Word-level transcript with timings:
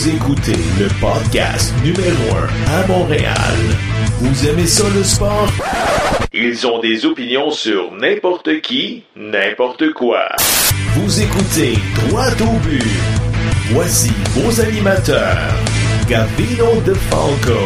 Vous 0.00 0.08
écoutez 0.08 0.56
le 0.78 0.88
podcast 0.98 1.74
numéro 1.84 2.34
1 2.68 2.72
à 2.72 2.86
Montréal. 2.86 3.36
Vous 4.20 4.48
aimez 4.48 4.66
ça 4.66 4.84
le 4.96 5.04
sport? 5.04 5.52
Ils 6.32 6.66
ont 6.66 6.78
des 6.78 7.04
opinions 7.04 7.50
sur 7.50 7.92
n'importe 7.92 8.62
qui, 8.62 9.04
n'importe 9.14 9.92
quoi. 9.92 10.22
Vous 10.94 11.20
écoutez 11.20 11.74
Droit 12.08 12.30
au 12.40 12.58
but. 12.60 12.82
Voici 13.72 14.10
vos 14.30 14.58
animateurs, 14.62 15.52
Gavino 16.08 16.80
De 16.86 16.94
Falco 16.94 17.60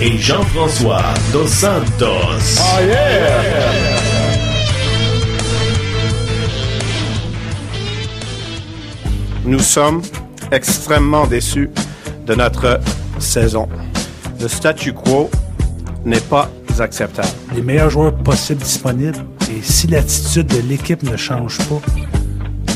et 0.00 0.16
Jean-François 0.18 1.02
Dos 1.32 1.48
Santos. 1.48 2.60
Oh 2.60 2.80
yeah! 2.86 3.98
Nous 9.44 9.58
sommes 9.58 10.02
extrêmement 10.52 11.26
déçus 11.26 11.70
de 12.26 12.34
notre 12.34 12.80
saison. 13.18 13.68
Le 14.40 14.48
statu 14.48 14.92
quo 14.92 15.30
n'est 16.04 16.20
pas 16.20 16.50
acceptable. 16.80 17.28
Les 17.54 17.62
meilleurs 17.62 17.90
joueurs 17.90 18.14
possibles 18.14 18.62
disponibles. 18.62 19.18
Et 19.50 19.62
si 19.62 19.86
l'attitude 19.86 20.46
de 20.46 20.60
l'équipe 20.68 21.02
ne 21.02 21.16
change 21.16 21.58
pas, 21.68 21.80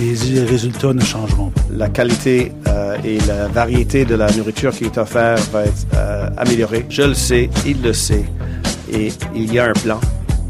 les 0.00 0.44
résultats 0.44 0.92
ne 0.92 1.00
changeront 1.00 1.50
pas. 1.50 1.60
La 1.70 1.88
qualité 1.88 2.52
euh, 2.66 2.96
et 3.04 3.18
la 3.20 3.46
variété 3.48 4.04
de 4.04 4.14
la 4.16 4.30
nourriture 4.32 4.72
qui 4.72 4.84
est 4.84 4.98
offerte 4.98 5.48
va 5.52 5.64
être 5.64 5.86
euh, 5.94 6.28
améliorée. 6.36 6.86
Je 6.88 7.02
le 7.02 7.14
sais, 7.14 7.50
il 7.66 7.82
le 7.82 7.92
sait. 7.92 8.24
Et 8.92 9.12
il 9.34 9.52
y 9.52 9.58
a 9.58 9.66
un 9.66 9.72
plan 9.72 10.00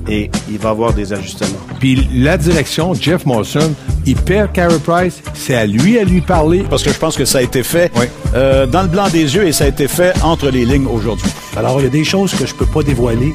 et 0.09 0.31
il 0.51 0.59
va 0.59 0.71
y 0.71 0.73
avoir 0.73 0.93
des 0.93 1.13
ajustements. 1.13 1.61
Puis 1.79 2.09
la 2.15 2.37
direction, 2.37 2.95
Jeff 2.95 3.27
Molson, 3.27 3.73
il 4.07 4.17
perd 4.17 4.53
Carey 4.53 4.79
Price, 4.85 5.23
c'est 5.35 5.55
à 5.55 5.67
lui 5.67 5.99
à 5.99 6.05
lui 6.05 6.21
parler. 6.21 6.65
Parce 6.69 6.83
que 6.83 6.93
je 6.93 6.99
pense 6.99 7.17
que 7.17 7.25
ça 7.25 7.39
a 7.39 7.43
été 7.43 7.63
fait 7.63 7.91
euh, 8.35 8.67
dans 8.67 8.83
le 8.83 8.89
blanc 8.89 9.09
des 9.09 9.35
yeux 9.35 9.47
et 9.47 9.53
ça 9.53 9.65
a 9.65 9.69
été 9.69 9.89
fait 9.89 10.15
entre 10.23 10.51
les 10.51 10.65
lignes 10.65 10.87
aujourd'hui. 10.87 11.31
Alors, 11.57 11.81
il 11.81 11.85
y 11.85 11.87
a 11.87 11.91
des 11.91 12.05
choses 12.05 12.35
que 12.35 12.47
je 12.47 12.55
peux 12.55 12.67
pas 12.67 12.83
dévoiler 12.83 13.35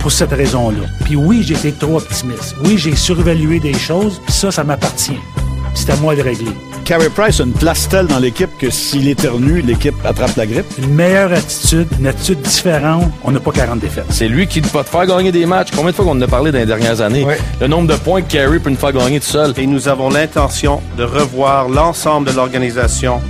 pour 0.00 0.12
cette 0.12 0.32
raison-là. 0.32 0.86
Puis 1.04 1.16
oui, 1.16 1.42
j'ai 1.42 1.54
été 1.54 1.72
trop 1.72 1.96
optimiste. 1.96 2.54
Oui, 2.64 2.78
j'ai 2.78 2.94
surévalué 2.94 3.60
des 3.60 3.74
choses, 3.74 4.20
puis 4.24 4.32
ça, 4.32 4.50
ça 4.50 4.64
m'appartient. 4.64 5.18
C'est 5.74 5.90
à 5.90 5.96
moi 5.96 6.14
de 6.14 6.22
régler. 6.22 6.52
Carey 6.86 7.10
Price 7.10 7.40
a 7.40 7.42
une 7.42 7.52
place 7.52 7.88
telle 7.88 8.06
dans 8.06 8.20
l'équipe 8.20 8.48
que 8.60 8.70
s'il 8.70 9.08
éternue, 9.08 9.60
l'équipe 9.60 9.96
attrape 10.04 10.36
la 10.36 10.46
grippe. 10.46 10.66
Une 10.78 10.94
meilleure 10.94 11.32
attitude, 11.32 11.88
une 11.98 12.06
attitude 12.06 12.40
différente, 12.42 13.10
on 13.24 13.32
n'a 13.32 13.40
pas 13.40 13.50
40 13.50 13.80
défaites. 13.80 14.04
C'est 14.10 14.28
lui 14.28 14.46
qui 14.46 14.60
va 14.60 14.84
te 14.84 14.88
faire 14.88 15.04
gagner 15.04 15.32
des 15.32 15.46
matchs. 15.46 15.70
Combien 15.74 15.90
de 15.90 15.96
fois 15.96 16.04
qu'on 16.04 16.12
en 16.12 16.22
a 16.22 16.28
parlé 16.28 16.52
dans 16.52 16.58
les 16.58 16.66
dernières 16.66 17.00
années? 17.00 17.26
Le 17.60 17.66
nombre 17.66 17.88
de 17.88 17.98
points 17.98 18.22
que 18.22 18.30
Carey 18.30 18.60
peut 18.60 18.70
nous 18.70 18.76
faire 18.76 18.92
gagner 18.92 19.18
tout 19.18 19.26
seul. 19.26 19.52
Et 19.56 19.66
nous 19.66 19.88
avons 19.88 20.10
l'intention 20.10 20.80
de 20.96 21.02
revoir 21.02 21.68
l'ensemble 21.68 22.30
de 22.30 22.36
l'organisation 22.36 23.20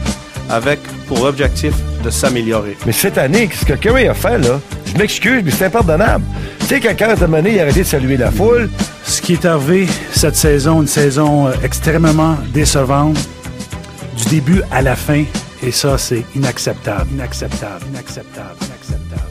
avec 0.51 0.81
pour 1.07 1.23
objectif 1.23 1.73
de 2.05 2.11
s'améliorer. 2.11 2.77
Mais 2.84 2.93
cette 2.93 3.17
année, 3.17 3.49
ce 3.59 3.65
que 3.65 3.73
Curry 3.73 4.07
a 4.07 4.15
fait, 4.15 4.39
là, 4.39 4.61
je 4.84 4.99
m'excuse, 4.99 5.43
mais 5.43 5.51
c'est 5.51 5.65
impardonnable. 5.65 6.25
Tu 6.61 6.67
sais, 6.67 6.81
quelqu'un 6.81 7.15
a 7.19 7.27
mené, 7.27 7.55
il 7.55 7.59
a 7.59 7.62
arrêté 7.62 7.81
de 7.81 7.87
saluer 7.87 8.19
la 8.19 8.31
foule. 8.31 8.69
Ce 9.05 9.23
qui 9.23 9.33
est 9.33 9.45
arrivé 9.47 9.87
cette 10.12 10.37
saison, 10.37 10.83
une 10.83 10.89
saison 10.89 11.47
euh, 11.47 11.53
extrêmement 11.62 12.37
décevante, 12.53 13.17
du 14.17 14.25
début 14.27 14.62
à 14.70 14.83
la 14.83 14.97
fin, 14.97 15.25
et 15.62 15.70
ça, 15.70 15.98
c'est 15.98 16.25
inacceptable, 16.34 17.11
inacceptable, 17.12 17.84
inacceptable, 17.91 18.56
inacceptable. 18.62 19.22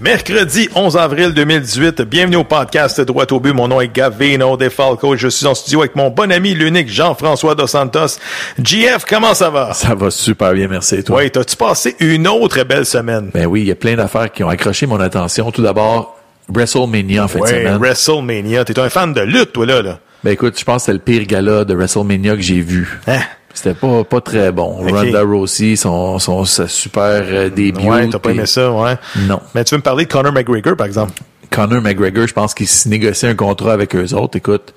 Mercredi 0.00 0.70
11 0.74 0.96
avril 0.96 1.34
2018, 1.34 2.00
bienvenue 2.02 2.36
au 2.36 2.44
podcast 2.44 2.98
Droit 3.02 3.26
au 3.32 3.38
but. 3.40 3.52
Mon 3.52 3.68
nom 3.68 3.82
est 3.82 3.94
Gavino 3.94 4.56
De 4.56 4.70
Falco. 4.70 5.14
Je 5.14 5.28
suis 5.28 5.44
en 5.46 5.54
studio 5.54 5.80
avec 5.80 5.94
mon 5.94 6.08
bon 6.08 6.32
ami, 6.32 6.54
l'unique 6.54 6.88
Jean-François 6.88 7.54
Dos 7.54 7.66
Santos. 7.66 8.16
GF, 8.58 9.04
comment 9.06 9.34
ça 9.34 9.50
va? 9.50 9.74
Ça 9.74 9.94
va 9.94 10.10
super 10.10 10.54
bien, 10.54 10.68
merci. 10.68 10.94
Et 10.94 11.02
toi? 11.02 11.18
Oui, 11.18 11.30
t'as-tu 11.30 11.54
passé 11.54 11.96
une 12.00 12.26
autre 12.26 12.62
belle 12.64 12.86
semaine? 12.86 13.30
Ben 13.34 13.44
oui, 13.44 13.60
il 13.60 13.66
y 13.66 13.70
a 13.72 13.74
plein 13.74 13.94
d'affaires 13.94 14.32
qui 14.32 14.42
ont 14.42 14.48
accroché 14.48 14.86
mon 14.86 15.00
attention. 15.00 15.50
Tout 15.52 15.62
d'abord, 15.62 16.16
WrestleMania 16.48 17.24
en 17.24 17.28
fait 17.28 17.40
Oui. 17.40 17.50
WrestleMania. 17.78 18.64
T'es 18.64 18.78
un 18.78 18.88
fan 18.88 19.12
de 19.12 19.20
lutte, 19.20 19.52
toi, 19.52 19.66
là, 19.66 19.82
là. 19.82 19.98
Ben 20.24 20.32
écoute, 20.32 20.58
je 20.58 20.64
pense 20.64 20.82
que 20.82 20.86
c'est 20.86 20.92
le 20.92 20.98
pire 20.98 21.24
gala 21.26 21.64
de 21.64 21.74
WrestleMania 21.74 22.36
que 22.36 22.42
j'ai 22.42 22.60
vu. 22.60 22.98
Hein? 23.06 23.20
C'était 23.54 23.74
pas, 23.74 24.04
pas 24.04 24.20
très 24.20 24.52
bon. 24.52 24.66
Ronda 24.66 25.22
Rousey, 25.22 25.74
son, 25.76 26.18
son, 26.18 26.44
super 26.44 27.22
euh, 27.24 27.48
début. 27.50 27.80
Ouais, 27.88 28.08
t'as 28.08 28.18
pas 28.18 28.30
aimé 28.30 28.46
ça, 28.46 28.70
ouais. 28.70 28.96
Non. 29.26 29.40
Mais 29.54 29.64
tu 29.64 29.74
veux 29.74 29.78
me 29.78 29.82
parler 29.82 30.04
de 30.04 30.12
Conor 30.12 30.32
McGregor, 30.32 30.76
par 30.76 30.86
exemple? 30.86 31.12
Conor 31.50 31.80
McGregor, 31.82 32.26
je 32.28 32.32
pense 32.32 32.54
qu'il 32.54 32.68
se 32.68 32.88
négocie 32.88 33.26
un 33.26 33.34
contrat 33.34 33.72
avec 33.72 33.96
eux 33.96 34.14
autres. 34.14 34.36
Écoute, 34.36 34.72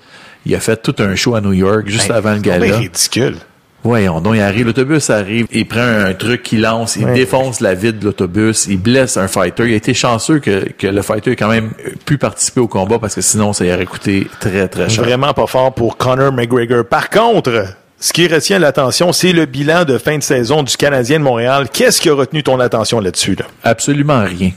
il 0.46 0.56
a 0.56 0.60
fait 0.60 0.82
tout 0.82 0.96
un 1.00 1.16
show 1.16 1.36
à 1.36 1.42
New 1.42 1.54
York 1.54 1.84
juste 1.88 2.10
Hey, 2.10 2.16
avant 2.16 2.32
le 2.32 2.38
c'est 2.38 2.44
gala. 2.44 2.78
ridicule. 2.78 3.36
Voyons 3.84 4.22
donc, 4.22 4.36
il 4.36 4.42
arrive, 4.42 4.66
l'autobus 4.68 5.10
arrive, 5.10 5.46
il 5.52 5.68
prend 5.68 5.82
un 5.82 6.14
truc 6.14 6.42
qu'il 6.44 6.62
lance, 6.62 6.96
il 6.96 7.06
Ouais. 7.06 7.14
défonce 7.14 7.60
la 7.60 7.74
vide 7.74 8.00
de 8.00 8.06
l'autobus, 8.06 8.66
il 8.68 8.78
blesse 8.80 9.18
un 9.18 9.28
fighter. 9.28 9.66
Il 9.68 9.74
a 9.74 9.76
été 9.76 9.94
chanceux 9.94 10.40
que, 10.40 10.70
que 10.78 10.88
le 10.88 11.02
fighter 11.02 11.32
ait 11.32 11.36
quand 11.36 11.50
même 11.50 11.72
pu 12.06 12.18
participer 12.18 12.62
au 12.62 12.68
combat 12.68 12.98
parce 13.00 13.16
que 13.16 13.22
sinon, 13.22 13.52
ça 13.52 13.66
y 13.66 13.74
aurait 13.74 13.86
coûté 13.86 14.28
très, 14.40 14.68
très 14.70 14.88
cher. 14.90 15.04
Vraiment 15.04 15.34
pas 15.34 15.48
fort 15.48 15.74
pour 15.74 15.98
Conor 15.98 16.32
McGregor. 16.32 16.86
Par 16.86 17.10
contre, 17.10 17.66
ce 18.00 18.14
qui 18.14 18.28
retient 18.28 18.60
l'attention, 18.60 19.12
c'est 19.12 19.34
le 19.34 19.46
bilan 19.46 19.84
de 19.84 19.98
fin 19.98 20.18
de 20.18 20.24
saison 20.24 20.64
du 20.64 20.76
Canadien 20.78 21.20
de 21.20 21.24
Montréal. 21.24 21.68
Qu'est-ce 21.72 22.00
qui 22.00 22.10
a 22.10 22.14
retenu 22.14 22.42
ton 22.44 22.60
attention 22.62 23.00
là-dessus, 23.02 23.36
là? 23.36 23.46
Absolument 23.64 24.24
rien. 24.24 24.52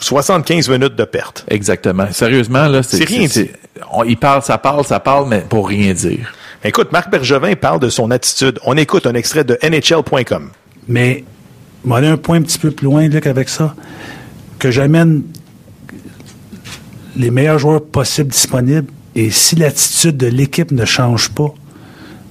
75 0.00 0.68
minutes 0.68 0.94
de 0.94 1.04
perte. 1.04 1.44
Exactement. 1.48 2.06
Sérieusement, 2.12 2.66
là, 2.68 2.82
C'est 2.82 3.04
rien 3.04 3.26
dit. 3.26 3.50
on- 3.92 4.04
il 4.04 4.16
parle, 4.16 4.42
ça 4.42 4.56
parle, 4.58 4.84
ça 4.84 5.00
parle, 5.00 5.26
mais 5.28 5.40
pour 5.48 5.68
rien 5.68 5.92
dire. 5.92 6.32
Écoute, 6.64 6.90
Marc 6.92 7.10
Bergevin 7.10 7.54
parle 7.54 7.80
de 7.80 7.88
son 7.88 8.10
attitude. 8.10 8.58
On 8.64 8.76
écoute 8.76 9.06
un 9.06 9.14
extrait 9.14 9.44
de 9.44 9.58
NHL.com. 9.62 10.50
Mais, 10.88 11.24
on 11.84 11.90
va 11.90 11.96
aller 11.96 12.08
un 12.08 12.16
point 12.16 12.38
un 12.38 12.42
petit 12.42 12.58
peu 12.58 12.70
plus 12.70 12.86
loin 12.86 13.08
là, 13.08 13.20
qu'avec 13.20 13.48
ça, 13.48 13.74
que 14.58 14.70
j'amène 14.70 15.22
les 17.16 17.30
meilleurs 17.30 17.58
joueurs 17.58 17.84
possibles 17.84 18.30
disponibles, 18.30 18.88
et 19.14 19.30
si 19.30 19.56
l'attitude 19.56 20.16
de 20.16 20.26
l'équipe 20.26 20.70
ne 20.70 20.84
change 20.84 21.30
pas, 21.30 21.52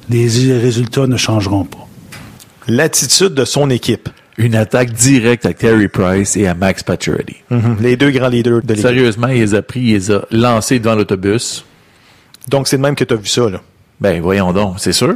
les 0.10 0.28
résultats 0.58 1.08
ne 1.08 1.18
changeront 1.18 1.66
pas. 1.66 1.88
L'attitude 2.68 3.34
de 3.34 3.46
son 3.46 3.70
équipe. 3.70 4.10
Une 4.38 4.56
attaque 4.56 4.92
directe 4.92 5.46
à 5.46 5.54
Terry 5.54 5.88
Price 5.88 6.38
et 6.38 6.48
à 6.48 6.54
Max 6.54 6.84
Pacioretty. 6.84 7.38
Mhm. 7.50 7.78
Les 7.82 7.98
deux 7.98 8.12
grands 8.12 8.28
leaders 8.28 8.62
de 8.62 8.68
l'équipe. 8.68 8.86
Sérieusement, 8.86 9.28
il 9.28 9.40
les 9.40 9.56
a 9.56 9.62
pris, 9.62 9.80
il 9.80 9.94
les 9.94 10.12
a 10.12 10.26
lancés 10.32 10.80
devant 10.80 10.96
l'autobus. 10.96 11.66
Donc, 12.48 12.68
c'est 12.68 12.78
de 12.78 12.82
même 12.82 12.96
que 12.96 13.04
tu 13.04 13.14
as 13.14 13.18
vu 13.18 13.28
ça, 13.28 13.50
là. 13.50 13.62
Ben, 14.00 14.22
voyons 14.22 14.54
donc, 14.54 14.76
c'est 14.78 14.94
sûr. 14.94 15.16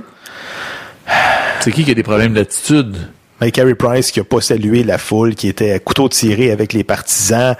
C'est 1.59 1.71
qui 1.71 1.83
qui 1.83 1.91
a 1.91 1.93
des 1.93 2.03
problèmes 2.03 2.33
d'attitude? 2.33 2.95
Mike 3.39 3.55
Carey 3.55 3.75
Price 3.75 4.11
qui 4.11 4.19
a 4.19 4.23
pas 4.23 4.41
salué 4.41 4.83
la 4.83 4.97
foule, 4.97 5.35
qui 5.35 5.47
était 5.47 5.71
à 5.71 5.79
couteau 5.79 6.07
tiré 6.09 6.51
avec 6.51 6.73
les 6.73 6.83
partisans. 6.83 7.55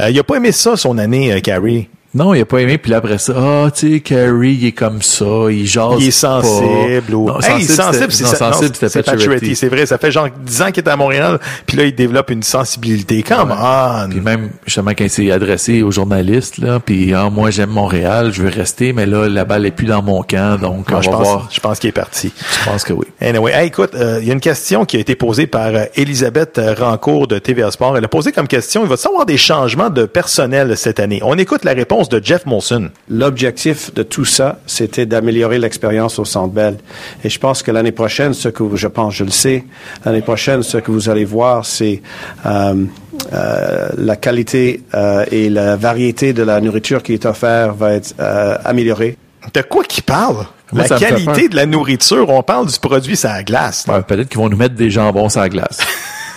Euh, 0.00 0.10
il 0.10 0.18
a 0.18 0.24
pas 0.24 0.36
aimé 0.36 0.50
ça, 0.52 0.76
son 0.76 0.98
année, 0.98 1.32
euh, 1.32 1.40
Carey. 1.40 1.88
Non, 2.12 2.34
il 2.34 2.40
a 2.40 2.44
pas 2.44 2.58
aimé, 2.58 2.76
puis 2.76 2.90
là, 2.90 2.96
après 2.96 3.18
ça, 3.18 3.34
ah, 3.36 3.70
tu 3.70 3.94
sais, 3.94 4.00
Carey, 4.00 4.54
il 4.54 4.66
est 4.66 4.72
comme 4.72 5.00
ça, 5.00 5.24
il 5.48 5.64
jase 5.64 5.94
Il 6.00 6.08
est 6.08 6.10
sensible. 6.10 7.02
pas. 7.08 7.14
Ou... 7.14 7.26
Non, 7.28 7.40
Hey, 7.40 7.62
sensible, 7.64 8.10
c'est 8.10 8.24
non, 8.24 8.30
sensible, 8.30 8.66
non, 8.66 8.72
c'était 8.74 8.88
c'est 8.88 9.02
Pacioretty. 9.04 9.54
C'est 9.54 9.68
vrai, 9.68 9.86
ça 9.86 9.96
fait 9.96 10.10
genre 10.10 10.26
10 10.44 10.62
ans 10.62 10.66
qu'il 10.72 10.82
est 10.82 10.88
à 10.88 10.96
Montréal, 10.96 11.38
puis 11.66 11.76
là, 11.76 11.84
il 11.84 11.94
développe 11.94 12.30
une 12.30 12.42
sensibilité. 12.42 13.22
Come 13.22 13.54
on! 13.56 14.08
Puis 14.10 14.20
même, 14.20 14.50
justement, 14.66 14.90
quand 14.90 15.04
il 15.04 15.10
s'est 15.10 15.30
adressé 15.30 15.82
aux 15.82 15.92
journalistes, 15.92 16.58
là, 16.58 16.80
puis 16.84 17.14
ah, 17.14 17.30
moi, 17.30 17.50
j'aime 17.50 17.70
Montréal, 17.70 18.32
je 18.32 18.42
veux 18.42 18.48
rester, 18.50 18.92
mais 18.92 19.06
là, 19.06 19.28
la 19.28 19.44
balle 19.44 19.64
est 19.66 19.70
plus 19.70 19.86
dans 19.86 20.02
mon 20.02 20.22
camp, 20.22 20.60
donc 20.60 20.90
Moi, 20.90 20.98
on 20.98 21.02
je 21.02 21.10
va 21.10 21.16
pense, 21.16 21.26
voir. 21.28 21.48
je 21.52 21.60
pense 21.60 21.78
qu'il 21.78 21.90
est 21.90 21.92
parti. 21.92 22.32
Je 22.58 22.68
pense 22.68 22.82
que 22.82 22.92
oui. 22.92 23.06
Anyway, 23.20 23.52
hey, 23.52 23.68
écoute, 23.68 23.94
euh, 23.94 24.18
il 24.20 24.26
y 24.26 24.30
a 24.30 24.34
une 24.34 24.40
question 24.40 24.84
qui 24.84 24.96
a 24.96 25.00
été 25.00 25.14
posée 25.14 25.46
par 25.46 25.68
euh, 25.68 25.84
Elisabeth 25.94 26.58
euh, 26.58 26.74
Rancourt 26.76 27.28
de 27.28 27.38
TVA 27.38 27.70
Sport. 27.70 27.96
Elle 27.96 28.04
a 28.04 28.08
posé 28.08 28.32
comme 28.32 28.48
question, 28.48 28.82
il 28.82 28.88
va 28.88 28.96
y 28.96 29.06
avoir 29.06 29.26
des 29.26 29.36
changements 29.38 29.90
de 29.90 30.06
personnel 30.06 30.76
cette 30.76 30.98
année? 30.98 31.20
On 31.22 31.38
écoute 31.38 31.64
la 31.64 31.72
réponse 31.72 31.99
de 32.08 32.20
Jeff 32.22 32.46
Molson. 32.46 32.90
L'objectif 33.08 33.92
de 33.94 34.02
tout 34.02 34.24
ça, 34.24 34.58
c'était 34.66 35.06
d'améliorer 35.06 35.58
l'expérience 35.58 36.18
au 36.18 36.24
Centre 36.24 36.52
Bell. 36.52 36.76
Et 37.24 37.28
je 37.28 37.38
pense 37.38 37.62
que 37.62 37.70
l'année 37.70 37.92
prochaine, 37.92 38.32
ce 38.34 38.48
que 38.48 38.62
vous- 38.62 38.76
je 38.76 38.86
pense, 38.88 39.14
je 39.14 39.24
le 39.24 39.30
sais, 39.30 39.64
l'année 40.04 40.22
prochaine, 40.22 40.62
ce 40.62 40.78
que 40.78 40.90
vous 40.90 41.08
allez 41.08 41.24
voir, 41.24 41.66
c'est 41.66 42.02
euh, 42.46 42.84
euh, 43.32 43.88
la 43.98 44.16
qualité 44.16 44.82
euh, 44.94 45.24
et 45.30 45.50
la 45.50 45.76
variété 45.76 46.32
de 46.32 46.42
la 46.42 46.60
nourriture 46.60 47.02
qui 47.02 47.12
est 47.14 47.26
offerte 47.26 47.76
va 47.76 47.92
être 47.92 48.14
euh, 48.20 48.56
améliorée. 48.64 49.16
De 49.54 49.62
quoi 49.62 49.84
qu'il 49.84 50.02
parle? 50.04 50.46
Moi, 50.72 50.82
la 50.82 50.86
ça 50.88 50.96
qualité 50.98 51.48
de 51.48 51.56
la 51.56 51.66
nourriture, 51.66 52.28
on 52.28 52.42
parle 52.42 52.66
du 52.68 52.78
produit 52.78 53.16
sur 53.16 53.28
la 53.28 53.42
glace. 53.42 53.84
Ouais, 53.88 54.02
Peut-être 54.02 54.28
qu'ils 54.28 54.38
vont 54.38 54.48
nous 54.48 54.56
mettre 54.56 54.76
des 54.76 54.90
jambons 54.90 55.28
la 55.34 55.48
glace. 55.48 55.78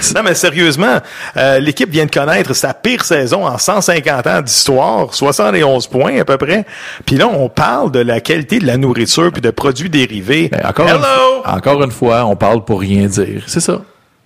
Non, 0.14 0.22
mais 0.22 0.34
sérieusement, 0.34 0.98
euh, 1.36 1.58
l'équipe 1.58 1.90
vient 1.90 2.06
de 2.06 2.10
connaître 2.10 2.54
sa 2.54 2.74
pire 2.74 3.04
saison 3.04 3.46
en 3.46 3.58
150 3.58 4.26
ans 4.26 4.42
d'histoire, 4.42 5.14
71 5.14 5.86
points 5.86 6.20
à 6.20 6.24
peu 6.24 6.38
près. 6.38 6.64
Puis 7.04 7.16
là, 7.16 7.28
on 7.28 7.48
parle 7.48 7.90
de 7.92 8.00
la 8.00 8.20
qualité 8.20 8.58
de 8.58 8.66
la 8.66 8.76
nourriture 8.76 9.30
puis 9.32 9.42
de 9.42 9.50
produits 9.50 9.90
dérivés. 9.90 10.48
Ben, 10.48 10.62
encore, 10.66 10.88
une, 10.88 10.94
Hello! 10.94 11.42
encore 11.44 11.82
une 11.82 11.90
fois, 11.90 12.24
on 12.24 12.36
parle 12.36 12.64
pour 12.64 12.80
rien 12.80 13.06
dire. 13.06 13.42
C'est 13.46 13.60
ça. 13.60 13.80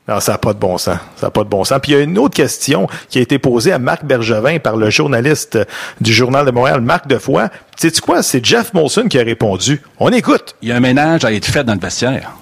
Non, 0.08 0.18
ça 0.18 0.32
n'a 0.32 0.38
pas 0.38 0.52
de 0.52 0.58
bon 0.58 0.78
sens. 0.78 0.98
Ça 1.16 1.26
n'a 1.26 1.30
pas 1.30 1.44
de 1.44 1.48
bon 1.48 1.62
sens. 1.62 1.78
Puis 1.80 1.92
il 1.92 1.94
y 1.94 1.98
a 1.98 2.02
une 2.02 2.18
autre 2.18 2.34
question 2.34 2.88
qui 3.08 3.18
a 3.18 3.22
été 3.22 3.38
posée 3.38 3.72
à 3.72 3.78
Marc 3.78 4.04
Bergevin 4.04 4.58
par 4.58 4.76
le 4.76 4.90
journaliste 4.90 5.58
du 6.00 6.12
Journal 6.12 6.44
de 6.44 6.50
Montréal, 6.50 6.80
Marc 6.80 7.06
Defoy. 7.06 7.46
Sais-tu 7.76 8.00
quoi? 8.00 8.22
C'est 8.22 8.44
Jeff 8.44 8.74
Molson 8.74 9.06
qui 9.08 9.18
a 9.18 9.22
répondu. 9.22 9.80
On 10.00 10.10
écoute. 10.10 10.56
Il 10.60 10.70
y 10.70 10.72
a 10.72 10.76
un 10.76 10.80
ménage 10.80 11.24
à 11.24 11.32
être 11.32 11.46
fait 11.46 11.62
dans 11.62 11.74
le 11.74 11.80
vestiaire. 11.80 12.32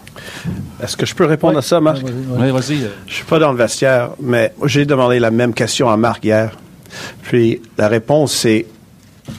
Est-ce 0.82 0.96
que 0.96 1.06
je 1.06 1.14
peux 1.14 1.26
répondre 1.26 1.58
à 1.58 1.62
ça, 1.62 1.80
Marc? 1.80 1.98
Oui, 2.04 2.50
vas-y. 2.50 2.88
Je 3.06 3.14
suis 3.14 3.24
pas 3.24 3.38
dans 3.38 3.52
le 3.52 3.58
vestiaire, 3.58 4.10
mais 4.20 4.52
j'ai 4.64 4.84
demandé 4.86 5.18
la 5.18 5.30
même 5.30 5.54
question 5.54 5.88
à 5.88 5.96
Marc 5.96 6.24
hier. 6.24 6.56
Puis 7.22 7.60
la 7.76 7.88
réponse, 7.88 8.32
c'est 8.32 8.66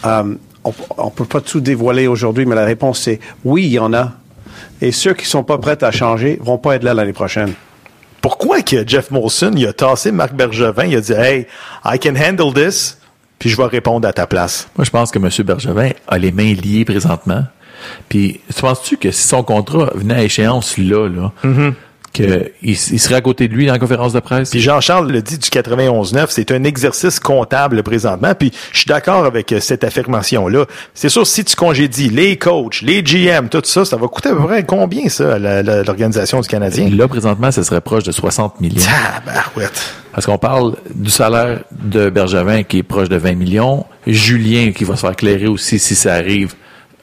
euh, 0.05 0.35
on 0.63 1.05
ne 1.05 1.09
peut 1.09 1.25
pas 1.25 1.41
tout 1.41 1.59
dévoiler 1.59 2.07
aujourd'hui, 2.07 2.45
mais 2.45 2.55
la 2.55 2.65
réponse, 2.65 2.99
c'est 3.01 3.19
oui, 3.43 3.65
il 3.65 3.73
y 3.73 3.79
en 3.79 3.93
a. 3.93 4.13
Et 4.81 4.91
ceux 4.91 5.13
qui 5.13 5.25
sont 5.25 5.43
pas 5.43 5.57
prêts 5.57 5.83
à 5.83 5.91
changer 5.91 6.39
vont 6.41 6.57
pas 6.57 6.75
être 6.75 6.83
là 6.83 6.93
l'année 6.93 7.13
prochaine. 7.13 7.53
Pourquoi 8.21 8.61
que 8.61 8.87
Jeff 8.87 9.09
Molson, 9.09 9.51
il 9.55 9.65
a 9.65 9.73
tassé 9.73 10.11
Marc 10.11 10.33
Bergevin, 10.33 10.85
il 10.85 10.95
a 10.95 11.01
dit 11.01 11.13
Hey, 11.13 11.47
I 11.83 11.97
can 11.97 12.13
handle 12.15 12.53
this, 12.53 12.99
puis 13.39 13.49
je 13.49 13.57
vais 13.57 13.65
répondre 13.65 14.07
à 14.07 14.13
ta 14.13 14.27
place? 14.27 14.67
Moi, 14.77 14.85
je 14.85 14.91
pense 14.91 15.11
que 15.11 15.17
M. 15.17 15.29
Bergevin 15.45 15.89
a 16.07 16.17
les 16.19 16.31
mains 16.31 16.53
liées 16.53 16.85
présentement. 16.85 17.43
Puis, 18.09 18.39
tu 18.53 18.61
penses-tu 18.61 18.97
que 18.97 19.11
si 19.11 19.27
son 19.27 19.43
contrat 19.43 19.91
venait 19.95 20.15
à 20.15 20.23
échéance 20.23 20.77
là, 20.77 21.07
là, 21.07 21.31
Mm-hmm. 21.43 21.73
qu'il 22.13 22.51
il 22.61 22.99
serait 22.99 23.15
à 23.15 23.21
côté 23.21 23.47
de 23.47 23.53
lui 23.53 23.65
dans 23.67 23.73
la 23.73 23.79
conférence 23.79 24.11
de 24.13 24.19
presse? 24.19 24.49
Puis 24.49 24.59
Jean-Charles 24.59 25.11
le 25.11 25.21
dit 25.21 25.37
du 25.37 25.47
91-9, 25.47 26.25
c'est 26.29 26.51
un 26.51 26.63
exercice 26.65 27.19
comptable 27.19 27.83
présentement. 27.83 28.33
Puis 28.37 28.51
je 28.73 28.79
suis 28.79 28.87
d'accord 28.87 29.25
avec 29.25 29.51
euh, 29.53 29.59
cette 29.59 29.83
affirmation-là. 29.83 30.65
C'est 30.93 31.09
sûr, 31.09 31.25
si 31.25 31.45
tu 31.45 31.55
congédies 31.55 32.09
les 32.09 32.37
coachs, 32.37 32.81
les 32.81 33.01
GM, 33.01 33.47
tout 33.49 33.61
ça, 33.63 33.85
ça 33.85 33.95
va 33.95 34.07
coûter 34.07 34.29
à 34.29 34.35
peu 34.35 34.43
près 34.43 34.63
combien, 34.63 35.07
ça, 35.09 35.39
l'organisation 35.39 36.41
du 36.41 36.47
Canadien? 36.47 36.89
Là, 36.89 37.07
présentement, 37.07 37.51
ce 37.51 37.63
serait 37.63 37.81
proche 37.81 38.03
de 38.03 38.11
60 38.11 38.59
millions. 38.59 38.81
Tabarouette. 39.25 39.95
Parce 40.13 40.25
qu'on 40.25 40.37
parle 40.37 40.75
du 40.93 41.09
salaire 41.09 41.63
de 41.71 42.09
Bergevin 42.09 42.63
qui 42.63 42.79
est 42.79 42.83
proche 42.83 43.07
de 43.07 43.15
20 43.15 43.35
millions. 43.35 43.85
Julien 44.05 44.73
qui 44.73 44.83
va 44.83 44.95
se 44.97 45.01
faire 45.01 45.11
éclairer 45.11 45.47
aussi 45.47 45.79
si 45.79 45.95
ça 45.95 46.15
arrive. 46.15 46.53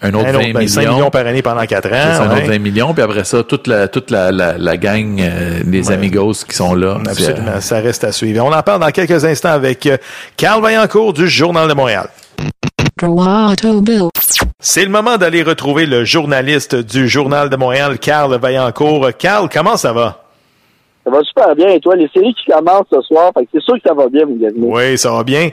Un 0.01 0.15
autre 0.15 0.27
Un 0.27 0.33
20 0.33 0.39
autre, 0.39 0.39
ben, 0.53 0.59
millions. 0.59 0.69
5 0.69 0.89
millions 0.89 1.11
par 1.11 1.27
année 1.27 1.43
pendant 1.43 1.65
4 1.67 1.89
C'est 1.89 1.95
ans. 1.95 2.23
un 2.25 2.29
ouais. 2.31 2.37
autre 2.43 2.47
20 2.53 2.59
millions. 2.59 2.95
Puis 2.95 3.03
après 3.03 3.25
ça, 3.25 3.43
toute 3.43 3.67
la, 3.67 3.89
toute 3.89 4.11
la, 4.11 4.31
la, 4.31 4.57
la 4.57 4.77
gang 4.77 5.21
euh, 5.21 5.61
des 5.65 5.91
amigos 5.91 6.45
qui 6.49 6.55
sont 6.55 6.75
là. 6.75 6.99
Absolument, 7.07 7.61
ça 7.61 7.81
reste 7.81 8.05
à 8.05 8.13
suivre. 8.13 8.45
On 8.45 8.53
en 8.53 8.63
parle 8.63 8.81
dans 8.81 8.91
quelques 8.91 9.25
instants 9.25 9.51
avec 9.53 9.87
euh, 9.87 9.97
Carl 10.37 10.63
Vaillancourt 10.63 11.13
du 11.13 11.29
Journal 11.29 11.69
de 11.69 11.75
Montréal. 11.75 12.09
C'est 14.61 14.85
le 14.85 14.91
moment 14.91 15.17
d'aller 15.17 15.43
retrouver 15.43 15.87
le 15.87 16.05
journaliste 16.05 16.75
du 16.75 17.09
Journal 17.09 17.49
de 17.49 17.57
Montréal, 17.57 17.99
Carl 17.99 18.37
Vaillancourt. 18.39 19.09
Carl, 19.19 19.49
comment 19.53 19.77
ça 19.77 19.93
va? 19.93 20.25
Ça 21.09 21.17
va 21.17 21.25
super 21.25 21.57
bien. 21.57 21.69
Et 21.71 21.81
toi, 21.81 21.97
les 21.97 22.09
séries 22.09 22.35
qui 22.35 22.51
commencent 22.51 22.87
ce 22.93 23.01
soir, 23.01 23.33
c'est 23.35 23.63
sûr 23.63 23.75
que 23.77 23.81
ça 23.87 23.95
va 23.95 24.09
bien, 24.09 24.27
mon 24.27 24.37
gars. 24.37 24.49
Oui, 24.55 24.99
ça 24.99 25.11
va 25.11 25.25
bien. 25.25 25.49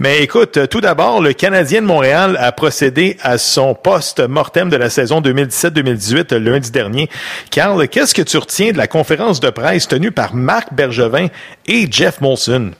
Mais 0.00 0.20
écoute, 0.20 0.58
tout 0.68 0.80
d'abord, 0.80 1.22
le 1.22 1.32
Canadien 1.32 1.80
de 1.80 1.86
Montréal 1.86 2.36
a 2.40 2.50
procédé 2.50 3.16
à 3.22 3.38
son 3.38 3.74
post-mortem 3.74 4.68
de 4.68 4.76
la 4.76 4.90
saison 4.90 5.20
2017-2018 5.20 6.34
euh, 6.34 6.38
lundi 6.40 6.72
dernier. 6.72 7.08
Carl, 7.52 7.86
qu'est-ce 7.86 8.14
que 8.14 8.22
tu 8.22 8.36
retiens 8.36 8.72
de 8.72 8.78
la 8.78 8.88
conférence 8.88 9.38
de 9.38 9.50
presse 9.50 9.86
tenue 9.86 10.10
par 10.10 10.34
Marc 10.34 10.74
Bergevin 10.74 11.28
et 11.68 11.86
Jeff 11.88 12.20
Molson? 12.20 12.72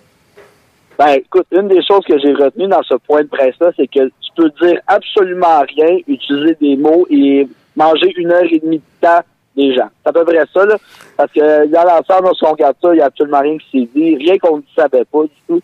Ben, 0.98 1.10
écoute, 1.10 1.46
une 1.52 1.68
des 1.68 1.84
choses 1.86 2.04
que 2.08 2.18
j'ai 2.18 2.32
retenues 2.32 2.68
dans 2.68 2.82
ce 2.82 2.94
point 3.06 3.22
de 3.22 3.28
presse-là, 3.28 3.70
c'est 3.76 3.86
que 3.86 4.04
tu 4.04 4.30
peux 4.34 4.50
dire 4.60 4.80
absolument 4.88 5.60
rien, 5.76 5.98
utiliser 6.08 6.56
des 6.60 6.76
mots 6.76 7.06
et 7.08 7.46
manger 7.76 8.12
une 8.16 8.32
heure 8.32 8.50
et 8.50 8.58
demie 8.58 8.78
de 8.78 9.06
temps 9.06 9.22
des 9.56 9.74
gens. 9.74 9.88
C'est 10.02 10.10
à 10.10 10.12
peu 10.12 10.24
près 10.24 10.44
ça, 10.52 10.64
là. 10.66 10.76
Parce 11.16 11.32
que 11.32 11.66
dans 11.66 11.84
l'ensemble, 11.84 12.34
si 12.36 12.44
on 12.44 12.50
regarde 12.52 12.76
ça, 12.82 12.88
il 12.92 12.96
n'y 12.96 13.00
a 13.02 13.06
absolument 13.06 13.40
rien 13.40 13.56
qui 13.58 13.80
s'est 13.80 13.88
dit, 13.94 14.16
rien 14.16 14.38
qu'on 14.38 14.58
ne 14.58 14.62
savait 14.76 15.04
pas 15.04 15.22
du 15.22 15.30
tout. 15.48 15.60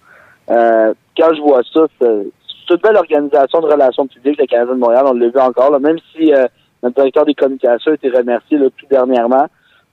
Euh, 0.50 0.92
quand 1.16 1.34
je 1.34 1.40
vois 1.42 1.60
ça, 1.72 1.82
c'est 2.00 2.74
une 2.74 2.76
belle 2.82 2.96
organisation 2.96 3.60
de 3.60 3.66
relations 3.66 4.06
publiques, 4.06 4.38
le 4.40 4.46
Canadien 4.46 4.74
de 4.74 4.80
Montréal, 4.80 5.04
on 5.06 5.12
l'a 5.12 5.28
vu 5.28 5.38
encore, 5.38 5.70
là, 5.70 5.78
même 5.78 5.98
si 6.14 6.32
euh, 6.32 6.46
notre 6.82 6.96
directeur 6.96 7.24
des 7.26 7.34
communications 7.34 7.90
a 7.92 7.94
été 7.94 8.08
remercié 8.08 8.56
là, 8.58 8.66
tout 8.76 8.86
dernièrement. 8.90 9.46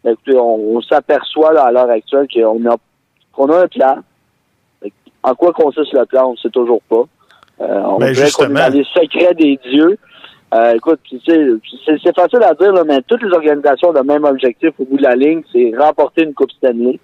Ben, 0.03 0.11
écoutez, 0.13 0.37
on, 0.37 0.77
on 0.77 0.81
s'aperçoit 0.81 1.51
là, 1.53 1.63
à 1.65 1.71
l'heure 1.71 1.89
actuelle 1.89 2.27
qu'on 2.33 2.65
a, 2.69 2.75
qu'on 3.33 3.49
a 3.51 3.63
un 3.63 3.67
plan. 3.67 3.97
En 5.23 5.35
quoi 5.35 5.51
consiste 5.51 5.91
le 5.93 6.05
plan, 6.05 6.29
on 6.29 6.31
ne 6.31 6.37
sait 6.37 6.49
toujours 6.49 6.81
pas. 6.89 7.03
Euh, 7.61 7.81
on 7.83 7.97
Ben, 7.97 8.13
dirait 8.13 8.31
qu'on 8.31 8.43
est 8.45 8.47
justement. 8.47 8.59
dans 8.69 8.73
les 8.73 8.85
secrets 8.85 9.33
des 9.33 9.59
dieux. 9.69 9.97
Euh, 10.53 10.73
écoute, 10.75 10.99
tu 11.03 11.19
sais, 11.19 11.47
c'est 11.85 11.97
c'est 12.03 12.15
facile 12.15 12.43
à 12.43 12.53
dire, 12.55 12.73
là, 12.73 12.83
mais 12.83 13.01
toutes 13.07 13.21
les 13.21 13.31
organisations 13.31 13.89
ont 13.89 13.93
le 13.93 14.03
même 14.03 14.23
objectif 14.23 14.71
au 14.79 14.85
bout 14.85 14.97
de 14.97 15.03
la 15.03 15.15
ligne, 15.15 15.43
c'est 15.51 15.71
remporter 15.77 16.23
une 16.23 16.33
Coupe 16.33 16.51
Stanley. 16.51 16.99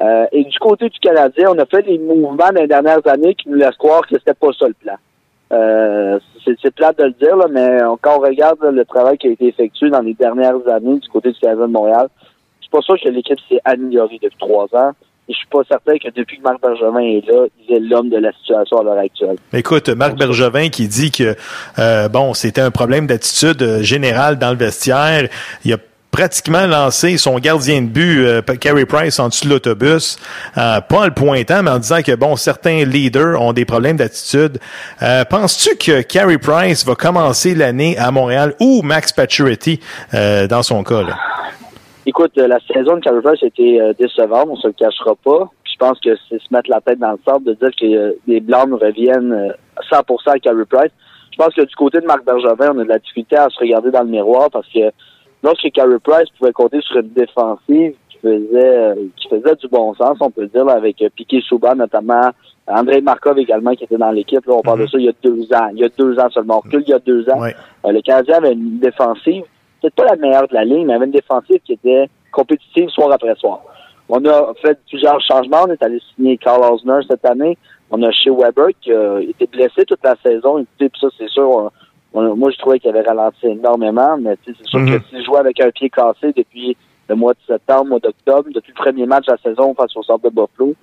Euh, 0.00 0.26
et 0.32 0.44
du 0.44 0.58
côté 0.58 0.88
du 0.88 0.98
Canadien, 0.98 1.50
on 1.54 1.58
a 1.58 1.66
fait 1.66 1.82
des 1.82 1.98
mouvements 1.98 2.36
dans 2.36 2.60
les 2.60 2.66
dernières 2.66 3.06
années 3.06 3.34
qui 3.34 3.50
nous 3.50 3.56
laissent 3.56 3.76
croire 3.76 4.00
que 4.06 4.18
c'était 4.18 4.32
pas 4.32 4.48
ça 4.58 4.66
le 4.66 4.74
plan. 4.74 4.94
Euh, 5.52 6.18
c'est 6.44 6.56
c'est 6.62 6.74
plate 6.74 6.98
de 6.98 7.04
le 7.04 7.12
dire, 7.12 7.36
là, 7.36 7.46
mais 7.50 7.80
quand 8.00 8.16
on 8.16 8.20
regarde 8.20 8.62
là, 8.62 8.70
le 8.70 8.84
travail 8.86 9.18
qui 9.18 9.28
a 9.28 9.30
été 9.32 9.48
effectué 9.48 9.90
dans 9.90 10.00
les 10.00 10.14
dernières 10.14 10.66
années 10.68 10.98
du 10.98 11.08
côté 11.10 11.32
du 11.32 11.38
Canadien 11.38 11.66
de 11.66 11.72
Montréal, 11.72 12.08
suis 12.70 12.78
pas 12.78 12.82
sûr 12.82 13.00
que 13.02 13.08
l'équipe 13.08 13.38
s'est 13.48 13.60
améliorée 13.64 14.18
depuis 14.22 14.38
trois 14.38 14.66
ans. 14.72 14.92
Je 15.28 15.34
suis 15.34 15.46
pas 15.46 15.60
certain 15.68 15.96
que 15.96 16.08
depuis 16.14 16.38
que 16.38 16.42
Marc 16.42 16.60
Benjamin 16.60 17.02
est 17.02 17.24
là, 17.26 17.46
il 17.68 17.76
est 17.76 17.80
l'homme 17.80 18.08
de 18.08 18.16
la 18.16 18.32
situation 18.32 18.78
à 18.80 18.82
l'heure 18.82 18.98
actuelle. 18.98 19.36
Écoute, 19.52 19.88
Marc 19.90 20.16
Bergevin 20.16 20.70
qui 20.70 20.88
dit 20.88 21.12
que 21.12 21.36
euh, 21.78 22.08
bon, 22.08 22.34
c'était 22.34 22.60
un 22.60 22.72
problème 22.72 23.06
d'attitude 23.06 23.62
euh, 23.62 23.82
générale 23.82 24.38
dans 24.38 24.50
le 24.50 24.56
vestiaire. 24.56 25.28
Il 25.64 25.72
a 25.72 25.76
pratiquement 26.10 26.66
lancé 26.66 27.16
son 27.16 27.38
gardien 27.38 27.82
de 27.82 27.86
but, 27.86 28.24
euh, 28.24 28.42
Carey 28.42 28.86
Price, 28.86 29.20
en 29.20 29.28
dessous 29.28 29.44
de 29.44 29.50
l'autobus, 29.50 30.18
euh, 30.58 30.80
pas 30.80 30.98
en 30.98 31.04
le 31.04 31.14
pointant, 31.14 31.62
mais 31.62 31.70
en 31.70 31.78
disant 31.78 32.02
que 32.02 32.16
bon, 32.16 32.34
certains 32.34 32.84
leaders 32.84 33.40
ont 33.40 33.52
des 33.52 33.64
problèmes 33.64 33.98
d'attitude. 33.98 34.58
Penses-tu 34.98 35.76
que 35.76 36.02
Carey 36.02 36.38
Price 36.38 36.84
va 36.84 36.96
commencer 36.96 37.54
l'année 37.54 37.96
à 37.98 38.10
Montréal 38.10 38.54
ou 38.58 38.82
Max 38.82 39.12
Pacioretty 39.12 39.78
dans 40.12 40.64
son 40.64 40.82
cas? 40.82 41.02
Là? 41.02 41.16
Écoute, 42.06 42.32
euh, 42.38 42.48
la 42.48 42.58
saison 42.60 42.96
de 42.96 43.28
a 43.28 43.46
été 43.46 43.80
euh, 43.80 43.92
décevante, 43.98 44.48
on 44.50 44.56
se 44.56 44.68
le 44.68 44.72
cachera 44.72 45.14
pas. 45.16 45.50
Puis 45.62 45.74
je 45.74 45.78
pense 45.78 46.00
que 46.00 46.10
c'est 46.28 46.40
se 46.40 46.52
mettre 46.52 46.70
la 46.70 46.80
tête 46.80 46.98
dans 46.98 47.12
le 47.12 47.18
sable 47.26 47.44
de 47.44 47.54
dire 47.54 47.70
que 47.78 47.84
euh, 47.86 48.12
les 48.26 48.40
Blancs 48.40 48.70
reviennent 48.80 49.32
euh, 49.32 49.52
100% 49.90 50.30
à 50.30 50.38
Carey 50.38 50.64
Price. 50.68 50.92
Je 51.32 51.36
pense 51.36 51.54
que 51.54 51.62
du 51.62 51.74
côté 51.74 52.00
de 52.00 52.06
Marc 52.06 52.24
Bergevin, 52.24 52.72
on 52.74 52.78
a 52.78 52.84
de 52.84 52.88
la 52.88 52.98
difficulté 52.98 53.36
à 53.36 53.48
se 53.50 53.58
regarder 53.58 53.90
dans 53.90 54.02
le 54.02 54.08
miroir 54.08 54.50
parce 54.50 54.68
que 54.68 54.90
lorsque 55.42 55.70
Carey 55.72 55.98
Price 56.02 56.28
pouvait 56.38 56.52
compter 56.52 56.80
sur 56.80 56.96
une 56.98 57.10
défensive 57.10 57.94
qui 58.08 58.18
faisait 58.22 58.94
qui 59.16 59.28
faisait 59.28 59.54
du 59.56 59.68
bon 59.68 59.94
sens, 59.94 60.16
on 60.20 60.30
peut 60.30 60.42
le 60.42 60.48
dire, 60.48 60.64
là, 60.64 60.74
avec 60.74 61.02
Piqué 61.14 61.40
Souban 61.42 61.76
notamment, 61.76 62.30
André 62.70 63.00
Markov 63.00 63.38
également 63.38 63.74
qui 63.74 63.84
était 63.84 63.96
dans 63.96 64.10
l'équipe. 64.10 64.44
Là, 64.46 64.54
on 64.54 64.62
parle 64.62 64.80
de 64.80 64.86
ça 64.86 64.98
il 64.98 65.04
y 65.04 65.08
a 65.08 65.12
deux 65.22 65.42
ans. 65.52 65.68
Il 65.74 65.80
y 65.80 65.84
a 65.84 65.88
deux 65.88 66.18
ans 66.18 66.30
seulement. 66.30 66.58
On 66.58 66.60
recule 66.60 66.82
il 66.86 66.90
y 66.90 66.94
a 66.94 66.98
deux 66.98 67.28
ans. 67.30 67.42
Euh, 67.42 67.92
le 67.92 68.00
Canadien 68.00 68.36
avait 68.36 68.52
une 68.52 68.78
défensive, 68.78 69.44
peut-être 69.80 69.94
pas 69.94 70.04
la 70.04 70.16
meilleure 70.16 70.48
de 70.48 70.54
la 70.54 70.64
ligne, 70.64 70.86
mais 70.86 70.94
avait 70.94 71.06
une 71.06 71.12
défensive 71.12 71.60
qui 71.64 71.72
était 71.74 72.08
compétitive 72.32 72.88
soir 72.90 73.10
après 73.12 73.34
soir. 73.36 73.60
On 74.08 74.24
a 74.24 74.52
fait 74.60 74.78
plusieurs 74.88 75.20
changements. 75.20 75.64
On 75.68 75.72
est 75.72 75.82
allé 75.82 76.00
signer 76.14 76.36
Carl 76.36 76.62
Osner 76.72 77.00
cette 77.08 77.24
année. 77.24 77.56
On 77.90 78.02
a 78.02 78.10
chez 78.10 78.30
Weber 78.30 78.68
qui 78.80 78.92
a 78.92 79.20
été 79.20 79.46
blessé 79.46 79.84
toute 79.84 80.02
la 80.04 80.16
saison. 80.22 80.58
Écoutez, 80.58 80.88
puis 80.88 81.00
ça, 81.00 81.08
c'est 81.18 81.28
sûr, 81.28 81.48
on- 81.48 81.70
on- 82.14 82.36
moi, 82.36 82.50
je 82.50 82.58
trouvais 82.58 82.78
qu'il 82.80 82.90
avait 82.90 83.02
ralenti 83.02 83.46
énormément, 83.46 84.16
mais 84.20 84.36
c'est 84.44 84.56
sûr 84.66 84.80
Mhm. 84.80 84.98
que 85.00 85.06
s'il 85.08 85.24
jouait 85.24 85.38
avec 85.38 85.60
un 85.60 85.70
pied 85.70 85.90
cassé 85.90 86.32
depuis 86.36 86.76
le 87.08 87.14
mois 87.16 87.32
de 87.34 87.38
septembre, 87.46 87.86
mois 87.86 87.98
d'octobre, 88.00 88.48
depuis 88.52 88.72
le 88.76 88.82
premier 88.82 89.06
match 89.06 89.26
de 89.26 89.32
la 89.32 89.38
saison 89.38 89.74
face 89.74 89.96
au 89.96 90.02
centre 90.02 90.24
de 90.24 90.30
Buffalo, 90.30 90.74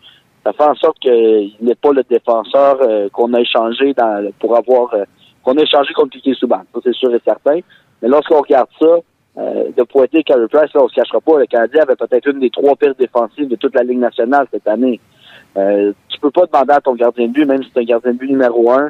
ça 0.45 0.53
fait 0.53 0.63
en 0.63 0.75
sorte 0.75 0.99
qu'il 0.99 1.51
n'est 1.61 1.75
pas 1.75 1.91
le 1.91 2.03
défenseur 2.09 2.77
euh, 2.81 3.09
qu'on 3.09 3.33
a 3.33 3.41
échangé 3.41 3.93
dans, 3.93 4.29
pour 4.39 4.55
avoir 4.55 4.93
euh, 4.93 5.03
qu'on 5.43 5.57
a 5.57 5.61
échangé 5.61 5.93
contre 5.93 6.17
Souban. 6.35 6.61
Ça, 6.73 6.79
c'est 6.83 6.93
sûr 6.95 7.13
et 7.13 7.21
certain. 7.25 7.59
Mais 8.01 8.07
lorsqu'on 8.07 8.41
regarde 8.41 8.69
ça, 8.79 8.99
euh, 9.37 9.69
de 9.75 9.83
pointer 9.83 10.23
Carey 10.23 10.47
Price, 10.47 10.73
là, 10.73 10.83
on 10.83 10.87
se 10.87 10.95
cachera 10.95 11.21
pas, 11.21 11.37
le 11.39 11.45
Canadien 11.45 11.83
avait 11.83 11.95
peut-être 11.95 12.27
une 12.27 12.39
des 12.39 12.49
trois 12.49 12.75
pires 12.75 12.95
défensives 12.95 13.47
de 13.47 13.55
toute 13.55 13.75
la 13.75 13.83
Ligue 13.83 13.99
nationale 13.99 14.47
cette 14.51 14.67
année. 14.67 14.99
Euh, 15.57 15.93
tu 16.09 16.19
peux 16.19 16.31
pas 16.31 16.45
demander 16.45 16.73
à 16.73 16.81
ton 16.81 16.95
gardien 16.95 17.27
de 17.27 17.33
but, 17.33 17.45
même 17.45 17.63
si 17.63 17.69
c'est 17.73 17.81
un 17.81 17.85
gardien 17.85 18.13
de 18.13 18.17
but 18.17 18.29
numéro 18.29 18.71
un, 18.71 18.89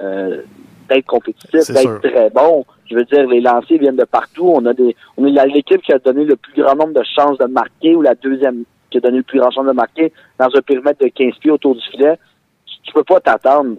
euh, 0.00 0.42
d'être 0.88 1.06
compétitif, 1.06 1.70
d'être 1.70 2.00
très 2.00 2.30
bon. 2.30 2.64
Je 2.90 2.96
veux 2.96 3.04
dire, 3.04 3.26
les 3.28 3.40
lancers 3.40 3.78
viennent 3.78 3.96
de 3.96 4.04
partout. 4.04 4.50
On 4.54 4.64
a 4.66 4.72
des, 4.72 4.96
on 5.16 5.26
est 5.26 5.46
l'équipe 5.46 5.82
qui 5.82 5.92
a 5.92 5.98
donné 5.98 6.24
le 6.24 6.36
plus 6.36 6.62
grand 6.62 6.74
nombre 6.74 6.94
de 6.94 7.04
chances 7.04 7.38
de 7.38 7.46
marquer 7.46 7.94
ou 7.94 8.02
la 8.02 8.14
deuxième 8.14 8.64
qui 8.90 8.98
a 8.98 9.00
donné 9.00 9.18
le 9.18 9.22
plus 9.22 9.40
grand 9.40 9.50
chance 9.50 9.66
de 9.66 9.72
marquer 9.72 10.12
dans 10.38 10.48
un 10.54 10.60
périmètre 10.60 11.02
de 11.02 11.08
15 11.08 11.34
pieds 11.38 11.50
autour 11.50 11.74
du 11.74 11.82
filet. 11.90 12.18
Tu, 12.66 12.76
tu 12.82 12.92
peux 12.92 13.04
pas 13.04 13.20
t'attendre 13.20 13.76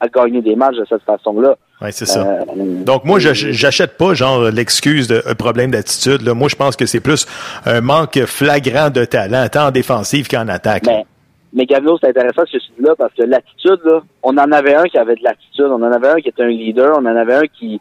à 0.00 0.08
gagner 0.08 0.42
des 0.42 0.56
matchs 0.56 0.76
de 0.76 0.84
cette 0.88 1.02
façon-là. 1.02 1.56
Oui, 1.82 1.88
c'est 1.92 2.06
ça. 2.06 2.26
Euh, 2.26 2.44
Donc 2.84 3.04
moi, 3.04 3.18
j'ach- 3.18 3.50
j'achète 3.50 3.98
pas 3.98 4.14
genre 4.14 4.44
l'excuse 4.50 5.08
de 5.08 5.22
un 5.26 5.34
problème 5.34 5.70
d'attitude. 5.72 6.22
là. 6.22 6.32
Moi, 6.32 6.48
je 6.48 6.56
pense 6.56 6.74
que 6.74 6.86
c'est 6.86 7.00
plus 7.00 7.26
un 7.66 7.80
manque 7.82 8.18
flagrant 8.24 8.88
de 8.88 9.04
talent, 9.04 9.46
tant 9.50 9.66
en 9.66 9.70
défensive 9.70 10.26
qu'en 10.26 10.48
attaque. 10.48 10.84
Mais, 10.86 11.04
mais 11.52 11.66
Gavino, 11.66 11.98
c'est 12.00 12.08
intéressant 12.08 12.42
ce 12.46 12.56
que 12.56 12.62
tu 12.64 12.70
dis 12.78 12.86
là 12.86 12.94
parce 12.96 13.12
que 13.12 13.24
l'attitude, 13.24 13.78
là, 13.84 14.00
on 14.22 14.30
en 14.38 14.50
avait 14.52 14.74
un 14.74 14.84
qui 14.84 14.96
avait 14.96 15.16
de 15.16 15.22
l'attitude, 15.22 15.66
on 15.66 15.82
en 15.82 15.92
avait 15.92 16.08
un 16.08 16.16
qui 16.16 16.28
était 16.30 16.44
un 16.44 16.48
leader, 16.48 16.94
on 16.98 17.04
en 17.04 17.16
avait 17.16 17.34
un 17.34 17.42
qui, 17.58 17.78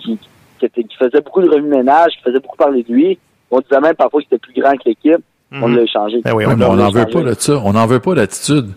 qui, 0.00 0.18
qui, 0.58 0.64
était- 0.66 0.84
qui 0.84 0.96
faisait 0.96 1.20
beaucoup 1.20 1.42
de 1.42 1.48
remue-ménage, 1.50 2.12
qui 2.16 2.22
faisait 2.22 2.40
beaucoup 2.40 2.56
parler 2.56 2.82
de 2.82 2.92
lui. 2.94 3.18
On 3.50 3.60
disait 3.60 3.80
même 3.80 3.94
parfois 3.94 4.22
qu'il 4.22 4.28
était 4.34 4.38
plus 4.38 4.58
grand 4.58 4.72
que 4.72 4.82
l'équipe. 4.86 5.22
On 5.52 5.68
l'a 5.68 5.82
échangé. 5.82 6.20
Ben 6.24 6.32
oui, 6.34 6.44
on 6.46 6.56
n'en 6.56 6.90
veut 6.90 7.04
pas 7.06 7.20
de 7.20 7.34
ça. 7.38 7.60
On 7.62 7.74
n'en 7.74 7.86
veut 7.86 8.00
pas 8.00 8.14
d'attitude. 8.14 8.70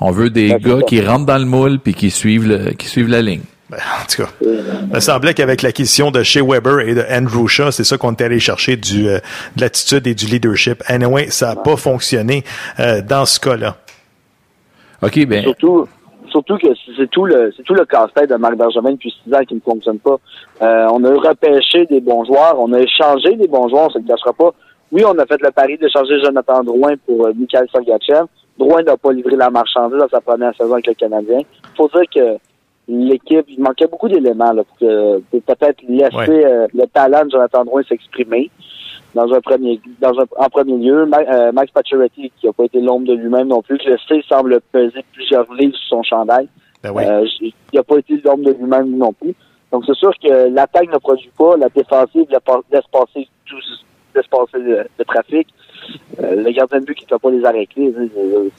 On 0.00 0.10
veut 0.10 0.30
des 0.30 0.50
Ben, 0.54 0.58
gars 0.78 0.82
qui 0.86 1.00
rentrent 1.02 1.26
dans 1.26 1.36
le 1.36 1.44
moule 1.44 1.78
puis 1.80 1.92
qui 1.92 2.10
suivent 2.10 2.46
le, 2.48 2.70
qui 2.72 2.86
suivent 2.86 3.10
la 3.10 3.20
ligne. 3.20 3.42
En 4.02 4.06
tout 4.06 4.22
cas, 4.22 4.28
il 4.40 4.94
me 4.94 5.00
semblait 5.00 5.34
qu'avec 5.34 5.62
l'acquisition 5.62 6.10
de 6.10 6.22
Shea 6.22 6.42
Weber 6.42 6.80
et 6.80 6.94
de 6.94 7.04
Andrew 7.10 7.46
Shaw, 7.46 7.70
c'est 7.70 7.84
ça 7.84 7.96
qu'on 7.96 8.12
était 8.12 8.24
allé 8.24 8.40
chercher 8.40 8.76
du, 8.76 9.08
euh, 9.08 9.18
de 9.56 9.60
l'attitude 9.60 10.06
et 10.06 10.14
du 10.14 10.26
leadership. 10.26 10.82
Anyway, 10.86 11.30
ça 11.30 11.54
n'a 11.54 11.56
pas 11.56 11.76
fonctionné 11.76 12.44
euh, 12.80 13.00
dans 13.02 13.24
ce 13.24 13.40
cas-là. 13.40 13.76
OK, 15.02 15.26
ben, 15.26 15.42
Surtout, 15.42 15.86
surtout 16.30 16.58
que 16.58 16.68
c'est 16.96 17.10
tout 17.10 17.26
le 17.26 17.52
c'est 17.56 17.62
tout 17.62 17.74
le 17.74 17.84
casse-tête 17.84 18.28
de 18.28 18.36
Marc 18.36 18.56
Bergevin 18.56 18.92
depuis 18.92 19.14
six 19.22 19.34
ans 19.34 19.44
qui 19.46 19.54
ne 19.54 19.60
fonctionne 19.60 19.98
pas. 19.98 20.16
Euh, 20.62 20.88
on 20.92 21.02
a 21.04 21.10
repêché 21.10 21.86
des 21.86 22.00
bons 22.00 22.24
joueurs, 22.24 22.58
on 22.58 22.72
a 22.72 22.80
échangé 22.80 23.36
des 23.36 23.46
bons 23.46 23.68
joueurs, 23.68 23.86
on 23.86 23.90
se 23.90 23.98
le 23.98 24.04
cachera 24.04 24.32
pas. 24.32 24.50
Oui, 24.90 25.02
on 25.06 25.18
a 25.18 25.26
fait 25.26 25.40
le 25.40 25.50
pari 25.50 25.78
d'échanger 25.78 26.20
Jonathan 26.22 26.62
Drouin 26.64 26.94
pour 27.06 27.26
euh, 27.26 27.32
Mikhail 27.34 27.66
Sergachev. 27.72 28.26
Drouin 28.58 28.82
n'a 28.82 28.96
pas 28.96 29.12
livré 29.12 29.36
la 29.36 29.50
marchandise 29.50 29.98
dans 29.98 30.08
sa 30.08 30.20
première 30.20 30.54
saison 30.56 30.72
avec 30.74 30.86
le 30.86 30.94
Canadien. 30.94 31.40
faut 31.76 31.88
dire 31.88 32.04
que 32.14 32.38
l'équipe, 32.88 33.46
il 33.48 33.60
manquait 33.60 33.86
beaucoup 33.86 34.08
d'éléments 34.08 34.52
là, 34.52 34.62
pour, 34.64 34.76
que- 34.78 35.18
pour 35.18 35.42
peut-être 35.42 35.82
laisser 35.88 36.14
Ouais. 36.16 36.44
euh, 36.44 36.66
le 36.74 36.86
talent 36.86 37.24
de 37.24 37.30
Jonathan 37.30 37.64
Drouin 37.64 37.82
s'exprimer 37.88 38.50
dans 39.14 39.32
un 39.32 39.40
premier 39.40 39.80
dans 40.00 40.18
un, 40.18 40.24
en 40.38 40.48
premier 40.50 40.76
lieu. 40.76 41.06
Ma- 41.06 41.18
euh, 41.18 41.52
Max 41.52 41.70
Pacioretty, 41.72 42.32
qui 42.38 42.46
n'a 42.46 42.52
pas 42.52 42.64
été 42.64 42.80
l'ombre 42.80 43.06
de 43.06 43.14
lui-même 43.14 43.48
non 43.48 43.62
plus, 43.62 43.78
que 43.78 43.88
le 43.88 43.96
C 44.08 44.22
semble 44.28 44.60
peser 44.72 45.04
plusieurs 45.12 45.50
livres 45.54 45.76
sur 45.76 45.96
son 45.98 46.02
chandail. 46.02 46.48
Ben 46.82 46.90
oui. 46.94 47.04
Euh, 47.06 47.24
il 47.40 47.52
n'a 47.72 47.82
pas 47.82 47.96
été 47.98 48.20
l'homme 48.24 48.42
de 48.42 48.52
lui-même 48.52 48.96
non 48.96 49.12
plus. 49.12 49.34
Donc 49.72 49.84
c'est 49.86 49.94
sûr 49.96 50.12
que 50.22 50.48
l'attaque 50.48 50.92
ne 50.92 50.98
produit 50.98 51.30
pas, 51.38 51.56
la 51.56 51.68
défensive 51.68 52.26
laisse 52.30 52.84
passer 52.92 53.28
tout 53.46 53.56
laisse 54.14 54.26
passer 54.28 54.58
le, 54.62 54.84
le 54.98 55.04
trafic. 55.04 55.48
Euh, 56.22 56.36
le 56.44 56.52
gardien 56.52 56.78
de 56.80 56.84
but 56.84 56.94
qui 56.94 57.04
ne 57.04 57.08
fait 57.08 57.20
pas 57.20 57.30
les 57.30 57.42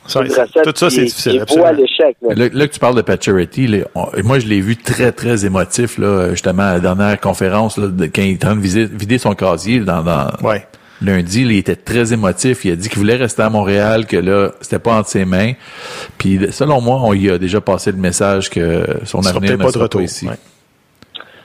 Ça, 0.08 0.20
recette 0.20 0.64
tout 0.64 0.74
ça, 0.76 0.90
c'est 0.90 1.06
difficile, 1.06 1.42
à 1.66 1.72
l'échec. 1.72 2.18
là. 2.22 2.34
Là, 2.36 2.50
là 2.52 2.68
que 2.68 2.74
tu 2.74 2.80
parles 2.80 2.96
de 2.96 3.02
Pacioretty, 3.02 3.68
là, 3.68 3.78
on- 3.96 4.08
moi 4.24 4.40
je 4.40 4.48
l'ai 4.48 4.60
vu 4.60 4.76
très 4.76 5.12
très 5.12 5.46
émotif 5.46 5.98
là, 5.98 6.32
justement 6.32 6.64
à 6.64 6.74
la 6.74 6.80
dernière 6.82 7.20
conférence 7.20 7.78
là, 7.78 7.88
de- 7.88 8.06
quand 8.08 8.22
il 8.22 8.32
est 8.32 8.44
en 8.44 8.48
train 8.50 8.56
de 8.58 8.62
viser- 8.62 8.86
vider 8.86 9.18
son 9.18 9.34
casier 9.36 9.80
dans, 9.80 10.04
dans 10.04 10.28
Ouais. 10.44 10.66
lundi, 11.02 11.46
là, 11.46 11.52
il 11.54 11.58
était 11.58 11.76
très 11.78 12.12
émotif. 12.14 12.66
Il 12.66 12.72
a 12.72 12.76
dit 12.76 12.90
qu'il 12.90 13.00
voulait 13.00 13.16
rester 13.16 13.42
à 13.44 13.50
Montréal, 13.50 14.06
que 14.06 14.18
là 14.18 14.52
c'était 14.62 14.80
pas 14.80 14.98
entre 15.00 15.10
ses 15.10 15.24
mains. 15.26 15.54
Puis 16.18 16.40
selon 16.52 16.82
moi, 16.82 17.00
on 17.04 17.14
lui 17.14 17.32
a 17.32 17.38
déjà 17.38 17.62
passé 17.62 17.92
le 17.92 17.98
message 17.98 18.50
que 18.50 18.86
son 19.06 19.22
Il 19.22 19.28
avenir 19.30 19.52
ne 19.52 19.58
pas 19.64 19.72
de 19.72 19.78
retour. 19.80 20.02
pas 20.02 20.06
ici. 20.06 20.28
Ouais. 20.28 20.34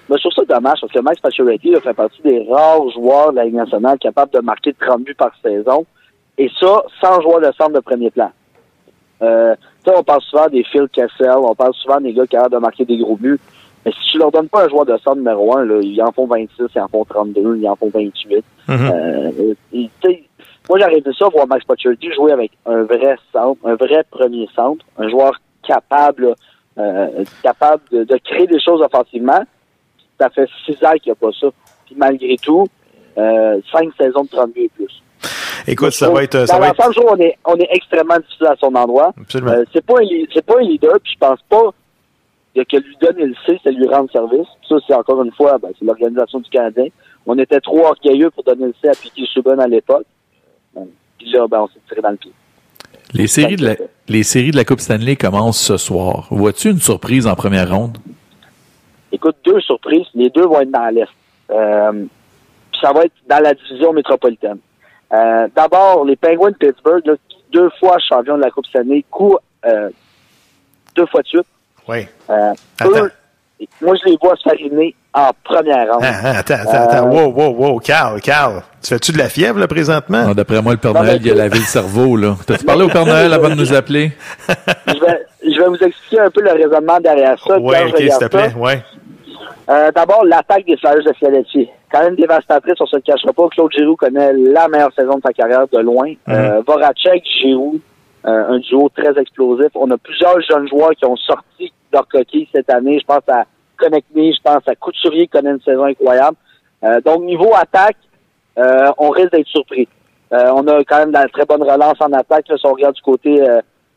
Mais 0.09 0.17
je 0.17 0.23
trouve 0.23 0.33
ça 0.35 0.40
dommage 0.51 0.81
parce 0.81 0.93
que 0.93 1.01
Max 1.01 1.21
Pacioretty 1.21 1.75
fait 1.83 1.95
partie 1.95 2.23
des 2.23 2.47
rares 2.51 2.89
joueurs 2.91 3.31
de 3.33 3.37
la 3.37 3.45
Ligue 3.45 3.55
nationale 3.55 3.99
capables 3.99 4.33
de 4.33 4.41
marquer 4.41 4.75
30 4.75 5.03
buts 5.03 5.15
par 5.15 5.33
saison. 5.43 5.87
Et 6.39 6.51
ça, 6.59 6.83
sans 7.01 7.21
joueur 7.21 7.41
de 7.41 7.53
centre 7.57 7.73
de 7.73 7.81
premier 7.81 8.11
plan. 8.11 8.31
Euh, 9.23 9.55
on 9.87 10.03
parle 10.03 10.23
souvent 10.23 10.49
des 10.49 10.65
Phil 10.65 10.89
Kessel, 10.93 11.37
on 11.37 11.55
parle 11.55 11.75
souvent 11.75 12.01
des 12.01 12.13
gars 12.13 12.27
capables 12.27 12.55
de 12.55 12.59
marquer 12.59 12.85
des 12.85 12.99
gros 12.99 13.17
buts. 13.17 13.39
Mais 13.85 13.93
si 13.93 14.13
tu 14.13 14.19
leur 14.19 14.31
donnes 14.31 14.49
pas 14.49 14.65
un 14.65 14.69
joueur 14.69 14.85
de 14.85 14.97
centre 14.99 15.17
numéro 15.17 15.57
1, 15.57 15.65
là, 15.65 15.81
ils 15.83 16.03
en 16.03 16.13
font 16.13 16.27
26, 16.27 16.65
ils 16.75 16.81
en 16.81 16.89
font 16.89 17.05
32, 17.05 17.57
ils 17.57 17.69
en 17.69 17.77
font 17.77 17.91
28. 17.93 18.45
Mhm. 18.69 18.91
Euh, 18.93 19.55
et, 19.73 19.91
moi, 20.69 20.79
j'aurais 20.79 21.03
ça 21.19 21.29
voir 21.29 21.47
Max 21.49 21.65
Pacioretty 21.65 22.13
jouer 22.13 22.33
avec 22.33 22.53
un 22.67 22.83
vrai 22.85 23.17
centre, 23.33 23.59
un 23.65 23.75
vrai 23.75 24.05
premier 24.11 24.49
centre, 24.55 24.85
un 24.99 25.09
joueur 25.09 25.33
capable, 25.67 26.29
là, 26.29 26.35
euh, 26.79 27.25
capable 27.43 27.83
de, 27.91 28.05
de 28.05 28.17
créer 28.25 28.47
des 28.47 28.61
choses 28.61 28.81
offensivement. 28.81 29.43
Ça 30.21 30.29
fait 30.31 30.49
six 30.67 30.75
ans 30.85 30.93
qu'il 31.03 31.07
n'y 31.07 31.13
a 31.13 31.15
pas 31.15 31.31
ça. 31.41 31.49
Puis 31.87 31.95
malgré 31.97 32.37
tout, 32.37 32.69
euh, 33.17 33.61
cinq 33.73 33.91
saisons 33.99 34.25
de 34.25 34.29
30 34.29 34.53
buts 34.53 34.65
et 34.65 34.69
plus. 34.69 35.03
Écoute, 35.67 35.93
ça 35.93 36.11
va 36.11 36.23
être. 36.23 36.47
Ça 36.47 36.55
Dans 36.55 36.61
va 36.61 36.69
être 36.69 36.91
trouve 36.91 37.07
qu'on 37.07 37.17
est, 37.17 37.39
on 37.45 37.57
est 37.57 37.69
extrêmement 37.71 38.19
difficile 38.19 38.47
à 38.47 38.57
son 38.61 38.75
endroit. 38.75 39.13
absolument. 39.19 39.53
Euh, 39.53 39.65
c'est 39.73 39.85
pas 39.85 39.95
un 39.95 40.41
pas 40.43 40.59
un 40.59 40.63
leader, 40.63 40.99
puis 41.03 41.13
je 41.15 41.19
pense 41.19 41.39
pas 41.49 41.71
que, 42.55 42.63
que 42.63 42.77
lui 42.77 42.97
donner 43.01 43.27
le 43.27 43.35
C, 43.47 43.59
c'est 43.63 43.73
lui 43.73 43.89
rendre 43.89 44.11
service. 44.11 44.47
Ça, 44.69 44.77
c'est 44.87 44.95
encore 44.95 45.23
une 45.23 45.33
fois, 45.33 45.59
ben, 45.59 45.71
c'est 45.79 45.85
l'organisation 45.85 46.41
du 46.41 46.51
Canadien. 46.51 46.87
On 47.27 47.39
était 47.39 47.61
trop 47.61 47.85
orgueilleux 47.87 48.31
pour 48.31 48.45
donner 48.45 48.67
le 48.67 48.75
C 48.83 48.89
à 48.89 48.93
Piquet 48.93 49.25
Subban 49.33 49.59
à 49.59 49.67
l'époque. 49.67 50.07
Euh, 50.77 50.81
Puis 51.19 51.31
là, 51.31 51.47
ben, 51.49 51.61
on 51.61 51.67
s'est 51.69 51.81
tiré 51.89 52.01
dans 52.03 52.11
le 52.11 52.17
pied. 52.17 52.33
Les 53.13 53.27
séries 53.27 53.57
de 53.57 53.65
la 53.65 53.77
les 54.09 54.23
séries 54.23 54.51
de 54.51 54.57
la 54.57 54.65
Coupe 54.65 54.81
Stanley 54.81 55.17
commencent 55.17 55.61
ce 55.61 55.77
soir. 55.77 56.27
Vois-tu 56.31 56.71
une 56.71 56.81
surprise 56.81 57.27
en 57.27 57.35
première 57.35 57.71
ronde? 57.71 57.97
Écoute, 59.13 59.37
deux 59.45 59.61
surprises. 59.61 60.07
Les 60.15 60.31
deux 60.31 60.45
vont 60.47 60.61
être 60.61 60.71
dans 60.71 60.89
l'Est. 60.95 61.09
Euh, 61.51 61.93
puis 62.73 62.81
ça 62.81 62.93
va 62.93 63.05
être 63.05 63.13
dans 63.29 63.41
la 63.43 63.55
division 63.55 63.93
métropolitaine. 63.93 64.59
Euh, 65.13 65.49
D'abord, 65.57 66.05
les 66.05 66.17
Penguins 66.17 66.51
de 66.51 66.57
Pittsburgh, 66.57 67.05
là, 67.05 67.15
deux 67.53 67.69
fois 67.81 67.97
champions 68.09 68.37
de 68.37 68.43
la 68.43 68.51
Coupe 68.51 68.67
Stanley, 68.67 69.05
coup 69.11 69.37
euh, 69.67 69.91
deux 70.97 71.07
fois 71.07 71.23
de 71.23 71.27
suite. 71.27 71.47
Oui. 71.89 72.07
Euh, 72.31 72.53
eux, 72.85 73.11
moi, 73.83 73.95
je 74.03 74.11
les 74.11 74.17
vois 74.23 74.37
se 74.37 74.49
fariner 74.49 74.95
en 75.13 75.31
première 75.43 75.93
ronde. 75.93 76.03
Ah, 76.05 76.15
ah, 76.23 76.39
attends, 76.39 76.55
attends, 76.55 76.71
attends. 76.71 77.07
Euh, 77.09 77.11
Wow, 77.11 77.33
wow, 77.33 77.51
wow. 77.73 77.79
Carl, 77.81 78.21
Carl. 78.21 78.63
Tu 78.81 78.89
fais-tu 78.89 79.13
de 79.13 79.19
la 79.19 79.29
fièvre, 79.29 79.59
là, 79.59 79.67
présentement? 79.67 80.29
Non, 80.29 80.33
D'après 80.35 80.63
moi, 80.63 80.73
le 80.73 80.79
Père 80.79 80.95
Noël, 80.95 81.21
il 81.23 81.31
a 81.33 81.35
lavé 81.35 81.59
le 81.59 81.65
cerveau. 81.65 82.17
là. 82.17 82.37
T'as-tu 82.47 82.65
parlé 82.65 82.85
au 82.85 82.89
Père 82.89 83.05
Noël 83.05 83.33
avant 83.33 83.51
de 83.51 83.55
nous 83.57 83.75
appeler? 83.75 84.13
je, 84.87 84.93
vais, 84.93 85.27
je 85.43 85.61
vais 85.61 85.67
vous 85.69 85.77
expliquer 85.85 86.21
un 86.21 86.31
peu 86.31 86.41
le 86.41 86.53
raisonnement 86.53 87.01
derrière 87.01 87.39
ça. 87.45 87.59
Oui, 87.59 87.75
ok, 87.89 87.97
s'il 87.99 88.09
te 88.09 88.25
plaît. 88.27 88.55
Ouais. 88.57 88.83
Euh, 89.71 89.93
D'abord, 89.93 90.25
l'attaque 90.25 90.67
des 90.67 90.77
Flyers 90.77 91.05
de 91.05 91.13
Philadelphie. 91.13 91.69
Quand 91.93 92.01
même 92.01 92.17
dévastatrice, 92.17 92.75
on 92.81 92.87
se 92.87 92.97
le 92.97 93.03
cachera 93.03 93.33
pas. 93.33 93.49
Claude 93.49 93.71
Giroux 93.73 93.97
connaît 93.97 94.33
la 94.33 94.67
meilleure 94.69 94.93
saison 94.95 95.17
de 95.17 95.23
sa 95.25 95.33
carrière 95.33 95.67
de 95.69 95.79
loin. 95.79 96.13
Euh, 96.29 96.61
Voracek, 96.67 97.25
Giroux, 97.41 97.81
euh, 98.27 98.49
un 98.49 98.59
duo 98.59 98.89
très 98.89 99.17
explosif. 99.21 99.69
On 99.75 99.91
a 99.91 99.99
plusieurs 99.99 100.41
jeunes 100.43 100.69
joueurs 100.69 100.91
qui 100.91 101.05
ont 101.05 101.17
sorti 101.17 101.73
leur 101.93 102.09
coquille 102.09 102.49
cette 102.53 102.71
année. 102.71 102.99
Je 102.99 103.07
pense 103.07 103.23
à 103.29 103.45
Connect 103.77 104.07
Me, 104.15 104.33
je 104.33 104.41
pense 104.43 104.67
à 104.67 104.75
Couturier 104.75 105.23
qui 105.23 105.29
connaît 105.29 105.51
une 105.51 105.61
saison 105.61 105.85
incroyable. 105.85 106.37
Donc, 107.05 107.23
niveau 107.23 107.53
attaque, 107.55 107.97
on 108.57 109.11
risque 109.11 109.33
d'être 109.33 109.47
surpris. 109.47 109.89
On 110.31 110.67
a 110.67 110.85
quand 110.85 110.99
même 110.99 111.11
de 111.11 111.15
la 111.15 111.29
très 111.29 111.45
bonne 111.45 111.63
relance 111.63 112.01
en 112.01 112.13
attaque. 112.13 112.49
Là, 112.49 112.57
si 112.57 112.67
on 112.67 112.73
regarde 112.73 112.95
du 112.95 113.03
côté 113.03 113.41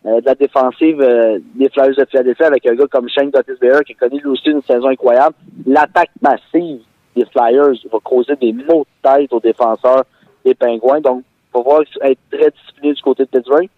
euh, 0.05 0.19
de 0.22 0.25
la 0.25 0.36
défensive 0.36 1.00
euh, 1.01 1.39
des 1.55 1.69
Flyers 1.69 1.95
de 1.95 2.05
Philadelphie 2.10 2.43
avec 2.43 2.65
un 2.65 2.75
gars 2.75 2.88
comme 2.91 3.07
Shane 3.10 3.29
Gottisbehere 3.29 3.83
qui 3.86 3.95
connaît 3.95 4.17
lui 4.17 4.27
aussi 4.27 4.50
une 4.50 4.62
saison 4.63 4.88
incroyable. 4.88 5.36
L'attaque 5.65 6.12
massive 6.22 6.81
des 7.15 7.25
Flyers 7.25 7.74
va 7.91 8.00
causer 8.03 8.36
des 8.36 8.51
maux 8.53 8.86
de 9.03 9.10
tête 9.10 9.31
aux 9.33 9.39
défenseurs 9.39 10.03
des 10.45 10.53
Pingouins. 10.55 11.00
Donc, 11.01 11.24
il 11.24 11.57
va 11.57 11.63
falloir 11.63 11.81
être 12.01 12.19
très 12.31 12.51
discipliné 12.51 12.93
du 12.93 13.01
côté 13.01 13.24
de 13.24 13.29
Pittsburgh. 13.29 13.69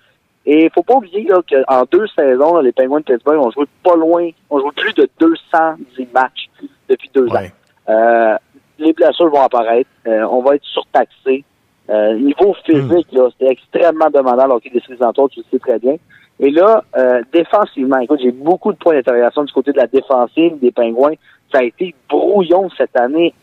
Et 0.48 0.66
il 0.66 0.70
faut 0.72 0.84
pas 0.84 0.96
oublier 0.96 1.24
là, 1.24 1.38
qu'en 1.48 1.84
deux 1.92 2.06
saisons, 2.08 2.56
là, 2.56 2.62
les 2.62 2.72
Penguins 2.72 3.00
de 3.00 3.04
Pittsburgh 3.04 3.40
ont 3.40 3.52
joué 3.52 3.66
pas 3.84 3.96
loin, 3.96 4.30
ont 4.50 4.60
joué 4.60 4.70
plus 4.76 4.94
de 4.94 5.10
210 5.20 6.08
matchs 6.14 6.50
depuis 6.90 7.10
deux 7.14 7.28
Ouais. 7.28 7.52
ans. 7.88 7.92
Euh, 7.92 8.38
les 8.78 8.94
blessures 8.94 9.30
vont 9.30 9.42
apparaître. 9.42 9.90
Euh, 10.08 10.22
on 10.30 10.42
va 10.42 10.56
être 10.56 10.64
surtaxé. 10.66 11.44
Euh, 11.90 12.16
niveau 12.16 12.56
physique, 12.66 13.08
là, 13.12 13.28
c'était 13.32 13.52
extrêmement 13.52 14.10
demandant 14.10 14.44
alors 14.44 14.62
qu'il 14.62 14.72
des 14.72 14.80
séries 14.82 14.98
d'entour, 14.98 15.30
tu 15.30 15.40
le 15.40 15.46
sais 15.52 15.60
très 15.60 15.78
bien. 15.80 15.96
Et 16.40 16.50
là, 16.50 16.84
euh, 16.98 17.22
défensivement, 17.32 18.00
écoute, 18.00 18.20
j'ai 18.22 18.32
beaucoup 18.32 18.72
de 18.74 18.78
points 18.78 18.94
d'interrogation 18.96 19.44
du 19.44 19.54
côté 19.54 19.72
de 19.72 19.78
la 19.78 19.88
défensive 19.88 20.60
des 20.60 20.72
Pingouins. 20.72 21.14
Ça 21.52 21.60
a 21.60 21.64
été 21.64 21.94
brouillon 22.10 22.70
cette 22.78 22.96
année. 22.98 23.34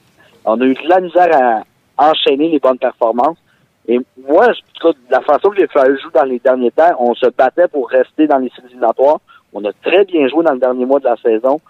On 0.45 0.61
a 0.61 0.65
eu 0.65 0.75
de 0.75 0.89
la 0.89 1.01
misère 1.01 1.63
à 1.97 2.11
enchaîner 2.11 2.49
les 2.49 2.59
bonnes 2.59 2.79
performances. 2.79 3.39
Et 3.89 3.99
moi, 4.29 4.49
je- 4.53 4.89
la 5.11 5.21
façon 5.21 5.51
que 5.51 5.61
les 5.61 5.69
Flyers 5.69 5.99
jouent 6.03 6.11
dans 6.13 6.25
les 6.25 6.39
derniers 6.39 6.71
temps, 6.73 6.95
on 6.99 7.15
se 7.15 7.27
battait 7.31 7.69
pour 7.69 7.89
rester 7.89 8.27
dans 8.27 8.39
les 8.39 8.51
séries. 8.51 8.77
On 9.55 9.65
a 9.65 9.73
très 9.85 10.05
bien 10.05 10.27
joué 10.29 10.45
dans 10.45 10.53
le 10.53 10.59
dernier 10.59 10.85
mois 10.85 10.99
de 11.01 11.05
la 11.05 11.17
saison. 11.17 11.61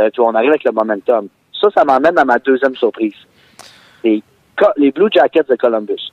Euh, 0.00 0.08
puis 0.10 0.20
on 0.20 0.34
arrive 0.34 0.50
avec 0.50 0.64
le 0.64 0.72
momentum. 0.72 1.28
Ça, 1.60 1.68
ça 1.74 1.84
m'emmène 1.84 2.18
à 2.18 2.24
ma 2.24 2.38
deuxième 2.38 2.74
surprise. 2.76 3.14
Co- 4.02 4.22
les 4.76 4.90
Blue 4.92 5.08
Jackets 5.12 5.48
de 5.48 5.56
Columbus. 5.56 6.12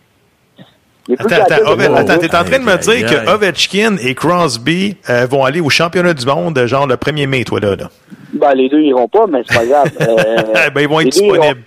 Les 1.07 1.15
Blue 1.15 1.25
Attends, 1.25 1.29
Jackets 1.35 1.53
attends, 1.53 1.63
de 1.63 1.69
Ove- 1.81 1.85
Columbus- 1.87 1.99
attends, 2.11 2.17
t'es 2.19 2.35
en 2.35 2.43
train 2.43 2.59
de 2.59 2.63
me 2.65 2.77
dire 2.77 3.09
que. 3.09 3.29
Ovechkin 3.33 3.97
et 3.97 4.13
Crosby 4.15 4.97
euh, 5.09 5.25
vont 5.25 5.43
aller 5.45 5.59
au 5.61 5.69
championnat 5.69 6.13
du 6.13 6.25
monde, 6.25 6.57
genre 6.65 6.85
le 6.87 6.95
1er 6.95 7.27
mai, 7.27 7.43
toi, 7.43 7.59
là. 7.59 7.75
là. 7.75 7.89
Ben, 8.33 8.53
les 8.53 8.69
deux 8.69 8.81
iront 8.81 9.07
pas, 9.07 9.25
mais 9.27 9.41
c'est 9.47 9.55
pas 9.57 9.65
grave. 9.65 9.91
Euh, 9.99 10.69
ben, 10.69 10.81
ils 10.81 10.87
vont 10.87 10.99
être 10.99 11.15
iront- 11.17 11.31
disponibles. 11.33 11.61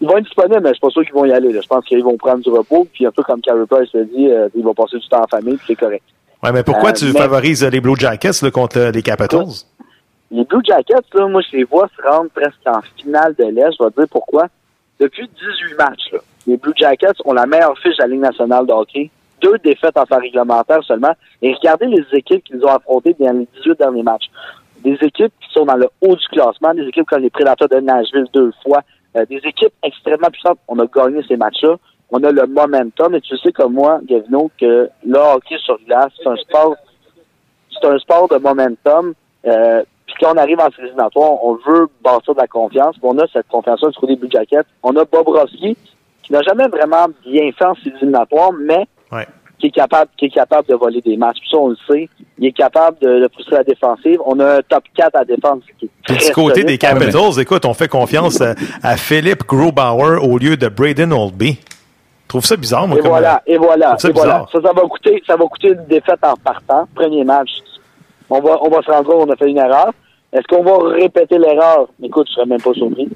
Ils 0.00 0.08
vont 0.08 0.16
être 0.18 0.24
disponibles, 0.24 0.60
mais 0.62 0.68
je 0.70 0.74
suis 0.74 0.80
pas 0.80 0.90
sûr 0.90 1.02
qu'ils 1.04 1.12
vont 1.14 1.24
y 1.26 1.32
aller. 1.32 1.52
là. 1.52 1.60
Je 1.62 1.68
pense 1.68 1.84
qu'ils 1.84 2.02
vont 2.02 2.16
prendre 2.16 2.42
du 2.42 2.50
repos, 2.50 2.86
puis 2.92 3.06
un 3.06 3.10
peu 3.12 3.22
comme 3.22 3.40
Carey 3.40 3.60
Price 3.70 3.90
l'a 3.94 4.04
dit, 4.04 4.28
euh, 4.30 4.48
ils 4.56 4.64
vont 4.64 4.74
passer 4.74 4.98
du 4.98 5.06
temps 5.08 5.22
en 5.22 5.26
famille, 5.28 5.56
puis 5.56 5.64
c'est 5.68 5.76
correct. 5.76 6.02
Ouais, 6.42 6.50
mais 6.50 6.62
pourquoi 6.64 6.90
Euh, 6.90 6.94
tu 6.94 7.04
mais- 7.12 7.18
favorises 7.20 7.62
les 7.64 7.80
Blue 7.80 7.94
Jackets 7.96 8.42
là, 8.42 8.50
contre 8.50 8.90
les 8.92 9.02
Capitals? 9.02 9.46
Les 10.32 10.44
Blue 10.44 10.60
Jackets, 10.64 10.94
là, 11.14 11.28
moi, 11.28 11.42
je 11.50 11.56
les 11.58 11.64
vois 11.64 11.88
se 11.96 12.02
rendre 12.08 12.30
presque 12.34 12.56
en 12.66 12.80
finale 13.00 13.34
de 13.38 13.44
l'Est. 13.44 13.76
Je 13.78 13.84
vais 13.84 13.90
te 13.90 14.00
dire 14.00 14.08
pourquoi. 14.10 14.46
Depuis 15.02 15.28
18 15.28 15.74
matchs, 15.76 16.14
les 16.46 16.56
Blue 16.56 16.72
Jackets 16.76 17.20
ont 17.24 17.32
la 17.32 17.44
meilleure 17.44 17.76
fiche 17.78 17.96
de 17.96 18.02
la 18.02 18.06
Ligue 18.06 18.20
nationale 18.20 18.64
de 18.68 18.72
hockey. 18.72 19.10
Deux 19.40 19.58
défaites 19.58 19.96
en 19.96 20.06
temps 20.06 20.20
réglementaire 20.20 20.80
seulement. 20.84 21.12
Et 21.42 21.52
regardez 21.54 21.86
les 21.86 22.04
équipes 22.12 22.44
qu'ils 22.44 22.64
ont 22.64 22.68
affrontées 22.68 23.16
dans 23.18 23.36
les 23.36 23.48
18 23.56 23.80
derniers 23.80 24.04
matchs. 24.04 24.30
Des 24.84 24.96
équipes 25.00 25.32
qui 25.40 25.52
sont 25.52 25.64
dans 25.64 25.74
le 25.74 25.88
haut 26.02 26.14
du 26.14 26.28
classement, 26.28 26.72
des 26.72 26.86
équipes 26.86 27.06
comme 27.06 27.20
les 27.20 27.30
Prédateurs 27.30 27.68
de 27.68 27.80
Nashville 27.80 28.26
deux 28.32 28.52
fois, 28.62 28.82
euh, 29.16 29.26
des 29.26 29.38
équipes 29.38 29.72
extrêmement 29.82 30.30
puissantes. 30.30 30.60
On 30.68 30.78
a 30.78 30.86
gagné 30.86 31.20
ces 31.26 31.36
matchs-là. 31.36 31.74
on 32.12 32.22
a 32.22 32.30
le 32.30 32.46
momentum. 32.46 33.12
Et 33.16 33.20
tu 33.22 33.36
sais 33.38 33.50
comme 33.50 33.72
moi, 33.72 33.98
Gavino, 34.04 34.52
que 34.56 34.88
le 35.04 35.18
hockey 35.18 35.58
sur 35.64 35.80
glace, 35.84 36.12
c'est 36.22 36.28
un 36.28 36.36
sport, 36.36 36.76
c'est 37.72 37.88
un 37.88 37.98
sport 37.98 38.28
de 38.28 38.36
momentum. 38.36 39.14
Euh, 39.46 39.82
quand 40.22 40.34
on 40.34 40.38
arrive 40.38 40.60
en 40.60 40.70
séries 40.70 40.92
on 41.14 41.58
veut 41.66 41.88
bâtir 42.02 42.34
de 42.34 42.40
la 42.40 42.46
confiance. 42.46 42.96
on 43.02 43.18
a 43.18 43.26
cette 43.32 43.48
confiance-là 43.48 43.90
du 43.90 43.98
côté 43.98 44.16
Blue 44.16 44.30
Jacket. 44.30 44.66
On 44.82 44.94
a 44.96 45.04
Bobrovski, 45.04 45.76
qui 46.22 46.32
n'a 46.32 46.42
jamais 46.42 46.68
vraiment 46.68 47.06
bien 47.26 47.50
fait 47.52 47.64
en 47.64 47.74
séries 47.74 48.12
mais 48.60 48.86
qui 49.58 49.68
est 49.68 49.70
capable, 49.70 50.10
qui 50.16 50.26
est 50.26 50.30
capable 50.30 50.66
de 50.68 50.74
voler 50.74 51.00
des 51.00 51.16
matchs. 51.16 51.38
Puis 51.40 51.50
ça, 51.50 51.56
on 51.56 51.68
le 51.68 51.76
sait. 51.88 52.08
Il 52.38 52.46
est 52.46 52.52
capable 52.52 52.98
de, 53.00 53.20
de 53.20 53.28
pousser 53.28 53.52
la 53.52 53.62
défensive. 53.62 54.18
On 54.26 54.38
a 54.40 54.56
un 54.56 54.60
top 54.62 54.84
4 54.96 55.14
à 55.14 55.24
défense. 55.24 55.60
Qui 55.78 55.88
est 56.12 56.26
du 56.26 56.32
côté 56.32 56.64
des 56.64 56.78
Capitals, 56.78 57.40
écoute, 57.40 57.64
on 57.64 57.74
fait 57.74 57.88
confiance 57.88 58.40
à, 58.40 58.54
à 58.82 58.96
Philippe 58.96 59.44
Grobauer 59.46 60.18
au 60.20 60.38
lieu 60.38 60.56
de 60.56 60.68
Braden 60.68 61.12
Oldby. 61.12 61.60
Je 61.62 62.28
trouve 62.28 62.44
ça 62.44 62.56
bizarre, 62.56 62.88
moi. 62.88 62.98
Et 62.98 63.02
voilà, 63.02 63.42
et 63.46 63.56
voilà, 63.56 63.96
ça, 63.98 64.08
et 64.08 64.12
voilà. 64.12 64.46
Ça, 64.50 64.58
ça 64.60 64.72
va 64.72 64.82
coûter, 64.82 65.22
ça 65.26 65.36
va 65.36 65.44
coûter 65.44 65.68
une 65.68 65.84
défaite 65.86 66.20
en 66.22 66.34
partant. 66.34 66.88
Premier 66.94 67.24
match. 67.24 67.50
On 68.30 68.40
va, 68.40 68.56
on 68.62 68.70
va 68.70 68.82
se 68.82 68.90
rendre 68.90 69.04
compte 69.04 69.26
qu'on 69.26 69.32
a 69.32 69.36
fait 69.36 69.50
une 69.50 69.58
erreur. 69.58 69.92
Est-ce 70.32 70.46
qu'on 70.48 70.62
va 70.62 70.90
répéter 70.90 71.38
l'erreur? 71.38 71.88
Écoute, 72.02 72.26
je 72.28 72.34
serais 72.34 72.46
même 72.46 72.60
pas 72.60 72.72
surpris. 72.72 73.08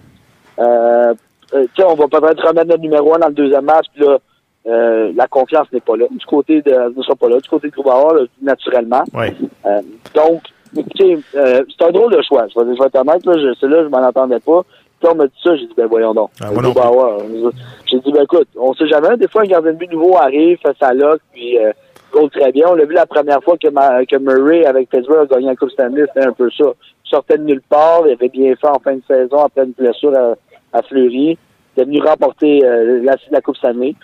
Euh, 0.58 1.14
euh, 1.54 1.66
on 1.78 1.94
va 1.94 2.08
peut-être 2.08 2.46
remettre 2.46 2.68
notre 2.68 2.82
numéro 2.82 3.14
1 3.14 3.18
dans 3.18 3.28
le 3.28 3.35
deuxième 3.35 3.64
match, 3.64 3.87
puis 3.94 4.04
là, 4.04 4.18
euh, 4.66 5.12
la 5.14 5.26
confiance 5.28 5.66
n'est 5.73 5.80
pas 5.80 5.96
là. 5.96 6.06
Du 6.11 6.26
côté 6.26 6.61
de 6.61 6.96
ne 6.96 7.02
sera 7.02 7.14
pas 7.14 7.28
là. 7.28 7.38
Du 7.38 7.49
côté 7.49 7.68
de 7.68 7.73
Grubauer, 7.73 8.26
naturellement. 8.42 9.04
Oui. 9.14 9.26
Euh, 9.64 9.80
donc, 10.14 10.42
écoutez, 10.76 11.18
euh, 11.37 11.64
c'est 11.68 11.87
un 11.87 11.92
drôle 11.92 12.14
de 12.14 12.23
choix. 12.23 12.46
Je 12.49 12.61
vais, 12.61 12.75
je 12.75 12.80
vais 12.80 12.87
être 12.87 12.96
honnête, 12.96 13.25
là, 13.25 13.32
je, 13.35 13.66
là, 13.66 13.82
je 13.85 13.88
m'en 13.88 14.06
entendais 14.06 14.40
pas. 14.40 14.62
Quand 15.00 15.12
on 15.12 15.14
m'a 15.14 15.26
dit 15.26 15.40
ça, 15.42 15.54
j'ai 15.54 15.66
dit, 15.66 15.75
ben 15.76 15.87
voyons 15.87 16.14
donc. 16.14 16.30
Ah, 16.40 16.49
j'ai 17.87 17.99
dit, 18.00 18.12
ben 18.12 18.23
écoute, 18.23 18.49
on 18.56 18.75
sait 18.75 18.88
jamais. 18.88 19.16
Des 19.16 19.28
fois, 19.28 19.42
un 19.42 19.46
gardien 19.46 19.73
de 19.73 19.76
but 19.76 19.92
nouveau 19.92 20.16
arrive, 20.16 20.58
fait 20.58 20.76
sa 20.80 20.92
lock, 20.94 21.20
puis 21.32 21.58
euh, 22.25 22.28
très 22.28 22.52
bien. 22.52 22.66
On 22.68 22.75
l'a 22.75 22.85
vu 22.85 22.94
la 22.94 23.06
première 23.06 23.42
fois 23.42 23.56
que, 23.56 23.68
que 23.68 24.16
Murray, 24.16 24.64
avec 24.64 24.88
Pittsburgh, 24.88 25.30
a 25.30 25.35
gagné 25.35 25.50
un 25.50 25.54
Coupe 25.54 25.70
Stanley, 25.70 26.04
c'était 26.08 26.26
un 26.26 26.32
peu 26.32 26.50
ça. 26.50 26.64
Il 27.04 27.08
sortait 27.08 27.38
de 27.38 27.44
nulle 27.44 27.62
part, 27.62 28.02
il 28.06 28.12
avait 28.12 28.28
bien 28.28 28.54
fait 28.56 28.68
en 28.68 28.78
fin 28.78 28.96
de 28.96 29.02
saison, 29.06 29.44
après 29.44 29.64
une 29.64 29.73
blessure 29.73 30.12
à, 30.73 30.82
Fleury. 30.82 31.38
Il 31.76 31.82
est 31.82 31.85
venu 31.85 32.00
remporter 32.02 32.64
euh, 32.64 33.02
la, 33.02 33.16
la 33.30 33.40
Coupe 33.40 33.56
Stanley. 33.56 33.94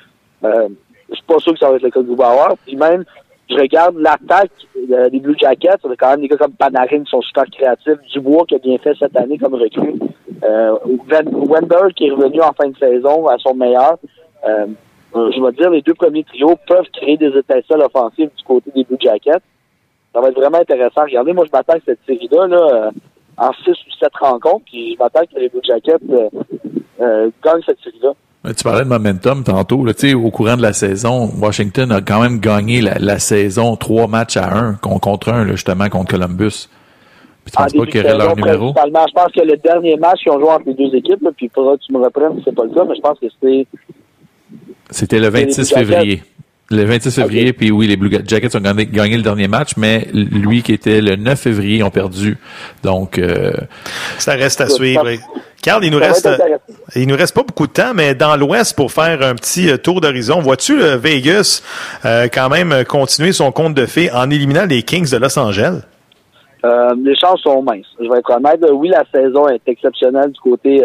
Euh, 0.44 0.68
je 1.10 1.16
suis 1.16 1.24
pas 1.24 1.38
sûr 1.38 1.52
que 1.52 1.58
ça 1.58 1.70
va 1.70 1.76
être 1.76 1.82
le 1.82 1.90
cas 1.90 2.00
de 2.00 2.06
Grubauer. 2.06 2.54
Puis 2.66 2.76
même, 2.76 3.04
je 3.50 3.56
regarde 3.56 3.96
l'attaque 3.98 4.50
des 4.74 5.20
Blue 5.20 5.36
Jackets. 5.38 5.78
On 5.84 5.90
a 5.90 5.96
quand 5.96 6.10
même 6.10 6.20
des 6.20 6.28
gars 6.28 6.36
comme 6.36 6.52
Panarin 6.52 7.04
qui 7.04 7.10
sont 7.10 7.20
super 7.20 7.44
créatifs. 7.46 7.98
Dubois 8.12 8.44
qui 8.46 8.54
a 8.54 8.58
bien 8.58 8.78
fait 8.78 8.94
cette 8.98 9.16
année 9.16 9.38
comme 9.38 9.54
recrue. 9.54 9.94
Euh, 10.44 10.76
Wender 11.08 11.92
qui 11.94 12.06
est 12.06 12.10
revenu 12.10 12.40
en 12.40 12.52
fin 12.52 12.68
de 12.68 12.76
saison 12.76 13.26
à 13.28 13.36
son 13.38 13.54
meilleur. 13.54 13.98
Euh, 14.48 14.66
je 15.14 15.44
vais 15.44 15.52
dire, 15.52 15.70
les 15.70 15.82
deux 15.82 15.94
premiers 15.94 16.24
trios 16.24 16.56
peuvent 16.66 16.88
créer 16.92 17.16
des 17.16 17.28
étincelles 17.28 17.82
offensives 17.82 18.30
du 18.36 18.44
côté 18.44 18.70
des 18.74 18.84
Blue 18.84 18.96
Jackets. 19.00 19.42
Ça 20.14 20.20
va 20.20 20.28
être 20.28 20.38
vraiment 20.38 20.58
intéressant. 20.58 21.02
Regardez, 21.02 21.32
moi, 21.32 21.44
je 21.46 21.50
m'attends 21.52 21.74
que 21.74 21.84
cette 21.86 22.00
série-là, 22.06 22.46
là, 22.46 22.90
en 23.38 23.52
six 23.64 23.70
ou 23.70 23.92
sept 23.98 24.14
rencontres, 24.20 24.64
puis 24.66 24.94
je 24.94 24.98
m'attends 24.98 25.22
que 25.22 25.38
les 25.38 25.48
Blue 25.48 25.60
Jackets 25.62 26.04
euh, 27.00 27.30
gagnent 27.42 27.62
cette 27.66 27.80
série-là. 27.80 28.12
Tu 28.44 28.64
parlais 28.64 28.82
de 28.82 28.88
momentum 28.88 29.44
tantôt. 29.44 29.84
Là, 29.84 29.92
au 30.16 30.30
courant 30.30 30.56
de 30.56 30.62
la 30.62 30.72
saison, 30.72 31.30
Washington 31.40 31.92
a 31.92 32.00
quand 32.00 32.20
même 32.20 32.40
gagné 32.40 32.80
la, 32.80 33.18
saison 33.20 33.76
trois 33.76 34.08
matchs 34.08 34.36
à 34.36 34.52
un 34.56 34.74
contre 34.74 35.28
un, 35.28 35.46
justement, 35.46 35.88
contre 35.88 36.10
Columbus. 36.10 36.68
Puis 37.44 37.52
tu 37.52 37.56
penses 37.56 37.72
pas 37.72 37.86
qu'ils 37.86 38.00
auraient 38.04 38.18
leur 38.18 38.36
numéro? 38.36 38.74
Je 38.76 39.12
pense 39.14 39.32
que 39.32 39.40
le 39.40 39.56
dernier 39.58 39.96
match 39.96 40.22
qu'ils 40.22 40.32
ont 40.32 40.40
joué 40.40 40.50
entre 40.50 40.66
les 40.66 40.74
deux 40.74 40.94
équipes, 40.96 41.22
là, 41.22 41.30
puis 41.36 41.50
faudra 41.54 41.76
que 41.76 41.82
tu 41.82 41.92
me 41.92 41.98
reprennes 41.98 42.36
si 42.38 42.42
c'est 42.44 42.54
pas 42.54 42.64
le 42.64 42.70
cas, 42.70 42.84
mais 42.84 42.96
je 42.96 43.00
pense 43.00 43.18
que 43.18 43.26
c'était... 43.28 43.66
C'était 44.92 45.18
le 45.18 45.28
26 45.28 45.72
février. 45.72 46.22
Le 46.70 46.84
26 46.84 47.14
février, 47.14 47.52
puis 47.52 47.70
oui, 47.70 47.86
les 47.86 47.96
Blue 47.96 48.10
Jackets 48.26 48.56
ont 48.56 48.60
gagné, 48.60 49.16
le 49.16 49.22
dernier 49.22 49.46
match, 49.48 49.72
mais 49.76 50.08
lui 50.12 50.62
qui 50.62 50.72
était 50.72 51.02
le 51.02 51.16
9 51.16 51.38
février 51.38 51.82
ont 51.82 51.90
perdu. 51.90 52.38
Donc 52.82 53.18
euh, 53.18 53.52
ça 54.16 54.32
reste 54.32 54.62
à 54.62 54.68
suivre. 54.68 55.06
Carl, 55.62 55.84
il 55.84 55.90
nous 55.90 55.98
reste 55.98 56.28
il 56.96 57.06
nous 57.06 57.16
reste 57.16 57.34
pas 57.34 57.42
beaucoup 57.42 57.66
de 57.66 57.72
temps, 57.72 57.92
mais 57.94 58.14
dans 58.14 58.36
l'Ouest 58.36 58.74
pour 58.74 58.90
faire 58.90 59.20
un 59.22 59.34
petit 59.34 59.70
euh, 59.70 59.76
tour 59.76 60.00
d'horizon, 60.00 60.40
vois-tu 60.40 60.78
Vegas 60.78 61.62
euh, 62.06 62.28
quand 62.32 62.48
même 62.48 62.84
continuer 62.88 63.32
son 63.32 63.52
compte 63.52 63.74
de 63.74 63.84
fées 63.84 64.10
en 64.10 64.30
éliminant 64.30 64.64
les 64.64 64.82
Kings 64.82 65.10
de 65.10 65.18
Los 65.18 65.38
Angeles? 65.38 65.82
les 67.04 67.16
chances 67.16 67.40
sont 67.40 67.60
minces. 67.60 67.86
Je 67.98 68.08
vais 68.08 68.20
être 68.20 68.30
honnête. 68.30 68.64
Oui, 68.72 68.88
la 68.88 69.02
saison 69.12 69.48
est 69.48 69.60
exceptionnelle 69.66 70.30
du 70.30 70.38
côté 70.38 70.80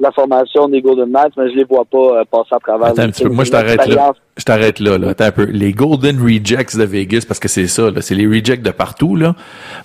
la 0.00 0.12
formation 0.12 0.68
des 0.68 0.80
Golden 0.80 1.10
Knights, 1.10 1.32
mais 1.36 1.50
je 1.50 1.56
les 1.56 1.64
vois 1.64 1.84
pas 1.84 2.20
euh, 2.20 2.24
passer 2.30 2.52
à 2.52 2.58
travers. 2.58 2.88
Attends 2.88 3.02
un 3.02 3.10
petit 3.10 3.24
peu. 3.24 3.30
Moi, 3.30 3.44
je 3.44 3.50
t'arrête 3.50 3.84
là. 3.86 4.12
Je 4.36 4.44
t'arrête 4.44 4.78
là, 4.78 4.96
là. 4.96 5.08
Attends 5.08 5.24
un 5.24 5.32
peu. 5.32 5.44
Les 5.44 5.72
Golden 5.72 6.22
Rejects 6.22 6.76
de 6.76 6.84
Vegas, 6.84 7.24
parce 7.26 7.40
que 7.40 7.48
c'est 7.48 7.66
ça, 7.66 7.90
là. 7.90 8.00
C'est 8.00 8.14
les 8.14 8.26
rejects 8.26 8.62
de 8.62 8.70
partout, 8.70 9.16
là. 9.16 9.34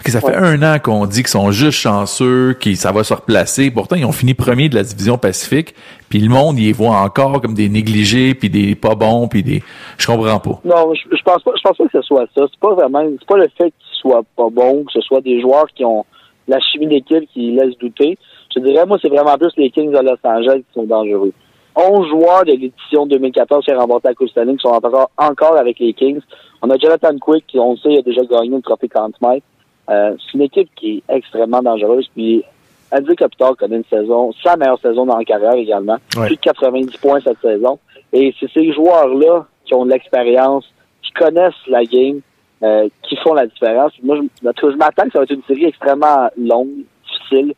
que 0.03 0.11
ça 0.11 0.21
fait 0.21 0.35
un 0.35 0.61
an 0.61 0.77
qu'on 0.79 1.07
dit 1.07 1.23
qu'ils 1.23 1.29
sont 1.29 1.51
juste 1.51 1.79
chanceux, 1.79 2.53
qu'ils 2.59 2.77
ça 2.77 2.91
va 2.91 3.03
se 3.03 3.13
replacer. 3.13 3.71
Pourtant, 3.71 3.95
ils 3.95 4.05
ont 4.05 4.11
fini 4.11 4.35
premier 4.35 4.69
de 4.69 4.75
la 4.75 4.83
division 4.83 5.17
Pacifique. 5.17 5.73
Puis 6.09 6.19
le 6.19 6.29
monde, 6.29 6.59
ils 6.59 6.65
les 6.65 6.73
voit 6.73 6.97
encore 6.97 7.41
comme 7.41 7.55
des 7.55 7.69
négligés, 7.69 8.35
puis 8.35 8.49
des 8.51 8.75
pas 8.75 8.93
bons, 8.93 9.27
puis 9.27 9.41
des. 9.41 9.63
Je 9.97 10.05
comprends 10.05 10.39
pas. 10.39 10.61
Non, 10.63 10.93
je, 10.93 11.15
je 11.15 11.23
pense 11.23 11.41
pas. 11.41 11.51
Je 11.57 11.61
pense 11.63 11.77
pas 11.77 11.85
que 11.85 11.91
ce 11.91 12.01
soit 12.03 12.25
ça. 12.35 12.43
C'est 12.51 12.59
pas 12.59 12.75
vraiment. 12.75 13.03
C'est 13.19 13.27
pas 13.27 13.37
le 13.37 13.47
fait 13.57 13.71
qu'ils 13.71 13.99
soient 13.99 14.23
pas 14.35 14.49
bons, 14.51 14.83
que 14.83 14.91
ce 14.91 15.01
soit 15.01 15.21
des 15.21 15.41
joueurs 15.41 15.65
qui 15.75 15.83
ont 15.83 16.05
la 16.47 16.59
chimie 16.59 16.87
d'équipe 16.87 17.27
qui 17.33 17.51
laisse 17.51 17.75
douter. 17.79 18.17
Je 18.55 18.59
dirais, 18.59 18.85
moi, 18.85 18.97
c'est 19.01 19.09
vraiment 19.09 19.37
plus 19.37 19.51
les 19.57 19.69
Kings 19.69 19.91
de 19.91 19.99
Los 19.99 20.17
Angeles 20.23 20.59
qui 20.67 20.73
sont 20.73 20.83
dangereux. 20.83 21.33
11 21.75 22.07
joueurs 22.07 22.45
de 22.45 22.51
l'édition 22.51 23.05
2014 23.07 23.65
qui 23.65 23.71
ont 23.73 23.79
remporté 23.79 24.09
la 24.09 24.13
Coupe 24.13 24.29
Stanley 24.29 24.53
qui 24.53 24.61
sont 24.61 24.69
encore, 24.69 25.09
encore 25.17 25.57
avec 25.57 25.79
les 25.79 25.93
Kings. 25.93 26.21
On 26.61 26.69
a 26.69 26.77
Jonathan 26.77 27.17
Quick, 27.17 27.47
qui, 27.47 27.59
on 27.59 27.75
sait, 27.77 27.97
a 27.97 28.01
déjà 28.01 28.21
gagné 28.23 28.55
le 28.55 28.61
trophée 28.61 28.87
Conn 28.87 29.11
Smythe. 29.17 29.43
Euh, 29.89 30.15
c'est 30.17 30.37
une 30.37 30.43
équipe 30.43 30.69
qui 30.75 31.03
est 31.07 31.15
extrêmement 31.15 31.61
dangereuse. 31.61 32.07
Puis, 32.15 32.43
Andy 32.91 33.15
Kopitar 33.15 33.57
connaît 33.57 33.77
une 33.77 33.85
saison, 33.85 34.31
sa 34.43 34.55
meilleure 34.55 34.79
saison 34.79 35.05
dans 35.05 35.17
la 35.17 35.25
carrière 35.25 35.53
également. 35.53 35.97
Plus 36.11 36.35
de 36.35 36.41
90 36.41 36.97
points 36.97 37.19
cette 37.21 37.41
saison. 37.41 37.79
Et 38.11 38.33
c'est 38.39 38.51
ces 38.51 38.71
joueurs-là 38.71 39.47
qui 39.65 39.73
ont 39.73 39.85
de 39.85 39.91
l'expérience, 39.91 40.71
qui 41.01 41.11
connaissent 41.13 41.53
la 41.67 41.83
game, 41.85 42.21
euh, 42.61 42.87
qui 43.01 43.15
font 43.17 43.33
la 43.33 43.47
différence. 43.47 43.91
Moi, 44.03 44.17
je, 44.21 44.51
je 44.61 44.77
m'attends 44.77 45.05
que 45.05 45.11
ça 45.11 45.19
va 45.19 45.23
être 45.23 45.31
une 45.31 45.43
série 45.47 45.65
extrêmement 45.65 46.29
longue, 46.37 46.83
difficile. 47.07 47.55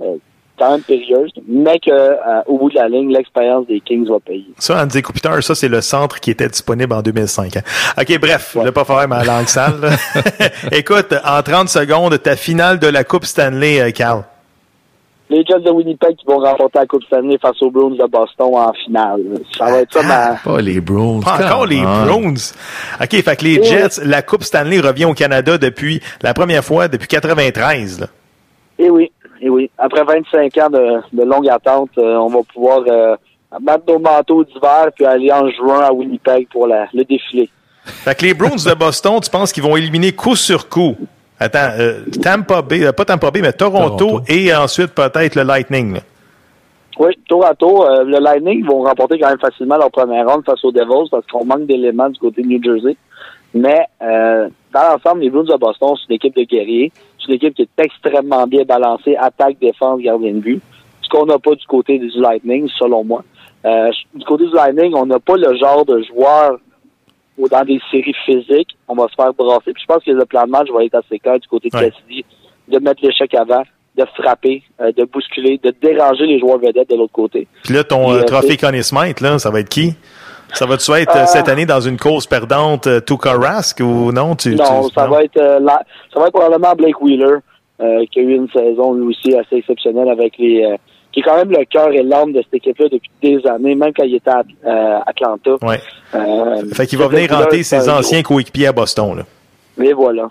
Euh, 0.00 0.16
quand 0.58 0.70
même 0.72 0.82
périlleuse, 0.82 1.30
mais 1.46 1.78
que 1.78 1.90
euh, 1.90 2.42
au 2.46 2.58
bout 2.58 2.70
de 2.70 2.76
la 2.76 2.88
ligne, 2.88 3.12
l'expérience 3.12 3.66
des 3.66 3.80
Kings 3.80 4.08
va 4.08 4.18
payer. 4.20 4.46
Ça, 4.58 4.82
Andy 4.82 5.02
Kopitar, 5.02 5.42
ça, 5.42 5.54
c'est 5.54 5.68
le 5.68 5.80
centre 5.80 6.20
qui 6.20 6.30
était 6.30 6.48
disponible 6.48 6.92
en 6.92 7.02
2005. 7.02 7.56
Hein. 7.56 7.60
OK, 7.98 8.18
bref, 8.20 8.52
je 8.54 8.60
vais 8.60 8.72
pas 8.72 8.84
faire 8.84 9.08
ma 9.08 9.24
langue 9.24 9.46
sale. 9.46 9.74
Écoute, 10.72 11.14
en 11.24 11.42
30 11.42 11.68
secondes, 11.68 12.20
ta 12.22 12.36
finale 12.36 12.78
de 12.78 12.88
la 12.88 13.04
Coupe 13.04 13.24
Stanley, 13.24 13.80
euh, 13.80 13.90
Carl. 13.90 14.24
Les 15.28 15.44
Jets 15.44 15.58
de 15.58 15.70
Winnipeg 15.70 16.14
qui 16.16 16.24
vont 16.26 16.38
remporter 16.38 16.78
la 16.78 16.86
Coupe 16.86 17.02
Stanley 17.04 17.36
face 17.42 17.60
aux 17.60 17.70
Bruins 17.70 17.96
de 17.96 18.08
Boston 18.08 18.54
en 18.54 18.72
finale. 18.72 19.22
Ça 19.58 19.64
va 19.64 19.78
être 19.80 19.92
ça 19.92 20.02
ma... 20.04 20.34
Pas 20.36 20.60
les 20.60 20.80
Bruins. 20.80 21.20
Pas 21.20 21.44
encore 21.44 21.66
les 21.66 21.82
Bruins. 21.82 22.34
OK, 23.02 23.10
fait 23.10 23.36
que 23.36 23.44
les 23.44 23.62
Jets, 23.62 24.04
la 24.04 24.22
Coupe 24.22 24.44
Stanley 24.44 24.78
revient 24.78 25.06
au 25.06 25.14
Canada 25.14 25.58
depuis 25.58 26.00
la 26.22 26.32
première 26.32 26.64
fois 26.64 26.86
depuis 26.86 27.08
93. 27.08 28.00
Là. 28.00 28.06
Eh 28.78 28.90
oui. 28.90 29.10
Et 29.46 29.48
oui, 29.48 29.70
après 29.78 30.02
25 30.02 30.58
ans 30.58 30.70
de, 30.70 31.22
longue 31.22 31.48
attente, 31.48 31.90
euh, 31.98 32.16
on 32.16 32.26
va 32.26 32.40
pouvoir 32.52 32.80
euh, 32.88 33.14
mettre 33.60 33.84
nos 33.86 34.00
manteaux 34.00 34.42
d'hiver 34.42 34.88
puis 34.92 35.06
aller 35.06 35.30
en 35.30 35.48
juin 35.50 35.82
à 35.82 35.92
Winnipeg 35.92 36.48
pour 36.48 36.66
le 36.66 37.04
défilé. 37.04 37.48
Fait 37.84 38.16
que 38.16 38.24
les 38.24 38.34
Bruins 38.34 38.56
de 38.56 38.74
Boston, 38.74 39.20
tu 39.22 39.30
penses 39.30 39.52
qu'ils 39.52 39.62
vont 39.62 39.76
éliminer 39.76 40.10
coup 40.10 40.34
sur 40.34 40.68
coup? 40.68 40.96
Attends, 41.38 41.70
euh, 41.78 42.00
Tampa 42.20 42.60
Bay, 42.60 42.92
pas 42.92 43.04
Tampa 43.04 43.30
Bay, 43.30 43.40
mais 43.40 43.52
Toronto, 43.52 44.20
et 44.26 44.52
ensuite 44.52 44.92
peut-être 44.92 45.36
le 45.36 45.44
Lightning. 45.44 46.00
Oui, 46.98 47.12
Toronto, 47.28 47.86
le 48.04 48.18
Lightning 48.18 48.66
vont 48.66 48.82
remporter 48.82 49.20
quand 49.20 49.28
même 49.28 49.38
facilement 49.38 49.76
leur 49.76 49.92
première 49.92 50.26
ronde 50.26 50.44
face 50.44 50.64
aux 50.64 50.72
Devils 50.72 51.08
parce 51.08 51.26
qu'on 51.28 51.44
manque 51.44 51.66
d'éléments 51.66 52.08
du 52.08 52.18
côté 52.18 52.42
de 52.42 52.48
New 52.48 52.60
Jersey. 52.60 52.96
Mais 53.54 53.86
dans 54.00 54.50
l'ensemble, 54.74 55.20
les 55.20 55.30
Bruins 55.30 55.44
de 55.44 55.56
Boston, 55.56 55.94
c'est 55.96 56.08
une 56.08 56.16
équipe 56.16 56.34
de 56.34 56.42
guerriers 56.42 56.90
une 57.28 57.34
équipe 57.34 57.54
qui 57.54 57.62
est 57.62 57.82
extrêmement 57.82 58.46
bien 58.46 58.64
balancée, 58.64 59.16
attaque, 59.16 59.58
défense, 59.60 60.00
gardien 60.00 60.32
de 60.32 60.40
but. 60.40 60.62
Ce 61.02 61.08
qu'on 61.08 61.26
n'a 61.26 61.38
pas 61.38 61.54
du 61.54 61.66
côté 61.66 61.98
du 61.98 62.10
Lightning, 62.20 62.68
selon 62.78 63.04
moi. 63.04 63.24
Euh, 63.64 63.90
du 64.14 64.24
côté 64.24 64.46
du 64.46 64.54
Lightning, 64.54 64.94
on 64.94 65.06
n'a 65.06 65.18
pas 65.18 65.36
le 65.36 65.56
genre 65.56 65.84
de 65.84 66.02
joueur 66.02 66.58
ou 67.38 67.48
dans 67.48 67.64
des 67.64 67.80
séries 67.90 68.14
physiques, 68.24 68.76
on 68.88 68.94
va 68.94 69.08
se 69.08 69.14
faire 69.14 69.32
brasser. 69.34 69.72
Puis 69.72 69.82
je 69.82 69.86
pense 69.86 70.02
que 70.02 70.10
le 70.10 70.24
plan 70.24 70.44
de 70.44 70.50
match 70.50 70.68
va 70.72 70.84
être 70.84 70.94
assez 70.94 71.18
clair 71.18 71.38
du 71.38 71.46
côté 71.48 71.68
de 71.68 71.78
Cassidy, 71.78 72.24
de 72.68 72.78
mettre 72.78 73.04
l'échec 73.04 73.34
avant, 73.34 73.62
de 73.96 74.04
frapper, 74.16 74.62
euh, 74.80 74.92
de 74.92 75.04
bousculer, 75.04 75.58
de 75.62 75.72
déranger 75.82 76.26
les 76.26 76.38
joueurs 76.38 76.58
vedettes 76.58 76.90
de 76.90 76.96
l'autre 76.96 77.12
côté. 77.12 77.46
Puis 77.64 77.74
là, 77.74 77.84
ton 77.84 78.12
euh, 78.12 78.22
trophée 78.22 78.56
Connie 78.56 78.82
Smith, 78.82 79.20
là, 79.20 79.38
ça 79.38 79.50
va 79.50 79.60
être 79.60 79.68
qui? 79.68 79.94
Ça 80.56 80.64
va-tu 80.66 80.90
être 80.92 81.16
euh, 81.16 81.26
cette 81.26 81.48
année 81.48 81.66
dans 81.66 81.80
une 81.80 81.98
course 81.98 82.26
perdante 82.26 82.86
euh, 82.86 83.00
Tuka 83.00 83.32
Rask 83.32 83.78
ou 83.80 84.10
non? 84.10 84.34
Tu, 84.34 84.54
non, 84.54 84.88
ça, 84.88 85.06
Va 85.06 85.22
être, 85.22 85.36
euh, 85.36 85.58
ça 86.12 86.18
va 86.20 86.28
être 86.28 86.32
probablement 86.32 86.74
Blake 86.74 87.00
Wheeler, 87.02 87.36
qui 88.10 88.20
a 88.20 88.22
eu 88.22 88.34
une 88.34 88.48
saison 88.48 88.94
lui 88.94 89.08
aussi 89.08 89.36
assez 89.36 89.56
exceptionnelle 89.56 90.08
avec 90.08 90.38
les 90.38 90.78
qui 91.16 91.20
est 91.20 91.22
quand 91.22 91.36
même 91.36 91.50
le 91.50 91.64
cœur 91.64 91.90
et 91.92 92.02
l'âme 92.02 92.32
de 92.32 92.42
cette 92.42 92.54
équipe-là 92.54 92.88
depuis 92.92 93.10
des 93.22 93.46
années, 93.48 93.74
même 93.74 93.92
quand 93.96 94.04
il 94.04 94.16
était 94.16 94.28
à 94.28 94.42
euh, 94.66 94.98
Atlanta. 95.06 95.52
Ouais. 95.62 95.80
fait 96.74 96.86
qu'il 96.86 96.98
va 96.98 97.08
venir 97.08 97.32
hanter 97.32 97.62
ses 97.62 97.88
anciens 97.88 98.22
coéquipiers 98.22 98.66
à 98.66 98.72
Boston. 98.72 99.16
Là. 99.16 99.82
Et 99.82 99.94
voilà. 99.94 100.28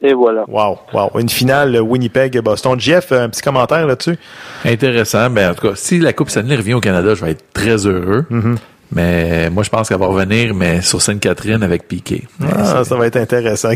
Et 0.00 0.12
voilà. 0.12 0.44
Wow, 0.46 0.78
wow. 0.92 1.18
Une 1.18 1.28
finale 1.28 1.80
Winnipeg-Boston. 1.80 2.78
Jeff, 2.78 3.10
un 3.10 3.28
petit 3.28 3.42
commentaire 3.42 3.84
là-dessus? 3.84 4.16
Intéressant. 4.64 5.28
Ben, 5.28 5.50
en 5.50 5.54
tout 5.54 5.68
cas, 5.68 5.74
si 5.74 5.98
la 5.98 6.12
Coupe 6.12 6.30
Stanley 6.30 6.54
revient 6.54 6.74
au 6.74 6.80
Canada, 6.80 7.16
je 7.16 7.24
vais 7.24 7.32
être 7.32 7.52
très 7.52 7.84
heureux. 7.84 8.24
Mm-hmm. 8.30 8.56
Mais 8.92 9.50
moi, 9.50 9.62
je 9.62 9.70
pense 9.70 9.88
qu'elle 9.88 9.98
va 9.98 10.06
revenir, 10.06 10.54
mais 10.54 10.80
sur 10.82 11.00
Sainte-Catherine 11.00 11.62
avec 11.62 11.86
Piqué. 11.86 12.26
Ah, 12.42 12.84
ça 12.84 12.96
va 12.96 13.06
être 13.06 13.16
intéressant. 13.16 13.70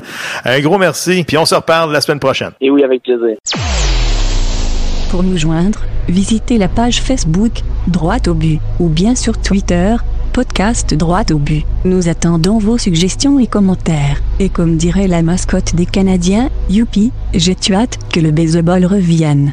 Un 0.44 0.60
gros 0.60 0.78
merci, 0.78 1.24
puis 1.26 1.36
on 1.36 1.44
se 1.44 1.54
reparle 1.54 1.92
la 1.92 2.00
semaine 2.00 2.20
prochaine. 2.20 2.52
Et 2.60 2.70
oui, 2.70 2.82
avec 2.82 3.02
plaisir. 3.02 3.36
Pour 5.10 5.22
nous 5.22 5.36
joindre, 5.36 5.80
visitez 6.08 6.56
la 6.56 6.68
page 6.68 7.02
Facebook 7.02 7.60
Droite 7.86 8.28
au 8.28 8.34
but 8.34 8.60
ou 8.80 8.88
bien 8.88 9.14
sur 9.14 9.38
Twitter 9.38 9.96
podcast 10.32 10.94
Droite 10.94 11.30
au 11.30 11.38
but. 11.38 11.64
Nous 11.84 12.08
attendons 12.08 12.56
vos 12.56 12.78
suggestions 12.78 13.38
et 13.38 13.46
commentaires. 13.46 14.22
Et 14.40 14.48
comme 14.48 14.78
dirait 14.78 15.06
la 15.06 15.20
mascotte 15.20 15.74
des 15.74 15.84
Canadiens, 15.84 16.48
youpi, 16.70 17.12
j'ai 17.34 17.54
hâte 17.72 17.98
que 18.10 18.20
le 18.20 18.30
baseball 18.30 18.86
revienne. 18.86 19.52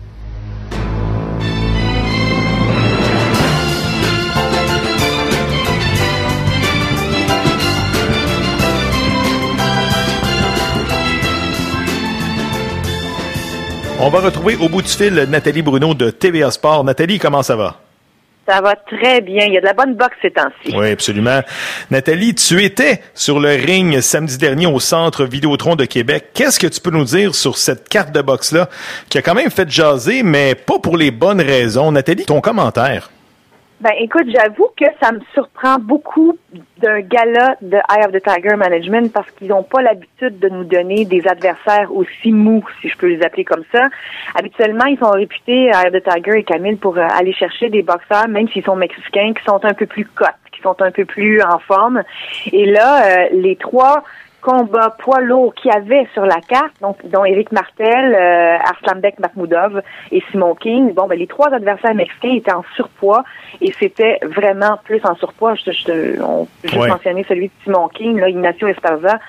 On 14.01 14.07
va 14.09 14.21
retrouver 14.21 14.55
au 14.55 14.69
bout 14.69 14.81
du 14.81 14.88
fil 14.88 15.13
Nathalie 15.29 15.62
Bruno 15.62 15.93
de 15.93 16.09
TVA 16.09 16.51
Sport. 16.51 16.85
Nathalie, 16.85 17.19
comment 17.19 17.43
ça 17.43 17.57
va? 17.57 17.75
Ça 18.47 18.62
va 18.62 18.77
très 18.77 19.19
bien. 19.19 19.43
Il 19.45 19.53
y 19.53 19.57
a 19.57 19.59
de 19.59 19.65
la 19.65 19.73
bonne 19.73 19.93
boxe 19.95 20.15
ces 20.21 20.31
temps-ci. 20.31 20.73
Oui, 20.73 20.91
absolument. 20.91 21.41
Nathalie, 21.91 22.33
tu 22.33 22.63
étais 22.63 23.01
sur 23.13 23.41
le 23.41 23.49
ring 23.49 23.99
samedi 23.99 24.38
dernier 24.38 24.67
au 24.67 24.79
Centre 24.79 25.25
Vidéotron 25.25 25.75
de 25.75 25.83
Québec. 25.83 26.27
Qu'est-ce 26.33 26.59
que 26.59 26.67
tu 26.67 26.79
peux 26.79 26.91
nous 26.91 27.03
dire 27.03 27.35
sur 27.35 27.57
cette 27.57 27.89
carte 27.89 28.13
de 28.13 28.21
boxe-là 28.21 28.69
qui 29.09 29.17
a 29.17 29.21
quand 29.21 29.35
même 29.35 29.51
fait 29.51 29.69
jaser, 29.69 30.23
mais 30.23 30.55
pas 30.55 30.79
pour 30.79 30.95
les 30.95 31.12
bonnes 31.12 31.41
raisons? 31.41 31.91
Nathalie, 31.91 32.23
ton 32.23 32.39
commentaire? 32.39 33.09
Ben, 33.81 33.91
écoute, 33.97 34.25
j'avoue 34.27 34.67
que 34.75 34.85
ça 35.01 35.13
me 35.13 35.21
surprend 35.33 35.77
beaucoup 35.79 36.37
d'un 36.79 36.99
gala 36.99 37.55
de 37.61 37.77
Eye 37.77 38.05
of 38.05 38.11
the 38.11 38.21
Tiger 38.21 38.57
Management 38.57 39.09
parce 39.13 39.31
qu'ils 39.31 39.47
n'ont 39.47 39.63
pas 39.63 39.81
l'habitude 39.81 40.37
de 40.37 40.49
nous 40.49 40.65
donner 40.65 41.05
des 41.05 41.25
adversaires 41.25 41.89
aussi 41.95 42.33
mous, 42.33 42.61
si 42.81 42.89
je 42.89 42.97
peux 42.97 43.07
les 43.07 43.23
appeler 43.23 43.45
comme 43.45 43.63
ça. 43.71 43.87
Habituellement, 44.35 44.83
ils 44.83 44.99
sont 44.99 45.11
réputés, 45.11 45.67
Eye 45.67 45.87
of 45.87 45.93
the 45.93 46.03
Tiger 46.03 46.39
et 46.39 46.43
Camille, 46.43 46.75
pour 46.75 46.97
euh, 46.97 47.07
aller 47.17 47.31
chercher 47.31 47.69
des 47.69 47.81
boxeurs, 47.81 48.27
même 48.27 48.49
s'ils 48.49 48.65
sont 48.65 48.75
mexicains, 48.75 49.31
qui 49.33 49.43
sont 49.45 49.63
un 49.63 49.73
peu 49.73 49.85
plus 49.85 50.03
cotes, 50.03 50.27
qui 50.51 50.61
sont 50.61 50.81
un 50.81 50.91
peu 50.91 51.05
plus 51.05 51.41
en 51.41 51.59
forme. 51.59 52.03
Et 52.51 52.65
là, 52.65 53.05
euh, 53.05 53.27
les 53.31 53.55
trois 53.55 54.03
combats 54.41 54.95
poids 54.99 55.21
lourds 55.21 55.54
qu'il 55.56 55.71
y 55.71 55.73
avait 55.73 56.08
sur 56.13 56.25
la 56.25 56.39
carte, 56.41 56.73
donc 56.82 56.97
dont 57.06 57.25
Éric 57.25 57.52
Martel, 57.52 58.15
euh, 58.15 58.58
Arslanbek 58.58 59.19
Makhmoudov 59.19 59.82
et 60.12 60.23
Simon 60.32 60.56
King. 60.56 60.93
Bon, 60.93 61.08
ben 61.08 61.17
les 61.17 61.28
trois 61.28 61.54
adversaires 61.54 61.95
mexicains 61.95 62.34
étaient 62.34 62.54
en 62.54 62.63
surpoids 62.75 63.23
et 63.62 63.73
c'était 63.80 64.19
vraiment 64.23 64.80
plus 64.84 65.02
en 65.04 65.15
surpoids. 65.15 65.56
Je, 65.56 65.71
je, 65.71 66.21
on 66.21 66.47
peut 66.62 66.69
juste 66.69 66.88
mentionner 66.88 67.25
celui 67.28 67.47
de 67.47 67.54
Simon 67.63 67.88
King, 67.89 68.19
là, 68.19 68.30
Ignacio 68.30 68.67
Esparza, 68.67 69.19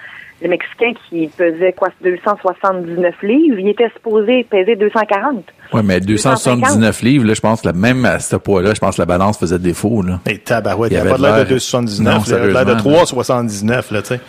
le 0.42 0.48
Mexicain 0.48 0.92
qui 1.08 1.28
pesait 1.28 1.72
quoi 1.72 1.88
279 2.02 3.22
livres, 3.22 3.58
il 3.58 3.68
était 3.68 3.90
supposé 3.90 4.46
peser 4.48 4.76
240. 4.76 5.44
Oui, 5.72 5.80
mais 5.84 6.00
279 6.00 7.02
livres, 7.02 7.26
là, 7.26 7.34
je 7.34 7.40
pense, 7.40 7.60
que 7.60 7.68
même 7.70 8.04
à 8.04 8.18
ce 8.18 8.36
poids-là, 8.36 8.72
je 8.74 8.80
pense 8.80 8.96
que 8.96 9.02
la 9.02 9.06
balance 9.06 9.38
faisait 9.38 9.58
défaut. 9.58 10.02
Là. 10.02 10.20
Et 10.26 10.38
tabarouette, 10.38 10.92
il 10.92 11.00
n'y 11.00 11.06
a 11.06 11.10
pas 11.10 11.18
de 11.18 11.22
l'air 11.22 11.44
de 11.44 11.50
279, 11.50 12.24
il 12.26 12.34
avait 12.34 12.52
l'air 12.52 12.66
de 12.66 12.74
379, 12.74 13.90
là, 13.90 14.02
tu 14.02 14.08
sais. 14.08 14.20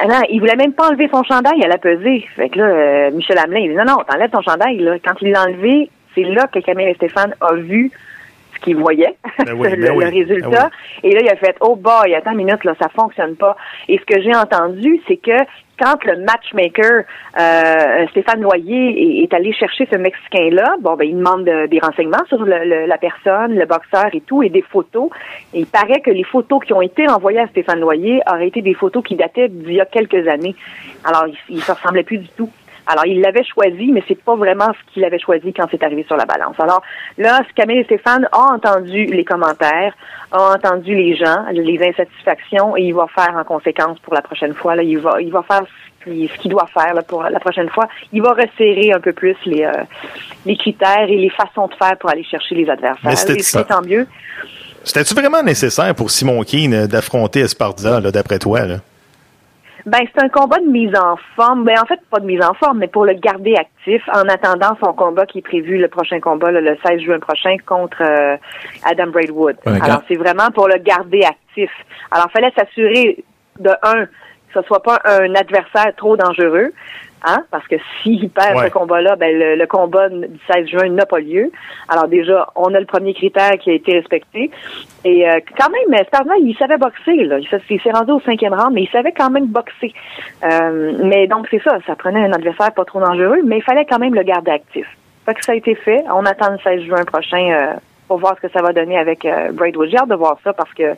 Ah 0.00 0.06
non, 0.06 0.20
il 0.30 0.40
voulait 0.40 0.56
même 0.56 0.72
pas 0.72 0.88
enlever 0.88 1.08
son 1.12 1.22
chandail 1.22 1.62
à 1.62 1.68
la 1.68 1.78
pesée. 1.78 2.26
Fait 2.36 2.48
que 2.48 2.58
là, 2.58 2.64
euh, 2.64 3.10
Michel 3.10 3.38
Hamelin, 3.38 3.60
il 3.60 3.70
dit 3.70 3.76
non, 3.76 3.84
non, 3.84 3.98
t'enlèves 4.08 4.30
ton 4.30 4.40
chandail. 4.40 4.78
Là. 4.78 4.96
Quand 5.04 5.14
il 5.20 5.32
l'a 5.32 5.42
enlevé, 5.42 5.90
c'est 6.14 6.24
là 6.24 6.46
que 6.46 6.58
Camille 6.60 6.88
et 6.88 6.94
Stéphane 6.94 7.34
a 7.40 7.54
vu 7.54 7.90
ce 8.62 8.64
qu'il 8.64 8.76
voyait, 8.76 9.16
ben 9.44 9.54
oui, 9.54 9.70
le, 9.76 9.86
ben 9.86 9.96
oui. 9.96 10.04
le, 10.04 10.10
résultat. 10.10 10.50
Ben 10.50 10.70
Et 11.02 11.12
là, 11.14 11.20
il 11.22 11.28
a 11.28 11.36
fait, 11.36 11.56
oh 11.60 11.76
boy, 11.76 12.14
attends 12.14 12.32
une 12.32 12.38
minute, 12.38 12.64
là, 12.64 12.74
ça 12.80 12.88
fonctionne 12.88 13.36
pas. 13.36 13.56
Et 13.88 13.98
ce 13.98 14.04
que 14.04 14.20
j'ai 14.22 14.34
entendu, 14.34 15.00
c'est 15.06 15.16
que 15.16 15.36
quand 15.78 16.04
le 16.04 16.18
matchmaker 16.24 17.04
euh, 17.38 18.06
Stéphane 18.10 18.40
Noyer 18.40 19.20
est, 19.20 19.24
est, 19.24 19.34
allé 19.34 19.52
chercher 19.52 19.88
ce 19.90 19.96
Mexicain-là, 19.96 20.76
bon, 20.80 20.94
ben, 20.94 21.08
il 21.08 21.16
demande 21.16 21.44
de, 21.44 21.66
des 21.66 21.80
renseignements 21.80 22.24
sur 22.28 22.44
le, 22.44 22.64
le, 22.64 22.86
la 22.86 22.98
personne, 22.98 23.54
le 23.54 23.66
boxeur 23.66 24.06
et 24.12 24.20
tout, 24.20 24.42
et 24.42 24.48
des 24.48 24.62
photos. 24.62 25.10
Et 25.52 25.60
il 25.60 25.66
paraît 25.66 26.00
que 26.00 26.10
les 26.10 26.24
photos 26.24 26.60
qui 26.64 26.72
ont 26.72 26.82
été 26.82 27.08
envoyées 27.08 27.40
à 27.40 27.48
Stéphane 27.48 27.80
Noyer 27.80 28.20
auraient 28.30 28.48
été 28.48 28.62
des 28.62 28.74
photos 28.74 29.02
qui 29.02 29.16
dataient 29.16 29.48
d'il 29.48 29.74
y 29.74 29.80
a 29.80 29.86
quelques 29.86 30.28
années. 30.28 30.54
Alors, 31.04 31.26
il 31.48 31.56
ne 31.56 31.60
se 31.60 31.72
ressemblait 31.72 32.04
plus 32.04 32.18
du 32.18 32.28
tout. 32.28 32.50
Alors, 32.86 33.06
il 33.06 33.20
l'avait 33.20 33.44
choisi, 33.44 33.92
mais 33.92 34.02
c'est 34.08 34.20
pas 34.22 34.34
vraiment 34.34 34.66
ce 34.72 34.92
qu'il 34.92 35.04
avait 35.04 35.18
choisi 35.18 35.52
quand 35.52 35.66
c'est 35.70 35.82
arrivé 35.82 36.04
sur 36.04 36.16
la 36.16 36.24
balance. 36.24 36.56
Alors, 36.58 36.82
là, 37.18 37.40
Camille 37.54 37.78
et 37.78 37.84
Stéphane 37.84 38.28
ont 38.32 38.54
entendu 38.54 39.06
les 39.06 39.24
commentaires, 39.24 39.94
ont 40.32 40.54
entendu 40.54 40.94
les 40.94 41.14
gens, 41.16 41.44
les 41.52 41.78
insatisfactions, 41.80 42.76
et 42.76 42.82
il 42.82 42.94
va 42.94 43.06
faire 43.14 43.36
en 43.36 43.44
conséquence 43.44 43.98
pour 44.00 44.14
la 44.14 44.22
prochaine 44.22 44.54
fois. 44.54 44.74
Là, 44.74 44.82
il 44.82 44.98
va, 44.98 45.20
il 45.20 45.30
va 45.30 45.42
faire 45.42 45.62
ce 46.04 46.10
qu'il 46.10 46.50
doit 46.50 46.66
faire 46.74 46.94
là, 46.94 47.02
pour 47.02 47.22
la 47.22 47.38
prochaine 47.38 47.68
fois. 47.68 47.86
Il 48.12 48.22
va 48.22 48.30
resserrer 48.30 48.92
un 48.92 49.00
peu 49.00 49.12
plus 49.12 49.36
les, 49.46 49.64
euh, 49.64 49.72
les 50.44 50.56
critères 50.56 51.08
et 51.08 51.16
les 51.16 51.30
façons 51.30 51.68
de 51.68 51.74
faire 51.74 51.96
pour 51.98 52.10
aller 52.10 52.24
chercher 52.24 52.56
les 52.56 52.68
adversaires. 52.68 53.16
C'est 53.16 53.66
tant 53.68 53.82
mieux. 53.82 54.06
C'était-tu 54.84 55.14
vraiment 55.14 55.42
nécessaire 55.42 55.94
pour 55.94 56.10
Simon 56.10 56.42
Keane 56.42 56.88
d'affronter 56.88 57.40
Esparza, 57.40 58.00
d'après 58.00 58.40
toi? 58.40 58.66
Là? 58.66 58.76
Ben, 59.86 60.00
c'est 60.14 60.22
un 60.22 60.28
combat 60.28 60.58
de 60.58 60.66
mise 60.66 60.94
en 60.96 61.16
forme. 61.36 61.64
Ben, 61.64 61.74
en 61.80 61.86
fait, 61.86 62.00
pas 62.10 62.20
de 62.20 62.26
mise 62.26 62.42
en 62.42 62.54
forme, 62.54 62.78
mais 62.78 62.88
pour 62.88 63.04
le 63.04 63.14
garder 63.14 63.54
actif 63.56 64.02
en 64.14 64.28
attendant 64.28 64.76
son 64.82 64.92
combat 64.92 65.26
qui 65.26 65.38
est 65.38 65.42
prévu, 65.42 65.78
le 65.78 65.88
prochain 65.88 66.20
combat, 66.20 66.52
là, 66.52 66.60
le 66.60 66.76
16 66.86 67.00
juin 67.00 67.18
prochain, 67.18 67.56
contre 67.66 68.02
euh, 68.02 68.36
Adam 68.84 69.08
Braidwood. 69.08 69.56
Ouais, 69.66 69.80
Alors, 69.82 70.02
c'est 70.08 70.16
vraiment 70.16 70.50
pour 70.54 70.68
le 70.68 70.78
garder 70.78 71.24
actif. 71.24 71.70
Alors, 72.10 72.26
il 72.28 72.32
fallait 72.32 72.52
s'assurer, 72.56 73.24
de 73.58 73.70
un, 73.82 74.06
que 74.06 74.60
ce 74.60 74.62
soit 74.62 74.82
pas 74.82 75.00
un 75.04 75.34
adversaire 75.34 75.92
trop 75.96 76.16
dangereux. 76.16 76.72
Hein? 77.24 77.44
Parce 77.50 77.66
que 77.68 77.76
s'il 78.02 78.28
perd 78.30 78.56
Ouais. 78.56 78.66
ce 78.66 78.72
combat-là, 78.72 79.16
ben 79.16 79.38
le, 79.38 79.56
le 79.56 79.66
combat 79.66 80.08
du 80.08 80.26
16 80.52 80.66
juin 80.68 80.88
n'a 80.90 81.06
pas 81.06 81.20
lieu. 81.20 81.50
Alors 81.88 82.08
déjà, 82.08 82.48
on 82.56 82.74
a 82.74 82.80
le 82.80 82.86
premier 82.86 83.14
critère 83.14 83.52
qui 83.58 83.70
a 83.70 83.74
été 83.74 83.92
respecté. 83.92 84.50
Et 85.04 85.28
euh, 85.28 85.40
quand 85.58 85.70
même, 85.70 86.04
Sparna, 86.06 86.34
il 86.38 86.56
savait 86.56 86.76
boxer. 86.78 87.24
Là. 87.24 87.38
Il 87.38 87.80
s'est 87.80 87.90
rendu 87.90 88.12
au 88.12 88.20
cinquième 88.20 88.54
rang, 88.54 88.70
mais 88.70 88.82
il 88.82 88.88
savait 88.90 89.12
quand 89.12 89.30
même 89.30 89.46
boxer. 89.46 89.92
Euh, 90.44 90.92
mais 91.04 91.26
donc 91.26 91.46
c'est 91.50 91.62
ça, 91.62 91.78
ça 91.86 91.96
prenait 91.96 92.24
un 92.24 92.32
adversaire 92.32 92.72
pas 92.72 92.84
trop 92.84 93.00
dangereux, 93.00 93.40
mais 93.44 93.58
il 93.58 93.62
fallait 93.62 93.84
quand 93.86 93.98
même 93.98 94.14
le 94.14 94.22
garder 94.22 94.50
actif. 94.50 94.86
Fait 95.24 95.34
que 95.34 95.44
ça 95.44 95.52
a 95.52 95.54
été 95.54 95.74
fait. 95.74 96.02
On 96.12 96.24
attend 96.26 96.50
le 96.50 96.58
16 96.58 96.82
juin 96.82 97.04
prochain 97.04 97.50
euh, 97.50 97.74
pour 98.08 98.18
voir 98.18 98.34
ce 98.36 98.46
que 98.46 98.52
ça 98.52 98.60
va 98.62 98.72
donner 98.72 98.98
avec 98.98 99.24
euh, 99.24 99.52
Braidwood. 99.52 99.88
J'ai 99.90 99.98
hâte 99.98 100.08
de 100.08 100.14
voir 100.16 100.36
ça 100.42 100.52
parce 100.52 100.72
que 100.74 100.94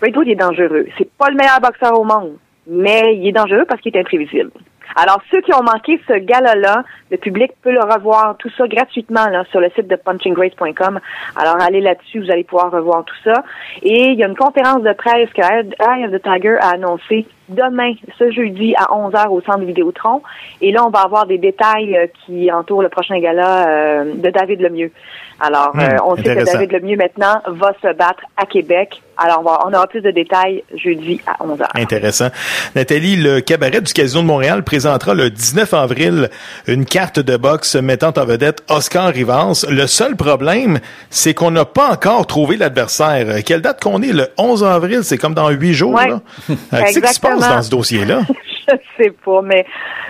Braidwood 0.00 0.28
est 0.28 0.34
dangereux. 0.34 0.86
C'est 0.98 1.08
pas 1.16 1.30
le 1.30 1.36
meilleur 1.36 1.60
boxeur 1.60 1.98
au 1.98 2.04
monde, 2.04 2.32
mais 2.66 3.14
il 3.16 3.28
est 3.28 3.32
dangereux 3.32 3.64
parce 3.68 3.80
qu'il 3.80 3.96
est 3.96 4.00
imprévisible. 4.00 4.50
Alors, 4.96 5.20
ceux 5.30 5.40
qui 5.40 5.52
ont 5.54 5.62
manqué 5.62 6.00
ce 6.06 6.14
gala-là, 6.14 6.84
le 7.10 7.16
public 7.16 7.52
peut 7.62 7.72
le 7.72 7.80
revoir, 7.80 8.36
tout 8.38 8.50
ça 8.56 8.66
gratuitement 8.68 9.26
là, 9.26 9.44
sur 9.50 9.60
le 9.60 9.70
site 9.70 9.88
de 9.88 9.96
punchinggrace.com. 9.96 11.00
Alors, 11.36 11.56
allez 11.60 11.80
là-dessus, 11.80 12.20
vous 12.20 12.30
allez 12.30 12.44
pouvoir 12.44 12.70
revoir 12.70 13.04
tout 13.04 13.16
ça. 13.24 13.42
Et 13.82 14.10
il 14.10 14.18
y 14.18 14.24
a 14.24 14.28
une 14.28 14.36
conférence 14.36 14.82
de 14.82 14.92
presse 14.92 15.28
que 15.30 15.42
Eye 15.42 16.04
of 16.04 16.12
the 16.12 16.22
Tiger 16.22 16.56
a 16.60 16.70
annoncée 16.70 17.26
demain, 17.48 17.92
ce 18.18 18.30
jeudi, 18.30 18.74
à 18.76 18.84
11h 18.84 19.28
au 19.28 19.40
Centre 19.42 19.64
Vidéotron. 19.64 20.22
Et 20.62 20.72
là, 20.72 20.84
on 20.86 20.90
va 20.90 21.00
avoir 21.00 21.26
des 21.26 21.36
détails 21.36 21.94
euh, 21.94 22.06
qui 22.24 22.50
entourent 22.50 22.82
le 22.82 22.88
prochain 22.88 23.18
gala 23.18 23.68
euh, 23.68 24.14
de 24.14 24.30
David 24.30 24.60
Lemieux. 24.60 24.92
Alors, 25.40 25.74
Hmm, 25.74 25.80
euh, 25.80 25.96
on 26.04 26.16
sait 26.16 26.22
que. 26.22 26.44
David 26.44 26.72
Lemieux, 26.72 26.96
maintenant, 26.96 27.40
va 27.46 27.72
se 27.82 27.92
battre 27.92 28.22
à 28.36 28.46
Québec. 28.46 29.02
Alors, 29.16 29.40
on, 29.40 29.42
va, 29.42 29.58
on 29.66 29.72
aura 29.72 29.86
plus 29.86 30.00
de 30.00 30.10
détails 30.10 30.62
jeudi 30.74 31.20
à 31.26 31.44
11h. 31.44 31.66
Intéressant. 31.74 32.28
Nathalie, 32.74 33.16
le 33.16 33.40
cabaret 33.40 33.80
du 33.80 33.92
Casino 33.92 34.22
de 34.22 34.26
Montréal 34.26 34.62
présentera 34.64 35.14
le 35.14 35.30
19 35.30 35.72
avril 35.74 36.30
une 36.66 36.84
carte 36.84 37.20
de 37.20 37.36
boxe 37.36 37.76
mettant 37.76 38.12
en 38.16 38.24
vedette 38.24 38.62
Oscar 38.68 39.08
Rivas. 39.08 39.66
Le 39.68 39.86
seul 39.86 40.16
problème, 40.16 40.78
c'est 41.10 41.34
qu'on 41.34 41.50
n'a 41.50 41.64
pas 41.64 41.92
encore 41.92 42.26
trouvé 42.26 42.56
l'adversaire. 42.56 43.42
Quelle 43.44 43.62
date 43.62 43.82
qu'on 43.82 44.02
est? 44.02 44.12
Le 44.12 44.28
11 44.38 44.64
avril, 44.64 45.00
c'est 45.02 45.18
comme 45.18 45.34
dans 45.34 45.50
huit 45.50 45.74
jours. 45.74 45.94
Ouais. 45.94 46.08
là. 46.08 46.20
Qu'est-ce 46.70 47.00
qui 47.00 47.14
se 47.14 47.20
passe 47.20 47.48
dans 47.48 47.62
ce 47.62 47.70
dossier-là? 47.70 48.20
je 48.68 48.74
sais 48.96 49.10
pas, 49.24 49.42
mais 49.42 49.66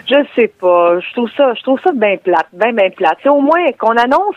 je 0.06 0.16
sais 0.34 0.48
pas. 0.48 1.00
Je 1.00 1.12
trouve 1.12 1.30
ça, 1.36 1.54
je 1.54 1.62
trouve 1.62 1.80
ça 1.82 1.92
bien 1.92 2.16
plate, 2.16 2.46
bien, 2.52 2.72
bien 2.72 2.90
plate. 2.90 3.18
C'est 3.22 3.28
au 3.28 3.40
moins 3.40 3.70
qu'on 3.78 3.96
annonce, 3.96 4.36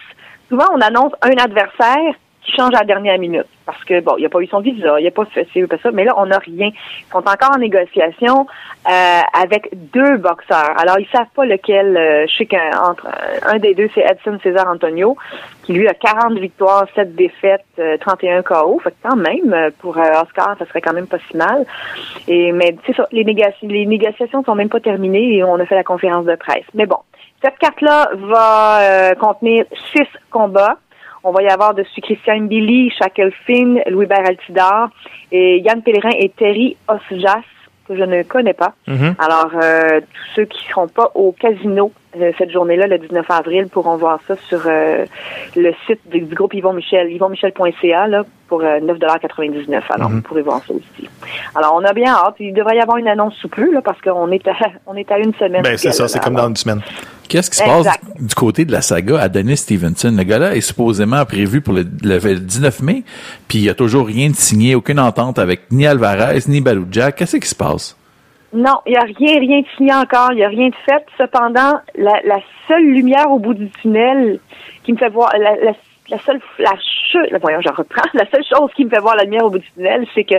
souvent 0.50 0.66
on 0.76 0.82
annonce 0.82 1.14
un 1.22 1.38
adversaire 1.38 2.14
qui 2.44 2.52
change 2.56 2.74
à 2.74 2.80
la 2.80 2.86
dernière 2.86 3.20
minute. 3.20 3.48
Parce 3.68 3.84
que 3.84 4.00
bon, 4.00 4.16
il 4.18 4.24
n'a 4.24 4.30
pas 4.30 4.40
eu 4.40 4.48
son 4.48 4.62
visa, 4.62 4.98
il 5.00 5.04
n'a 5.04 5.12
pas 5.12 5.26
fait 5.26 5.46
ci, 5.52 5.62
pas 5.64 5.78
ça, 5.78 5.92
mais 5.92 6.06
là, 6.06 6.14
on 6.18 6.26
n'a 6.26 6.40
rien. 6.40 6.70
Ils 6.70 7.12
sont 7.12 7.18
encore 7.18 7.52
en 7.54 7.60
négociation 7.60 8.48
euh, 8.90 9.20
avec 9.34 9.70
deux 9.94 10.18
boxeurs. 10.18 10.74
Alors, 10.80 10.98
ils 11.00 11.08
savent 11.10 11.28
pas 11.36 11.46
lequel. 11.46 11.98
Euh, 11.98 12.26
je 12.28 12.38
sais 12.38 12.46
qu'entre 12.46 13.08
un 13.46 13.60
des 13.60 13.76
deux, 13.76 13.90
c'est 13.94 14.02
Edson 14.02 14.40
César 14.42 14.68
Antonio, 14.70 15.18
qui 15.64 15.74
lui 15.74 15.88
a 15.90 15.94
40 15.94 16.40
victoires, 16.40 16.86
7 16.96 17.14
défaites, 17.14 17.66
31 18.00 18.42
KO. 18.42 18.80
Fait 18.82 18.92
que 18.92 18.96
quand 19.04 19.18
même, 19.18 19.72
pour 19.80 19.98
Oscar, 19.98 20.56
ça 20.58 20.66
serait 20.66 20.82
quand 20.82 20.94
même 20.94 21.08
pas 21.08 21.20
si 21.30 21.36
mal. 21.36 21.66
Et 22.30 22.54
mais 22.54 22.78
c'est 22.86 22.96
ça, 22.96 23.06
les, 23.12 23.26
négociations, 23.26 23.68
les 23.68 23.86
négociations 23.86 24.44
sont 24.46 24.56
même 24.56 24.70
pas 24.70 24.80
terminées 24.80 25.36
et 25.36 25.44
on 25.44 25.56
a 25.56 25.66
fait 25.66 25.76
la 25.76 25.84
conférence 25.84 26.26
de 26.26 26.36
presse. 26.36 26.66
Mais 26.74 26.86
bon, 26.86 27.00
cette 27.44 27.58
carte-là 27.60 28.12
va 28.16 29.14
contenir 29.16 29.66
six 29.92 30.08
combats. 30.32 30.78
On 31.24 31.32
va 31.32 31.44
y 31.44 31.48
avoir 31.48 31.74
dessus 31.74 32.02
Christian 32.02 32.42
Billy, 32.42 32.92
Shackle 32.92 33.32
Finn, 33.46 33.82
Louis-Bert 33.88 34.26
Altidor 34.26 34.90
et 35.32 35.60
Yann 35.60 35.82
Pellerin 35.82 36.12
et 36.18 36.30
Terry 36.30 36.78
Osjas, 36.88 37.44
que 37.88 37.96
je 37.96 38.04
ne 38.04 38.24
connais 38.24 38.54
pas. 38.54 38.74
Mhm. 38.88 39.16
Alors, 39.20 39.52
euh, 39.62 40.00
tous 40.00 40.28
ceux 40.36 40.46
qui 40.46 40.66
ne 40.66 40.72
seront 40.72 40.88
pas 40.88 41.12
au 41.16 41.32
casino 41.32 41.92
cette 42.38 42.52
journée-là, 42.52 42.88
le 42.88 42.98
19 42.98 43.26
avril, 43.30 43.68
pourront 43.68 43.98
voir 43.98 44.20
ça 44.28 44.36
sur 44.48 44.62
euh, 44.66 45.06
le 45.56 45.72
site 45.86 46.00
du, 46.12 46.22
groupe 46.26 46.54
Yvon 46.54 46.74
Michel, 46.74 47.12
yvonmichel.ca, 47.12 48.08
là, 48.08 48.24
pour 48.48 48.62
9,99 48.62 49.82
Alors, 49.90 50.10
Mhm. 50.10 50.16
vous 50.18 50.22
pourrez 50.22 50.42
voir 50.42 50.62
ça 50.68 50.74
aussi. 50.74 51.10
Alors, 51.56 51.74
on 51.76 51.84
a 51.84 51.94
bien 51.94 52.14
hâte. 52.14 52.36
Il 52.40 52.54
devrait 52.54 52.78
y 52.78 52.80
avoir 52.80 52.98
une 52.98 53.08
annonce 53.08 53.34
sous 53.36 53.50
peu, 53.50 53.72
là, 53.74 53.82
parce 53.82 54.00
qu'on 54.02 54.32
est 54.32 54.48
à, 54.48 54.54
on 54.88 54.96
est 54.96 55.12
à 55.12 55.20
une 55.20 55.34
semaine. 55.36 55.62
Ben, 55.64 55.78
c'est 55.78 55.92
ça, 55.92 56.08
c'est 56.08 56.20
comme 56.20 56.36
dans 56.36 56.48
une 56.48 56.56
semaine. 56.56 56.82
Qu'est-ce 57.28 57.50
qui 57.52 57.58
se 57.58 57.64
Exact. 57.64 58.02
passe 58.06 58.22
du 58.24 58.36
côté 58.36 58.64
de 58.64 58.72
la 58.72 58.82
saga 58.82 59.20
Adonis 59.20 59.58
Stevenson? 59.58 60.14
Le 60.16 60.24
gars-là 60.24 60.56
est 60.56 60.62
supposément 60.62 61.26
prévu 61.26 61.60
pour 61.60 61.74
le, 61.74 61.86
le 62.04 62.36
19 62.36 62.82
mai, 62.82 63.04
puis 63.50 63.58
il 63.60 63.64
n'y 63.64 63.70
a 63.70 63.74
toujours 63.74 64.08
rien 64.08 64.30
de 64.30 64.36
signé, 64.36 64.76
aucune 64.76 65.00
entente 65.00 65.38
avec 65.38 65.70
ni 65.72 65.86
Alvarez, 65.86 66.40
ni 66.48 66.62
Balouja. 66.62 67.12
Qu'est-ce 67.12 67.36
qui 67.38 67.48
se 67.50 67.56
passe? 67.56 67.98
Non, 68.54 68.80
il 68.86 68.92
n'y 68.92 68.98
a 68.98 69.02
rien, 69.02 69.40
rien 69.40 69.60
de 69.62 69.66
signé 69.76 69.94
encore, 69.94 70.32
il 70.32 70.38
n'y 70.38 70.44
a 70.44 70.48
rien 70.48 70.70
de 70.70 70.76
fait. 70.86 71.06
Cependant, 71.18 71.80
la, 71.96 72.14
la 72.24 72.40
seule 72.68 72.86
lumière 72.86 73.30
au 73.30 73.40
bout 73.40 73.54
du 73.54 73.70
tunnel 73.82 74.40
qui 74.84 74.94
me 74.94 74.98
fait 74.98 75.10
voir, 75.10 75.32
la, 75.38 75.56
la, 75.58 75.72
la 76.10 76.20
seule, 76.20 76.40
la 76.60 76.72
voyons, 77.40 77.60
je 77.62 77.70
reprends, 77.70 78.08
la 78.14 78.26
seule 78.32 78.44
chose 78.46 78.70
qui 78.76 78.86
me 78.86 78.90
fait 78.90 79.00
voir 79.00 79.16
la 79.18 79.24
lumière 79.24 79.44
au 79.46 79.50
bout 79.50 79.60
du 79.60 79.70
tunnel, 79.76 80.08
c'est 80.16 80.24
que 80.24 80.36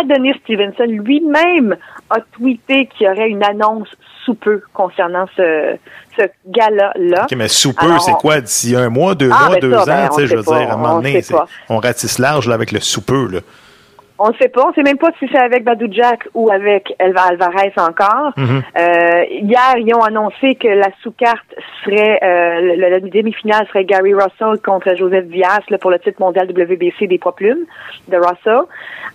Adonis 0.00 0.34
Stevenson 0.42 0.86
lui-même 0.88 1.76
a 2.10 2.16
tweeté 2.32 2.86
qu'il 2.86 3.06
y 3.06 3.10
aurait 3.10 3.28
une 3.28 3.44
annonce 3.44 3.88
sous 4.24 4.34
peu 4.34 4.62
concernant 4.72 5.26
ce, 5.36 5.76
ce 6.16 6.22
gala-là. 6.46 7.24
OK, 7.24 7.36
mais 7.36 7.48
sous 7.48 7.74
peu, 7.74 7.98
c'est 7.98 8.12
quoi? 8.14 8.40
D'ici 8.40 8.74
un 8.74 8.88
mois, 8.88 9.14
deux 9.14 9.30
Ah, 9.32 9.46
mois, 9.46 9.54
ben 9.56 9.60
deux 9.60 9.72
ça, 9.72 9.82
ans? 9.82 9.84
ben, 9.86 10.08
tu 10.08 10.14
sais, 10.14 10.26
je 10.28 10.36
veux 10.36 10.42
pas, 10.42 10.58
dire, 10.60 10.70
à 10.70 10.72
un 10.72 10.76
moment 10.76 10.94
on 10.94 10.96
donné, 10.96 11.20
on 11.68 11.76
ratisse 11.78 12.18
large 12.18 12.48
là, 12.48 12.54
avec 12.54 12.72
le 12.72 12.80
sous 12.80 13.02
peu. 13.02 13.28
Là. 13.30 13.40
On 14.24 14.28
ne 14.30 14.34
sait 14.34 14.48
pas. 14.48 14.62
On 14.64 14.68
ne 14.68 14.74
sait 14.74 14.82
même 14.84 14.98
pas 14.98 15.10
si 15.18 15.26
c'est 15.32 15.38
avec 15.38 15.64
Badou 15.64 15.86
Jack 15.90 16.28
ou 16.32 16.48
avec 16.48 16.94
Elva 17.00 17.22
Alvarez 17.30 17.72
encore. 17.76 18.30
Mhm. 18.36 18.62
Euh, 18.78 19.24
hier, 19.30 19.74
ils 19.78 19.92
ont 19.96 20.02
annoncé 20.02 20.54
que 20.54 20.68
la 20.68 20.90
sous-carte 21.02 21.52
serait, 21.84 22.20
euh, 22.22 22.76
le- 22.76 22.88
la 22.88 23.00
demi-finale 23.00 23.66
serait 23.66 23.84
Gary 23.84 24.14
Russell 24.14 24.60
contre 24.64 24.94
Joseph 24.96 25.24
Vias 25.24 25.58
là, 25.70 25.78
pour 25.78 25.90
le 25.90 25.98
titre 25.98 26.20
mondial 26.20 26.46
WBC 26.48 27.08
des 27.08 27.18
poids 27.18 27.34
plumes 27.34 27.64
de 28.06 28.16
Russell. 28.16 28.60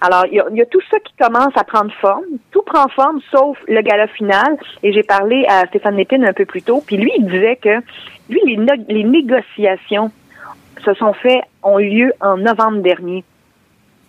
Alors, 0.02 0.26
il 0.30 0.36
y, 0.36 0.40
a, 0.42 0.46
il 0.52 0.58
y 0.58 0.62
a 0.62 0.66
tout 0.66 0.82
ça 0.92 0.98
qui 1.00 1.14
commence 1.18 1.56
à 1.56 1.64
prendre 1.64 1.92
forme. 2.02 2.26
Tout 2.52 2.64
prend 2.64 2.90
forme, 2.90 3.22
sauf 3.32 3.58
le 3.70 3.80
gala 3.82 4.08
final. 4.08 4.58
Et 4.84 4.92
j'ai 4.92 5.04
parlé 5.04 5.46
à 5.48 5.66
Stéphane 5.68 5.96
Lépine 5.96 6.26
un 6.26 6.34
peu 6.34 6.44
plus 6.46 6.64
tôt. 6.64 6.84
Puis 6.86 6.98
lui, 6.98 7.14
il 7.18 7.26
disait 7.28 7.56
que, 7.56 7.78
lui, 8.30 8.42
les, 8.46 8.58
no- 8.58 8.84
les 8.90 9.06
négociations 9.06 10.12
se 10.84 10.94
sont 10.96 11.14
fait, 11.14 11.42
ont 11.64 11.80
eu 11.80 11.90
lieu 11.90 12.14
en 12.20 12.36
novembre 12.36 12.82
dernier 12.82 13.24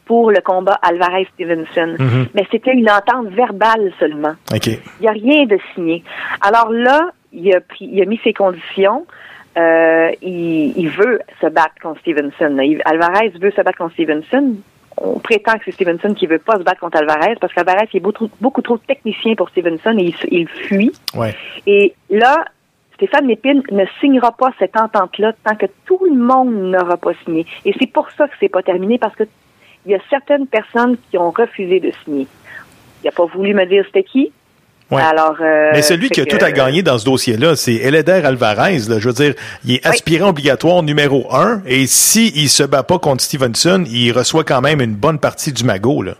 pour 0.08 0.32
le 0.32 0.40
combat 0.40 0.78
Alvarez-Stevenson. 0.82 1.94
Mhm. 1.98 2.26
Mais 2.34 2.46
c'était 2.50 2.72
une 2.72 2.90
entente 2.90 3.28
verbale 3.28 3.92
seulement. 4.00 4.34
OK. 4.52 4.66
Il 4.66 4.78
n'y 5.02 5.08
a 5.08 5.12
rien 5.12 5.44
de 5.46 5.58
signé. 5.74 6.02
Alors 6.40 6.70
là, 6.72 7.10
il 7.32 7.54
a, 7.54 7.60
pris, 7.60 7.88
il 7.92 8.02
a 8.02 8.06
mis 8.06 8.18
ses 8.24 8.32
conditions. 8.32 9.06
Euh, 9.56 10.10
il, 10.22 10.76
il 10.76 10.88
veut 10.88 11.20
se 11.40 11.46
battre 11.46 11.74
contre 11.82 12.00
Stevenson. 12.00 12.58
Il- 12.62 12.82
Alvarez 12.84 13.28
veut 13.40 13.50
se 13.50 13.60
battre 13.62 13.78
contre 13.78 13.94
Stevenson. 13.94 14.56
On 15.00 15.18
prétend 15.20 15.52
que 15.58 15.60
c'est 15.64 15.72
Stevenson 15.72 16.14
qui 16.14 16.26
veut 16.26 16.38
pas 16.40 16.56
se 16.58 16.62
battre 16.62 16.80
contre 16.80 16.98
Alvarez 16.98 17.34
parce 17.40 17.52
qu'Alvarez 17.52 17.88
est 17.92 18.00
beaucoup, 18.00 18.28
beaucoup 18.40 18.62
trop 18.62 18.78
technicien 18.78 19.34
pour 19.36 19.48
Stevenson 19.50 19.96
et 19.98 20.12
il 20.30 20.48
fuit. 20.48 20.92
Ouais. 21.14 21.34
Et 21.66 21.94
là, 22.10 22.44
Stéphane 22.94 23.26
Lépine 23.28 23.62
ne 23.70 23.84
signera 24.00 24.32
pas 24.32 24.50
cette 24.58 24.76
entente-là 24.76 25.32
tant 25.44 25.54
que 25.54 25.66
tout 25.86 26.00
le 26.04 26.16
monde 26.16 26.52
n'aura 26.72 26.96
pas 26.96 27.12
signé. 27.24 27.46
Et 27.64 27.72
c'est 27.78 27.86
pour 27.92 28.10
ça 28.12 28.26
que 28.26 28.34
c'est 28.40 28.48
pas 28.48 28.62
terminé 28.62 28.98
parce 28.98 29.14
que 29.14 29.22
il 29.86 29.92
y 29.92 29.94
a 29.94 30.00
certaines 30.10 30.46
personnes 30.46 30.96
qui 31.10 31.18
ont 31.18 31.30
refusé 31.30 31.80
de 31.80 31.90
signer. 32.04 32.26
Il 33.02 33.06
n'a 33.06 33.12
pas 33.12 33.26
voulu 33.26 33.54
me 33.54 33.64
dire 33.66 33.84
c'était 33.86 34.02
qui. 34.02 34.32
Ouais. 34.90 35.02
Alors, 35.02 35.36
euh, 35.40 35.70
Mais 35.72 35.82
celui 35.82 36.08
qui 36.08 36.20
a 36.22 36.24
tout 36.24 36.42
à 36.42 36.50
gagner 36.50 36.82
dans 36.82 36.96
ce 36.96 37.04
dossier-là, 37.04 37.56
c'est 37.56 37.74
Eleder 37.74 38.22
Alvarez. 38.24 38.78
Là. 38.88 38.98
Je 38.98 39.08
veux 39.08 39.14
dire, 39.14 39.34
il 39.64 39.74
est 39.74 39.86
aspirant 39.86 40.30
obligatoire 40.30 40.82
numéro 40.82 41.26
un. 41.34 41.60
Et 41.66 41.86
s'il 41.86 42.34
il 42.36 42.48
se 42.48 42.62
bat 42.62 42.82
pas 42.82 42.98
contre 42.98 43.22
Stevenson, 43.22 43.84
il 43.86 44.12
reçoit 44.12 44.44
quand 44.44 44.62
même 44.62 44.80
une 44.80 44.94
bonne 44.94 45.18
partie 45.18 45.52
du 45.52 45.64
magot. 45.64 46.02
Là. 46.02 46.14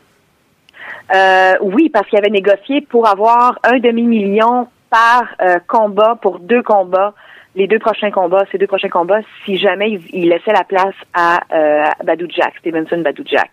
Euh, 1.15 1.55
oui, 1.63 1.89
parce 1.89 2.07
qu'il 2.09 2.19
avait 2.19 2.29
négocié 2.29 2.83
pour 2.83 3.09
avoir 3.09 3.59
un 3.65 3.79
demi-million 3.79 4.69
par 4.91 5.25
euh, 5.41 5.59
combat 5.67 6.19
pour 6.21 6.39
deux 6.39 6.63
combats, 6.63 7.15
les 7.55 7.67
deux 7.67 7.79
prochains 7.79 8.11
combats, 8.11 8.45
ces 8.53 8.59
deux 8.59 8.67
prochains 8.67 8.89
combats, 8.89 9.21
si 9.45 9.57
jamais 9.57 9.99
il, 10.13 10.29
laissait 10.29 10.53
la 10.53 10.65
place 10.65 10.95
à 11.15 11.41
euh, 11.53 11.85
Badou 12.05 12.27
Jack, 12.31 12.55
Stevenson 12.61 13.01
Badou 13.01 13.23
Jack. 13.27 13.51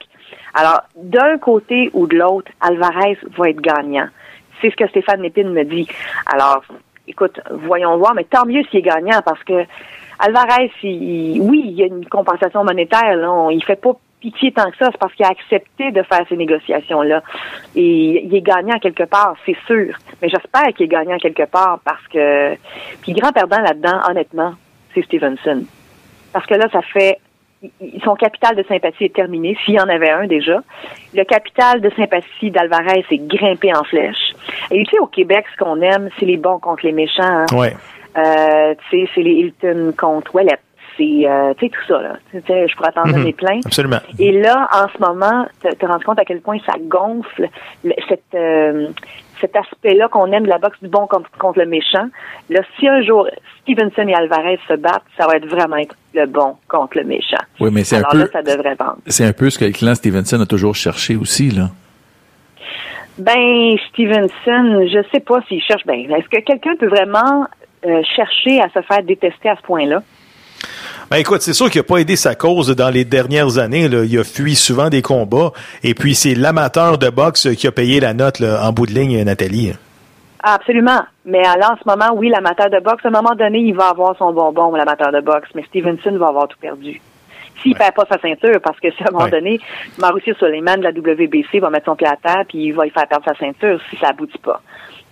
Alors, 0.53 0.81
d'un 0.95 1.37
côté 1.37 1.89
ou 1.93 2.07
de 2.07 2.15
l'autre, 2.17 2.51
Alvarez 2.61 3.17
va 3.37 3.49
être 3.49 3.61
gagnant. 3.61 4.07
C'est 4.61 4.69
ce 4.69 4.75
que 4.75 4.87
Stéphane 4.87 5.21
Lépine 5.21 5.49
me 5.51 5.63
dit. 5.63 5.87
Alors, 6.25 6.63
écoute, 7.07 7.39
voyons 7.51 7.97
voir, 7.97 8.13
mais 8.15 8.23
tant 8.23 8.45
mieux 8.45 8.63
s'il 8.69 8.79
est 8.79 8.83
gagnant 8.83 9.21
parce 9.23 9.43
que 9.43 9.65
Alvarez, 10.19 10.71
il- 10.83 11.41
oui, 11.41 11.61
il 11.65 11.73
y 11.73 11.83
a 11.83 11.87
une 11.87 12.05
compensation 12.05 12.63
monétaire. 12.63 13.15
Là, 13.17 13.31
On- 13.31 13.49
il 13.49 13.63
fait 13.63 13.75
pas 13.75 13.91
pitié 14.31 14.51
tant 14.51 14.69
que 14.71 14.77
ça, 14.77 14.87
c'est 14.91 14.97
parce 14.97 15.13
qu'il 15.13 15.25
a 15.25 15.29
accepté 15.29 15.91
de 15.91 16.01
faire 16.01 16.25
ces 16.27 16.35
négociations-là. 16.35 17.21
Et 17.75 18.25
il 18.25 18.35
est 18.35 18.41
gagnant 18.41 18.79
quelque 18.79 19.03
part, 19.03 19.35
c'est 19.45 19.57
sûr. 19.67 19.95
Mais 20.21 20.29
j'espère 20.29 20.73
qu'il 20.73 20.85
est 20.85 20.89
gagnant 20.89 21.17
quelque 21.17 21.45
part 21.45 21.79
parce 21.85 22.05
que... 22.07 22.55
Puis 23.01 23.13
grand 23.13 23.31
perdant 23.31 23.61
là-dedans, 23.61 23.99
honnêtement, 24.09 24.53
c'est 24.93 25.03
Stevenson. 25.03 25.63
Parce 26.33 26.45
que 26.47 26.55
là, 26.55 26.67
ça 26.71 26.81
fait... 26.81 27.19
Son 28.03 28.15
capital 28.15 28.55
de 28.55 28.63
sympathie 28.63 29.05
est 29.05 29.15
terminé, 29.15 29.57
s'il 29.63 29.75
y 29.75 29.79
en 29.79 29.89
avait 29.89 30.09
un 30.11 30.27
déjà. 30.27 30.59
Le 31.13 31.23
capital 31.23 31.81
de 31.81 31.89
sympathie 31.95 32.51
d'Alvarez 32.51 33.05
est 33.09 33.27
grimpé 33.27 33.73
en 33.73 33.83
flèche. 33.83 34.33
Et 34.71 34.83
tu 34.83 34.91
sais, 34.91 34.99
au 34.99 35.07
Québec, 35.07 35.45
ce 35.53 35.63
qu'on 35.63 35.81
aime, 35.81 36.09
c'est 36.19 36.25
les 36.25 36.37
bons 36.37 36.59
contre 36.59 36.85
les 36.85 36.91
méchants. 36.91 37.23
hein. 37.23 37.45
Ouais. 37.53 37.75
Euh, 38.17 38.75
tu 38.89 39.01
sais, 39.05 39.09
c'est 39.13 39.21
les 39.21 39.31
Hilton 39.31 39.93
contre 39.97 40.33
Ouellet. 40.35 40.59
C'est, 40.97 41.27
euh, 41.27 41.53
tu 41.57 41.69
tout 41.69 41.81
ça, 41.87 42.01
là. 42.01 42.13
Tu 42.31 42.39
je 42.47 42.75
pourrais 42.75 42.91
t'en 42.93 43.05
Mhm. 43.05 43.13
donner 43.13 43.33
plein. 43.33 43.59
Absolument. 43.65 43.99
Et 44.17 44.31
là, 44.31 44.69
en 44.73 44.87
ce 44.87 44.97
moment, 45.01 45.45
te, 45.61 45.73
te 45.75 45.85
rends 45.85 45.99
compte 45.99 46.19
à 46.19 46.25
quel 46.25 46.39
point 46.41 46.57
ça 46.65 46.73
gonfle 46.81 47.49
le- 47.83 47.93
cette, 48.07 48.23
euh, 48.33 48.87
cet 49.41 49.55
aspect-là 49.57 50.07
qu'on 50.07 50.31
aime 50.31 50.43
de 50.43 50.49
la 50.49 50.57
boxe 50.57 50.77
du 50.81 50.87
bon 50.87 51.05
contre, 51.07 51.29
contre 51.37 51.59
le 51.59 51.65
méchant. 51.65 52.07
Là, 52.49 52.61
si 52.79 52.87
un 52.87 53.01
jour 53.01 53.27
Stevenson 53.63 54.07
et 54.07 54.13
Alvarez 54.13 54.57
se 54.69 54.75
battent, 54.75 55.03
ça 55.17 55.27
va 55.27 55.35
être 55.35 55.47
vraiment 55.47 55.75
être 55.75 55.95
le 56.13 56.25
bon 56.27 56.55
contre 56.69 56.97
le 56.99 57.03
méchant. 57.03 57.43
Oui, 57.59 57.69
mais 57.73 57.83
c'est 57.83 57.97
un 57.97 58.03
peu- 58.09 58.19
là, 58.19 58.25
ça 58.31 58.41
devrait 58.41 58.75
vendre. 58.75 58.97
C'est 59.07 59.25
un 59.25 59.33
peu 59.33 59.49
ce 59.49 59.59
que 59.59 59.65
le 59.65 59.71
clan 59.71 59.95
Stevenson 59.95 60.39
a 60.39 60.45
toujours 60.45 60.75
cherché 60.75 61.17
aussi, 61.17 61.49
là. 61.51 61.69
Ben, 63.17 63.77
Stevenson, 63.89 64.87
je 64.91 65.03
sais 65.13 65.21
pas 65.21 65.41
s'il 65.47 65.61
cherche. 65.61 65.85
Ben, 65.85 65.99
est-ce 66.11 66.27
que 66.29 66.41
quelqu'un 66.41 66.75
peut 66.77 66.87
vraiment 66.87 67.47
euh, 67.85 68.01
chercher 68.15 68.59
à 68.61 68.69
se 68.69 68.81
faire 68.81 69.03
détester 69.03 69.47
à 69.49 69.55
ce 69.55 69.61
point-là? 69.61 70.01
Ben 71.11 71.17
écoute, 71.17 71.41
c'est 71.41 71.53
sûr 71.53 71.69
qu'il 71.69 71.79
n'a 71.79 71.83
pas 71.83 71.97
aidé 71.97 72.15
sa 72.15 72.33
cause 72.35 72.75
dans 72.75 72.89
les 72.89 73.05
dernières 73.05 73.57
années. 73.59 73.87
Là. 73.87 74.03
Il 74.05 74.17
a 74.19 74.23
fui 74.23 74.55
souvent 74.55 74.89
des 74.89 75.01
combats. 75.01 75.51
Et 75.83 75.93
puis, 75.93 76.15
c'est 76.15 76.33
l'amateur 76.35 76.97
de 76.97 77.09
boxe 77.09 77.47
qui 77.55 77.67
a 77.67 77.71
payé 77.71 77.99
la 77.99 78.13
note 78.13 78.39
là, 78.39 78.67
en 78.67 78.71
bout 78.71 78.87
de 78.87 78.91
ligne, 78.93 79.21
Nathalie. 79.23 79.73
Absolument. 80.41 81.01
Mais 81.25 81.41
là, 81.41 81.71
en 81.73 81.77
ce 81.77 81.87
moment, 81.89 82.13
oui, 82.15 82.29
l'amateur 82.29 82.69
de 82.69 82.79
boxe, 82.79 83.05
à 83.05 83.07
un 83.07 83.11
moment 83.11 83.35
donné, 83.35 83.59
il 83.59 83.73
va 83.75 83.89
avoir 83.89 84.15
son 84.17 84.31
bonbon, 84.33 84.73
l'amateur 84.75 85.11
de 85.11 85.21
boxe, 85.21 85.49
mais 85.55 85.63
Stevenson 85.63 86.17
va 86.17 86.27
avoir 86.27 86.47
tout 86.47 86.57
perdu. 86.59 87.01
S'il 87.63 87.73
perd 87.75 87.95
pas 87.95 88.05
sa 88.11 88.19
ceinture, 88.19 88.59
parce 88.61 88.79
que 88.79 88.91
si 88.91 89.03
à 89.03 89.07
un 89.09 89.11
moment 89.11 89.25
Ouais. 89.25 89.31
donné, 89.31 89.59
Mauricio 89.97 90.35
Suleiman 90.35 90.77
de 90.77 90.83
la 90.83 90.91
WBC 90.91 91.59
va 91.59 91.69
mettre 91.69 91.85
son 91.85 91.95
pied 91.95 92.07
à 92.07 92.15
terre, 92.17 92.43
puis 92.47 92.65
il 92.65 92.73
va 92.73 92.85
y 92.85 92.89
faire 92.91 93.07
perdre 93.07 93.25
sa 93.25 93.33
ceinture 93.35 93.79
si 93.89 93.95
ça 93.97 94.09
aboutit 94.09 94.37
pas. 94.39 94.61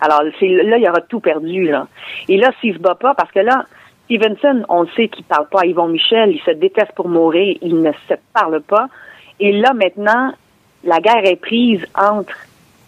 Alors, 0.00 0.22
là, 0.22 0.30
il 0.78 0.88
aura 0.88 1.00
tout 1.00 1.20
perdu, 1.20 1.64
là. 1.68 1.86
Et 2.28 2.36
là, 2.36 2.50
s'il 2.60 2.74
se 2.74 2.78
bat 2.78 2.94
pas, 2.94 3.14
parce 3.14 3.32
que 3.32 3.40
là, 3.40 3.64
Stevenson, 4.04 4.64
on 4.68 4.82
le 4.82 4.88
sait 4.96 5.08
qu'il 5.08 5.24
parle 5.24 5.48
pas 5.48 5.60
à 5.62 5.66
Yvon 5.66 5.88
Michel, 5.88 6.30
il 6.30 6.40
se 6.40 6.50
déteste 6.50 6.92
pour 6.94 7.08
mourir, 7.08 7.56
il 7.62 7.80
ne 7.80 7.92
se 8.08 8.14
parle 8.32 8.60
pas. 8.60 8.88
Et 9.40 9.52
là, 9.52 9.72
maintenant, 9.72 10.32
la 10.84 11.00
guerre 11.00 11.24
est 11.24 11.36
prise 11.36 11.84
entre 11.94 12.34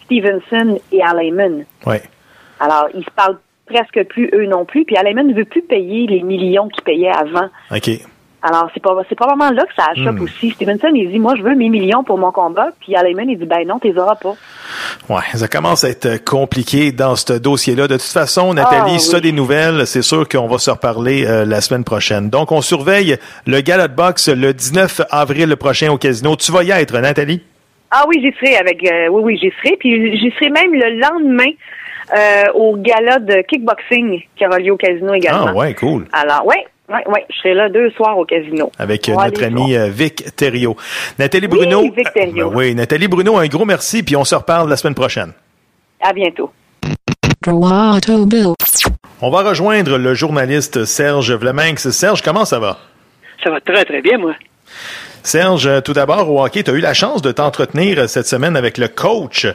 Stevenson 0.05 0.79
et 0.93 1.03
Al 1.03 1.21
Heyman. 1.21 1.65
Ouais. 1.87 2.03
Alors, 2.61 2.89
ils 2.95 3.05
se 3.05 3.11
parlent 3.11 3.39
presque 3.67 4.05
plus, 4.05 4.31
eux 4.33 4.47
non 4.47 4.65
plus. 4.65 4.85
Puis 4.85 4.97
Alayman 4.97 5.27
ne 5.27 5.35
veut 5.35 5.45
plus 5.45 5.63
payer 5.63 6.07
les 6.07 6.23
millions 6.23 6.69
qu'ils 6.69 6.85
payaient 6.85 7.15
avant. 7.15 7.49
OK. 7.71 7.91
Alors, 8.43 8.69
c'est 8.75 8.83
pas, 8.83 8.95
c'est 9.09 9.15
probablement 9.17 9.51
là 9.51 9.65
que 9.65 9.75
ça 9.75 9.89
achoppe 9.91 10.19
Hmm. 10.21 10.23
aussi. 10.23 10.51
Stevenson, 10.51 10.89
il 10.95 11.11
dit, 11.11 11.19
moi, 11.19 11.35
je 11.37 11.43
veux 11.43 11.55
mes 11.55 11.69
millions 11.69 12.05
pour 12.05 12.17
mon 12.19 12.31
combat. 12.31 12.69
Puis 12.81 12.95
Alayman, 12.95 13.29
il 13.29 13.39
dit, 13.39 13.47
ben 13.47 13.67
non, 13.67 13.79
tu 13.81 13.89
les 13.93 13.99
auras 13.99 14.15
pas. 14.15 14.35
Ouais, 15.09 15.23
ça 15.35 15.49
commence 15.49 15.83
à 15.85 15.89
être 15.89 16.23
compliqué 16.25 16.93
dans 16.93 17.17
ce 17.17 17.33
dossier-là. 17.33 17.89
De 17.89 17.95
toute 17.95 18.03
façon, 18.03 18.55
Nathalie, 18.55 18.93
Ah, 18.97 18.99
si 18.99 19.09
tu 19.09 19.15
as 19.15 19.19
oui. 19.19 19.23
des 19.23 19.33
nouvelles, 19.33 19.87
c'est 19.87 20.03
sûr 20.03 20.29
qu'on 20.29 20.47
va 20.47 20.59
se 20.59 20.71
reparler 20.71 21.27
euh, 21.27 21.45
la 21.45 21.61
semaine 21.61 21.83
prochaine. 21.85 22.31
Donc, 22.31 22.53
on 22.53 22.61
surveille 22.61 23.17
le 23.47 23.61
Gala 23.63 23.89
de 23.89 23.95
boxe 23.95 24.29
le 24.29 24.53
19 24.53 25.01
avril 25.11 25.57
prochain 25.57 25.91
au 25.91 25.99
casino. 25.99 26.37
Tu 26.37 26.53
vas 26.53 26.63
y 26.63 26.71
être, 26.71 26.97
Nathalie? 27.01 27.43
Ah 27.91 28.05
oui, 28.09 28.17
j'y 28.21 28.33
serai 28.39 28.57
avec, 28.59 28.85
euh, 28.85 29.09
oui, 29.11 29.23
oui, 29.25 29.39
j'y 29.41 29.51
serai. 29.63 29.77
Puis 29.79 30.19
j'y 30.19 30.31
serai 30.33 30.51
même 30.51 30.73
le 30.73 31.01
lendemain 31.01 31.51
euh, 32.17 32.45
au 32.55 32.77
gala 32.77 33.19
de 33.19 33.43
kickboxing 33.49 34.23
qui 34.37 34.47
aura 34.47 34.59
lieu 34.59 34.73
au 34.73 34.77
casino 34.77 35.15
également. 35.15 35.47
Ah 35.49 35.55
ouais, 35.55 35.75
cool. 35.75 36.07
Alors, 36.13 36.47
ouais, 36.47 36.65
ouais, 36.89 37.07
ouais, 37.07 37.27
je 37.31 37.37
serai 37.39 37.55
là 37.55 37.69
deux 37.69 37.91
soirs 37.91 38.17
au 38.19 38.25
casino. 38.25 38.71
Avec 38.79 39.09
euh, 39.09 39.13
On 39.13 39.17
va 39.17 39.27
notre 39.27 39.45
ami 39.45 39.77
euh, 39.77 39.89
Vic 39.89 40.35
Thériault. 40.37 40.77
Nathalie 41.19 41.49
Bruno. 41.49 41.83
Vic 41.83 42.13
Thériault. 42.13 42.51
euh, 42.53 42.57
oui, 42.57 42.75
Nathalie 42.75 43.09
Bruno, 43.09 43.39
un 43.39 43.47
gros 43.47 43.65
merci, 43.65 44.03
puis 44.03 44.17
on 44.17 44.25
se 44.25 44.35
reparle 44.35 44.69
la 44.69 44.77
semaine 44.77 44.95
prochaine. 44.95 45.33
À 46.01 46.13
bientôt. 46.13 46.51
On 49.21 49.31
va 49.31 49.43
rejoindre 49.43 49.99
le 49.99 50.15
journaliste 50.15 50.85
Serge 50.85 51.33
Vleminx. 51.33 51.91
Serge, 51.91 52.23
comment 52.23 52.45
ça 52.45 52.59
va? 52.59 52.79
Ça 53.43 53.51
va 53.51 53.61
très, 53.61 53.85
très 53.85 54.03
bien, 54.03 54.19
moi. 54.19 54.35
Serge, 55.23 55.83
tout 55.83 55.93
d'abord, 55.93 56.31
au 56.31 56.45
hockey, 56.45 56.63
tu 56.63 56.71
as 56.71 56.75
eu 56.75 56.81
la 56.81 56.95
chance 56.95 57.21
de 57.23 57.33
t'entretenir 57.33 58.09
cette 58.09 58.27
semaine 58.27 58.57
avec 58.57 58.79
le 58.79 58.87
coach 58.87 59.47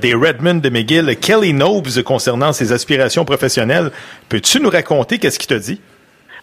des 0.00 0.12
Redmond 0.12 0.56
de 0.56 0.68
McGill, 0.68 1.16
Kelly 1.20 1.52
Nobes, 1.52 2.02
concernant 2.04 2.52
ses 2.52 2.72
aspirations 2.72 3.24
professionnelles. 3.24 3.90
Peux-tu 4.28 4.60
nous 4.60 4.70
raconter 4.70 5.18
qu'est-ce 5.18 5.38
qu'il 5.38 5.48
t'a 5.48 5.58
dit? 5.60 5.80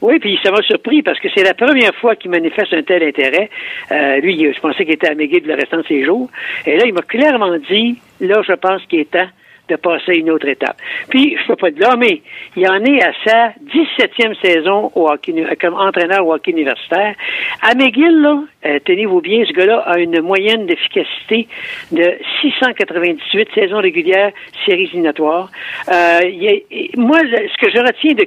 Oui, 0.01 0.19
puis 0.19 0.39
ça 0.43 0.51
m'a 0.51 0.61
surpris 0.63 1.03
parce 1.03 1.19
que 1.19 1.29
c'est 1.33 1.43
la 1.43 1.53
première 1.53 1.93
fois 1.95 2.15
qu'il 2.15 2.31
manifeste 2.31 2.73
un 2.73 2.81
tel 2.81 3.03
intérêt. 3.03 3.49
Euh, 3.91 4.17
lui, 4.17 4.51
je 4.51 4.59
pensais 4.59 4.83
qu'il 4.83 4.95
était 4.95 5.09
à 5.09 5.15
McGill 5.15 5.45
le 5.45 5.53
restant 5.53 5.77
de 5.77 5.87
ses 5.87 6.03
jours. 6.03 6.29
Et 6.65 6.77
là, 6.77 6.85
il 6.85 6.93
m'a 6.93 7.03
clairement 7.03 7.55
dit, 7.69 7.99
là, 8.19 8.41
je 8.41 8.53
pense 8.53 8.81
qu'il 8.87 8.99
est 8.99 9.11
temps 9.11 9.27
de 9.69 9.75
passer 9.75 10.11
à 10.11 10.15
une 10.15 10.31
autre 10.31 10.47
étape. 10.47 10.77
Puis, 11.09 11.37
je 11.41 11.47
peux 11.47 11.55
pas 11.55 11.71
te 11.71 11.75
blâmer. 11.75 12.21
Il 12.55 12.67
en 12.67 12.83
est 12.83 13.01
à 13.03 13.11
sa 13.25 13.49
17e 13.73 14.35
saison 14.41 14.91
au 14.95 15.09
hockey, 15.09 15.33
comme 15.59 15.75
entraîneur 15.75 16.25
au 16.25 16.33
hockey 16.33 16.51
universitaire. 16.51 17.15
À 17.61 17.75
McGill, 17.75 18.21
là, 18.21 18.43
euh, 18.65 18.79
tenez-vous 18.85 19.21
bien, 19.21 19.43
ce 19.45 19.53
gars-là 19.53 19.79
a 19.79 19.97
une 19.99 20.21
moyenne 20.21 20.65
d'efficacité 20.65 21.47
de 21.91 22.17
698 22.41 23.49
saisons 23.55 23.79
régulières, 23.79 24.31
séries 24.65 24.83
éliminatoires. 24.83 25.49
Euh, 25.89 26.19
moi, 26.97 27.19
ce 27.19 27.65
que 27.65 27.71
je 27.71 27.79
retiens 27.79 28.13
de 28.13 28.25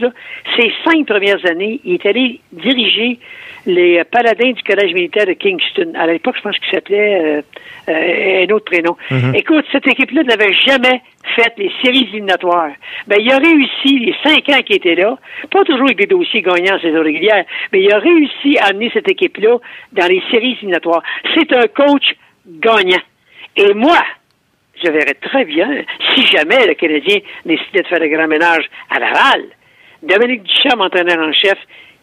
là, 0.00 0.10
ces 0.56 0.72
cinq 0.84 1.06
premières 1.06 1.44
années, 1.48 1.80
il 1.84 1.94
est 1.94 2.06
allé 2.06 2.40
diriger 2.52 3.18
les 3.66 4.02
paladins 4.04 4.52
du 4.52 4.62
Collège 4.62 4.92
militaire 4.94 5.26
de 5.26 5.32
Kingston. 5.32 5.92
À 5.94 6.06
l'époque, 6.06 6.36
je 6.36 6.42
pense 6.42 6.58
qu'il 6.58 6.70
s'appelait 6.72 7.20
euh, 7.20 7.42
euh, 7.88 8.46
un 8.46 8.54
autre 8.54 8.64
prénom. 8.64 8.96
Mhm. 9.10 9.34
Écoute, 9.34 9.64
cette 9.72 9.86
équipe-là 9.86 10.22
n'avait 10.22 10.52
jamais 10.52 11.02
fait 11.34 11.52
les 11.58 11.70
séries 11.82 12.08
éliminatoires. 12.12 12.72
Ben, 13.06 13.18
il 13.20 13.30
a 13.32 13.38
réussi 13.38 13.98
les 13.98 14.14
cinq 14.22 14.48
ans 14.48 14.62
qu'il 14.62 14.76
était 14.76 14.94
là, 14.94 15.18
pas 15.50 15.62
toujours 15.64 15.84
avec 15.84 15.98
des 15.98 16.06
dossiers 16.06 16.42
gagnants 16.42 16.76
en 16.76 16.80
saison 16.80 17.02
régulière, 17.02 17.44
mais 17.72 17.82
il 17.82 17.92
a 17.92 17.98
réussi 17.98 18.58
à 18.58 18.66
amener 18.66 18.90
cette 18.92 19.08
équipe-là 19.08 19.58
dans 19.92 20.06
les 20.06 20.22
séries 20.30 20.56
éliminatoires. 20.58 21.02
C'est 21.34 21.52
un 21.52 21.66
coach 21.68 22.14
gagnant. 22.46 23.02
Et 23.56 23.74
moi, 23.74 23.98
je 24.82 24.90
verrais 24.90 25.14
très 25.14 25.44
bien, 25.44 25.68
si 26.14 26.26
jamais 26.26 26.66
le 26.66 26.74
Canadien 26.74 27.18
décidait 27.44 27.82
de 27.82 27.86
faire 27.86 28.00
le 28.00 28.08
grand 28.08 28.28
ménage 28.28 28.64
à 28.90 28.98
Laval, 28.98 29.44
Dominique 30.02 30.44
Duchamp, 30.44 30.80
entraîneur 30.80 31.18
en 31.18 31.32
chef, 31.32 31.58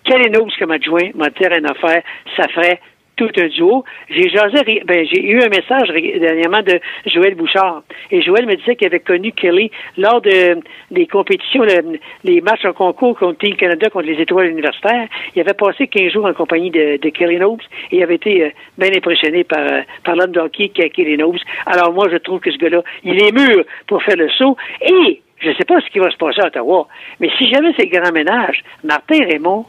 Kelly 0.07 0.29
Knowles 0.29 0.51
comme 0.59 0.71
adjoint, 0.71 1.09
m'a 1.15 1.29
dit 1.29 1.45
rien 1.47 1.63
à 1.65 1.73
faire, 1.75 2.01
ça 2.35 2.47
ferait 2.49 2.79
tout 3.17 3.29
un 3.39 3.47
duo. 3.47 3.83
J'ai 4.11 4.29
jasé, 4.29 4.83
ben, 4.85 5.03
j'ai 5.11 5.23
eu 5.25 5.41
un 5.41 5.49
message 5.49 5.87
dernièrement 5.89 6.61
de 6.61 6.79
Joël 7.07 7.33
Bouchard. 7.33 7.81
Et 8.11 8.21
Joël 8.21 8.45
me 8.45 8.55
disait 8.55 8.75
qu'il 8.75 8.85
avait 8.85 8.99
connu 8.99 9.31
Kelly 9.31 9.71
lors 9.97 10.21
de, 10.21 10.59
des 10.91 11.07
compétitions, 11.07 11.63
le- 11.63 11.97
les 12.23 12.41
matchs 12.41 12.65
en 12.65 12.73
concours 12.73 13.17
contre 13.17 13.39
Team 13.39 13.55
Canada, 13.55 13.89
contre 13.89 14.05
les 14.05 14.21
étoiles 14.21 14.51
universitaires. 14.51 15.07
Il 15.35 15.41
avait 15.41 15.55
passé 15.55 15.87
15 15.87 16.11
jours 16.13 16.25
en 16.27 16.33
compagnie 16.35 16.69
de, 16.69 16.97
de 16.97 17.09
Kelly 17.09 17.37
Knowles 17.37 17.63
et 17.91 17.97
il 17.97 18.03
avait 18.03 18.15
été 18.15 18.43
euh, 18.43 18.49
bien 18.77 18.91
impressionné 18.95 19.43
par, 19.43 19.65
par 20.03 20.15
l'homme 20.15 20.31
de 20.31 20.39
hockey 20.39 20.69
qu'est 20.69 20.91
Kelly 20.91 21.17
Knowles. 21.17 21.39
Alors 21.65 21.91
moi, 21.93 22.05
je 22.11 22.17
trouve 22.17 22.39
que 22.39 22.51
ce 22.51 22.57
gars-là, 22.59 22.83
il 23.03 23.19
est 23.19 23.31
mûr 23.31 23.63
pour 23.87 24.03
faire 24.03 24.15
le 24.15 24.29
saut. 24.29 24.55
Et 24.79 25.21
je 25.39 25.49
ne 25.49 25.53
sais 25.55 25.65
pas 25.65 25.81
ce 25.81 25.89
qui 25.89 25.97
va 25.97 26.11
se 26.11 26.17
passer 26.17 26.41
à 26.41 26.47
Ottawa, 26.47 26.87
mais 27.19 27.29
si 27.39 27.49
jamais 27.49 27.73
c'est 27.79 27.87
grand 27.87 28.11
ménage, 28.11 28.61
Martin 28.83 29.25
Raymond 29.25 29.65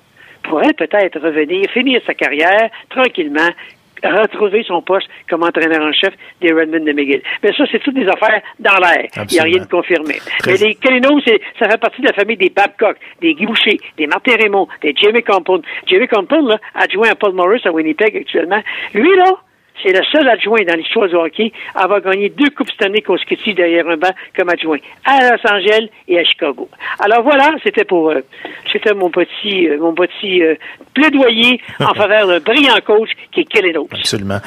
pourrait 0.49 0.73
peut-être 0.73 1.21
revenir, 1.21 1.69
finir 1.71 2.01
sa 2.07 2.15
carrière 2.15 2.71
tranquillement, 2.91 3.49
retrouver 4.03 4.63
son 4.63 4.81
poste 4.83 5.09
comme 5.29 5.43
entraîneur 5.43 5.83
en 5.83 5.93
chef 5.93 6.15
des 6.41 6.53
Redmond 6.53 6.85
de 6.85 6.93
McGill. 6.93 7.23
Mais 7.43 7.53
ça, 7.53 7.65
c'est 7.71 7.81
toutes 7.83 7.95
des 7.95 8.07
affaires 8.09 8.41
dans 8.61 8.77
l'air. 8.77 9.09
Il 9.31 9.35
n'y 9.35 9.41
a 9.41 9.43
rien 9.43 9.63
de 9.63 9.69
confirmé. 9.69 10.15
Très- 10.39 10.53
Mais 10.53 10.59
les 10.59 10.75
c'est, 11.27 11.41
ça 11.59 11.69
fait 11.69 11.79
partie 11.81 12.01
de 12.03 12.07
la 12.07 12.13
famille 12.13 12.37
des 12.37 12.51
Babcock, 12.51 12.97
des 13.21 13.35
Guy 13.35 13.47
Boucher, 13.47 13.79
des 13.97 14.07
Martin 14.07 14.37
Raymond, 14.41 14.69
des 14.83 14.95
Jamie 15.01 15.23
Compound. 15.23 15.65
Jamie 15.87 16.07
Compound, 16.07 16.49
là, 16.49 16.59
adjoint 16.75 17.11
à 17.11 17.15
Paul 17.17 17.33
Morris 17.33 17.63
à 17.65 17.73
Winnipeg 17.73 18.17
actuellement. 18.17 18.63
Lui, 18.95 19.17
là, 19.17 19.33
c'est 19.83 19.93
le 19.93 20.03
seul 20.11 20.29
adjoint 20.29 20.63
dans 20.67 20.75
l'histoire 20.75 21.09
du 21.09 21.15
hockey 21.15 21.53
à 21.75 21.85
avoir 21.85 22.01
gagné 22.01 22.29
deux 22.29 22.51
Coupes 22.51 22.69
année 22.81 23.03
consécutives 23.03 23.57
derrière 23.57 23.87
un 23.89 23.97
banc 23.97 24.13
comme 24.37 24.49
adjoint, 24.49 24.79
à 25.05 25.31
Los 25.31 25.51
Angeles 25.51 25.89
et 26.09 26.19
à 26.19 26.25
Chicago. 26.25 26.69
Alors 26.99 27.23
voilà, 27.23 27.53
c'était 27.63 27.85
pour 27.85 28.11
euh, 28.11 28.21
c'était 28.73 28.95
mon 28.95 29.11
petit 29.11 29.69
euh, 29.69 29.79
mon 29.79 29.95
petit 29.95 30.43
euh, 30.43 30.55
plaidoyer 30.95 31.61
en 31.81 31.95
faveur 31.95 32.27
d'un 32.27 32.41
brillant 32.41 32.79
coach 32.85 33.11
qui 33.33 33.41
est 33.41 33.45
Kelly 33.45 33.73
Knowles. 33.73 33.89
Absolument. 33.93 34.41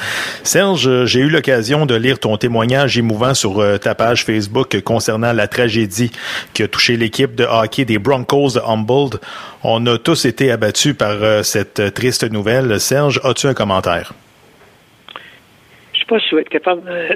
Serge, 0.43 1.05
j'ai 1.05 1.19
eu 1.19 1.29
l'occasion 1.29 1.85
de 1.85 1.95
lire 1.95 2.19
ton 2.19 2.37
témoignage 2.37 2.97
émouvant 2.97 3.33
sur 3.33 3.61
ta 3.79 3.95
page 3.95 4.25
Facebook 4.25 4.79
concernant 4.81 5.33
la 5.33 5.47
tragédie 5.47 6.11
qui 6.53 6.63
a 6.63 6.67
touché 6.67 6.97
l'équipe 6.97 7.35
de 7.35 7.45
hockey 7.45 7.85
des 7.85 7.99
Broncos 7.99 8.51
de 8.55 8.59
Humboldt. 8.59 9.19
On 9.63 9.85
a 9.85 9.97
tous 9.97 10.25
été 10.25 10.51
abattus 10.51 10.95
par 10.95 11.43
cette 11.43 11.93
triste 11.93 12.29
nouvelle. 12.31 12.79
Serge, 12.79 13.21
as-tu 13.23 13.47
un 13.47 13.53
commentaire? 13.53 14.13
Pas 16.11 16.19
si 16.19 16.35
vais 16.35 16.41
être 16.41 16.49
capable 16.49 16.81
euh, 16.89 17.15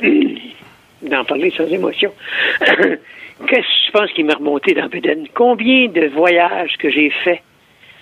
d'en 1.01 1.25
parler 1.25 1.51
sans 1.51 1.67
émotion. 1.67 2.13
Qu'est-ce 2.61 3.49
que 3.49 3.85
je 3.87 3.91
pense 3.91 4.09
qui 4.13 4.23
m'a 4.23 4.35
remonté 4.35 4.73
dans 4.73 4.87
Beden? 4.87 5.27
Combien 5.33 5.89
de 5.89 6.07
voyages 6.07 6.77
que 6.79 6.89
j'ai 6.89 7.09
faits 7.09 7.41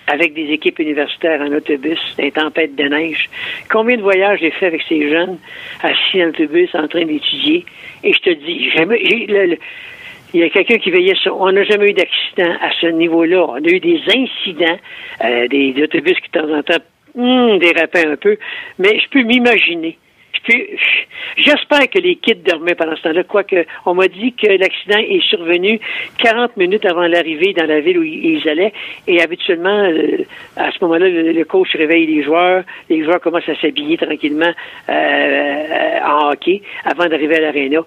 avec 0.06 0.34
des 0.34 0.52
équipes 0.52 0.78
universitaires 0.78 1.40
en 1.40 1.52
autobus, 1.52 1.98
des 2.16 2.30
tempêtes 2.30 2.76
de 2.76 2.84
neige? 2.84 3.28
Combien 3.68 3.96
de 3.96 4.02
voyages 4.02 4.38
j'ai 4.38 4.52
fait 4.52 4.66
avec 4.66 4.82
ces 4.88 5.10
jeunes 5.10 5.36
assis 5.82 6.18
dans 6.18 6.26
l'autobus 6.26 6.72
en 6.74 6.86
train 6.86 7.06
d'étudier? 7.06 7.64
Et 8.04 8.12
je 8.12 8.18
te 8.20 8.30
dis, 8.30 8.70
il 10.32 10.40
y 10.40 10.44
a 10.44 10.48
quelqu'un 10.48 10.78
qui 10.78 10.92
veillait 10.92 11.16
sur. 11.16 11.40
On 11.40 11.50
n'a 11.50 11.64
jamais 11.64 11.90
eu 11.90 11.94
d'accident 11.94 12.56
à 12.62 12.70
ce 12.80 12.86
niveau-là. 12.86 13.46
On 13.48 13.56
a 13.56 13.68
eu 13.68 13.80
des 13.80 14.00
incidents, 14.16 14.78
euh, 15.24 15.48
des 15.48 15.74
autobus 15.82 16.14
qui 16.20 16.30
de 16.30 16.40
temps 16.40 16.54
en 16.56 16.62
temps 16.62 16.84
hum, 17.16 17.58
dérapaient 17.58 18.06
un 18.06 18.16
peu, 18.16 18.38
mais 18.78 19.00
je 19.00 19.08
peux 19.08 19.22
m'imaginer. 19.22 19.98
J'espère 21.36 21.88
que 21.90 21.98
les 21.98 22.16
kids 22.16 22.34
dormaient 22.46 22.74
pendant 22.74 22.96
ce 22.96 23.02
temps-là, 23.02 23.24
quoique 23.24 23.64
on 23.86 23.94
m'a 23.94 24.08
dit 24.08 24.32
que 24.32 24.46
l'accident 24.46 24.98
est 24.98 25.22
survenu 25.28 25.80
40 26.18 26.56
minutes 26.56 26.84
avant 26.86 27.06
l'arrivée 27.06 27.52
dans 27.52 27.66
la 27.66 27.80
ville 27.80 27.98
où 27.98 28.02
ils 28.02 28.48
allaient, 28.48 28.72
et 29.06 29.20
habituellement, 29.20 29.84
euh, 29.84 30.24
à 30.56 30.70
ce 30.70 30.78
moment-là, 30.82 31.08
le, 31.08 31.44
coach 31.44 31.68
réveille 31.74 32.06
les 32.06 32.22
joueurs, 32.22 32.62
les 32.88 33.04
joueurs 33.04 33.20
commencent 33.20 33.48
à 33.48 33.56
s'habiller 33.56 33.96
tranquillement 33.96 34.52
euh, 34.88 35.98
en 36.04 36.30
hockey 36.30 36.62
avant 36.84 37.06
d'arriver 37.06 37.36
à 37.36 37.40
l'aréna. 37.40 37.80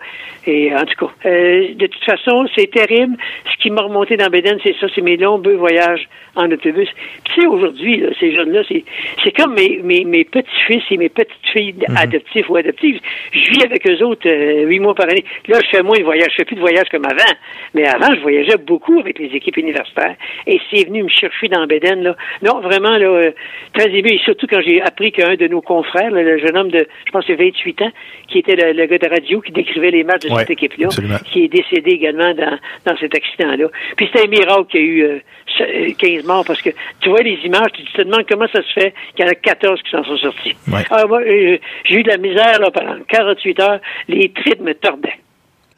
Et 0.45 0.73
en 0.73 0.86
tout 0.86 1.05
cas, 1.05 1.12
euh, 1.25 1.73
de 1.73 1.88
toute 1.88 2.03
façon, 2.03 2.47
c'est 2.55 2.71
terrible. 2.71 3.17
Ce 3.51 3.62
qui 3.62 3.69
m'a 3.69 3.81
remonté 3.81 4.17
dans 4.17 4.29
Beden, 4.29 4.57
c'est 4.63 4.75
ça, 4.79 4.88
c'est 4.93 5.01
mes 5.01 5.17
nombreux 5.17 5.55
voyages 5.55 6.07
en 6.36 6.51
autobus. 6.51 6.88
Puis, 7.25 7.33
Tu 7.36 7.41
sais, 7.41 7.47
aujourd'hui, 7.47 7.97
là, 7.97 8.10
ces 8.19 8.33
jeunes-là, 8.33 8.62
c'est, 8.67 8.83
c'est 9.23 9.36
comme 9.36 9.55
mes, 9.55 9.81
mes, 9.83 10.05
mes 10.05 10.23
petits-fils 10.23 10.83
et 10.91 10.97
mes 10.97 11.10
petites-filles 11.10 11.75
adoptifs 12.38 12.50
ou 12.50 12.56
adoptives. 12.56 13.00
Je 13.32 13.50
vis 13.52 13.63
avec 13.63 13.88
eux 13.88 14.04
autres 14.04 14.28
euh, 14.28 14.65
huit 14.65 14.80
mois 14.80 14.95
par 14.95 15.10
année. 15.10 15.23
Là, 15.47 15.60
je 15.63 15.78
fais 15.78 15.84
moins 15.84 15.97
de 15.97 16.04
voyages. 16.04 16.30
Je 16.32 16.36
fais 16.38 16.45
plus 16.45 16.56
de 16.56 16.62
voyages 16.62 16.88
comme 16.89 17.06
avant. 17.06 17.34
Mais 17.73 17.88
avant, 17.88 18.13
je 18.15 18.21
voyageais 18.21 18.58
beaucoup 18.58 19.00
avec 19.00 19.19
les 19.19 19.28
équipes 19.36 19.58
universitaires. 19.58 20.15
Et 20.45 20.60
c'est 20.71 20.86
venu 20.88 21.04
me 21.04 21.10
chercher 21.10 21.47
dans 21.47 21.65
Beden, 21.65 22.04
là. 22.04 22.15
Non, 22.41 22.60
vraiment, 22.62 22.97
là, 22.97 23.08
euh, 23.08 23.32
très 23.73 23.89
ému. 23.89 24.10
Et 24.10 24.19
surtout 24.19 24.47
quand 24.47 24.62
j'ai 24.65 24.82
appris 24.82 25.12
qu'un 25.12 25.36
de 25.36 25.47
nos 25.47 25.62
confrères, 25.62 26.12
là, 26.12 26.21
le 26.23 26.38
jeune 26.38 26.58
homme 26.58 26.71
de, 26.71 26.88
je 27.06 27.12
pense, 27.12 27.26
que 27.26 27.34
28 27.34 27.82
ans, 27.82 27.91
qui 28.28 28.39
était 28.39 28.56
le, 28.56 28.73
le 28.73 28.86
gars 28.86 28.97
de 28.97 29.10
radio 29.10 29.41
qui 29.41 29.52
décrivait 29.52 29.91
les 29.91 30.04
matchs 30.04 30.26
de 30.26 30.38
Ouais, 30.38 30.41
cette 30.41 30.52
équipe-là, 30.52 30.89
qui 31.32 31.45
est 31.45 31.48
décédé 31.48 31.92
également 31.92 32.33
dans, 32.33 32.60
dans 32.85 32.98
cet 32.98 33.15
accident-là. 33.15 33.69
Puis 33.96 34.10
c'était 34.12 34.27
un 34.27 34.29
miracle 34.29 34.65
qu'il 34.69 34.81
y 34.81 34.83
a 34.83 34.88
eu 34.88 35.04
euh, 35.04 35.19
15 35.97 36.25
morts 36.25 36.45
parce 36.45 36.62
que 36.62 36.69
tu 36.99 37.10
vois 37.10 37.21
les 37.21 37.39
images, 37.43 37.71
tu 37.73 37.83
te 37.83 38.01
demandes 38.01 38.25
comment 38.29 38.47
ça 38.51 38.62
se 38.62 38.73
fait 38.73 38.93
qu'il 39.15 39.25
y 39.25 39.27
en 39.27 39.31
a 39.31 39.35
14 39.35 39.81
qui 39.81 39.91
s'en 39.91 40.03
sont 40.03 40.17
sortis. 40.17 40.55
Ouais. 40.71 40.83
Ah, 40.89 41.05
moi, 41.08 41.21
euh, 41.21 41.58
j'ai 41.85 41.95
eu 41.95 42.03
de 42.03 42.10
la 42.10 42.17
misère 42.17 42.60
là, 42.60 42.71
pendant 42.71 42.95
48 43.08 43.60
heures, 43.60 43.79
les 44.08 44.31
tripes 44.31 44.62
me 44.62 44.73
tordaient. 44.73 45.19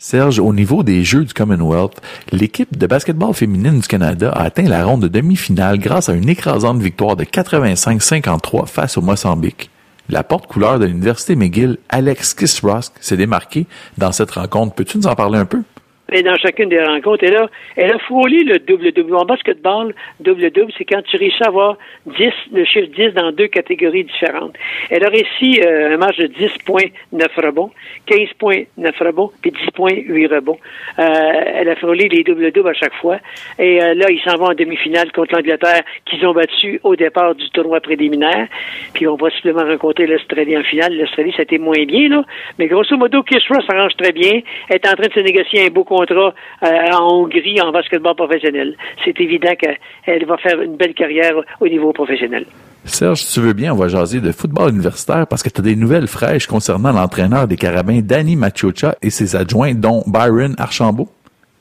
Serge, 0.02 0.40
au 0.40 0.54
niveau 0.54 0.82
des 0.82 1.04
Jeux 1.04 1.26
du 1.26 1.34
Commonwealth, 1.34 2.00
l'équipe 2.32 2.78
de 2.78 2.88
basketball 2.88 3.34
féminine 3.34 3.82
du 3.82 3.88
Canada 3.88 4.32
a 4.32 4.44
atteint 4.44 4.64
la 4.64 4.86
ronde 4.86 5.02
de 5.02 5.08
demi-finale 5.10 5.78
grâce 5.78 6.08
à 6.08 6.14
une 6.14 6.30
écrasante 6.30 6.82
victoire 6.82 7.18
de 7.18 7.26
85-53 7.26 8.66
face 8.66 8.98
au 8.98 9.02
Mozambique. 9.02 9.70
La 10.08 10.24
porte-couleur 10.24 10.80
de 10.80 10.86
l'Université 10.86 11.36
McGill, 11.36 11.78
Alex 11.90 12.34
Kisrosk, 12.34 12.94
s'est 13.02 13.18
démarqué 13.18 13.68
dans 13.98 14.14
cette 14.14 14.32
rencontre. 14.32 14.74
Peux-tu 14.74 14.98
nous 15.00 15.08
en 15.08 15.16
parler 15.16 15.38
un 15.38 15.46
peu? 15.46 15.64
Et 16.12 16.24
dans 16.24 16.36
chacune 16.38 16.70
des 16.70 16.82
rencontres, 16.84 17.24
elle 17.24 17.36
a, 17.36 17.50
elle 17.76 17.92
a 17.92 18.00
frôlé 18.00 18.44
le 18.44 18.60
double-double. 18.60 19.16
En 19.16 19.26
basketball, 19.26 19.94
double-double, 20.20 20.72
c'est 20.78 20.86
quand 20.86 21.02
tu 21.04 21.18
réussis 21.18 21.44
à 21.44 21.48
avoir 21.48 21.78
10, 22.06 22.30
le 22.54 22.66
chiffre 22.66 22.88
10 22.96 23.14
dans 23.14 23.32
deux 23.32 23.48
catégories 23.48 24.06
différentes. 24.06 24.56
Elle 24.90 25.04
a 25.04 25.10
réussi 25.10 25.62
euh, 25.62 25.94
un 25.94 25.98
match 25.98 26.18
de 26.18 26.28
10 26.28 26.50
points, 26.66 26.88
9 27.12 27.28
rebonds, 27.38 27.72
15 28.08 28.30
points, 28.40 28.64
9 28.78 28.96
rebonds, 29.00 29.32
puis 29.42 29.52
10 29.52 29.72
points, 29.72 29.94
8 29.94 30.28
rebonds. 30.28 30.58
Euh, 30.98 31.04
elle 31.04 31.70
a 31.70 31.76
frôlé 31.76 32.08
les 32.10 32.24
double-doubles 32.24 32.70
à 32.70 32.74
chaque 32.74 32.96
fois. 32.96 33.18
Et 33.60 33.82
euh, 33.82 33.94
là, 33.94 34.08
ils 34.10 34.22
s'en 34.22 34.38
vont 34.38 34.48
en 34.48 34.56
demi-finale 34.56 35.12
contre 35.12 35.36
l'Angleterre, 35.36 35.84
qu'ils 36.06 36.26
ont 36.26 36.34
battu 36.34 36.80
au 36.84 36.96
départ 36.96 37.36
du 37.36 37.50
tournoi 37.52 37.80
préliminaire. 37.82 38.48
Puis 38.94 39.08
on 39.08 39.16
va 39.16 39.30
simplement 39.30 39.66
rencontrer 39.66 40.08
l'Australie 40.08 40.58
en 40.58 40.64
finale. 40.64 40.98
L'Australie, 40.98 41.32
ça 41.34 41.40
a 41.40 41.44
été 41.44 41.58
moins 41.58 41.84
bien, 41.86 42.10
là. 42.10 42.24
Mais 42.58 42.68
grosso 42.68 42.98
modo, 42.98 43.24
Kiss 43.24 43.44
s'arrange 43.48 43.96
très 43.98 44.12
bien. 44.12 44.42
Elle 44.70 44.76
est 44.76 44.88
en 44.88 44.94
train 44.94 45.08
de 45.08 45.14
se 45.14 45.20
négocier 45.20 45.66
un 45.66 45.70
beau 45.70 45.84
contrat 45.84 45.99
euh, 46.04 46.68
en 46.94 47.22
Hongrie 47.22 47.62
en 47.62 47.72
basketball 47.72 48.16
professionnel. 48.16 48.76
C'est 49.04 49.20
évident 49.20 49.54
qu'elle 49.56 50.26
va 50.26 50.38
faire 50.38 50.62
une 50.62 50.76
belle 50.76 50.94
carrière 50.94 51.34
au 51.60 51.68
niveau 51.68 51.94
professionnel. 51.94 52.46
Serge, 52.86 53.20
si 53.20 53.34
tu 53.34 53.46
veux 53.46 53.54
bien, 53.54 53.74
on 53.74 53.76
va 53.76 53.88
jaser 53.88 54.22
de 54.22 54.32
football 54.32 54.72
universitaire 54.72 55.28
parce 55.28 55.44
que 55.44 55.50
tu 55.50 55.60
as 55.60 55.64
des 55.64 55.76
nouvelles 55.76 56.08
fraîches 56.08 56.48
concernant 56.48 56.92
l'entraîneur 56.92 57.48
des 57.48 57.58
Carabins, 57.58 58.00
Danny 58.02 58.36
Machocha, 58.36 58.96
et 59.02 59.10
ses 59.10 59.36
adjoints, 59.36 59.74
dont 59.74 60.04
Byron 60.08 60.56
Archambault. 60.58 61.10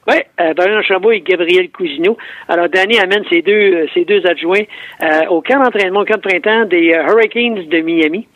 Oui, 0.06 0.16
euh, 0.40 0.54
Byron 0.54 0.78
Archambault 0.78 1.10
et 1.10 1.20
Gabriel 1.20 1.70
Cousineau. 1.70 2.16
Alors, 2.48 2.68
Danny 2.68 2.98
amène 2.98 3.24
ses 3.28 3.42
deux, 3.42 3.52
euh, 3.52 3.86
ses 3.92 4.04
deux 4.04 4.24
adjoints 4.26 4.62
euh, 5.02 5.26
au 5.28 5.42
camp 5.42 5.62
d'entraînement, 5.62 6.00
au 6.00 6.04
camp 6.04 6.16
de 6.16 6.28
printemps 6.28 6.64
des 6.64 6.94
Hurricanes 6.94 7.68
de 7.68 7.80
Miami. 7.80 8.26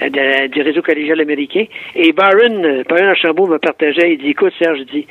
De, 0.00 0.46
du 0.46 0.62
réseau 0.62 0.80
collégial 0.80 1.20
américain. 1.20 1.64
Et 1.94 2.12
Byron, 2.12 2.84
Byron 2.88 3.08
Archambault 3.10 3.46
me 3.46 3.58
partageait, 3.58 4.14
il 4.14 4.18
dit, 4.18 4.30
écoute 4.30 4.52
Serge, 4.58 4.80
dit, 4.90 5.06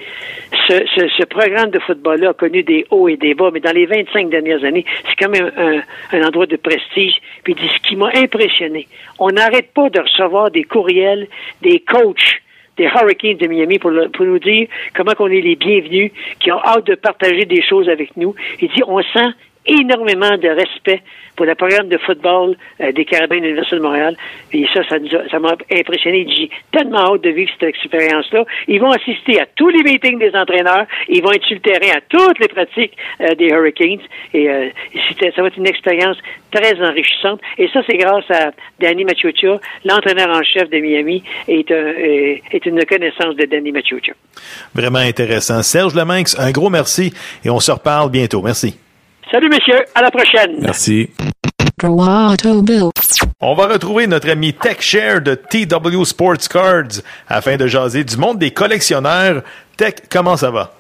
ce, 0.68 0.74
ce, 0.96 1.08
ce 1.10 1.24
programme 1.26 1.70
de 1.70 1.80
football-là 1.80 2.30
a 2.30 2.34
connu 2.34 2.64
des 2.64 2.86
hauts 2.90 3.08
et 3.08 3.18
des 3.18 3.36
bas, 3.36 3.52
mais 3.54 3.60
dans 3.60 3.76
les 3.76 3.86
25 3.86 4.30
dernières 4.30 4.64
années, 4.64 4.86
c'est 5.08 5.16
quand 5.16 5.30
même 5.30 5.52
un, 5.56 5.82
un, 6.18 6.28
endroit 6.28 6.48
de 6.48 6.56
prestige. 6.56 7.14
Puis 7.44 7.54
il 7.54 7.62
dit, 7.62 7.72
ce 7.76 7.88
qui 7.88 7.96
m'a 7.96 8.10
impressionné, 8.16 8.88
on 9.20 9.30
n'arrête 9.30 9.72
pas 9.74 9.90
de 9.90 10.00
recevoir 10.00 10.50
des 10.50 10.64
courriels 10.64 11.28
des 11.62 11.80
coachs 11.82 12.42
des 12.78 12.86
Hurricanes 12.86 13.36
de 13.36 13.48
Miami 13.48 13.78
pour, 13.78 13.92
le, 13.92 14.08
pour 14.08 14.26
nous 14.26 14.40
dire 14.40 14.68
comment 14.96 15.12
qu'on 15.12 15.28
est 15.28 15.42
les 15.42 15.58
bienvenus, 15.58 16.12
qui 16.40 16.50
ont 16.52 16.64
hâte 16.64 16.86
de 16.88 16.96
partager 16.96 17.44
des 17.44 17.62
choses 17.62 17.90
avec 17.90 18.16
nous. 18.16 18.34
Il 18.62 18.70
dit, 18.70 18.82
on 18.88 19.02
sent 19.02 19.32
énormément 19.66 20.38
de 20.38 20.47
respect 20.47 21.01
pour 21.36 21.45
le 21.45 21.55
programme 21.55 21.88
de 21.88 21.97
football 21.97 22.57
euh, 22.82 22.91
des 22.91 23.05
Carabins 23.05 23.38
de 23.38 23.43
l'Université 23.43 23.78
de 23.78 23.82
Montréal. 23.82 24.16
Et 24.51 24.66
ça, 24.74 24.82
ça, 24.89 25.39
m'a 25.39 25.55
impressionné. 25.72 26.28
J'ai 26.28 26.49
tellement 26.72 27.14
hâte 27.14 27.22
de 27.22 27.30
vivre 27.30 27.49
cette 27.57 27.70
expérience-là. 27.70 28.43
Ils 28.68 28.82
vont 28.82 28.91
assister 28.91 29.39
à 29.39 29.45
tous 29.55 29.70
les 29.70 29.82
meetings 29.84 30.20
des 30.20 30.36
entraîneurs. 30.36 30.86
Ils 31.07 31.22
vont 31.22 31.32
être 31.32 31.45
sur 31.45 31.57
à 31.57 32.01
toutes 32.10 32.39
les 32.39 32.47
pratiques 32.49 32.93
euh, 33.22 33.36
des 33.36 33.45
Hurricanes. 33.45 34.01
Et 34.34 34.49
euh, 34.49 34.70
ça 35.18 35.41
va 35.41 35.47
être 35.47 35.57
une 35.57 35.68
expérience 35.68 36.18
très 36.51 36.76
enrichissante. 36.82 37.39
Et 37.57 37.70
ça, 37.70 37.82
c'est 37.88 37.97
grâce 37.97 38.30
à 38.32 38.51
Danny 38.82 39.05
Machucha, 39.05 39.60
l'entraîneur 39.86 40.30
en 40.30 40.43
chef 40.43 40.70
de 40.70 40.80
Miami, 40.80 41.24
est, 41.47 41.72
est 41.72 42.66
une 42.66 42.84
connaissance 42.86 43.36
de 43.36 43.45
Danny 43.45 43.72
Machucha. 43.72 44.14
Vraiment 44.76 44.99
intéressant. 44.99 45.62
Serge 45.62 45.95
Lemanx, 45.95 46.38
un 46.38 46.51
gros 46.51 46.70
merci 46.70 47.14
et 47.45 47.49
on 47.49 47.60
se 47.60 47.72
reparle 47.72 48.12
bientôt. 48.12 48.41
Merci. 48.41 48.78
Salut, 49.32 49.49
messieurs. 49.49 49.86
À 49.93 50.01
la 50.01 50.09
prochaine. 50.09 50.57
Merci. 50.59 51.11
On 51.84 53.53
va 53.53 53.67
retrouver 53.67 54.07
notre 54.07 54.30
ami 54.30 54.53
TechShare 54.53 55.21
de 55.21 55.36
TW 55.36 56.03
Sports 56.03 56.47
Cards 56.51 57.03
afin 57.27 57.55
de 57.55 57.67
jaser 57.67 58.03
du 58.03 58.17
monde 58.17 58.39
des 58.39 58.51
collectionneurs. 58.51 59.43
Tech, 59.77 59.93
comment 60.11 60.36
ça 60.36 60.49
va? 60.49 60.71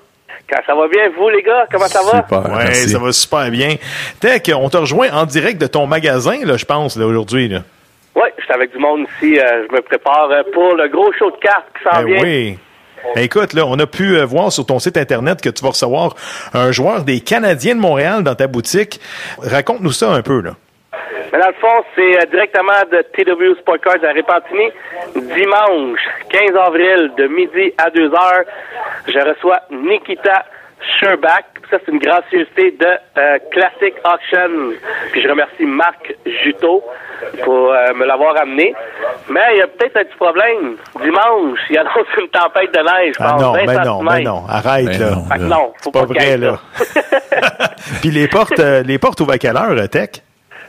ça 0.65 0.73
va 0.73 0.87
bien, 0.87 1.09
vous 1.15 1.29
les 1.29 1.43
gars, 1.43 1.67
comment 1.71 1.85
ça 1.85 2.01
va? 2.01 2.23
Super, 2.23 2.57
ouais, 2.57 2.73
ça 2.73 2.97
va 2.97 3.11
super 3.11 3.51
bien. 3.51 3.75
Tech, 4.19 4.41
on 4.55 4.67
te 4.67 4.77
rejoint 4.77 5.11
en 5.11 5.25
direct 5.25 5.61
de 5.61 5.67
ton 5.67 5.85
magasin, 5.85 6.43
là, 6.43 6.57
je 6.57 6.65
pense, 6.65 6.97
là, 6.97 7.05
aujourd'hui. 7.05 7.47
Là. 7.49 7.59
Oui, 8.15 8.29
je 8.39 8.43
suis 8.43 8.53
avec 8.53 8.71
du 8.71 8.79
monde 8.79 9.01
ici. 9.01 9.39
Euh, 9.39 9.67
je 9.69 9.75
me 9.75 9.81
prépare 9.81 10.29
pour 10.51 10.73
le 10.73 10.87
gros 10.89 11.11
show 11.13 11.29
de 11.29 11.37
cartes 11.37 11.67
qui 11.77 11.83
s'en 11.83 12.01
ben 12.01 12.05
vient. 12.07 12.23
Oui. 12.23 12.57
Écoute, 13.15 13.53
là, 13.53 13.65
on 13.65 13.77
a 13.79 13.87
pu 13.87 14.17
euh, 14.17 14.25
voir 14.25 14.51
sur 14.51 14.65
ton 14.65 14.79
site 14.79 14.97
internet 14.97 15.41
que 15.41 15.49
tu 15.49 15.63
vas 15.63 15.69
recevoir 15.69 16.15
un 16.53 16.71
joueur 16.71 17.03
des 17.03 17.19
Canadiens 17.19 17.75
de 17.75 17.79
Montréal 17.79 18.23
dans 18.23 18.35
ta 18.35 18.47
boutique. 18.47 18.99
Raconte-nous 19.41 19.91
ça 19.91 20.11
un 20.11 20.21
peu, 20.21 20.41
là. 20.41 20.51
Mais 21.31 21.39
dans 21.39 21.47
le 21.47 21.53
fond, 21.53 21.83
c'est 21.95 22.17
euh, 22.17 22.25
directement 22.31 22.81
de 22.91 23.01
TW 23.13 23.59
Sport 23.59 23.79
Cards 23.81 24.03
à 24.03 24.13
Repentigny. 24.13 24.71
Dimanche 25.15 25.99
15 26.29 26.55
avril, 26.55 27.11
de 27.17 27.27
midi 27.27 27.73
à 27.77 27.89
2 27.89 28.05
heures, 28.05 28.43
je 29.07 29.19
reçois 29.19 29.59
Nikita 29.69 30.45
Sherback. 30.99 31.45
Ça, 31.69 31.77
c'est 31.85 31.91
une 31.91 31.99
gracieuseté 31.99 32.71
de 32.71 32.87
euh, 33.17 33.37
Classic 33.51 33.93
Auction. 34.03 34.75
Puis 35.11 35.21
je 35.21 35.29
remercie 35.29 35.65
Marc 35.65 36.13
Juteau 36.43 36.83
pour 37.43 37.71
euh, 37.71 37.93
me 37.93 38.05
l'avoir 38.05 38.37
amené. 38.37 38.73
Mais 39.29 39.41
il 39.53 39.57
y 39.59 39.61
a 39.61 39.67
peut-être 39.67 39.97
un 39.97 40.03
petit 40.03 40.15
problème. 40.17 40.75
Dimanche, 41.01 41.59
il 41.69 41.75
y 41.75 41.77
a 41.77 41.83
donc 41.83 42.07
une 42.19 42.27
tempête 42.29 42.73
de 42.73 42.79
neige. 42.79 43.15
Ah 43.19 43.37
non, 43.39 43.53
20 43.53 43.65
mais 43.65 43.85
non, 43.85 44.01
mais 44.03 44.21
non. 44.23 44.43
Arrête, 44.49 44.85
Ben 44.87 44.99
là. 44.99 45.37
non, 45.37 45.47
non, 45.47 45.73
faut 45.81 45.91
pas, 45.91 46.01
pas 46.01 46.05
vrai, 46.07 46.37
là. 46.37 46.59
Puis 48.01 48.09
les 48.11 48.27
portes, 48.27 48.59
euh, 48.59 48.81
les 48.83 48.97
portes 48.97 49.19
ouvrent 49.21 49.33
à 49.33 49.37
quelle 49.37 49.57
heure, 49.57 49.89
Tech? 49.89 50.09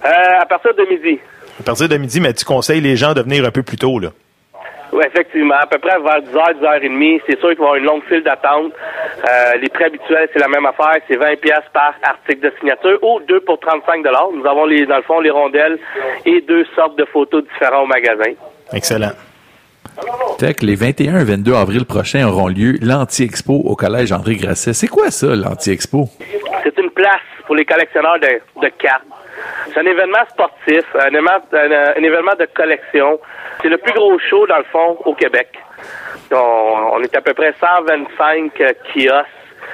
Euh, 0.04 0.08
à 0.40 0.46
partir 0.46 0.74
de 0.74 0.82
midi. 0.84 1.18
À 1.60 1.62
partir 1.62 1.88
de 1.88 1.96
midi, 1.96 2.20
mais 2.20 2.32
tu 2.32 2.44
conseilles 2.44 2.80
les 2.80 2.96
gens 2.96 3.12
de 3.14 3.22
venir 3.22 3.44
un 3.44 3.50
peu 3.50 3.62
plus 3.62 3.76
tôt, 3.76 3.98
là. 3.98 4.08
Effectivement. 5.06 5.56
À 5.60 5.66
peu 5.66 5.78
près 5.78 5.98
vers 5.98 6.20
10h, 6.20 6.60
10h30. 6.60 7.20
C'est 7.26 7.38
sûr 7.38 7.50
qu'il 7.50 7.58
va 7.58 7.64
y 7.64 7.66
avoir 7.66 7.74
une 7.76 7.84
longue 7.84 8.02
file 8.08 8.22
d'attente. 8.22 8.72
Euh, 9.28 9.56
les 9.60 9.68
prix 9.68 9.84
habituels, 9.84 10.28
c'est 10.32 10.38
la 10.38 10.48
même 10.48 10.66
affaire. 10.66 11.00
C'est 11.08 11.16
20 11.16 11.40
pièces 11.40 11.68
par 11.72 11.94
article 12.02 12.40
de 12.40 12.52
signature 12.58 12.98
ou 13.02 13.20
deux 13.20 13.40
pour 13.40 13.58
35 13.60 14.04
Nous 14.34 14.46
avons, 14.46 14.66
les, 14.66 14.86
dans 14.86 14.96
le 14.96 15.02
fond, 15.02 15.20
les 15.20 15.30
rondelles 15.30 15.78
et 16.24 16.40
deux 16.42 16.64
sortes 16.74 16.96
de 16.96 17.04
photos 17.04 17.44
différents 17.44 17.82
au 17.82 17.86
magasin. 17.86 18.32
Excellent. 18.72 19.12
Les 20.62 20.74
21 20.74 21.20
et 21.20 21.24
22 21.24 21.54
avril 21.54 21.84
prochains 21.84 22.26
auront 22.26 22.48
lieu 22.48 22.74
l'Anti-Expo 22.80 23.52
au 23.52 23.76
Collège 23.76 24.12
André 24.12 24.36
Grasset. 24.36 24.72
C'est 24.72 24.88
quoi 24.88 25.10
ça, 25.10 25.28
l'Anti-Expo? 25.34 26.08
C'est 26.62 26.78
une 26.78 26.90
place 26.90 27.20
pour 27.46 27.54
les 27.56 27.64
collectionneurs 27.64 28.18
de, 28.20 28.60
de 28.60 28.68
cartes. 28.78 29.04
C'est 29.72 29.80
un 29.80 29.86
événement 29.86 30.24
sportif, 30.30 30.84
un 30.98 31.08
événement, 31.08 31.38
un, 31.52 31.92
un 31.98 32.02
événement 32.02 32.34
de 32.38 32.46
collection. 32.54 33.20
C'est 33.62 33.68
le 33.68 33.78
plus 33.78 33.92
gros 33.92 34.18
show, 34.18 34.46
dans 34.46 34.58
le 34.58 34.64
fond, 34.64 34.96
au 35.04 35.14
Québec. 35.14 35.48
On, 36.32 36.36
on 36.94 37.02
est 37.02 37.14
à 37.16 37.20
peu 37.20 37.34
près 37.34 37.54
125 37.60 38.52
kiosques, 38.94 39.26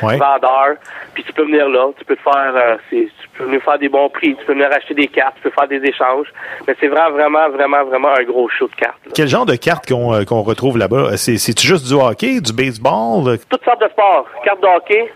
Ouais. 0.03 0.17
vendeurs. 0.19 0.77
Puis 1.15 1.25
tu 1.25 1.33
peux 1.33 1.45
venir 1.45 1.69
là, 1.69 1.89
tu 1.99 2.05
peux 2.05 2.17
te 2.17 2.23
faire, 2.23 2.53
euh, 2.55 2.77
c'est- 2.91 3.09
tu 3.21 3.29
peux 3.39 3.45
venir 3.45 3.63
faire 3.63 3.79
des 3.79 3.89
bons 3.89 4.09
prix, 4.09 4.35
tu 4.37 4.45
peux 4.45 4.53
venir 4.53 4.69
acheter 4.73 4.95
des 4.95 5.09
cartes, 5.09 5.35
tu 5.37 5.43
peux 5.43 5.51
faire 5.51 5.69
des 5.69 5.85
échanges. 5.87 6.27
Mais 6.67 6.75
c'est 6.81 6.89
vraiment, 6.89 7.11
vraiment, 7.11 7.49
vraiment, 7.51 7.85
vraiment 7.85 8.09
un 8.19 8.23
gros 8.25 8.49
show 8.49 8.69
de 8.69 8.75
cartes. 8.75 8.99
là. 9.07 9.13
Quel 9.15 9.29
genre 9.29 9.47
de 9.47 9.57
cartes 9.57 9.87
qu'on 9.89 10.13
euh, 10.15 10.23
retrouve 10.29 10.79
là-bas? 10.79 11.17
C'est- 11.17 11.39
C'est-tu 11.39 11.67
juste 11.67 11.87
du 11.87 11.95
hockey, 11.95 12.41
du 12.41 12.53
baseball? 12.53 13.29
euh? 13.29 13.37
toutes 13.49 13.65
sortes 13.65 13.81
de 13.83 13.89
sports. 13.89 14.27
Cartes 14.45 14.61
de 14.63 14.67
hockey, 14.67 15.13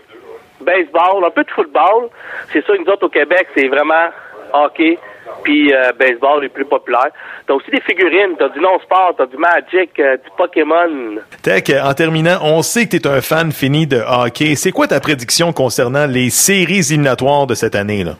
baseball, 0.61 1.23
un 1.25 1.31
peu 1.31 1.43
de 1.43 1.51
football. 1.51 2.09
C'est 2.53 2.63
sûr 2.65 2.75
nous 2.79 2.91
autres 2.91 3.05
au 3.05 3.09
Québec, 3.09 3.47
c'est 3.55 3.67
vraiment 3.67 4.09
hockey 4.53 4.97
puis 5.43 5.73
euh, 5.73 5.91
baseball 5.99 6.41
les 6.41 6.49
plus 6.49 6.65
populaires. 6.65 7.09
T'as 7.47 7.53
aussi 7.53 7.71
des 7.71 7.81
figurines, 7.81 8.35
t'as 8.37 8.49
du 8.49 8.59
non-sport, 8.59 9.13
t'as 9.17 9.25
du 9.25 9.37
Magic, 9.37 9.91
euh, 9.99 10.17
du 10.17 10.29
Pokémon. 10.37 11.17
Tech, 11.41 11.63
euh, 11.69 11.81
en 11.83 11.93
terminant, 11.93 12.39
on 12.43 12.61
sait 12.61 12.85
que 12.87 12.97
tu 12.97 12.97
es 12.97 13.07
un 13.07 13.21
fan 13.21 13.51
fini 13.51 13.87
de 13.87 14.01
hockey. 14.07 14.55
C'est 14.55 14.71
quoi 14.71 14.87
ta 14.87 14.99
prédiction 14.99 15.51
concernant 15.53 16.05
les 16.05 16.29
séries 16.29 16.79
éliminatoires 16.79 17.47
de 17.47 17.55
cette 17.55 17.75
année? 17.75 18.03
là? 18.03 18.13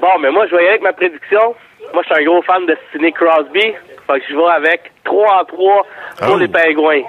Bon, 0.00 0.18
mais 0.20 0.30
moi, 0.30 0.46
je 0.46 0.54
vais 0.54 0.62
y 0.62 0.66
aller 0.66 0.68
avec 0.70 0.82
ma 0.82 0.92
prédiction. 0.92 1.54
Moi, 1.92 2.02
je 2.08 2.14
suis 2.14 2.22
un 2.22 2.26
gros 2.26 2.42
fan 2.42 2.66
de 2.66 2.76
Sidney 2.92 3.12
Crosby. 3.12 3.72
Fait 4.06 4.20
que 4.20 4.24
je 4.28 4.36
vais 4.36 4.52
avec 4.54 4.92
3 5.04 5.40
en 5.40 5.44
3 5.44 5.86
pour 6.18 6.34
Oh. 6.34 6.36
les 6.38 6.48
Pingouins. 6.48 7.02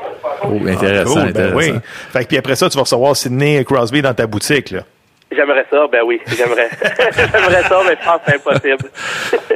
Oh, 0.44 0.48
intéressant, 0.68 1.14
Cool, 1.14 1.22
ben 1.24 1.30
intéressant. 1.30 1.58
oui. 1.58 1.74
Fait 2.14 2.24
que 2.24 2.28
puis 2.30 2.38
après 2.38 2.56
ça, 2.56 2.70
tu 2.70 2.78
vas 2.78 2.84
recevoir 2.84 3.16
Sidney 3.16 3.64
Crosby 3.66 4.02
dans 4.02 4.14
ta 4.14 4.26
boutique. 4.28 4.72
Là. 4.72 4.82
J'aimerais 5.32 5.66
ça, 5.70 5.88
ben 5.92 6.02
oui, 6.06 6.22
j'aimerais. 6.28 6.70
j'aimerais 7.34 7.64
ça, 7.64 7.82
mais 7.88 7.98
je 8.00 8.06
pense 8.06 8.18
que 8.18 8.26
c'est 8.28 8.36
impossible. 8.36 8.90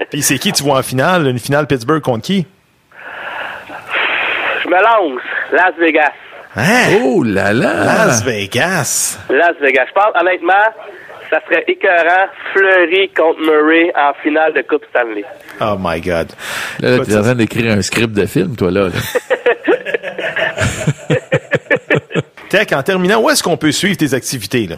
Puis 0.11 0.21
c'est 0.21 0.37
qui 0.37 0.51
tu 0.51 0.63
vois 0.63 0.79
en 0.79 0.83
finale? 0.83 1.27
Une 1.27 1.39
finale 1.39 1.67
Pittsburgh 1.67 2.01
contre 2.01 2.23
qui? 2.23 2.47
Je 4.63 4.67
me 4.67 4.81
lance. 4.81 5.21
Las 5.51 5.73
Vegas. 5.79 6.11
Hein? 6.55 6.99
Oh 7.03 7.23
là 7.23 7.53
là! 7.53 7.85
Las 7.85 8.23
Vegas. 8.23 9.19
Las 9.29 9.55
Vegas. 9.61 9.85
Je 9.87 9.93
pense, 9.93 10.11
honnêtement, 10.19 10.53
ça 11.29 11.39
serait 11.47 11.63
écœurant. 11.67 12.27
Fleury 12.53 13.09
contre 13.09 13.39
Murray 13.39 13.91
en 13.95 14.13
finale 14.23 14.53
de 14.53 14.61
Coupe 14.63 14.83
Stanley. 14.89 15.23
Oh 15.61 15.75
my 15.79 16.01
God. 16.01 16.33
Là, 16.79 17.05
tu 17.05 17.11
es 17.11 17.17
en 17.17 17.21
train 17.21 17.35
d'écrire 17.35 17.71
un 17.71 17.81
script 17.83 18.13
de 18.13 18.25
film, 18.25 18.55
toi, 18.55 18.71
là. 18.71 18.87
là. 18.87 18.93
Tech, 22.49 22.67
en 22.73 22.81
terminant, 22.81 23.21
où 23.21 23.29
est-ce 23.29 23.43
qu'on 23.43 23.57
peut 23.57 23.71
suivre 23.71 23.97
tes 23.97 24.15
activités? 24.15 24.65
Là? 24.65 24.77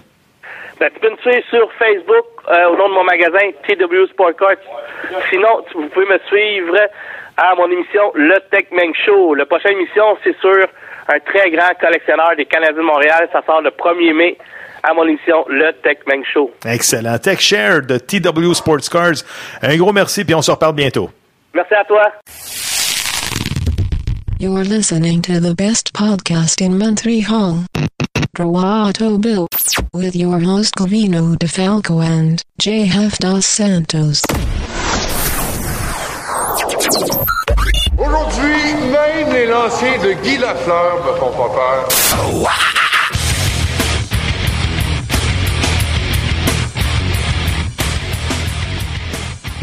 Ben, 0.82 0.90
tu 0.96 1.00
peux 1.00 1.12
me 1.12 1.18
suivre 1.18 1.46
sur 1.52 1.72
Facebook 1.78 2.26
euh, 2.50 2.70
au 2.70 2.76
nom 2.76 2.90
de 2.90 2.94
mon 2.96 3.04
magasin 3.04 3.52
TW 3.68 4.10
Sport 4.10 4.36
Cards. 4.36 4.66
Sinon, 5.30 5.64
vous 5.76 5.88
pouvez 5.90 6.08
me 6.08 6.18
suivre 6.28 6.76
à 7.38 7.54
mon 7.54 7.70
émission 7.70 8.12
Le 8.16 8.40
Tech 8.50 8.66
Meng 8.72 8.92
Show. 9.06 9.36
La 9.36 9.46
prochaine 9.46 9.74
émission, 9.74 10.18
c'est 10.24 10.36
sur 10.40 10.58
un 11.08 11.20
très 11.20 11.52
grand 11.52 11.70
collectionneur 11.80 12.36
des 12.36 12.46
Canadiens 12.46 12.82
de 12.82 12.82
Montréal. 12.82 13.30
Ça 13.32 13.44
sort 13.46 13.62
le 13.62 13.70
1er 13.70 14.14
mai 14.16 14.38
à 14.82 14.96
mon 14.96 15.04
émission 15.04 15.46
Le 15.50 15.72
Tech 15.84 16.00
Meng 16.08 16.24
Show. 16.34 16.50
Excellent. 16.66 17.20
Tech 17.20 17.40
Share 17.42 17.84
de 17.84 18.00
TW 18.00 18.52
Sports 18.56 18.90
Cards. 18.92 19.22
Un 19.62 19.78
gros 19.78 19.94
merci, 19.94 20.26
puis 20.26 20.34
on 20.34 20.42
se 20.42 20.50
reparle 20.50 20.74
bientôt. 20.74 21.12
Merci 21.54 21.76
à 21.76 21.84
toi. 21.84 22.12
You're 24.40 24.64
listening 24.64 25.22
to 25.22 25.40
the 25.40 25.54
best 25.56 25.94
podcast 25.94 26.60
in 26.60 26.80
Montreal. 26.80 27.66
Droato 28.36 29.20
Bill. 29.22 29.48
With 29.94 30.16
your 30.16 30.40
host 30.40 30.76
Covino 30.76 31.36
DeFalco 31.36 32.02
and 32.02 32.42
J.F. 32.60 33.20
Dos 33.20 33.46
Santos. 33.46 34.22
Aujourd'hui, 37.98 38.74
même 38.90 39.34
les 39.34 39.48
lancers 39.48 40.02
de 40.02 40.14
Guy 40.24 40.38
Lafleur 40.38 41.04
me 41.06 41.20
font 41.20 41.32
pas 41.32 41.50
peur. 41.50 42.81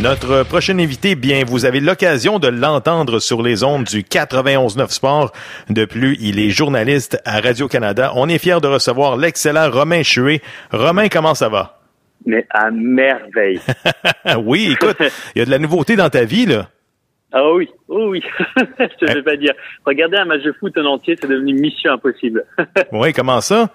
Notre 0.00 0.44
prochain 0.44 0.78
invité, 0.78 1.16
bien, 1.16 1.42
vous 1.44 1.64
avez 1.64 1.80
l'occasion 1.80 2.38
de 2.38 2.46
l'entendre 2.46 3.18
sur 3.18 3.42
les 3.42 3.64
ondes 3.64 3.82
du 3.82 4.02
91.9 4.02 4.90
Sport. 4.90 5.32
De 5.70 5.86
plus, 5.86 6.16
il 6.20 6.38
est 6.38 6.50
journaliste 6.50 7.20
à 7.24 7.40
Radio-Canada. 7.40 8.12
On 8.14 8.28
est 8.28 8.38
fiers 8.38 8.60
de 8.62 8.68
recevoir 8.68 9.16
l'excellent 9.16 9.68
Romain 9.68 10.04
Chué. 10.04 10.40
Romain, 10.70 11.08
comment 11.08 11.34
ça 11.34 11.48
va? 11.48 11.80
Mais 12.24 12.46
à 12.50 12.70
merveille. 12.70 13.60
oui, 14.44 14.70
écoute, 14.80 14.98
il 15.34 15.40
y 15.40 15.42
a 15.42 15.44
de 15.44 15.50
la 15.50 15.58
nouveauté 15.58 15.96
dans 15.96 16.10
ta 16.10 16.24
vie, 16.24 16.46
là. 16.46 16.68
Ah 17.32 17.52
oui, 17.52 17.68
oh 17.88 18.10
oui, 18.10 18.22
je 18.56 19.04
te 19.04 19.12
vais 19.12 19.22
pas 19.22 19.36
dire. 19.36 19.52
Regarder 19.84 20.18
un 20.18 20.26
match 20.26 20.42
de 20.44 20.52
foot 20.52 20.78
en 20.78 20.84
entier, 20.84 21.16
c'est 21.20 21.28
devenu 21.28 21.54
mission 21.54 21.90
impossible. 21.92 22.44
oui, 22.92 23.12
comment 23.12 23.40
ça? 23.40 23.68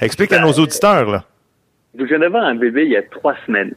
Explique 0.00 0.32
à 0.32 0.40
nos 0.40 0.52
auditeurs, 0.54 1.08
là. 1.08 1.24
Donc, 1.94 2.06
je 2.06 2.14
viens 2.14 2.20
d'avoir 2.20 2.44
un 2.44 2.54
bébé 2.54 2.84
il 2.84 2.90
y 2.90 2.96
a 2.96 3.02
trois 3.02 3.34
semaines. 3.46 3.74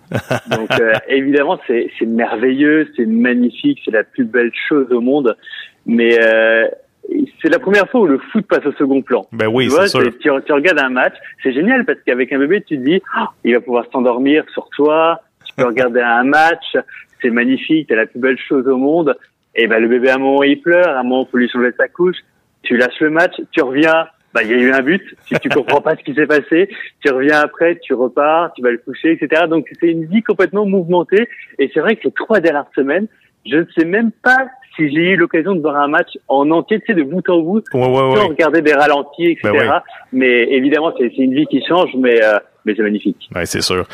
Donc, 0.49 0.69
euh, 0.79 0.93
évidemment, 1.09 1.59
c'est, 1.67 1.89
merveilleux, 2.05 2.89
c'est 2.95 3.05
magnifique, 3.05 3.81
c'est 3.83 3.91
la 3.91 4.03
plus 4.03 4.23
belle 4.23 4.51
chose 4.69 4.91
au 4.91 5.01
monde. 5.01 5.35
Mais 5.85 6.17
euh, 6.23 6.67
c'est 7.41 7.49
la 7.49 7.59
première 7.59 7.89
fois 7.89 8.01
où 8.01 8.05
le 8.07 8.17
foot 8.17 8.45
passe 8.47 8.65
au 8.65 8.71
second 8.73 9.01
plan. 9.01 9.25
Ben 9.31 9.47
oui, 9.47 9.69
c'est 9.69 9.87
sûr. 9.87 10.01
Tu, 10.19 10.29
tu 10.45 10.53
regardes 10.53 10.79
un 10.79 10.89
match, 10.89 11.13
c'est 11.43 11.53
génial 11.53 11.85
parce 11.85 11.99
qu'avec 12.05 12.31
un 12.31 12.39
bébé, 12.39 12.61
tu 12.61 12.77
te 12.77 12.83
dis, 12.83 13.01
Ah, 13.13 13.31
il 13.43 13.53
va 13.53 13.59
pouvoir 13.59 13.85
s'endormir 13.91 14.45
sur 14.53 14.69
toi, 14.69 15.21
tu 15.45 15.53
peux 15.55 15.65
regarder 15.67 16.01
un 16.01 16.23
match, 16.23 16.77
c'est 17.21 17.29
magnifique, 17.29 17.87
c'est 17.89 17.95
la 17.95 18.05
plus 18.05 18.19
belle 18.19 18.37
chose 18.39 18.67
au 18.67 18.77
monde. 18.77 19.15
Et 19.55 19.67
ben 19.67 19.79
le 19.79 19.87
bébé 19.87 20.09
à 20.09 20.15
un 20.15 20.19
moment 20.19 20.43
il 20.43 20.59
pleure, 20.59 20.89
à 20.89 20.99
un 20.99 21.03
moment 21.03 21.25
il 21.27 21.31
faut 21.31 21.37
lui 21.37 21.49
changer 21.49 21.71
sa 21.77 21.87
couche, 21.87 22.17
tu 22.63 22.77
lâches 22.77 22.99
le 22.99 23.09
match, 23.09 23.33
tu 23.51 23.61
reviens, 23.61 24.07
bah 24.35 24.43
il 24.43 24.51
y 24.51 24.53
a 24.53 24.57
eu 24.57 24.71
un 24.71 24.81
but, 24.81 25.01
tu, 25.25 25.39
tu 25.39 25.49
comprends 25.49 25.79
pas 25.81 25.95
ce 25.95 26.03
qui 26.03 26.13
s'est 26.13 26.27
passé, 26.27 26.69
tu 27.03 27.09
reviens 27.11 27.39
après, 27.39 27.79
tu 27.81 27.93
repars, 27.93 28.51
tu 28.53 28.61
vas 28.61 28.69
le 28.71 28.77
coucher, 28.79 29.13
etc. 29.13 29.43
Donc 29.49 29.65
c'est 29.79 29.87
une 29.87 30.05
vie 30.05 30.21
complètement 30.21 30.65
mouvementée. 30.65 31.29
Et 31.57 31.71
c'est 31.73 31.79
vrai 31.79 31.95
que 31.95 32.01
ces 32.03 32.11
trois 32.11 32.41
dernières 32.41 32.69
semaines, 32.75 33.07
je 33.49 33.55
ne 33.57 33.65
sais 33.77 33.85
même 33.85 34.11
pas 34.11 34.47
si 34.75 34.89
j'ai 34.93 35.11
eu 35.11 35.15
l'occasion 35.15 35.55
de 35.55 35.61
voir 35.61 35.77
un 35.77 35.87
match 35.87 36.09
en 36.27 36.51
entier, 36.51 36.81
tu 36.81 36.87
sais, 36.87 36.93
de 36.93 37.03
bout 37.03 37.27
en 37.29 37.39
bout, 37.39 37.63
Ouais, 37.73 37.79
ouais, 37.79 37.95
sans 37.95 38.13
ouais. 38.13 38.27
regarder 38.27 38.61
des 38.61 38.73
ralentis, 38.73 39.27
etc. 39.31 39.51
Ben. 39.53 39.81
Mais 40.11 40.43
évidemment, 40.51 40.91
c'est 40.97 41.09
c'est 41.15 41.23
une 41.23 41.33
vie 41.33 41.45
qui 41.45 41.63
change, 41.65 41.91
mais 41.97 42.21
euh, 42.21 42.37
mais 42.65 42.73
c'est 42.75 42.83
magnifique. 42.83 43.29
Oui, 43.35 43.41
c'est 43.45 43.61
sûr. 43.61 43.85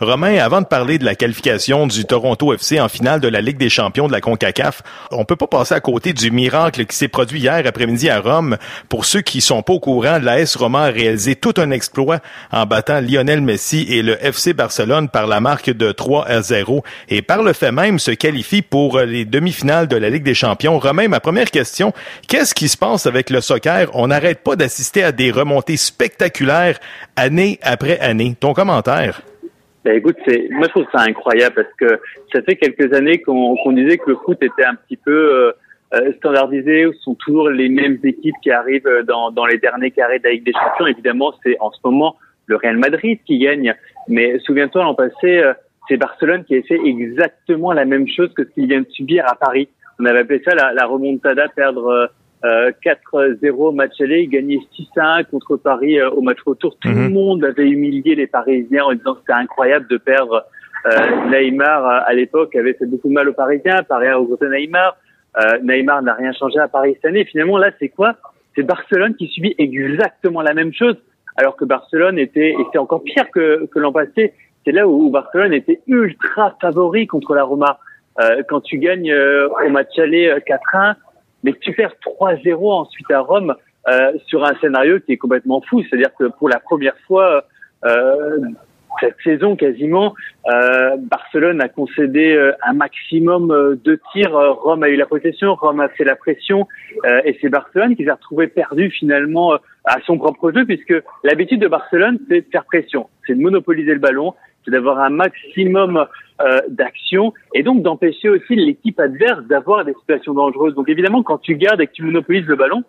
Romain, 0.00 0.38
avant 0.38 0.60
de 0.60 0.66
parler 0.66 0.98
de 0.98 1.04
la 1.04 1.14
qualification 1.14 1.86
du 1.86 2.04
Toronto 2.04 2.52
FC 2.52 2.80
en 2.80 2.88
finale 2.88 3.20
de 3.20 3.28
la 3.28 3.40
Ligue 3.40 3.56
des 3.56 3.68
champions 3.68 4.08
de 4.08 4.12
la 4.12 4.20
CONCACAF, 4.20 4.82
on 5.12 5.24
peut 5.24 5.36
pas 5.36 5.46
passer 5.46 5.74
à 5.74 5.80
côté 5.80 6.12
du 6.12 6.30
miracle 6.30 6.84
qui 6.86 6.96
s'est 6.96 7.08
produit 7.08 7.40
hier 7.40 7.62
après-midi 7.64 8.10
à 8.10 8.20
Rome. 8.20 8.56
Pour 8.88 9.04
ceux 9.04 9.20
qui 9.20 9.40
sont 9.40 9.62
pas 9.62 9.74
au 9.74 9.80
courant, 9.80 10.18
l'AS 10.20 10.56
Roma 10.56 10.84
a 10.84 10.90
réalisé 10.90 11.36
tout 11.36 11.54
un 11.56 11.70
exploit 11.70 12.18
en 12.50 12.66
battant 12.66 13.00
Lionel 13.00 13.40
Messi 13.40 13.86
et 13.88 14.02
le 14.02 14.22
FC 14.24 14.52
Barcelone 14.52 15.08
par 15.08 15.26
la 15.26 15.40
marque 15.40 15.70
de 15.70 15.92
3 15.92 16.26
à 16.26 16.42
0 16.42 16.82
et 17.08 17.22
par 17.22 17.42
le 17.42 17.52
fait 17.52 17.72
même 17.72 17.98
se 17.98 18.10
qualifie 18.10 18.62
pour 18.62 18.98
les 19.00 19.24
demi-finales 19.24 19.86
de 19.86 19.96
la 19.96 20.10
Ligue 20.10 20.24
des 20.24 20.34
champions. 20.34 20.78
Romain, 20.78 21.08
ma 21.08 21.20
première 21.20 21.50
question, 21.50 21.92
qu'est-ce 22.28 22.54
qui 22.54 22.68
se 22.68 22.76
passe 22.76 23.06
avec 23.06 23.30
le 23.30 23.40
soccer? 23.40 23.88
On 23.94 24.08
n'arrête 24.08 24.42
pas 24.42 24.56
d'assister 24.56 25.04
à 25.04 25.12
des 25.12 25.30
remontées 25.30 25.76
spectaculaires 25.76 26.78
année 27.14 27.58
après 27.62 27.98
année. 28.00 28.15
Ton 28.40 28.52
commentaire? 28.52 29.22
Ben 29.84 29.98
écoute, 29.98 30.16
moi 30.50 30.66
je 30.66 30.70
trouve 30.70 30.86
ça 30.90 31.02
incroyable 31.02 31.54
parce 31.54 31.72
que 31.78 32.00
ça 32.32 32.42
fait 32.42 32.56
quelques 32.56 32.92
années 32.92 33.18
qu'on 33.18 33.72
disait 33.72 33.98
que 33.98 34.10
le 34.10 34.16
foot 34.16 34.36
était 34.42 34.64
un 34.64 34.74
petit 34.74 34.96
peu 34.96 35.12
euh, 35.12 35.52
euh, 35.94 36.12
standardisé, 36.14 36.86
où 36.86 36.92
ce 36.92 37.00
sont 37.02 37.14
toujours 37.14 37.50
les 37.50 37.68
mêmes 37.68 37.98
équipes 38.02 38.34
qui 38.42 38.50
arrivent 38.50 38.88
euh, 38.88 39.04
dans, 39.04 39.46
les 39.46 39.58
derniers 39.58 39.92
carrés 39.92 40.18
de 40.18 40.24
la 40.24 40.30
Ligue 40.32 40.44
des 40.44 40.52
Champions. 40.52 40.86
Évidemment, 40.86 41.32
c'est 41.44 41.56
en 41.60 41.70
ce 41.70 41.78
moment 41.84 42.16
le 42.46 42.56
Real 42.56 42.76
Madrid 42.76 43.20
qui 43.26 43.38
gagne, 43.38 43.74
mais 44.08 44.38
souviens-toi 44.40 44.82
l'an 44.82 44.94
passé, 44.94 45.42
c'est 45.88 45.96
Barcelone 45.96 46.44
qui 46.44 46.56
a 46.56 46.62
fait 46.62 46.80
exactement 46.84 47.72
la 47.72 47.84
même 47.84 48.08
chose 48.08 48.32
que 48.34 48.44
ce 48.44 48.50
qu'il 48.50 48.66
vient 48.66 48.80
de 48.80 48.90
subir 48.90 49.24
à 49.28 49.34
Paris. 49.34 49.68
On 50.00 50.04
avait 50.04 50.20
appelé 50.20 50.42
ça 50.44 50.54
la 50.54 50.86
remontada, 50.86 51.48
perdre 51.48 52.10
euh, 52.46 52.70
euh, 52.70 52.70
4-0 52.84 53.74
match 53.74 54.00
aller, 54.00 54.26
gagner 54.26 54.60
6-1 54.96 55.24
contre 55.24 55.56
Paris 55.56 55.98
euh, 55.98 56.10
au 56.10 56.20
match 56.20 56.38
retour. 56.44 56.76
Tout 56.80 56.88
le 56.88 57.08
monde 57.08 57.44
avait 57.44 57.68
humilié 57.68 58.14
les 58.14 58.26
Parisiens 58.26 58.84
en 58.84 58.94
disant 58.94 59.14
que 59.14 59.20
c'était 59.20 59.40
incroyable 59.40 59.86
de 59.88 59.96
perdre. 59.96 60.44
Euh, 60.86 61.30
Neymar, 61.30 61.86
euh, 61.86 62.00
à 62.06 62.14
l'époque, 62.14 62.54
avait 62.54 62.74
fait 62.74 62.86
beaucoup 62.86 63.08
de 63.08 63.14
mal 63.14 63.28
aux 63.28 63.34
Parisiens. 63.34 63.82
Paris 63.82 64.08
a 64.08 64.16
regretté 64.16 64.46
Neymar. 64.48 64.96
Neymar 65.62 66.00
n'a 66.02 66.14
rien 66.14 66.32
changé 66.32 66.58
à 66.58 66.68
Paris 66.68 66.94
cette 66.94 67.10
année. 67.10 67.26
Finalement, 67.26 67.58
là, 67.58 67.70
c'est 67.78 67.90
quoi? 67.90 68.14
C'est 68.54 68.62
Barcelone 68.62 69.14
qui 69.16 69.26
subit 69.26 69.54
exactement 69.58 70.40
la 70.40 70.54
même 70.54 70.72
chose, 70.72 70.96
alors 71.36 71.56
que 71.56 71.66
Barcelone 71.66 72.18
était, 72.18 72.52
et 72.52 72.66
c'est 72.72 72.78
encore 72.78 73.02
pire 73.02 73.30
que, 73.30 73.66
que 73.66 73.78
l'an 73.78 73.92
passé, 73.92 74.32
c'est 74.64 74.72
là 74.72 74.88
où, 74.88 75.06
où 75.06 75.10
Barcelone 75.10 75.52
était 75.52 75.80
ultra 75.86 76.56
favori 76.58 77.06
contre 77.06 77.34
la 77.34 77.44
Roma. 77.44 77.78
Euh, 78.20 78.42
quand 78.48 78.62
tu 78.62 78.78
gagnes 78.78 79.12
euh, 79.12 79.48
au 79.66 79.68
match 79.68 79.98
aller 79.98 80.28
euh, 80.28 80.38
4-1, 80.38 80.94
mais 81.42 81.52
tu 81.60 81.72
perds 81.72 81.94
3-0 82.20 82.72
ensuite 82.72 83.10
à 83.10 83.20
Rome 83.20 83.54
euh, 83.88 84.12
sur 84.26 84.44
un 84.44 84.54
scénario 84.60 85.00
qui 85.00 85.12
est 85.12 85.16
complètement 85.16 85.60
fou. 85.60 85.82
C'est-à-dire 85.82 86.14
que 86.18 86.24
pour 86.24 86.48
la 86.48 86.58
première 86.58 86.96
fois 87.06 87.44
euh, 87.84 88.38
cette 89.00 89.16
saison 89.22 89.56
quasiment, 89.56 90.14
euh, 90.50 90.96
Barcelone 90.98 91.60
a 91.60 91.68
concédé 91.68 92.32
euh, 92.32 92.52
un 92.62 92.72
maximum 92.72 93.50
euh, 93.50 93.76
de 93.84 94.00
tirs. 94.12 94.32
Rome 94.32 94.82
a 94.82 94.88
eu 94.88 94.96
la 94.96 95.06
possession, 95.06 95.54
Rome 95.54 95.80
a 95.80 95.88
fait 95.88 96.04
la 96.04 96.16
pression, 96.16 96.66
euh, 97.04 97.20
et 97.24 97.36
c'est 97.40 97.48
Barcelone 97.48 97.96
qui 97.96 98.04
s'est 98.04 98.10
retrouvé 98.10 98.46
perdu 98.46 98.90
finalement 98.90 99.54
à 99.84 100.00
son 100.06 100.18
propre 100.18 100.50
jeu, 100.52 100.64
puisque 100.64 100.94
l'habitude 101.24 101.60
de 101.60 101.68
Barcelone, 101.68 102.18
c'est 102.28 102.40
de 102.40 102.50
faire 102.50 102.64
pression, 102.64 103.08
c'est 103.26 103.34
de 103.34 103.40
monopoliser 103.40 103.92
le 103.92 104.00
ballon, 104.00 104.34
c'est 104.66 104.72
d'avoir 104.72 104.98
un 104.98 105.10
maximum 105.10 106.04
euh, 106.42 106.60
d'action 106.68 107.32
et 107.54 107.62
donc 107.62 107.82
d'empêcher 107.82 108.28
aussi 108.28 108.56
l'équipe 108.56 109.00
adverse 109.00 109.42
d'avoir 109.44 109.84
des 109.84 109.94
situations 109.94 110.34
dangereuses. 110.34 110.74
Donc 110.74 110.88
évidemment, 110.88 111.22
quand 111.22 111.38
tu 111.38 111.54
gardes 111.56 111.80
et 111.80 111.86
que 111.86 111.92
tu 111.92 112.02
monopolises 112.02 112.46
le 112.46 112.56
ballon, 112.56 112.82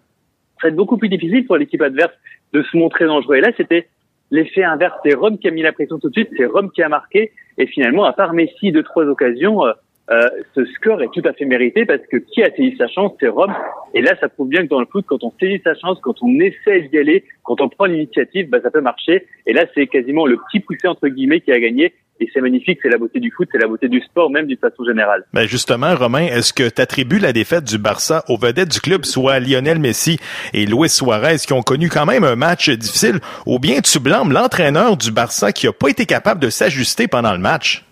ça 0.60 0.68
va 0.68 0.70
être 0.70 0.76
beaucoup 0.76 0.98
plus 0.98 1.08
difficile 1.08 1.46
pour 1.46 1.56
l'équipe 1.56 1.82
adverse 1.82 2.12
de 2.52 2.64
se 2.64 2.76
montrer 2.76 3.06
dangereux. 3.06 3.36
Et 3.36 3.42
là, 3.42 3.52
c'était 3.56 3.88
l'effet 4.32 4.64
inverse. 4.64 4.98
C'est 5.06 5.14
Rome 5.14 5.38
qui 5.38 5.48
a 5.48 5.52
mis 5.52 5.62
la 5.62 5.72
pression 5.72 6.00
tout 6.00 6.10
de 6.10 6.14
suite, 6.14 6.30
c'est 6.36 6.46
Rome 6.46 6.72
qui 6.72 6.82
a 6.82 6.90
marqué. 6.90 7.32
Et 7.58 7.68
finalement, 7.68 8.06
à 8.06 8.14
part 8.14 8.34
Messi, 8.34 8.72
deux, 8.72 8.84
trois 8.84 9.06
occasions, 9.06 9.66
euh, 9.66 9.74
euh, 10.10 10.30
ce 10.56 10.64
score 10.66 11.02
est 11.02 11.10
tout 11.14 11.22
à 11.26 11.34
fait 11.34 11.46
mérité 11.46 11.86
parce 11.86 12.02
que 12.10 12.18
qui 12.18 12.42
a 12.42 12.50
saisi 12.52 12.76
sa 12.78 12.88
chance, 12.88 13.12
c'est 13.20 13.28
Rome. 13.28 13.54
Et 13.94 14.02
là, 14.02 14.16
ça 14.20 14.30
prouve 14.30 14.48
bien 14.48 14.64
que 14.64 14.70
dans 14.70 14.80
le 14.80 14.86
foot, 14.86 15.06
quand 15.08 15.24
on 15.24 15.34
saisit 15.40 15.62
sa 15.64 15.76
chance, 15.76 16.00
quand 16.02 16.16
on 16.22 16.40
essaie 16.40 16.88
d'y 16.90 16.98
aller, 16.98 17.26
quand 17.44 17.60
on 17.60 17.68
prend 17.68 17.86
l'initiative, 17.86 18.50
bah, 18.50 18.60
ça 18.62 18.72
peut 18.72 18.82
marcher. 18.82 19.26
Et 19.46 19.54
là, 19.54 19.66
c'est 19.76 19.88
quasiment 19.88 20.26
le 20.26 20.38
petit 20.38 20.62
poussé 20.62 20.88
entre 20.88 21.08
guillemets 21.10 21.42
qui 21.42 21.52
a 21.52 21.60
gagné. 21.60 21.94
Et 22.20 22.28
c'est 22.34 22.42
magnifique, 22.42 22.80
c'est 22.82 22.90
la 22.90 22.98
beauté 22.98 23.20
du 23.20 23.30
foot, 23.30 23.48
c'est 23.52 23.60
la 23.60 23.68
beauté 23.68 23.90
du 23.90 24.02
sport, 24.02 24.32
même 24.32 24.48
d'une 24.48 24.58
façon 24.58 24.84
générale. 24.84 25.24
Ben 25.34 25.46
justement, 25.46 25.94
Romain, 25.94 26.26
est-ce 26.26 26.52
que 26.52 26.68
tu 26.68 26.82
attribues 26.82 27.20
la 27.20 27.32
défaite 27.32 27.64
du 27.64 27.78
Barça 27.78 28.24
aux 28.28 28.38
vedettes 28.38 28.72
du 28.72 28.80
club, 28.80 29.06
soit 29.06 29.40
Lionel 29.40 29.78
Messi 29.78 30.18
et 30.54 30.66
Luis 30.66 30.90
Suarez, 30.90 31.38
qui 31.46 31.54
ont 31.54 31.62
connu 31.62 31.90
quand 31.90 32.08
même 32.08 32.24
un 32.24 32.36
match 32.36 32.72
difficile, 32.72 33.20
ou 33.46 33.60
bien 33.60 33.82
tu 33.82 34.00
blâmes 34.00 34.32
l'entraîneur 34.32 34.98
du 34.98 35.12
Barça 35.12 35.52
qui 35.52 35.68
a 35.68 35.74
pas 35.74 35.90
été 35.90 36.08
capable 36.08 36.42
de 36.42 36.50
s'ajuster 36.50 37.08
pendant 37.08 37.34
le 37.34 37.40
match? 37.40 37.86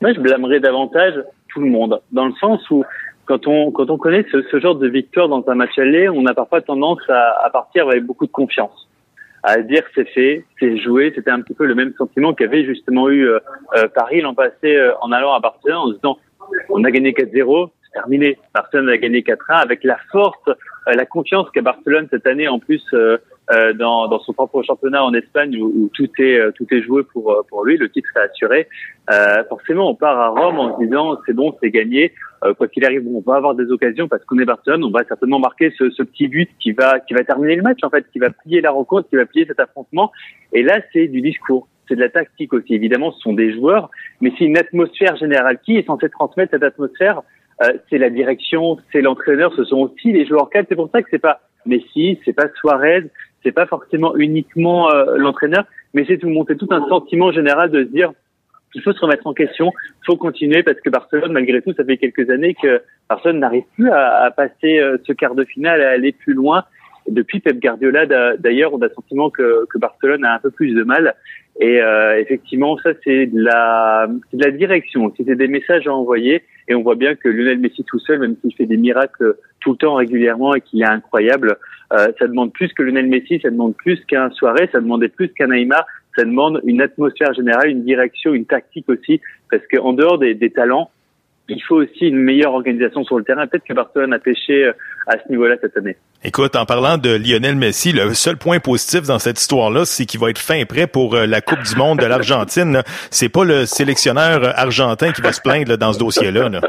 Moi, 0.00 0.12
je 0.12 0.20
blâmerais 0.20 0.60
davantage 0.60 1.14
le 1.58 1.66
monde, 1.66 2.00
dans 2.12 2.26
le 2.26 2.34
sens 2.34 2.60
où 2.70 2.84
quand 3.26 3.46
on 3.46 3.70
quand 3.70 3.90
on 3.90 3.98
connaît 3.98 4.24
ce, 4.32 4.58
genre 4.58 4.74
de 4.74 4.88
victoire 4.88 5.28
dans 5.28 5.44
un 5.48 5.54
match 5.54 5.78
aller, 5.78 6.08
on 6.08 6.24
a 6.26 6.34
parfois 6.34 6.62
tendance 6.62 7.00
à, 7.08 7.48
partir 7.52 7.88
avec 7.88 8.04
beaucoup 8.04 8.26
de 8.26 8.32
confiance, 8.32 8.88
à 9.42 9.58
dire 9.58 9.82
c'est 9.94 10.08
fait, 10.08 10.44
c'est 10.58 10.78
joué. 10.78 11.12
C'était 11.14 11.30
un 11.30 11.42
petit 11.42 11.54
peu 11.54 11.66
le 11.66 11.74
même 11.74 11.92
sentiment 11.98 12.32
qu'avait 12.32 12.64
justement 12.64 13.08
eu 13.10 13.28
euh, 13.28 13.38
euh, 13.76 13.86
Paris 13.94 14.22
l'an 14.22 14.34
passé 14.34 14.74
euh, 14.74 14.92
en 15.02 15.12
allant 15.12 15.34
à 15.34 15.40
Barcelone, 15.40 15.76
en 15.76 15.88
se 15.88 15.94
disant 15.94 16.18
on 16.70 16.82
a 16.84 16.90
gagné 16.90 17.12
4-0, 17.12 17.68
c'est 17.84 17.92
terminé. 17.92 18.38
Barcelone 18.54 18.88
a 18.88 18.96
gagné 18.96 19.20
4-1 19.20 19.36
avec 19.60 19.84
la 19.84 19.98
force, 20.10 20.48
la 20.86 21.04
confiance 21.04 21.50
qu'a 21.50 21.60
Barcelone 21.60 22.08
cette 22.10 22.26
année 22.26 22.48
en 22.48 22.58
plus 22.58 22.82
euh, 23.50 23.72
dans, 23.72 24.08
dans 24.08 24.20
son 24.20 24.32
propre 24.32 24.62
championnat 24.62 25.02
en 25.04 25.14
Espagne 25.14 25.56
où, 25.60 25.66
où 25.66 25.90
tout 25.94 26.08
est 26.18 26.38
euh, 26.38 26.50
tout 26.52 26.66
est 26.70 26.82
joué 26.82 27.02
pour 27.02 27.32
euh, 27.32 27.42
pour 27.48 27.64
lui, 27.64 27.76
le 27.76 27.88
titre 27.88 28.08
est 28.16 28.20
assuré. 28.20 28.68
Euh, 29.10 29.42
forcément, 29.48 29.90
on 29.90 29.94
part 29.94 30.18
à 30.18 30.28
Rome 30.28 30.58
en 30.58 30.78
se 30.78 30.84
disant 30.84 31.18
c'est 31.26 31.34
bon, 31.34 31.54
c'est 31.62 31.70
gagné. 31.70 32.12
Euh, 32.44 32.54
quoi 32.54 32.68
qu'il 32.68 32.84
arrive, 32.84 33.04
on 33.06 33.20
va 33.20 33.36
avoir 33.36 33.54
des 33.54 33.70
occasions 33.70 34.06
parce 34.06 34.24
qu'on 34.24 34.38
est 34.38 34.44
Barcelone, 34.44 34.84
on 34.84 34.90
va 34.90 35.02
certainement 35.04 35.40
marquer 35.40 35.72
ce, 35.76 35.90
ce 35.90 36.02
petit 36.02 36.28
but 36.28 36.48
qui 36.60 36.72
va 36.72 37.00
qui 37.00 37.14
va 37.14 37.24
terminer 37.24 37.56
le 37.56 37.62
match 37.62 37.80
en 37.82 37.90
fait, 37.90 38.04
qui 38.12 38.18
va 38.18 38.30
plier 38.30 38.60
la 38.60 38.70
rencontre, 38.70 39.08
qui 39.08 39.16
va 39.16 39.26
plier 39.26 39.46
cet 39.46 39.60
affrontement. 39.60 40.12
Et 40.52 40.62
là, 40.62 40.80
c'est 40.92 41.08
du 41.08 41.20
discours 41.20 41.68
c'est 41.88 41.96
de 41.96 42.00
la 42.00 42.10
tactique 42.10 42.52
aussi. 42.52 42.74
Évidemment, 42.74 43.12
ce 43.12 43.20
sont 43.20 43.32
des 43.32 43.52
joueurs, 43.54 43.90
mais 44.20 44.30
c'est 44.38 44.44
une 44.44 44.58
atmosphère 44.58 45.16
générale. 45.16 45.58
Qui 45.64 45.78
est 45.78 45.86
censé 45.86 46.08
transmettre 46.10 46.50
cette 46.52 46.62
atmosphère? 46.62 47.22
Euh, 47.62 47.72
C'est 47.90 47.98
la 47.98 48.10
direction, 48.10 48.76
c'est 48.92 49.00
l'entraîneur, 49.00 49.52
ce 49.56 49.64
sont 49.64 49.78
aussi 49.78 50.12
les 50.12 50.26
joueurs 50.26 50.50
cadres. 50.50 50.66
C'est 50.68 50.76
pour 50.76 50.90
ça 50.92 51.02
que 51.02 51.08
c'est 51.10 51.18
pas 51.18 51.40
Messi, 51.66 52.20
c'est 52.24 52.32
pas 52.32 52.48
Suarez, 52.56 53.04
c'est 53.42 53.52
pas 53.52 53.66
forcément 53.66 54.16
uniquement 54.16 54.90
euh, 54.90 55.16
l'entraîneur, 55.16 55.64
mais 55.94 56.04
c'est 56.06 56.18
tout 56.18 56.28
monter 56.28 56.56
tout 56.56 56.68
un 56.70 56.86
sentiment 56.88 57.32
général 57.32 57.70
de 57.70 57.84
se 57.84 57.88
dire 57.88 58.12
il 58.74 58.82
faut 58.82 58.92
se 58.92 59.00
remettre 59.00 59.26
en 59.26 59.32
question, 59.32 59.72
il 60.02 60.06
faut 60.06 60.16
continuer 60.16 60.62
parce 60.62 60.78
que 60.80 60.90
Barcelone, 60.90 61.32
malgré 61.32 61.62
tout, 61.62 61.72
ça 61.74 61.84
fait 61.84 61.96
quelques 61.96 62.28
années 62.30 62.54
que 62.54 62.82
Barcelone 63.08 63.40
n'arrive 63.40 63.64
plus 63.74 63.90
à, 63.90 64.24
à 64.24 64.30
passer 64.30 64.78
euh, 64.78 64.98
ce 65.06 65.12
quart 65.12 65.34
de 65.34 65.44
finale, 65.44 65.80
à 65.82 65.90
aller 65.90 66.12
plus 66.12 66.34
loin. 66.34 66.64
Depuis 67.08 67.40
Pep 67.40 67.58
Guardiola, 67.58 68.04
d'ailleurs, 68.36 68.74
on 68.74 68.82
a 68.82 68.86
le 68.86 68.92
sentiment 68.92 69.30
que, 69.30 69.64
que 69.70 69.78
Barcelone 69.78 70.26
a 70.26 70.34
un 70.34 70.38
peu 70.38 70.50
plus 70.50 70.74
de 70.74 70.82
mal. 70.84 71.14
Et 71.58 71.80
euh, 71.80 72.20
effectivement, 72.20 72.76
ça 72.78 72.90
c'est 73.02 73.26
de 73.26 73.40
la, 73.40 74.06
de 74.34 74.44
la 74.44 74.50
direction. 74.50 75.12
C'est 75.16 75.24
des 75.24 75.48
messages 75.48 75.86
à 75.86 75.94
envoyer. 75.94 76.42
Et 76.68 76.74
on 76.74 76.82
voit 76.82 76.96
bien 76.96 77.14
que 77.14 77.28
Lionel 77.30 77.60
Messi 77.60 77.82
tout 77.84 77.98
seul, 77.98 78.18
même 78.18 78.36
s'il 78.42 78.54
fait 78.54 78.66
des 78.66 78.76
miracles 78.76 79.36
tout 79.60 79.72
le 79.72 79.76
temps 79.76 79.94
régulièrement 79.94 80.54
et 80.54 80.60
qu'il 80.60 80.82
est 80.82 80.86
incroyable, 80.86 81.56
euh, 81.92 82.08
ça 82.18 82.26
demande 82.26 82.52
plus 82.52 82.72
que 82.72 82.82
Lionel 82.82 83.06
Messi, 83.06 83.40
ça 83.40 83.50
demande 83.50 83.74
plus 83.76 83.98
qu'un 84.04 84.30
soirée, 84.30 84.68
ça 84.72 84.80
demandait 84.80 85.08
plus 85.08 85.28
qu'un 85.30 85.48
Neymar. 85.48 85.84
Ça 86.16 86.24
demande 86.24 86.60
une 86.64 86.82
atmosphère 86.82 87.32
générale, 87.32 87.68
une 87.68 87.84
direction, 87.84 88.34
une 88.34 88.44
tactique 88.44 88.88
aussi, 88.88 89.20
parce 89.50 89.62
qu'en 89.72 89.92
dehors 89.92 90.18
des, 90.18 90.34
des 90.34 90.50
talents, 90.50 90.90
il 91.48 91.62
faut 91.62 91.76
aussi 91.76 92.06
une 92.06 92.18
meilleure 92.18 92.52
organisation 92.52 93.04
sur 93.04 93.16
le 93.18 93.24
terrain. 93.24 93.46
Peut-être 93.46 93.64
que 93.64 93.72
Barcelone 93.72 94.12
a 94.12 94.18
pêché 94.18 94.64
euh, 94.64 94.72
à 95.06 95.12
ce 95.12 95.30
niveau-là 95.30 95.56
cette 95.60 95.76
année. 95.76 95.96
Écoute, 96.22 96.56
en 96.56 96.66
parlant 96.66 96.98
de 96.98 97.10
Lionel 97.10 97.56
Messi, 97.56 97.92
le 97.92 98.12
seul 98.12 98.36
point 98.36 98.58
positif 98.58 99.02
dans 99.02 99.18
cette 99.18 99.40
histoire-là, 99.40 99.84
c'est 99.84 100.04
qu'il 100.04 100.20
va 100.20 100.30
être 100.30 100.38
fin 100.38 100.64
prêt 100.66 100.86
pour 100.86 101.14
euh, 101.14 101.26
la 101.26 101.40
Coupe 101.40 101.62
du 101.62 101.74
Monde 101.76 102.00
de 102.00 102.06
l'Argentine. 102.06 102.82
C'est 103.10 103.30
pas 103.30 103.44
le 103.44 103.64
sélectionneur 103.64 104.58
argentin 104.58 105.12
qui 105.12 105.22
va 105.22 105.32
se 105.32 105.40
plaindre 105.40 105.78
dans 105.78 105.92
ce 105.92 105.98
dossier-là. 105.98 106.48
Là. 106.50 106.60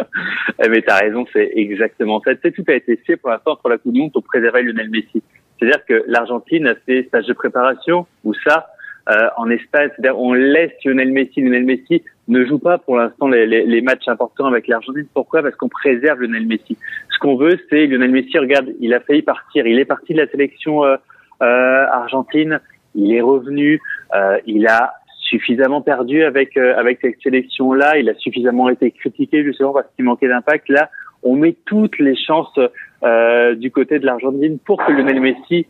Eh 0.62 0.70
mais 0.70 0.82
t'as 0.82 0.98
raison, 0.98 1.26
c'est 1.32 1.52
exactement 1.56 2.22
ça. 2.22 2.36
Tu 2.36 2.42
sais, 2.42 2.52
tout 2.52 2.66
a 2.68 2.74
été 2.74 2.98
fait 2.98 3.16
pour 3.16 3.30
l'instant 3.30 3.56
pour 3.56 3.70
la 3.70 3.78
Coupe 3.78 3.94
du 3.94 4.02
Monde 4.02 4.12
pour 4.12 4.24
préserver 4.24 4.64
Lionel 4.64 4.90
Messi. 4.90 5.24
C'est-à-dire 5.58 5.86
que 5.86 6.04
l'Argentine 6.08 6.68
a 6.68 6.76
fait 6.76 7.04
stage 7.04 7.26
de 7.28 7.34
préparation 7.34 8.08
où 8.24 8.34
ça, 8.34 8.68
euh, 9.10 9.28
en 9.38 9.50
Espagne, 9.50 9.90
c'est-à-dire 9.96 10.20
on 10.20 10.34
laisse 10.34 10.72
Lionel 10.84 11.12
Messi. 11.12 11.42
Lionel 11.42 11.64
Messi 11.64 12.04
ne 12.28 12.46
joue 12.46 12.60
pas 12.60 12.78
pour 12.78 12.98
l'instant 12.98 13.28
les, 13.28 13.46
les, 13.46 13.66
les, 13.66 13.82
matchs 13.82 14.08
importants 14.08 14.46
avec 14.46 14.68
l'Argentine. 14.68 15.08
Pourquoi? 15.14 15.42
Parce 15.42 15.56
qu'on 15.56 15.70
préserve 15.70 16.22
Lionel 16.22 16.46
Messi. 16.46 16.78
Ce 17.10 17.20
qu'on 17.20 17.36
veut, 17.36 17.58
c'est 17.70 17.88
Lionel 17.88 18.12
Messi. 18.12 18.38
Regarde, 18.38 18.70
il 18.80 18.94
a 18.94 19.00
failli 19.00 19.22
partir. 19.22 19.66
Il 19.66 19.80
est 19.80 19.86
parti 19.86 20.14
de 20.14 20.20
la 20.20 20.28
sélection 20.28 20.84
euh, 20.84 20.98
euh, 21.42 21.86
argentine. 21.88 22.60
Il 22.96 23.14
est 23.14 23.22
revenu. 23.22 23.82
Euh, 24.14 24.40
il 24.46 24.68
a 24.68 24.94
suffisamment 25.30 25.82
perdu 25.82 26.24
avec 26.24 26.58
euh, 26.58 26.76
avec 26.78 27.00
cette 27.02 27.22
sélection-là. 27.22 27.98
Il 28.00 28.10
a 28.10 28.16
suffisamment 28.16 28.70
été 28.70 28.92
critiqué 28.92 29.44
justement 29.44 29.74
parce 29.74 29.88
qu'il 29.96 30.06
manquait 30.06 30.28
d'impact. 30.28 30.70
Là, 30.70 30.90
on 31.24 31.36
met 31.36 31.56
toutes 31.66 32.00
les 32.00 32.16
chances 32.16 32.60
euh, 33.04 33.56
du 33.56 33.72
côté 33.72 34.00
de 34.00 34.06
l'Argentine 34.06 34.60
pour 34.60 34.84
que 34.84 34.92
Lionel 34.92 35.22
Messi 35.22 35.68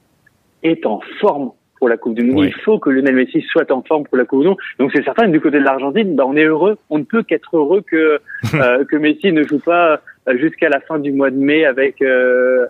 est 0.64 0.86
en 0.86 1.02
forme 1.20 1.52
pour 1.80 1.90
la 1.90 1.98
Coupe 1.98 2.14
du 2.14 2.24
Monde. 2.24 2.46
Il 2.46 2.62
faut 2.62 2.78
que 2.78 2.90
Lionel 2.90 3.16
Messi 3.16 3.42
soit 3.42 3.72
en 3.72 3.82
forme 3.82 4.04
pour 4.04 4.18
la 4.18 4.26
Coupe 4.26 4.42
du 4.42 4.48
Monde. 4.48 4.58
Donc 4.78 4.92
c'est 4.94 5.04
certain 5.04 5.26
que 5.26 5.32
du 5.32 5.42
côté 5.42 5.60
de 5.60 5.64
l'Argentine, 5.64 6.16
bah, 6.16 6.26
on 6.28 6.36
est 6.36 6.44
heureux. 6.44 6.78
On 6.90 7.00
ne 7.00 7.04
peut 7.04 7.24
qu'être 7.24 7.56
heureux 7.56 7.82
que 7.82 8.20
euh, 8.54 8.86
que 8.86 8.96
Messi 8.98 9.32
ne 9.32 9.44
joue 9.44 9.60
pas 9.60 10.02
euh, 10.28 10.38
jusqu'à 10.38 10.70
la 10.70 10.82
fin 10.82 11.00
du 11.00 11.12
mois 11.12 11.32
de 11.32 11.38
mai 11.38 11.66
avec 11.66 12.02
euh, 12.02 12.68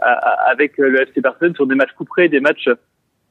avec 0.47 0.77
le 0.77 1.01
FC 1.01 1.21
Barcelone 1.21 1.55
sur 1.55 1.67
des 1.67 1.75
matchs 1.75 1.93
couperés, 1.93 2.29
des 2.29 2.39
matchs 2.39 2.69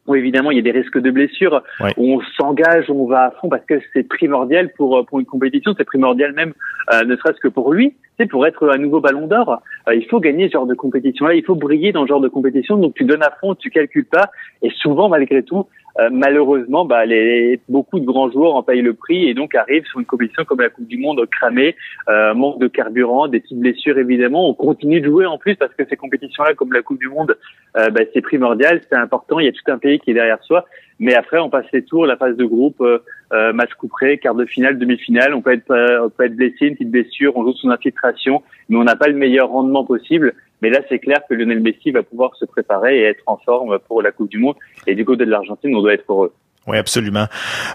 où 0.08 0.16
évidemment 0.16 0.50
il 0.50 0.56
y 0.56 0.60
a 0.60 0.62
des 0.62 0.76
risques 0.76 0.98
de 0.98 1.10
blessures, 1.10 1.62
ouais. 1.80 1.92
où 1.96 2.14
on 2.14 2.20
s'engage, 2.36 2.90
on 2.90 3.06
va 3.06 3.26
à 3.26 3.30
fond 3.30 3.48
parce 3.48 3.64
que 3.64 3.74
c'est 3.92 4.02
primordial 4.02 4.72
pour 4.72 5.04
pour 5.06 5.20
une 5.20 5.26
compétition, 5.26 5.74
c'est 5.76 5.84
primordial 5.84 6.32
même, 6.32 6.54
euh, 6.92 7.04
ne 7.04 7.14
serait-ce 7.16 7.38
que 7.38 7.48
pour 7.48 7.72
lui, 7.72 7.94
c'est 8.18 8.26
pour 8.26 8.46
être 8.46 8.68
un 8.68 8.78
nouveau 8.78 9.00
Ballon 9.00 9.26
d'Or. 9.26 9.62
Euh, 9.88 9.94
il 9.94 10.06
faut 10.06 10.18
gagner 10.18 10.48
ce 10.48 10.54
genre 10.54 10.66
de 10.66 10.74
compétition-là, 10.74 11.34
il 11.34 11.44
faut 11.44 11.54
briller 11.54 11.92
dans 11.92 12.02
ce 12.02 12.08
genre 12.08 12.20
de 12.20 12.28
compétition. 12.28 12.76
Donc 12.76 12.94
tu 12.94 13.04
donnes 13.04 13.22
à 13.22 13.32
fond, 13.40 13.54
tu 13.54 13.70
calcules 13.70 14.06
pas, 14.06 14.30
et 14.62 14.70
souvent 14.70 15.08
malgré 15.08 15.42
tout, 15.42 15.66
euh, 15.98 16.10
malheureusement, 16.12 16.84
bah, 16.84 17.04
les, 17.06 17.60
beaucoup 17.68 17.98
de 17.98 18.04
grands 18.04 18.30
joueurs 18.30 18.54
en 18.54 18.62
payent 18.62 18.82
le 18.82 18.94
prix 18.94 19.28
et 19.28 19.34
donc 19.34 19.54
arrivent 19.54 19.84
sur 19.86 19.98
une 19.98 20.06
compétition 20.06 20.44
comme 20.44 20.60
la 20.60 20.68
Coupe 20.68 20.86
du 20.86 20.98
Monde 20.98 21.24
cramée, 21.30 21.74
euh, 22.08 22.34
manque 22.34 22.60
de 22.60 22.68
carburant, 22.68 23.26
des 23.26 23.40
petites 23.40 23.58
blessures 23.58 23.98
évidemment. 23.98 24.48
On 24.48 24.54
continue 24.54 25.00
de 25.00 25.06
jouer 25.06 25.26
en 25.26 25.38
plus 25.38 25.56
parce 25.56 25.74
que 25.74 25.82
ces 25.88 25.96
compétitions-là, 25.96 26.54
comme 26.54 26.72
la 26.72 26.82
Coupe 26.82 27.00
du 27.00 27.08
Monde, 27.08 27.36
euh, 27.76 27.90
bah, 27.90 28.02
c'est 28.14 28.20
primordial, 28.20 28.80
c'est 28.88 28.96
important. 28.96 29.40
Il 29.40 29.46
y 29.46 29.48
a 29.48 29.52
tout 29.52 29.72
un 29.72 29.78
pays 29.78 29.98
qui 29.98 30.12
est 30.12 30.14
derrière 30.14 30.42
soi. 30.44 30.64
Mais 31.00 31.14
après, 31.14 31.38
on 31.38 31.48
passe 31.48 31.66
les 31.72 31.82
tours, 31.82 32.06
la 32.06 32.16
phase 32.16 32.36
de 32.36 32.44
groupe, 32.44 32.80
euh, 32.80 33.52
match 33.52 33.70
couperé, 33.74 34.18
quart 34.18 34.34
de 34.34 34.44
finale, 34.44 34.78
demi-finale. 34.78 35.32
On 35.34 35.42
peut 35.42 35.52
être, 35.52 35.72
on 36.04 36.10
peut 36.10 36.24
être 36.24 36.34
blessé, 36.34 36.66
une 36.66 36.74
petite 36.74 36.90
blessure, 36.90 37.36
on 37.36 37.44
joue 37.44 37.52
sous 37.54 37.70
infiltration, 37.70 38.42
mais 38.68 38.76
on 38.76 38.84
n'a 38.84 38.96
pas 38.96 39.06
le 39.06 39.14
meilleur 39.14 39.48
rendement 39.48 39.84
possible. 39.84 40.34
Mais 40.62 40.70
là, 40.70 40.80
c'est 40.88 40.98
clair 40.98 41.20
que 41.28 41.34
Lionel 41.34 41.60
Messi 41.60 41.90
va 41.90 42.02
pouvoir 42.02 42.34
se 42.36 42.44
préparer 42.44 42.98
et 42.98 43.02
être 43.04 43.22
en 43.26 43.36
forme 43.36 43.78
pour 43.86 44.02
la 44.02 44.12
Coupe 44.12 44.30
du 44.30 44.38
Monde. 44.38 44.56
Et 44.86 44.94
du 44.94 45.04
côté 45.04 45.24
de 45.24 45.30
l'Argentine, 45.30 45.74
on 45.74 45.82
doit 45.82 45.94
être 45.94 46.04
heureux. 46.08 46.32
Oui, 46.68 46.76
absolument. 46.76 47.28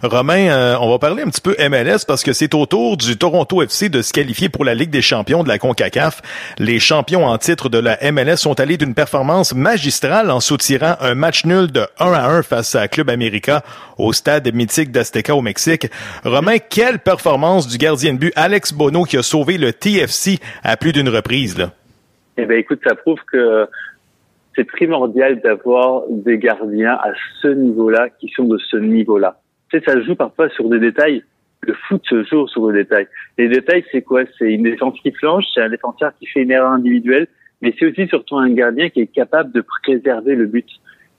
Romain, 0.04 0.50
euh, 0.50 0.78
on 0.80 0.88
va 0.88 1.00
parler 1.00 1.24
un 1.24 1.30
petit 1.30 1.42
peu 1.42 1.56
MLS 1.58 2.06
parce 2.08 2.22
que 2.22 2.32
c'est 2.32 2.54
au 2.54 2.68
tour 2.68 2.96
du 2.96 3.18
Toronto 3.18 3.64
FC 3.64 3.90
de 3.90 4.04
se 4.04 4.14
qualifier 4.14 4.50
pour 4.50 4.64
la 4.64 4.76
Ligue 4.76 4.92
des 4.92 5.02
champions 5.02 5.42
de 5.42 5.48
la 5.48 5.58
CONCACAF. 5.58 6.22
Les 6.60 6.78
champions 6.78 7.26
en 7.26 7.36
titre 7.40 7.70
de 7.70 7.80
la 7.80 7.98
MLS 8.12 8.38
sont 8.38 8.60
allés 8.60 8.78
d'une 8.78 8.94
performance 8.94 9.56
magistrale 9.56 10.30
en 10.30 10.40
soutirant 10.40 10.96
un 11.02 11.16
match 11.16 11.44
nul 11.44 11.72
de 11.72 11.88
1 11.98 12.14
à 12.14 12.30
1 12.30 12.44
face 12.44 12.76
à 12.76 12.88
Club 12.88 13.10
América 13.10 13.64
au 13.98 14.14
stade 14.14 14.54
mythique 14.54 14.92
d'Azteca 14.92 15.36
au 15.36 15.42
Mexique. 15.42 15.88
Romain, 16.24 16.58
quelle 16.60 17.00
performance 17.00 17.68
du 17.68 17.80
gardien 17.80 18.14
de 18.14 18.20
but 18.20 18.34
Alex 18.36 18.74
Bono 18.74 19.06
qui 19.06 19.18
a 19.18 19.24
sauvé 19.24 19.58
le 19.58 19.74
TFC 19.74 20.38
à 20.62 20.78
plus 20.78 20.92
d'une 20.92 21.10
reprise, 21.10 21.58
là? 21.58 21.72
Eh 22.38 22.46
ben, 22.46 22.58
écoute, 22.58 22.80
ça 22.84 22.96
prouve 22.96 23.20
que 23.32 23.68
c'est 24.56 24.64
primordial 24.64 25.42
d'avoir 25.42 26.04
des 26.10 26.38
gardiens 26.38 26.94
à 26.94 27.12
ce 27.42 27.48
niveau-là 27.48 28.10
qui 28.20 28.30
sont 28.30 28.46
de 28.46 28.58
ce 28.58 28.78
niveau-là. 28.78 29.40
Tu 29.70 29.80
sais, 29.80 29.86
ça 29.86 30.00
joue 30.02 30.16
parfois 30.16 30.50
sur 30.50 30.70
des 30.70 30.80
détails. 30.80 31.24
Le 31.62 31.74
foot 31.74 32.02
se 32.08 32.24
joue 32.24 32.48
sur 32.48 32.68
des 32.68 32.84
détails. 32.84 33.08
Les 33.38 33.48
détails, 33.48 33.84
c'est 33.92 34.02
quoi? 34.02 34.24
C'est 34.38 34.52
une 34.52 34.64
défense 34.64 35.00
qui 35.02 35.12
flanche, 35.12 35.46
c'est 35.54 35.62
un 35.62 35.70
défenseur 35.70 36.12
qui 36.20 36.28
fait 36.28 36.42
une 36.42 36.52
erreur 36.52 36.72
individuelle, 36.72 37.28
mais 37.62 37.74
c'est 37.80 37.90
aussi 37.90 38.08
surtout 38.08 38.38
un 38.38 38.50
gardien 38.50 38.90
qui 38.90 39.02
est 39.02 39.08
capable 39.08 39.52
de 39.54 39.62
préserver 39.62 40.36
le 40.36 40.46
but. 40.46 40.68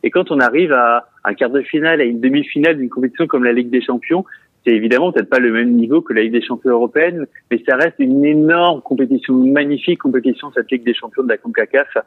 Et 0.02 0.10
quand 0.10 0.30
on 0.30 0.38
arrive 0.38 0.72
à 0.72 1.08
un 1.24 1.32
quart 1.32 1.48
de 1.48 1.62
finale, 1.62 2.00
à 2.02 2.04
une 2.04 2.20
demi-finale 2.20 2.76
d'une 2.76 2.90
compétition 2.90 3.26
comme 3.26 3.42
la 3.42 3.52
Ligue 3.52 3.70
des 3.70 3.80
Champions, 3.80 4.26
c'est 4.64 4.72
évidemment 4.72 5.12
peut-être 5.12 5.28
pas 5.28 5.38
le 5.38 5.52
même 5.52 5.72
niveau 5.72 6.00
que 6.00 6.12
la 6.12 6.22
Ligue 6.22 6.32
des 6.32 6.42
Champions 6.42 6.70
européenne, 6.70 7.26
mais 7.50 7.62
ça 7.68 7.76
reste 7.76 7.96
une 7.98 8.24
énorme 8.24 8.80
compétition, 8.80 9.34
une 9.44 9.52
magnifique 9.52 10.00
compétition, 10.00 10.50
cette 10.54 10.70
Ligue 10.70 10.84
des 10.84 10.94
Champions 10.94 11.22
de 11.22 11.28
la 11.28 11.36
CONCACAF. 11.36 11.98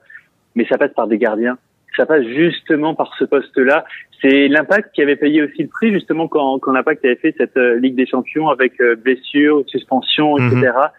Mais 0.56 0.66
ça 0.66 0.78
passe 0.78 0.94
par 0.94 1.08
des 1.08 1.20
gardiens. 1.20 1.58
Ça 1.96 2.06
passe 2.06 2.24
justement 2.26 2.96
par 2.96 3.14
ce 3.18 3.26
poste-là. 3.26 3.86
C'est 4.22 4.48
l'impact 4.48 4.94
qui 4.94 5.02
avait 5.04 5.16
payé 5.16 5.44
aussi 5.44 5.64
le 5.64 5.68
prix, 5.68 5.92
justement, 5.92 6.28
quand, 6.28 6.58
quand 6.60 6.72
l'impact 6.72 7.06
avait 7.06 7.16
fait 7.16 7.36
cette 7.38 7.58
euh, 7.58 7.80
Ligue 7.80 7.96
des 7.96 8.08
Champions 8.08 8.50
avec 8.50 8.80
euh, 8.82 8.96
blessures, 8.96 9.64
suspensions, 9.68 10.38
etc. 10.38 10.56
Mm-hmm. 10.62 10.90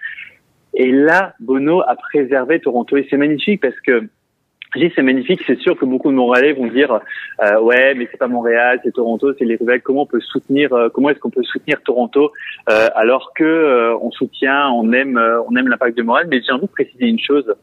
Et 0.75 0.93
là, 0.93 1.35
Bono 1.41 1.83
a 1.83 1.97
préservé 1.97 2.61
Toronto. 2.61 2.97
Et 2.97 3.07
c'est 3.11 3.17
magnifique 3.17 3.61
parce 3.61 3.79
que 3.81 4.09
dis 4.77 4.93
c'est 4.95 5.03
magnifique, 5.03 5.41
c'est 5.47 5.59
sûr 5.59 5.79
que 5.79 5.85
beaucoup 5.85 6.11
de 6.11 6.17
Montréalais 6.17 6.53
vont 6.53 6.67
dire 6.67 7.01
euh, 7.43 7.61
ouais 7.61 7.95
mais 7.95 8.07
c'est 8.11 8.19
pas 8.19 8.29
Montréal, 8.29 8.81
c'est 8.85 8.93
Toronto, 8.93 9.33
c'est 9.39 9.45
les 9.45 9.57
rivales. 9.57 9.81
Comment 9.81 10.03
on 10.03 10.07
peut 10.07 10.21
soutenir 10.21 10.73
euh, 10.73 10.89
Comment 10.91 11.11
est-ce 11.11 11.19
qu'on 11.21 11.31
peut 11.31 11.43
soutenir 11.43 11.81
Toronto 11.83 12.33
euh, 12.69 12.89
alors 12.95 13.33
que 13.35 13.45
euh, 13.45 13.97
on 14.03 14.11
soutient, 14.11 14.69
on 14.71 14.93
aime, 14.93 15.17
euh, 15.17 15.41
on 15.49 15.57
aime 15.57 15.69
l'impact 15.69 15.97
de 15.97 16.03
Montréal. 16.03 16.27
Mais 16.31 16.43
j'ai 16.45 16.53
envie 16.53 16.67
de 16.67 16.73
préciser 16.73 17.07
une 17.07 17.19
chose. 17.19 17.55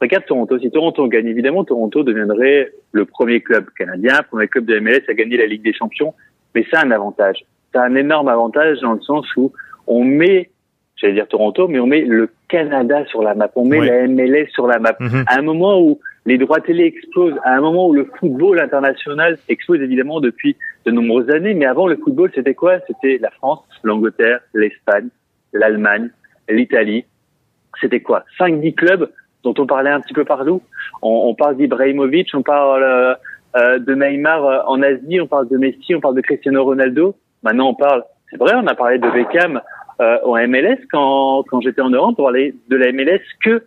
Regarde 0.00 0.24
Toronto. 0.26 0.58
Si 0.58 0.70
Toronto 0.70 1.06
gagne, 1.06 1.28
évidemment 1.28 1.62
Toronto 1.64 2.02
deviendrait 2.02 2.72
le 2.92 3.04
premier 3.04 3.40
club 3.40 3.66
canadien, 3.78 4.22
premier 4.28 4.48
club 4.48 4.64
de 4.64 4.78
MLS 4.80 5.02
à 5.08 5.14
gagner 5.14 5.36
la 5.36 5.46
Ligue 5.46 5.62
des 5.62 5.72
Champions. 5.72 6.14
Mais 6.54 6.66
ça 6.70 6.80
a 6.80 6.86
un 6.86 6.90
avantage. 6.90 7.44
Ça 7.72 7.82
a 7.82 7.86
un 7.86 7.94
énorme 7.94 8.28
avantage 8.28 8.80
dans 8.80 8.94
le 8.94 9.00
sens 9.02 9.26
où 9.36 9.52
on 9.86 10.04
met 10.04 10.50
j'allais 10.96 11.14
dire 11.14 11.28
Toronto, 11.28 11.68
mais 11.68 11.80
on 11.80 11.86
met 11.86 12.02
le 12.02 12.30
Canada 12.48 13.04
sur 13.06 13.22
la 13.22 13.34
map, 13.34 13.50
on 13.56 13.64
met 13.64 13.80
Oui. 13.80 13.86
la 13.86 14.06
MLS 14.06 14.48
sur 14.52 14.66
la 14.66 14.78
map. 14.78 14.96
Mhm. 15.00 15.24
À 15.26 15.38
un 15.38 15.42
moment 15.42 15.80
où 15.80 16.00
les 16.26 16.38
droits 16.38 16.60
télé 16.60 16.84
explosent, 16.84 17.38
à 17.44 17.54
un 17.54 17.60
moment 17.60 17.88
où 17.88 17.92
le 17.92 18.10
football 18.18 18.60
international 18.60 19.38
explose 19.48 19.80
évidemment 19.80 20.20
depuis 20.20 20.56
de 20.86 20.90
nombreuses 20.90 21.30
années, 21.30 21.54
mais 21.54 21.66
avant 21.66 21.86
le 21.86 21.96
football 21.96 22.30
c'était 22.34 22.54
quoi? 22.54 22.78
C'était 22.86 23.18
la 23.18 23.30
France, 23.30 23.64
l'Angleterre, 23.82 24.40
l'Espagne, 24.54 25.08
l'Allemagne, 25.52 26.10
l'Italie. 26.48 27.04
C'était 27.80 28.00
quoi? 28.00 28.24
Cinq, 28.38 28.60
dix 28.60 28.74
clubs 28.74 29.10
dont 29.42 29.54
on 29.58 29.66
parlait 29.66 29.90
un 29.90 30.00
petit 30.00 30.14
peu 30.14 30.24
partout. 30.24 30.62
On, 31.02 31.28
on 31.28 31.34
parle 31.34 31.56
d'Ibrahimovic, 31.56 32.30
on 32.34 32.42
parle 32.42 32.82
euh, 32.82 33.14
euh, 33.56 33.78
de 33.78 33.94
Neymar 33.94 34.44
euh, 34.44 34.58
en 34.66 34.82
Asie, 34.82 35.20
on 35.20 35.28
parle 35.28 35.48
de 35.48 35.56
Messi, 35.56 35.94
on 35.94 36.00
parle 36.00 36.16
de 36.16 36.22
Cristiano 36.22 36.64
Ronaldo. 36.64 37.14
Maintenant, 37.44 37.68
on 37.68 37.74
parle, 37.74 38.02
c'est 38.30 38.36
vrai, 38.36 38.52
on 38.56 38.66
a 38.66 38.74
parlé 38.74 38.98
de 38.98 39.08
Beckham 39.10 39.60
euh, 40.00 40.18
en 40.24 40.34
MLS 40.48 40.78
quand, 40.90 41.44
quand 41.48 41.60
j'étais 41.60 41.80
en 41.80 41.90
Europe, 41.90 42.16
on 42.18 42.22
parlait 42.24 42.54
de 42.68 42.76
la 42.76 42.90
MLS 42.92 43.20
que 43.44 43.64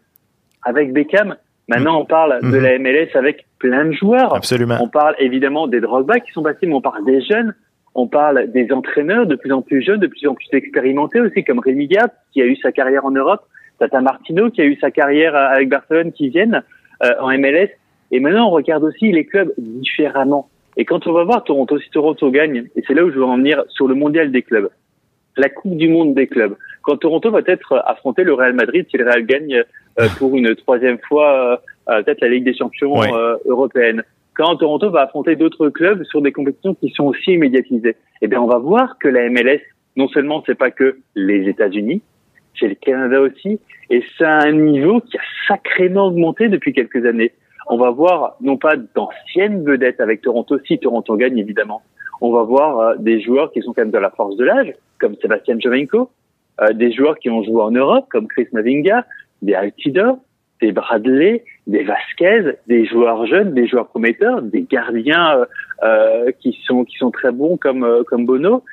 avec 0.63 0.91
Beckham. 0.91 1.37
Maintenant, 1.67 1.99
on 1.99 2.05
parle 2.05 2.39
de 2.49 2.57
la 2.57 2.79
MLS 2.79 3.09
avec 3.15 3.45
plein 3.59 3.85
de 3.85 3.91
joueurs. 3.91 4.33
Absolument. 4.33 4.77
On 4.81 4.87
parle 4.87 5.15
évidemment 5.19 5.67
des 5.67 5.81
Drogba 5.81 6.19
qui 6.19 6.31
sont 6.31 6.43
passés, 6.43 6.65
mais 6.65 6.73
on 6.73 6.81
parle 6.81 7.03
des 7.05 7.21
jeunes. 7.21 7.53
On 7.93 8.07
parle 8.07 8.51
des 8.51 8.71
entraîneurs 8.71 9.25
de 9.25 9.35
plus 9.35 9.51
en 9.51 9.61
plus 9.61 9.81
jeunes, 9.81 9.99
de 9.99 10.07
plus 10.07 10.27
en 10.27 10.35
plus 10.35 10.47
expérimentés 10.53 11.19
aussi, 11.19 11.43
comme 11.43 11.59
Rémi 11.59 11.87
Gap, 11.87 12.13
qui 12.31 12.41
a 12.41 12.45
eu 12.45 12.55
sa 12.57 12.71
carrière 12.71 13.05
en 13.05 13.11
Europe, 13.11 13.41
Tata 13.79 13.99
Martino, 14.01 14.49
qui 14.49 14.61
a 14.61 14.65
eu 14.65 14.77
sa 14.79 14.91
carrière 14.91 15.35
avec 15.35 15.67
Barcelone, 15.67 16.11
qui 16.11 16.29
viennent 16.29 16.63
euh, 17.03 17.09
en 17.19 17.35
MLS. 17.37 17.69
Et 18.11 18.19
maintenant, 18.19 18.47
on 18.47 18.51
regarde 18.51 18.83
aussi 18.83 19.11
les 19.11 19.25
clubs 19.25 19.51
différemment. 19.57 20.49
Et 20.77 20.85
quand 20.85 21.07
on 21.07 21.11
va 21.11 21.23
voir 21.23 21.43
Toronto, 21.43 21.79
si 21.79 21.89
Toronto 21.89 22.29
gagne, 22.29 22.67
et 22.75 22.83
c'est 22.85 22.93
là 22.93 23.03
où 23.03 23.09
je 23.09 23.15
veux 23.15 23.25
en 23.25 23.37
venir 23.37 23.63
sur 23.69 23.87
le 23.87 23.95
mondial 23.95 24.31
des 24.31 24.43
clubs, 24.43 24.69
la 25.37 25.49
Coupe 25.49 25.75
du 25.77 25.89
Monde 25.89 26.13
des 26.13 26.27
clubs, 26.27 26.55
quand 26.81 26.97
Toronto 26.97 27.31
va 27.31 27.41
être 27.45 27.83
affronter 27.85 28.23
le 28.23 28.33
Real 28.33 28.53
Madrid, 28.53 28.85
si 28.89 28.97
le 28.97 29.05
Real 29.05 29.25
gagne 29.25 29.63
euh, 29.99 30.07
pour 30.17 30.35
une 30.35 30.55
troisième 30.55 30.99
fois 30.99 31.59
euh, 31.89 32.01
peut-être 32.03 32.21
la 32.21 32.29
Ligue 32.29 32.45
des 32.45 32.55
Champions 32.55 33.01
euh, 33.01 33.35
européenne, 33.45 34.03
quand 34.35 34.55
Toronto 34.57 34.89
va 34.89 35.01
affronter 35.01 35.35
d'autres 35.35 35.69
clubs 35.69 36.03
sur 36.03 36.21
des 36.21 36.31
compétitions 36.31 36.75
qui 36.75 36.89
sont 36.91 37.05
aussi 37.05 37.37
médiatisées, 37.37 37.95
eh 38.21 38.27
bien 38.27 38.41
on 38.41 38.47
va 38.47 38.59
voir 38.59 38.97
que 38.99 39.07
la 39.07 39.29
MLS, 39.29 39.61
non 39.95 40.07
seulement 40.09 40.43
c'est 40.45 40.55
pas 40.55 40.71
que 40.71 40.99
les 41.15 41.49
États-Unis, 41.49 42.01
c'est 42.59 42.67
le 42.67 42.75
Canada 42.75 43.19
aussi, 43.19 43.59
et 43.89 44.03
c'est 44.17 44.25
un 44.25 44.51
niveau 44.51 45.01
qui 45.01 45.17
a 45.17 45.21
sacrément 45.47 46.07
augmenté 46.07 46.49
depuis 46.49 46.73
quelques 46.73 47.05
années. 47.05 47.31
On 47.67 47.77
va 47.77 47.89
voir 47.89 48.37
non 48.41 48.57
pas 48.57 48.75
d'anciennes 48.77 49.65
vedettes 49.65 49.99
avec 49.99 50.21
Toronto, 50.21 50.57
si 50.65 50.79
Toronto 50.79 51.15
gagne 51.17 51.37
évidemment. 51.37 51.81
On 52.21 52.31
va 52.31 52.43
voir 52.43 52.79
euh, 52.79 52.95
des 52.97 53.21
joueurs 53.21 53.51
qui 53.51 53.61
sont 53.61 53.73
quand 53.73 53.81
même 53.81 53.91
de 53.91 53.97
la 53.97 54.09
force 54.09 54.35
de 54.37 54.45
l'âge, 54.45 54.73
comme 54.99 55.15
Sébastien 55.21 55.57
Jovenko, 55.59 56.09
euh, 56.61 56.73
des 56.73 56.91
joueurs 56.91 57.17
qui 57.19 57.29
ont 57.29 57.43
joué 57.43 57.61
en 57.61 57.71
Europe, 57.71 58.05
comme 58.09 58.27
Chris 58.27 58.47
Mavinga, 58.51 59.05
des 59.41 59.53
Altidor, 59.53 60.17
des 60.59 60.71
Bradley, 60.71 61.43
des 61.67 61.83
Vasquez, 61.83 62.53
des 62.67 62.85
joueurs 62.87 63.27
jeunes, 63.27 63.53
des 63.53 63.67
joueurs 63.67 63.87
prometteurs, 63.87 64.41
des 64.41 64.63
gardiens 64.63 65.45
euh, 65.83 66.31
qui 66.39 66.57
sont 66.65 66.83
qui 66.83 66.97
sont 66.97 67.11
très 67.11 67.31
bons 67.31 67.57
comme 67.57 67.85
comme 68.07 68.25
Bono, 68.25 68.63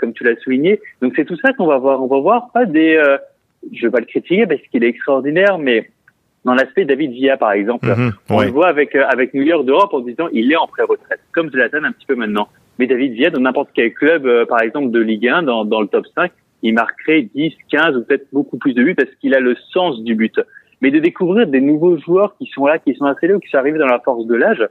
comme 0.00 0.14
tu 0.14 0.24
l'as 0.24 0.36
souligné. 0.36 0.80
Donc 1.02 1.12
c'est 1.16 1.26
tout 1.26 1.36
ça 1.36 1.52
qu'on 1.52 1.66
va 1.66 1.76
voir. 1.76 2.02
On 2.02 2.06
va 2.06 2.18
voir 2.20 2.50
pas 2.54 2.64
des 2.64 2.98
je 3.72 3.86
vais 3.86 3.90
pas 3.90 4.00
le 4.00 4.06
critiquer 4.06 4.46
parce 4.46 4.62
qu'il 4.70 4.82
est 4.84 4.88
extraordinaire, 4.88 5.58
mais 5.58 5.90
dans 6.46 6.54
l'aspect 6.54 6.86
David 6.86 7.10
Villa, 7.12 7.36
par 7.36 7.52
exemple, 7.52 7.88
Mhm, 7.88 8.12
on 8.30 8.38
ouais. 8.38 8.46
le 8.46 8.50
voit 8.52 8.68
avec 8.68 8.94
avec 8.94 9.34
New 9.34 9.42
York 9.42 9.66
d'Europe 9.66 9.92
en 9.92 10.00
disant 10.00 10.28
il 10.32 10.50
est 10.50 10.56
en 10.56 10.66
pré-retraite, 10.66 11.20
comme 11.32 11.50
Zlatan 11.50 11.84
un 11.84 11.92
petit 11.92 12.06
peu 12.06 12.14
maintenant. 12.14 12.48
Mais 12.78 12.86
David 12.86 13.12
Villa, 13.12 13.30
dans 13.30 13.40
n'importe 13.40 13.70
quel 13.74 13.92
club, 13.92 14.26
euh, 14.26 14.46
par 14.46 14.60
exemple 14.62 14.90
de 14.90 15.00
Ligue 15.00 15.28
1, 15.28 15.44
dans, 15.44 15.64
dans 15.64 15.80
le 15.80 15.88
top 15.88 16.06
5, 16.14 16.32
il 16.62 16.74
marquerait 16.74 17.28
10, 17.34 17.52
15 17.70 17.96
ou 17.96 18.04
peut-être 18.04 18.26
beaucoup 18.32 18.56
plus 18.56 18.74
de 18.74 18.82
buts 18.82 18.94
parce 18.94 19.10
qu'il 19.20 19.34
a 19.34 19.40
le 19.40 19.54
sens 19.72 20.02
du 20.02 20.14
but. 20.14 20.40
Mais 20.80 20.90
de 20.90 20.98
découvrir 20.98 21.46
des 21.46 21.60
nouveaux 21.60 21.98
joueurs 21.98 22.36
qui 22.38 22.46
sont 22.46 22.66
là, 22.66 22.78
qui 22.78 22.94
sont 22.94 23.04
installés 23.04 23.34
ou 23.34 23.40
qui 23.40 23.48
sont 23.48 23.58
arrivés 23.58 23.78
dans 23.78 23.86
la 23.86 24.00
force 24.00 24.26
de 24.26 24.34
l'âge, 24.34 24.66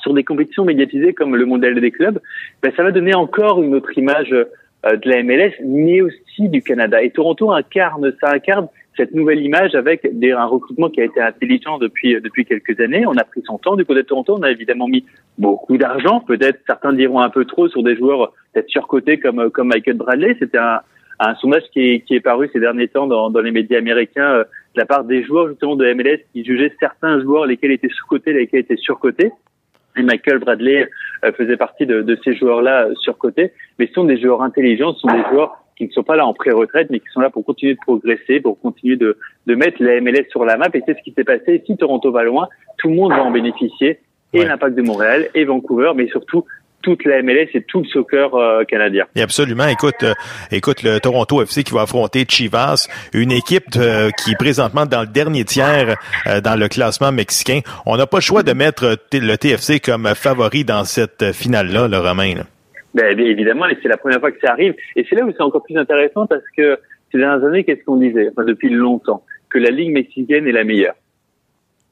sur 0.00 0.14
des 0.14 0.24
compétitions 0.24 0.64
médiatisées 0.64 1.14
comme 1.14 1.36
le 1.36 1.46
mondial 1.46 1.78
des 1.80 1.90
clubs, 1.90 2.18
ben, 2.62 2.72
ça 2.76 2.82
va 2.82 2.90
donner 2.90 3.14
encore 3.14 3.62
une 3.62 3.74
autre 3.74 3.96
image 3.96 4.32
euh, 4.32 4.96
de 4.96 5.08
la 5.08 5.22
MLS, 5.22 5.52
mais 5.64 6.00
aussi 6.00 6.48
du 6.48 6.62
Canada. 6.62 7.02
Et 7.02 7.10
Toronto 7.10 7.52
incarne, 7.52 8.12
ça 8.20 8.30
incarne 8.30 8.68
cette 8.96 9.14
nouvelle 9.14 9.40
image 9.40 9.74
avec 9.74 10.04
un 10.04 10.44
recrutement 10.44 10.90
qui 10.90 11.00
a 11.00 11.04
été 11.04 11.20
intelligent 11.20 11.78
depuis 11.78 12.20
depuis 12.20 12.44
quelques 12.44 12.78
années. 12.80 13.06
On 13.06 13.16
a 13.16 13.24
pris 13.24 13.42
son 13.44 13.58
temps 13.58 13.76
du 13.76 13.84
côté 13.84 14.02
de 14.02 14.06
Toronto. 14.06 14.36
On 14.38 14.42
a 14.42 14.50
évidemment 14.50 14.88
mis 14.88 15.04
beaucoup 15.38 15.78
d'argent. 15.78 16.20
Peut-être 16.20 16.60
certains 16.66 16.92
diront 16.92 17.20
un 17.20 17.30
peu 17.30 17.44
trop 17.44 17.68
sur 17.68 17.82
des 17.82 17.96
joueurs 17.96 18.32
peut-être 18.52 18.68
surcotés 18.68 19.18
comme 19.18 19.50
comme 19.50 19.68
Michael 19.68 19.96
Bradley. 19.96 20.36
C'était 20.38 20.58
un, 20.58 20.80
un 21.18 21.34
sondage 21.36 21.62
qui 21.72 21.80
est, 21.80 22.00
qui 22.00 22.14
est 22.14 22.20
paru 22.20 22.50
ces 22.52 22.60
derniers 22.60 22.88
temps 22.88 23.06
dans, 23.06 23.30
dans 23.30 23.40
les 23.40 23.52
médias 23.52 23.78
américains 23.78 24.30
euh, 24.32 24.44
de 24.74 24.80
la 24.80 24.86
part 24.86 25.04
des 25.04 25.22
joueurs 25.24 25.48
justement 25.48 25.76
de 25.76 25.92
MLS 25.92 26.20
qui 26.32 26.44
jugeaient 26.44 26.74
certains 26.80 27.20
joueurs 27.20 27.46
lesquels 27.46 27.72
étaient 27.72 27.88
sous-cotés, 27.88 28.32
lesquels 28.32 28.60
étaient 28.60 28.76
surcotés. 28.76 29.30
Et 29.96 30.02
Michael 30.02 30.38
Bradley 30.38 30.88
euh, 31.24 31.32
faisait 31.32 31.56
partie 31.56 31.86
de, 31.86 32.02
de 32.02 32.18
ces 32.24 32.34
joueurs-là 32.34 32.86
euh, 32.86 32.94
surcotés. 32.96 33.52
Mais 33.78 33.86
ce 33.86 33.92
sont 33.92 34.04
des 34.04 34.20
joueurs 34.20 34.42
intelligents, 34.42 34.94
ce 34.94 35.00
sont 35.00 35.14
des 35.14 35.22
joueurs 35.30 35.61
qui 35.76 35.86
ne 35.86 35.92
sont 35.92 36.02
pas 36.02 36.16
là 36.16 36.26
en 36.26 36.34
pré-retraite, 36.34 36.88
mais 36.90 37.00
qui 37.00 37.06
sont 37.12 37.20
là 37.20 37.30
pour 37.30 37.44
continuer 37.44 37.74
de 37.74 37.80
progresser, 37.80 38.40
pour 38.40 38.60
continuer 38.60 38.96
de, 38.96 39.16
de 39.46 39.54
mettre 39.54 39.82
la 39.82 40.00
MLS 40.00 40.28
sur 40.30 40.44
la 40.44 40.56
map. 40.56 40.68
Et 40.74 40.82
c'est 40.86 40.96
ce 40.96 41.02
qui 41.02 41.12
s'est 41.12 41.24
passé. 41.24 41.62
Si 41.66 41.76
Toronto 41.76 42.10
va 42.12 42.22
loin, 42.24 42.48
tout 42.78 42.88
le 42.88 42.94
monde 42.94 43.12
va 43.12 43.22
en 43.22 43.30
bénéficier. 43.30 44.00
Et 44.34 44.44
l'impact 44.44 44.74
de 44.76 44.82
Montréal, 44.82 45.28
et 45.34 45.44
Vancouver, 45.44 45.92
mais 45.94 46.08
surtout 46.08 46.46
toute 46.82 47.04
la 47.04 47.22
MLS 47.22 47.48
et 47.54 47.62
tout 47.62 47.80
le 47.80 47.86
soccer 47.86 48.34
euh, 48.34 48.64
canadien. 48.64 49.06
Et 49.14 49.22
absolument. 49.22 49.66
Écoute, 49.66 50.02
euh, 50.02 50.14
écoute 50.50 50.82
le 50.82 50.98
Toronto 51.00 51.42
FC 51.42 51.64
qui 51.64 51.72
va 51.72 51.82
affronter 51.82 52.26
Chivas, 52.28 52.88
une 53.14 53.32
équipe 53.32 53.64
euh, 53.76 54.10
qui 54.10 54.32
est 54.32 54.38
présentement 54.38 54.84
dans 54.84 55.02
le 55.02 55.06
dernier 55.06 55.44
tiers 55.44 55.96
euh, 56.26 56.40
dans 56.40 56.58
le 56.58 56.68
classement 56.68 57.12
mexicain. 57.12 57.60
On 57.86 57.96
n'a 57.96 58.06
pas 58.06 58.18
le 58.18 58.22
choix 58.22 58.42
de 58.42 58.52
mettre 58.52 58.96
le 59.12 59.36
TFC 59.36 59.80
comme 59.80 60.06
favori 60.14 60.64
dans 60.64 60.84
cette 60.84 61.32
finale-là, 61.32 61.88
le 61.88 61.98
Romain. 61.98 62.34
là. 62.34 62.42
Ben, 62.94 63.18
évidemment, 63.18 63.66
et 63.66 63.78
c'est 63.82 63.88
la 63.88 63.96
première 63.96 64.20
fois 64.20 64.30
que 64.30 64.40
ça 64.40 64.52
arrive. 64.52 64.74
Et 64.96 65.06
c'est 65.08 65.16
là 65.16 65.24
où 65.24 65.32
c'est 65.32 65.42
encore 65.42 65.62
plus 65.62 65.76
intéressant 65.76 66.26
parce 66.26 66.44
que 66.56 66.78
ces 67.10 67.18
dernières 67.18 67.44
années, 67.44 67.64
qu'est-ce 67.64 67.84
qu'on 67.84 67.96
disait? 67.96 68.28
Enfin, 68.30 68.44
depuis 68.44 68.70
longtemps 68.70 69.24
Que 69.50 69.58
la 69.58 69.70
Ligue 69.70 69.92
mexicaine 69.92 70.46
est 70.46 70.52
la 70.52 70.64
meilleure. 70.64 70.94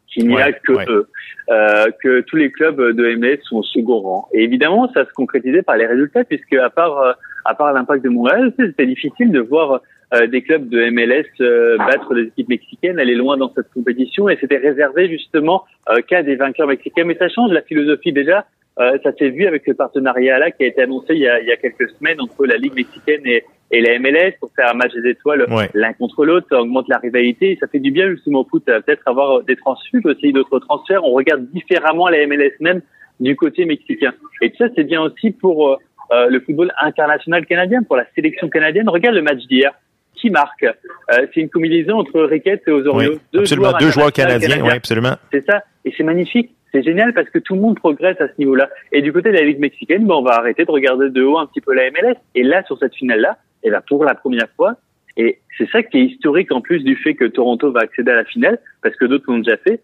Qu'il 0.08 0.28
n'y 0.28 0.40
a 0.40 0.52
que 0.52 0.72
ouais. 0.72 0.84
eux. 0.88 1.08
Euh, 1.50 1.86
que 2.02 2.20
tous 2.22 2.36
les 2.36 2.50
clubs 2.50 2.80
de 2.80 3.14
MLS 3.14 3.38
sont 3.42 3.58
au 3.58 3.62
second 3.62 4.00
rang. 4.00 4.28
Et 4.34 4.42
évidemment, 4.42 4.90
ça 4.92 5.04
se 5.04 5.12
concrétisait 5.12 5.62
par 5.62 5.76
les 5.76 5.86
résultats 5.86 6.24
puisque 6.24 6.54
à 6.54 6.68
part 6.68 6.98
euh, 6.98 7.12
à 7.44 7.54
part 7.54 7.72
l'impact 7.72 8.04
de 8.04 8.08
Montréal, 8.08 8.52
c'était 8.58 8.86
difficile 8.86 9.30
de 9.30 9.40
voir 9.40 9.80
euh, 10.12 10.26
des 10.26 10.42
clubs 10.42 10.68
de 10.68 10.90
MLS 10.90 11.24
euh, 11.40 11.76
battre 11.78 12.14
des 12.14 12.22
équipes 12.22 12.48
mexicaines, 12.48 12.98
aller 12.98 13.14
loin 13.14 13.36
dans 13.36 13.52
cette 13.54 13.70
compétition 13.72 14.28
et 14.28 14.36
c'était 14.40 14.56
réservé 14.56 15.08
justement 15.08 15.64
euh, 15.88 16.00
qu'à 16.02 16.24
des 16.24 16.34
vainqueurs 16.34 16.66
mexicains. 16.66 17.04
Mais 17.04 17.16
ça 17.16 17.28
change 17.28 17.52
la 17.52 17.62
philosophie 17.62 18.12
déjà. 18.12 18.44
Euh, 18.80 18.96
ça 19.02 19.12
s'est 19.12 19.28
vu 19.28 19.46
avec 19.46 19.66
le 19.66 19.74
partenariat 19.74 20.38
là 20.38 20.50
qui 20.50 20.64
a 20.64 20.66
été 20.68 20.82
annoncé 20.82 21.14
il 21.14 21.20
y 21.20 21.28
a, 21.28 21.40
il 21.40 21.46
y 21.46 21.52
a 21.52 21.56
quelques 21.56 21.90
semaines 21.90 22.20
entre 22.20 22.46
la 22.46 22.56
Ligue 22.56 22.74
mexicaine 22.74 23.20
et, 23.26 23.44
et 23.70 23.80
la 23.82 23.98
MLS 23.98 24.32
pour 24.40 24.50
faire 24.56 24.70
un 24.70 24.74
match 24.74 24.92
des 24.94 25.10
étoiles 25.10 25.44
Ouais. 25.50 25.68
l'un 25.74 25.92
contre 25.92 26.24
l'autre, 26.24 26.46
ça 26.48 26.60
augmente 26.60 26.88
la 26.88 26.98
rivalité, 26.98 27.56
ça 27.60 27.66
fait 27.66 27.78
du 27.78 27.90
bien 27.90 28.08
justement 28.10 28.40
au 28.40 28.44
foot, 28.44 28.62
euh, 28.68 28.80
peut-être 28.80 29.02
avoir 29.06 29.42
des 29.42 29.56
transfuges 29.56 30.06
aussi, 30.06 30.32
d'autres 30.32 30.60
transferts, 30.60 31.04
on 31.04 31.12
regarde 31.12 31.46
différemment 31.52 32.08
la 32.08 32.26
MLS 32.26 32.52
même 32.60 32.80
du 33.20 33.36
côté 33.36 33.66
mexicain. 33.66 34.12
Et 34.40 34.52
ça 34.56 34.66
c'est 34.74 34.84
bien 34.84 35.02
aussi 35.02 35.30
pour 35.30 35.68
euh, 35.68 35.76
euh, 36.12 36.26
le 36.28 36.40
football 36.40 36.72
international 36.80 37.44
canadien, 37.46 37.82
pour 37.82 37.96
la 37.96 38.06
sélection 38.14 38.48
canadienne. 38.48 38.88
Regarde 38.88 39.14
le 39.14 39.22
match 39.22 39.46
d'hier. 39.46 39.72
Qui 40.14 40.30
marque 40.30 40.64
Euh, 40.64 41.26
C'est 41.32 41.40
une 41.40 41.50
combinaison 41.50 41.98
entre 41.98 42.20
Ricketts 42.22 42.62
et 42.66 42.70
Osorio. 42.70 43.12
Oui, 43.32 43.40
absolument. 43.40 43.72
Deux 43.78 43.90
joueurs 43.90 44.12
canadiens, 44.12 44.62
oui, 44.62 44.70
absolument. 44.70 45.16
c'est 45.32 45.44
ça. 45.44 45.62
Et 45.84 45.92
c'est 45.96 46.04
magnifique. 46.04 46.50
C'est 46.72 46.82
génial 46.82 47.12
parce 47.14 47.28
que 47.30 47.38
tout 47.38 47.54
le 47.54 47.60
monde 47.60 47.76
progresse 47.76 48.20
à 48.20 48.28
ce 48.28 48.34
niveau-là. 48.38 48.68
Et 48.92 49.02
du 49.02 49.12
côté 49.12 49.30
de 49.30 49.34
la 49.36 49.42
Ligue 49.42 49.58
mexicaine, 49.58 50.06
ben, 50.06 50.14
on 50.14 50.22
va 50.22 50.32
arrêter 50.34 50.64
de 50.64 50.70
regarder 50.70 51.10
de 51.10 51.22
haut 51.22 51.38
un 51.38 51.46
petit 51.46 51.60
peu 51.60 51.74
la 51.74 51.90
MLS. 51.90 52.14
Et 52.34 52.42
là, 52.44 52.62
sur 52.64 52.78
cette 52.78 52.94
finale-là, 52.94 53.38
et 53.64 53.70
ben, 53.70 53.80
pour 53.88 54.04
la 54.04 54.14
première 54.14 54.48
fois, 54.56 54.76
et 55.16 55.38
c'est 55.58 55.68
ça 55.70 55.82
qui 55.82 55.98
est 55.98 56.04
historique 56.04 56.52
en 56.52 56.60
plus 56.60 56.84
du 56.84 56.94
fait 56.96 57.14
que 57.14 57.24
Toronto 57.24 57.72
va 57.72 57.80
accéder 57.80 58.12
à 58.12 58.16
la 58.16 58.24
finale, 58.24 58.58
parce 58.82 58.94
que 58.96 59.04
d'autres 59.06 59.24
l'ont 59.28 59.38
déjà 59.38 59.56
fait. 59.56 59.80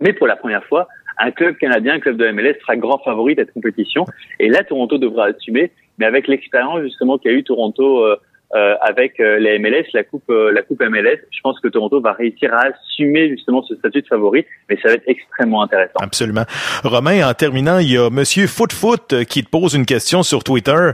Mais 0.00 0.12
pour 0.12 0.26
la 0.26 0.36
première 0.36 0.64
fois, 0.64 0.88
un 1.18 1.30
club 1.30 1.56
canadien, 1.56 1.94
un 1.94 2.00
club 2.00 2.16
de 2.16 2.30
MLS 2.30 2.54
sera 2.60 2.76
grand 2.76 2.98
favori 3.04 3.34
de 3.34 3.42
cette 3.42 3.52
compétition. 3.52 4.04
Et 4.40 4.48
là, 4.48 4.64
Toronto 4.64 4.96
devra 4.98 5.26
assumer. 5.26 5.72
Mais 5.98 6.06
avec 6.06 6.26
l'expérience 6.26 6.82
justement 6.82 7.18
qu'a 7.18 7.30
eu 7.30 7.44
Toronto 7.44 8.04
euh, 8.04 8.16
euh, 8.54 8.74
avec 8.80 9.18
euh, 9.18 9.38
la 9.40 9.58
MLS, 9.58 9.86
la 9.94 10.04
coupe, 10.04 10.30
euh, 10.30 10.52
la 10.52 10.62
coupe 10.62 10.80
MLS, 10.80 11.18
je 11.30 11.40
pense 11.42 11.58
que 11.60 11.68
Toronto 11.68 12.00
va 12.00 12.12
réussir 12.12 12.54
à 12.54 12.66
assumer 12.66 13.28
justement 13.28 13.62
ce 13.64 13.74
statut 13.74 14.02
de 14.02 14.06
favori. 14.06 14.44
Mais 14.70 14.78
ça 14.80 14.88
va 14.88 14.94
être 14.94 15.08
extrêmement 15.08 15.62
intéressant. 15.62 15.98
Absolument. 16.00 16.44
Romain, 16.84 17.28
en 17.28 17.34
terminant, 17.34 17.78
il 17.78 17.92
y 17.92 17.98
a 17.98 18.10
Monsieur 18.10 18.46
Foot 18.46 18.72
Foot 18.72 19.12
euh, 19.12 19.24
qui 19.24 19.42
te 19.42 19.50
pose 19.50 19.74
une 19.74 19.86
question 19.86 20.22
sur 20.22 20.44
Twitter. 20.44 20.92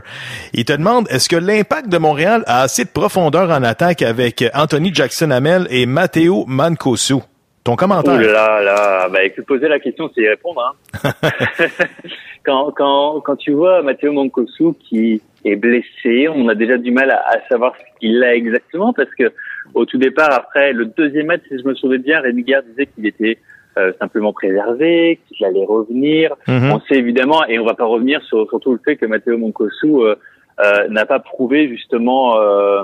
Il 0.53 0.65
te 0.65 0.73
demande 0.73 1.07
est-ce 1.09 1.29
que 1.29 1.35
l'impact 1.35 1.89
de 1.89 1.97
Montréal 1.97 2.43
a 2.47 2.61
assez 2.61 2.83
de 2.83 2.89
profondeur 2.89 3.51
en 3.51 3.63
attaque 3.63 4.01
avec 4.01 4.43
Anthony 4.53 4.93
Jackson 4.93 5.31
Hamel 5.31 5.67
et 5.69 5.85
Matteo 5.85 6.45
Mancosu? 6.47 7.21
Ton 7.63 7.75
commentaire. 7.75 8.15
Ouh 8.15 8.19
là 8.19 8.61
là, 8.61 9.09
bah 9.09 9.23
écoute, 9.23 9.45
poser 9.45 9.67
la 9.67 9.79
question, 9.79 10.09
c'est 10.15 10.21
y 10.21 10.27
répondre. 10.27 10.75
Hein. 11.03 11.11
quand, 12.45 12.71
quand, 12.75 13.21
quand 13.21 13.35
tu 13.35 13.51
vois 13.51 13.83
Matteo 13.83 14.11
Mancosu 14.11 14.73
qui 14.79 15.21
est 15.45 15.55
blessé, 15.55 16.27
on 16.27 16.47
a 16.47 16.55
déjà 16.55 16.77
du 16.77 16.91
mal 16.91 17.11
à, 17.11 17.21
à 17.27 17.47
savoir 17.49 17.73
ce 17.75 17.99
qu'il 17.99 18.23
a 18.23 18.35
exactement 18.35 18.93
parce 18.93 19.13
que 19.17 19.31
au 19.73 19.85
tout 19.85 19.97
départ, 19.97 20.31
après 20.31 20.73
le 20.73 20.85
deuxième 20.85 21.27
match, 21.27 21.41
si 21.47 21.59
je 21.59 21.67
me 21.67 21.75
souviens 21.75 21.99
bien, 21.99 22.21
Rémi 22.21 22.43
Gard 22.43 22.63
disait 22.63 22.87
qu'il 22.87 23.05
était 23.05 23.37
euh, 23.77 23.93
simplement 23.99 24.33
préservé, 24.33 25.19
qu'il 25.27 25.45
allait 25.45 25.65
revenir. 25.65 26.35
Mhm. 26.47 26.71
On 26.71 26.79
sait 26.81 26.95
évidemment, 26.95 27.45
et 27.47 27.59
on 27.59 27.65
va 27.65 27.73
pas 27.73 27.85
revenir 27.85 28.21
sur, 28.23 28.47
sur 28.49 28.59
tout 28.59 28.73
le 28.73 28.79
fait 28.83 28.97
que 28.97 29.05
Matteo 29.05 29.37
Mancosu 29.37 29.95
euh, 29.95 30.15
euh, 30.59 30.87
n'a 30.89 31.05
pas 31.05 31.19
prouvé 31.19 31.69
justement 31.69 32.37
euh, 32.37 32.83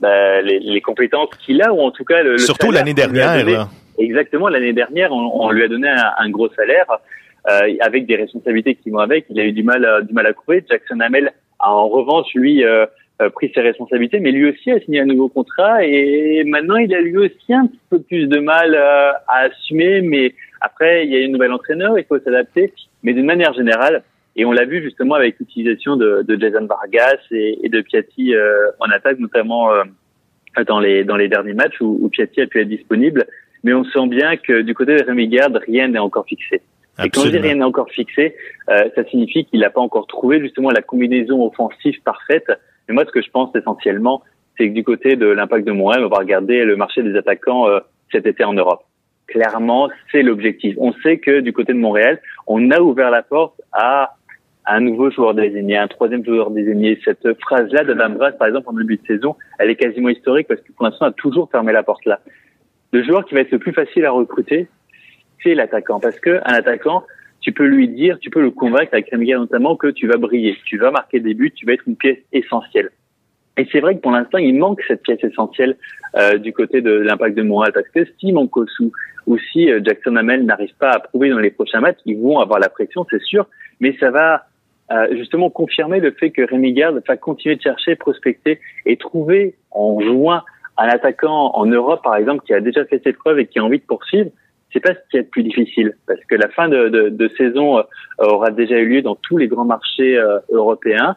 bah, 0.00 0.42
les, 0.42 0.58
les 0.60 0.80
compétences 0.80 1.30
qu'il 1.44 1.62
a, 1.62 1.72
ou 1.72 1.80
en 1.80 1.90
tout 1.90 2.04
cas 2.04 2.22
le, 2.22 2.32
le 2.32 2.38
Surtout 2.38 2.70
l'année 2.70 2.94
dernière, 2.94 3.44
donné. 3.44 3.58
Exactement, 3.98 4.48
l'année 4.48 4.72
dernière, 4.72 5.12
on, 5.12 5.46
on 5.46 5.50
lui 5.50 5.64
a 5.64 5.68
donné 5.68 5.88
un, 5.88 6.12
un 6.18 6.30
gros 6.30 6.48
salaire. 6.50 6.86
euh, 7.48 7.74
avec 7.80 8.06
des 8.06 8.16
responsabilités 8.16 8.74
qui 8.74 8.90
vont 8.90 8.98
avec. 8.98 9.26
Il 9.30 9.38
a 9.40 9.44
eu 9.44 9.52
du 9.52 9.62
mal, 9.62 9.86
du 10.08 10.14
mal 10.14 10.26
à 10.26 10.32
couper. 10.32 10.64
Jackson 10.68 11.00
Hamel 11.00 11.32
a 11.60 11.70
en 11.72 11.88
revanche 11.88 12.28
lui 12.34 12.62
pris 13.34 13.50
ses 13.54 13.60
responsabilités, 13.60 14.18
mais 14.18 14.32
lui 14.32 14.50
aussi 14.50 14.70
a 14.70 14.80
signé 14.80 15.00
un 15.00 15.04
nouveau 15.06 15.28
contrat 15.28 15.84
et 15.84 16.42
maintenant 16.44 16.76
il 16.76 16.92
a 16.94 17.00
lui 17.00 17.16
aussi 17.16 17.54
un 17.54 17.66
petit 17.66 17.78
peu 17.88 18.00
plus 18.00 18.26
de 18.26 18.40
mal 18.40 18.74
à 18.74 19.22
assumer. 19.28 20.00
Mais 20.02 20.34
après, 20.60 21.04
il 21.06 21.12
y 21.12 21.16
a 21.16 21.20
une 21.20 21.32
nouvelle 21.32 21.52
entraîneur, 21.52 21.98
il 21.98 22.04
faut 22.04 22.18
s'adapter. 22.18 22.72
Mais 23.02 23.12
d'une 23.12 23.26
manière 23.26 23.52
générale, 23.54 24.02
et 24.36 24.44
on 24.44 24.52
l'a 24.52 24.64
vu 24.64 24.82
justement 24.82 25.14
avec 25.14 25.38
l'utilisation 25.38 25.96
de, 25.96 26.24
de, 26.26 26.40
Jason 26.40 26.66
Vargas 26.66 27.18
et, 27.30 27.58
et 27.62 27.68
de 27.68 27.80
Piatti 27.80 28.34
euh, 28.34 28.70
en 28.80 28.90
attaque, 28.90 29.18
notamment 29.18 29.72
euh, 29.72 29.84
dans 30.66 30.80
les 30.80 31.04
dans 31.04 31.16
les 31.16 31.28
derniers 31.28 31.54
matchs 31.54 31.80
où, 31.80 31.98
où, 32.00 32.08
Piatti 32.08 32.40
a 32.40 32.46
pu 32.46 32.60
être 32.60 32.68
disponible. 32.68 33.26
Mais 33.62 33.72
on 33.72 33.84
sent 33.84 34.08
bien 34.08 34.36
que 34.36 34.62
du 34.62 34.74
côté 34.74 34.96
de 34.96 35.04
Rémi 35.04 35.28
Garde, 35.28 35.58
rien 35.66 35.88
n'est 35.88 35.98
encore 35.98 36.26
fixé. 36.26 36.62
Et 37.02 37.08
quand 37.08 37.22
je 37.22 37.30
dis 37.30 37.38
rien 37.38 37.56
n'est 37.56 37.64
encore 37.64 37.90
fixé, 37.90 38.36
euh, 38.68 38.88
ça 38.94 39.04
signifie 39.04 39.44
qu'il 39.46 39.60
n'a 39.60 39.70
pas 39.70 39.80
encore 39.80 40.06
trouvé 40.06 40.40
justement 40.40 40.70
la 40.70 40.82
combinaison 40.82 41.44
offensive 41.44 42.00
parfaite. 42.04 42.50
Mais 42.88 42.94
moi, 42.94 43.04
ce 43.06 43.10
que 43.10 43.22
je 43.22 43.30
pense 43.30 43.54
essentiellement, 43.56 44.22
c'est 44.56 44.68
que 44.68 44.74
du 44.74 44.84
côté 44.84 45.16
de 45.16 45.26
l'impact 45.26 45.66
de 45.66 45.72
Montréal, 45.72 46.04
on 46.04 46.08
va 46.08 46.18
regarder 46.18 46.64
le 46.64 46.76
marché 46.76 47.02
des 47.02 47.16
attaquants 47.16 47.66
cet 48.12 48.26
été 48.26 48.44
en 48.44 48.52
Europe. 48.52 48.82
Clairement, 49.26 49.88
c'est 50.12 50.22
l'objectif. 50.22 50.76
On 50.78 50.92
sait 51.02 51.18
que 51.18 51.40
du 51.40 51.52
côté 51.52 51.72
de 51.72 51.78
Montréal, 51.78 52.20
on 52.46 52.70
a 52.70 52.80
ouvert 52.80 53.10
la 53.10 53.22
porte 53.22 53.60
à 53.72 54.14
un 54.66 54.80
nouveau 54.80 55.10
joueur 55.10 55.34
désigné, 55.34 55.76
un 55.76 55.88
troisième 55.88 56.24
joueur 56.24 56.50
désigné. 56.50 56.98
Cette 57.04 57.38
phrase-là 57.40 57.84
d'Adam 57.84 58.10
Brass, 58.10 58.34
par 58.38 58.48
exemple, 58.48 58.68
en 58.68 58.72
début 58.72 58.96
de 58.96 59.06
saison, 59.06 59.36
elle 59.58 59.70
est 59.70 59.76
quasiment 59.76 60.08
historique 60.08 60.48
parce 60.48 60.60
que 60.60 60.72
pour 60.72 60.86
l'instant, 60.86 61.06
on 61.06 61.08
a 61.08 61.12
toujours 61.12 61.50
fermé 61.50 61.72
la 61.72 61.82
porte 61.82 62.04
là. 62.06 62.20
Le 62.92 63.02
joueur 63.02 63.24
qui 63.24 63.34
va 63.34 63.40
être 63.40 63.50
le 63.50 63.58
plus 63.58 63.72
facile 63.72 64.04
à 64.04 64.10
recruter, 64.10 64.68
c'est 65.42 65.54
l'attaquant. 65.54 66.00
Parce 66.00 66.18
que 66.18 66.40
un 66.44 66.54
attaquant, 66.54 67.04
tu 67.40 67.52
peux 67.52 67.66
lui 67.66 67.88
dire, 67.88 68.18
tu 68.20 68.30
peux 68.30 68.40
le 68.40 68.50
convaincre 68.50 68.90
avec 68.92 69.10
Rémi 69.10 69.32
notamment 69.32 69.76
que 69.76 69.88
tu 69.88 70.06
vas 70.06 70.16
briller, 70.16 70.56
tu 70.64 70.78
vas 70.78 70.90
marquer 70.90 71.20
des 71.20 71.34
buts, 71.34 71.52
tu 71.52 71.66
vas 71.66 71.74
être 71.74 71.86
une 71.86 71.96
pièce 71.96 72.18
essentielle. 72.32 72.90
Et 73.56 73.68
c'est 73.70 73.80
vrai 73.80 73.94
que 73.94 74.00
pour 74.00 74.10
l'instant, 74.10 74.38
il 74.38 74.58
manque 74.58 74.80
cette 74.88 75.02
pièce 75.02 75.22
essentielle 75.22 75.76
euh, 76.16 76.38
du 76.38 76.52
côté 76.52 76.80
de 76.80 76.90
l'impact 76.90 77.36
de 77.36 77.42
Montréal, 77.42 77.72
parce 77.72 77.88
que 77.88 78.04
si 78.18 78.32
Monkosu 78.32 78.90
ou 79.26 79.38
si 79.38 79.70
euh, 79.70 79.80
Jackson 79.84 80.16
Hamel 80.16 80.44
n'arrive 80.44 80.74
pas 80.78 80.90
à 80.90 80.98
prouver 80.98 81.30
dans 81.30 81.38
les 81.38 81.50
prochains 81.50 81.80
matchs, 81.80 81.98
ils 82.04 82.18
vont 82.18 82.40
avoir 82.40 82.58
la 82.58 82.68
pression, 82.68 83.06
c'est 83.10 83.22
sûr, 83.22 83.46
mais 83.78 83.96
ça 84.00 84.10
va 84.10 84.46
justement 85.12 85.50
confirmer 85.50 86.00
le 86.00 86.12
fait 86.12 86.30
que 86.30 86.42
Rémi 86.42 86.72
Garde 86.72 87.02
va 87.06 87.16
continuer 87.16 87.56
de 87.56 87.62
chercher, 87.62 87.96
prospecter 87.96 88.60
et 88.86 88.96
trouver 88.96 89.54
en 89.70 90.00
juin 90.00 90.42
un 90.76 90.88
attaquant 90.88 91.52
en 91.54 91.66
Europe, 91.66 92.02
par 92.02 92.16
exemple, 92.16 92.44
qui 92.44 92.52
a 92.52 92.60
déjà 92.60 92.84
fait 92.84 93.00
ses 93.04 93.12
preuves 93.12 93.38
et 93.38 93.46
qui 93.46 93.58
a 93.58 93.64
envie 93.64 93.78
de 93.78 93.84
poursuivre, 93.84 94.30
c'est 94.72 94.80
pas 94.80 94.94
ce 94.94 94.98
qui 95.10 95.16
est 95.16 95.20
le 95.20 95.26
plus 95.26 95.44
difficile, 95.44 95.96
parce 96.06 96.20
que 96.28 96.34
la 96.34 96.48
fin 96.48 96.68
de, 96.68 96.88
de, 96.88 97.08
de 97.08 97.28
saison 97.38 97.78
euh, 97.78 97.82
aura 98.18 98.50
déjà 98.50 98.76
eu 98.76 98.88
lieu 98.88 99.02
dans 99.02 99.14
tous 99.14 99.36
les 99.36 99.46
grands 99.46 99.64
marchés 99.64 100.16
euh, 100.18 100.40
européens. 100.50 101.16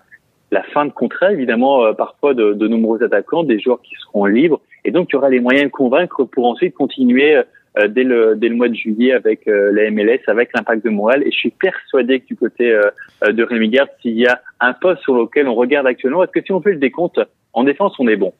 La 0.51 0.61
fin 0.63 0.85
de 0.85 0.91
contrat, 0.91 1.33
évidemment, 1.33 1.83
euh, 1.83 1.93
parfois 1.93 2.35
de, 2.35 2.53
de, 2.53 2.67
nombreux 2.67 3.03
attaquants, 3.03 3.43
des 3.43 3.59
joueurs 3.59 3.81
qui 3.81 3.95
seront 3.95 4.25
libres, 4.25 4.61
et 4.85 4.91
donc 4.91 5.09
il 5.09 5.13
y 5.13 5.15
aura 5.17 5.29
les 5.29 5.39
moyens 5.39 5.65
de 5.65 5.71
convaincre 5.71 6.23
pour 6.23 6.45
ensuite 6.45 6.75
continuer 6.75 7.41
euh, 7.77 7.87
dès, 7.87 8.03
le, 8.03 8.35
dès 8.35 8.49
le 8.49 8.55
mois 8.55 8.69
de 8.69 8.75
juillet 8.75 9.13
avec 9.13 9.47
euh, 9.47 9.71
la 9.71 9.91
MLS, 9.91 10.21
avec 10.27 10.49
l'impact 10.55 10.83
de 10.83 10.89
Montréal. 10.89 11.23
Et 11.25 11.31
je 11.31 11.37
suis 11.37 11.51
persuadé 11.51 12.21
que 12.21 12.27
du 12.27 12.35
côté 12.35 12.71
euh, 12.71 13.31
de 13.31 13.43
Rémi 13.43 13.69
Garde, 13.69 13.89
s'il 14.01 14.17
y 14.17 14.25
a 14.25 14.41
un 14.59 14.73
poste 14.73 15.01
sur 15.03 15.15
lequel 15.15 15.47
on 15.47 15.55
regarde 15.55 15.85
actuellement, 15.85 16.23
est-ce 16.23 16.31
que 16.31 16.41
si 16.41 16.51
on 16.51 16.61
fait 16.61 16.71
le 16.71 16.77
décompte, 16.77 17.19
en 17.53 17.63
défense, 17.63 17.93
on 17.99 18.07
est 18.07 18.15
bon? 18.15 18.33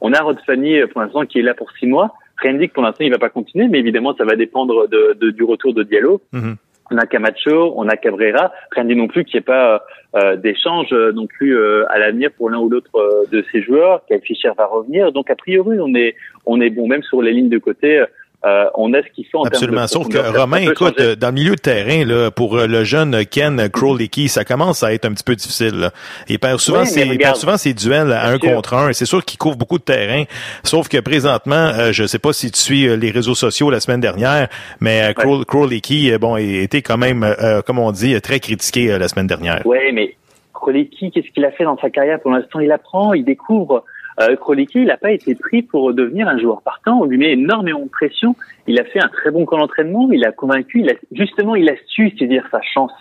On 0.00 0.12
a 0.12 0.20
Rod 0.20 0.38
Fanny 0.46 0.78
pour 0.92 1.00
l'instant 1.00 1.26
qui 1.26 1.40
est 1.40 1.42
là 1.42 1.54
pour 1.54 1.70
six 1.72 1.86
mois. 1.86 2.14
Rien 2.38 2.52
ne 2.52 2.58
dit 2.58 2.68
que 2.68 2.74
pour 2.74 2.84
l'instant 2.84 3.04
il 3.04 3.10
va 3.10 3.18
pas 3.18 3.30
continuer, 3.30 3.66
mais 3.66 3.80
évidemment 3.80 4.14
ça 4.14 4.24
va 4.24 4.36
dépendre 4.36 4.88
de, 4.88 5.16
de, 5.20 5.30
du 5.30 5.42
retour 5.42 5.74
de 5.74 5.82
Diallo. 5.82 6.20
Mhm. 6.32 6.56
On 6.90 6.96
a 6.96 7.04
Camacho, 7.04 7.74
on 7.76 7.88
a 7.88 7.96
Cabrera. 7.96 8.52
Rien 8.70 8.84
ne 8.84 8.88
dit 8.90 8.96
non 8.96 9.08
plus 9.08 9.24
qu'il 9.24 9.38
n'y 9.38 9.40
ait 9.40 9.44
pas 9.44 9.82
euh, 10.14 10.36
d'échange 10.36 10.92
non 10.92 11.26
plus 11.26 11.58
euh, 11.58 11.84
à 11.90 11.98
l'avenir 11.98 12.30
pour 12.36 12.48
l'un 12.48 12.58
ou 12.58 12.70
l'autre 12.70 13.26
de 13.30 13.44
ces 13.50 13.60
joueurs. 13.60 14.02
Kyle 14.06 14.20
Fischer 14.22 14.52
va 14.56 14.66
revenir. 14.66 15.10
Donc 15.10 15.30
a 15.30 15.34
priori 15.34 15.78
on 15.80 15.94
est 15.94 16.14
on 16.46 16.60
est 16.60 16.70
bon 16.70 16.86
même 16.86 17.02
sur 17.02 17.20
les 17.20 17.32
lignes 17.32 17.50
de 17.50 17.58
côté. 17.58 18.04
Euh, 18.46 18.66
on 18.76 18.94
a 18.94 19.02
ce 19.02 19.08
qu'il 19.12 19.26
faut 19.26 19.38
en 19.40 19.44
Absolument. 19.46 19.84
termes 19.86 19.86
de 19.86 19.90
Sauf 19.90 20.08
que 20.08 20.38
Romain, 20.38 20.58
écoute, 20.58 20.96
changer. 21.00 21.16
dans 21.16 21.26
le 21.26 21.32
milieu 21.34 21.56
de 21.56 21.60
terrain, 21.60 22.04
là, 22.04 22.30
pour 22.30 22.56
euh, 22.56 22.68
le 22.68 22.84
jeune 22.84 23.26
Ken 23.26 23.68
Crowley, 23.68 24.08
ça 24.28 24.44
commence 24.44 24.84
à 24.84 24.94
être 24.94 25.06
un 25.06 25.12
petit 25.12 25.24
peu 25.24 25.34
difficile. 25.34 25.74
Là. 25.74 25.90
Il 26.28 26.38
perd 26.38 26.60
souvent, 26.60 26.82
Oui, 26.82 26.86
ses, 26.86 27.02
il 27.04 27.18
perd 27.18 27.34
souvent 27.34 27.56
ses 27.56 27.74
duels 27.74 28.12
à 28.12 28.22
Bien 28.26 28.34
un 28.34 28.38
sûr. 28.38 28.54
contre 28.54 28.74
un. 28.74 28.90
Et 28.90 28.92
C'est 28.92 29.06
sûr 29.06 29.24
qu'il 29.24 29.38
couvre 29.38 29.56
beaucoup 29.56 29.78
de 29.78 29.82
terrain. 29.82 30.22
Sauf 30.62 30.88
que 30.88 30.98
présentement, 30.98 31.56
euh, 31.76 31.90
je 31.90 32.06
sais 32.06 32.20
pas 32.20 32.32
si 32.32 32.52
tu 32.52 32.60
suis 32.60 32.86
euh, 32.86 32.94
les 32.94 33.10
réseaux 33.10 33.34
sociaux 33.34 33.70
la 33.70 33.80
semaine 33.80 34.00
dernière, 34.00 34.46
mais 34.78 35.12
Crow- 35.16 35.44
Crowley, 35.44 35.80
bon, 36.20 36.36
était 36.36 36.82
quand 36.82 36.96
même, 36.96 37.24
euh, 37.24 37.60
comme 37.62 37.80
on 37.80 37.90
dit, 37.90 38.20
très 38.20 38.38
critiqué 38.38 38.96
la 38.98 39.08
semaine 39.08 39.26
dernière. 39.26 39.66
Ouais, 39.66 39.90
mais 39.92 40.14
Kroliki, 40.54 41.10
qu'est-ce 41.10 41.28
qu'il 41.32 41.44
a 41.44 41.50
fait 41.50 41.64
dans 41.64 41.78
sa 41.78 41.90
carrière? 41.90 42.20
Pour 42.20 42.30
l'instant, 42.30 42.60
il 42.60 42.70
apprend, 42.70 43.14
il 43.14 43.24
découvre. 43.24 43.84
Euh, 44.20 44.36
Kroliki, 44.36 44.80
il 44.80 44.86
n'a 44.86 44.96
pas 44.96 45.12
été 45.12 45.34
pris 45.34 45.62
pour 45.62 45.94
devenir 45.94 46.26
un 46.28 46.38
joueur 46.38 46.62
partant. 46.62 47.00
On 47.00 47.04
lui 47.04 47.18
met 47.18 47.32
énormément 47.32 47.84
de 47.84 47.88
pression. 47.90 48.34
Il 48.66 48.80
a 48.80 48.84
fait 48.84 49.02
un 49.02 49.08
très 49.08 49.30
bon 49.30 49.44
camp 49.44 49.58
d'entraînement. 49.58 50.10
Il 50.10 50.24
a 50.24 50.32
convaincu. 50.32 50.80
Il 50.80 50.90
a, 50.90 50.94
justement, 51.12 51.54
il 51.54 51.68
a 51.70 51.74
su 51.86 52.10
saisir 52.18 52.46
sa 52.50 52.60
chance. 52.62 52.92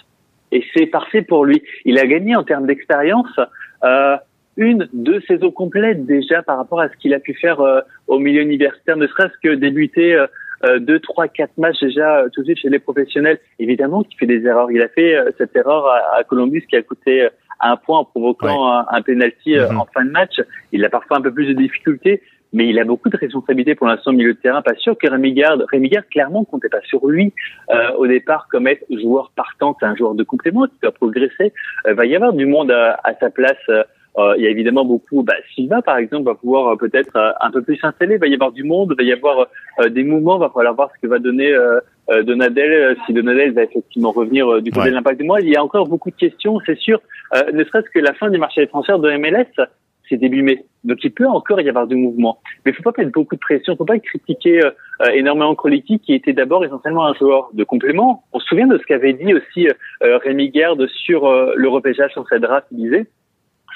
Et 0.51 0.63
c'est 0.73 0.85
parfait 0.85 1.23
pour 1.23 1.45
lui. 1.45 1.61
Il 1.85 1.97
a 1.99 2.05
gagné 2.05 2.35
en 2.35 2.43
termes 2.43 2.67
d'expérience 2.67 3.39
euh, 3.83 4.15
une, 4.57 4.87
deux 4.93 5.21
saisons 5.21 5.51
complètes 5.51 6.05
déjà 6.05 6.41
par 6.41 6.57
rapport 6.57 6.79
à 6.79 6.89
ce 6.89 6.95
qu'il 6.97 7.13
a 7.13 7.19
pu 7.19 7.33
faire 7.33 7.61
euh, 7.61 7.81
au 8.07 8.17
milieu 8.19 8.41
universitaire, 8.41 8.97
ne 8.97 9.07
serait-ce 9.07 9.37
que 9.43 9.55
débuter 9.55 10.15
euh, 10.15 10.27
euh, 10.65 10.79
deux, 10.79 10.99
trois, 10.99 11.27
quatre 11.27 11.55
matchs 11.57 11.79
déjà 11.81 12.19
euh, 12.19 12.29
tout 12.33 12.41
de 12.41 12.45
suite 12.45 12.59
chez 12.59 12.69
les 12.69 12.79
professionnels. 12.79 13.39
Évidemment 13.59 14.03
qu'il 14.03 14.17
fait 14.17 14.25
des 14.25 14.43
erreurs. 14.45 14.71
Il 14.71 14.81
a 14.81 14.87
fait 14.87 15.15
euh, 15.15 15.31
cette 15.37 15.55
erreur 15.55 15.85
à, 15.85 16.17
à 16.17 16.23
Columbus 16.23 16.65
qui 16.67 16.75
a 16.75 16.81
coûté 16.81 17.27
un 17.61 17.77
point 17.77 17.99
en 17.99 18.05
provoquant 18.05 18.71
un, 18.71 18.85
un 18.89 19.01
penalty 19.01 19.57
euh, 19.57 19.69
en 19.75 19.85
fin 19.93 20.05
de 20.05 20.11
match. 20.11 20.39
Il 20.71 20.83
a 20.85 20.89
parfois 20.89 21.17
un 21.17 21.21
peu 21.21 21.33
plus 21.33 21.47
de 21.47 21.53
difficultés, 21.53 22.21
mais 22.53 22.67
il 22.69 22.79
a 22.79 22.85
beaucoup 22.85 23.09
de 23.09 23.17
responsabilités 23.17 23.75
pour 23.75 23.87
l'instant 23.87 24.11
au 24.11 24.13
milieu 24.13 24.33
de 24.33 24.39
terrain. 24.39 24.61
Pas 24.61 24.75
sûr 24.75 24.97
que 24.97 25.09
Rémi 25.09 25.33
Garde, 25.33 25.65
Rémi 25.71 25.89
Garde 25.89 26.05
clairement 26.09 26.43
comptait 26.45 26.69
pas 26.69 26.81
sur 26.83 27.07
lui 27.07 27.33
euh, 27.73 27.91
au 27.97 28.07
départ 28.07 28.47
comme 28.49 28.67
être 28.67 28.85
joueur 28.89 29.31
partant, 29.35 29.75
c'est 29.79 29.85
un 29.85 29.95
joueur 29.95 30.15
de 30.15 30.23
complément 30.23 30.65
qui 30.65 30.77
doit 30.81 30.91
progresser. 30.91 31.53
Euh, 31.87 31.93
va 31.93 32.05
y 32.05 32.15
avoir 32.15 32.33
du 32.33 32.45
monde 32.45 32.71
à, 32.71 32.99
à 33.03 33.13
sa 33.19 33.29
place. 33.29 33.57
euh, 33.69 33.83
euh, 34.17 34.33
il 34.37 34.43
y 34.43 34.47
a 34.47 34.49
évidemment 34.49 34.85
beaucoup. 34.85 35.23
Bah, 35.23 35.33
Silva, 35.53 35.81
par 35.81 35.97
exemple, 35.97 36.25
va 36.25 36.35
pouvoir 36.35 36.67
euh, 36.69 36.75
peut-être 36.75 37.15
euh, 37.15 37.31
un 37.41 37.51
peu 37.51 37.61
plus 37.61 37.77
s'installer. 37.77 38.15
Il 38.15 38.19
va 38.19 38.27
y 38.27 38.33
avoir 38.33 38.51
du 38.51 38.63
monde, 38.63 38.93
il 38.97 39.03
va 39.03 39.09
y 39.09 39.13
avoir 39.13 39.47
euh, 39.79 39.89
des 39.89 40.03
mouvements. 40.03 40.37
Va 40.37 40.49
falloir 40.49 40.73
voir 40.75 40.89
ce 40.95 40.99
que 41.01 41.07
va 41.07 41.19
donner 41.19 41.51
euh, 41.51 41.79
euh, 42.11 42.23
Donadel, 42.23 42.71
euh, 42.71 42.95
si 43.05 43.13
Donadel 43.13 43.53
va 43.53 43.63
effectivement 43.63 44.11
revenir 44.11 44.47
euh, 44.51 44.61
du 44.61 44.71
côté 44.71 44.85
Ouais. 44.85 44.89
de 44.91 44.95
l'impact 44.95 45.19
de 45.19 45.25
moi. 45.25 45.41
Il 45.41 45.49
y 45.49 45.55
a 45.55 45.63
encore 45.63 45.87
beaucoup 45.87 46.09
de 46.09 46.15
questions, 46.15 46.59
c'est 46.65 46.77
sûr. 46.77 46.99
Euh, 47.35 47.51
ne 47.51 47.63
serait-ce 47.63 47.89
que 47.89 47.99
la 47.99 48.13
fin 48.13 48.29
du 48.29 48.37
marché 48.37 48.61
des 48.61 48.67
transferts 48.67 48.99
de 48.99 49.11
MLS, 49.17 49.45
c'est 50.09 50.17
début 50.17 50.41
mai. 50.41 50.63
Donc 50.85 51.03
il 51.03 51.11
peut 51.11 51.27
encore 51.27 51.59
y 51.59 51.67
avoir 51.67 51.85
du 51.85 51.95
mouvement. 51.95 52.39
Mais 52.65 52.71
il 52.71 52.75
faut 52.75 52.81
pas 52.83 52.93
mettre 52.97 53.11
beaucoup 53.11 53.35
de 53.35 53.39
pression. 53.41 53.73
Il 53.73 53.77
faut 53.77 53.83
pas 53.85 53.99
critiquer 53.99 54.63
euh, 54.63 54.71
euh, 55.01 55.09
énormément 55.13 55.53
Kroliki, 55.53 55.99
qui 55.99 56.13
était 56.13 56.31
d'abord 56.33 56.63
essentiellement 56.63 57.05
un 57.05 57.13
joueur 57.13 57.49
de 57.53 57.63
complément. 57.65 58.23
On 58.31 58.39
se 58.39 58.47
souvient 58.47 58.67
de 58.67 58.77
ce 58.77 58.83
qu'avait 58.85 59.11
dit 59.13 59.33
aussi 59.33 59.67
euh, 60.01 60.17
Rémi 60.19 60.49
Garde 60.49 60.87
sur 60.87 61.25
euh, 61.27 61.51
le 61.57 61.67
repêchage 61.67 62.11
sur 62.13 62.25
cette 62.29 62.41
draft. 62.41 62.65
Il 62.71 62.77
disait 62.77 63.05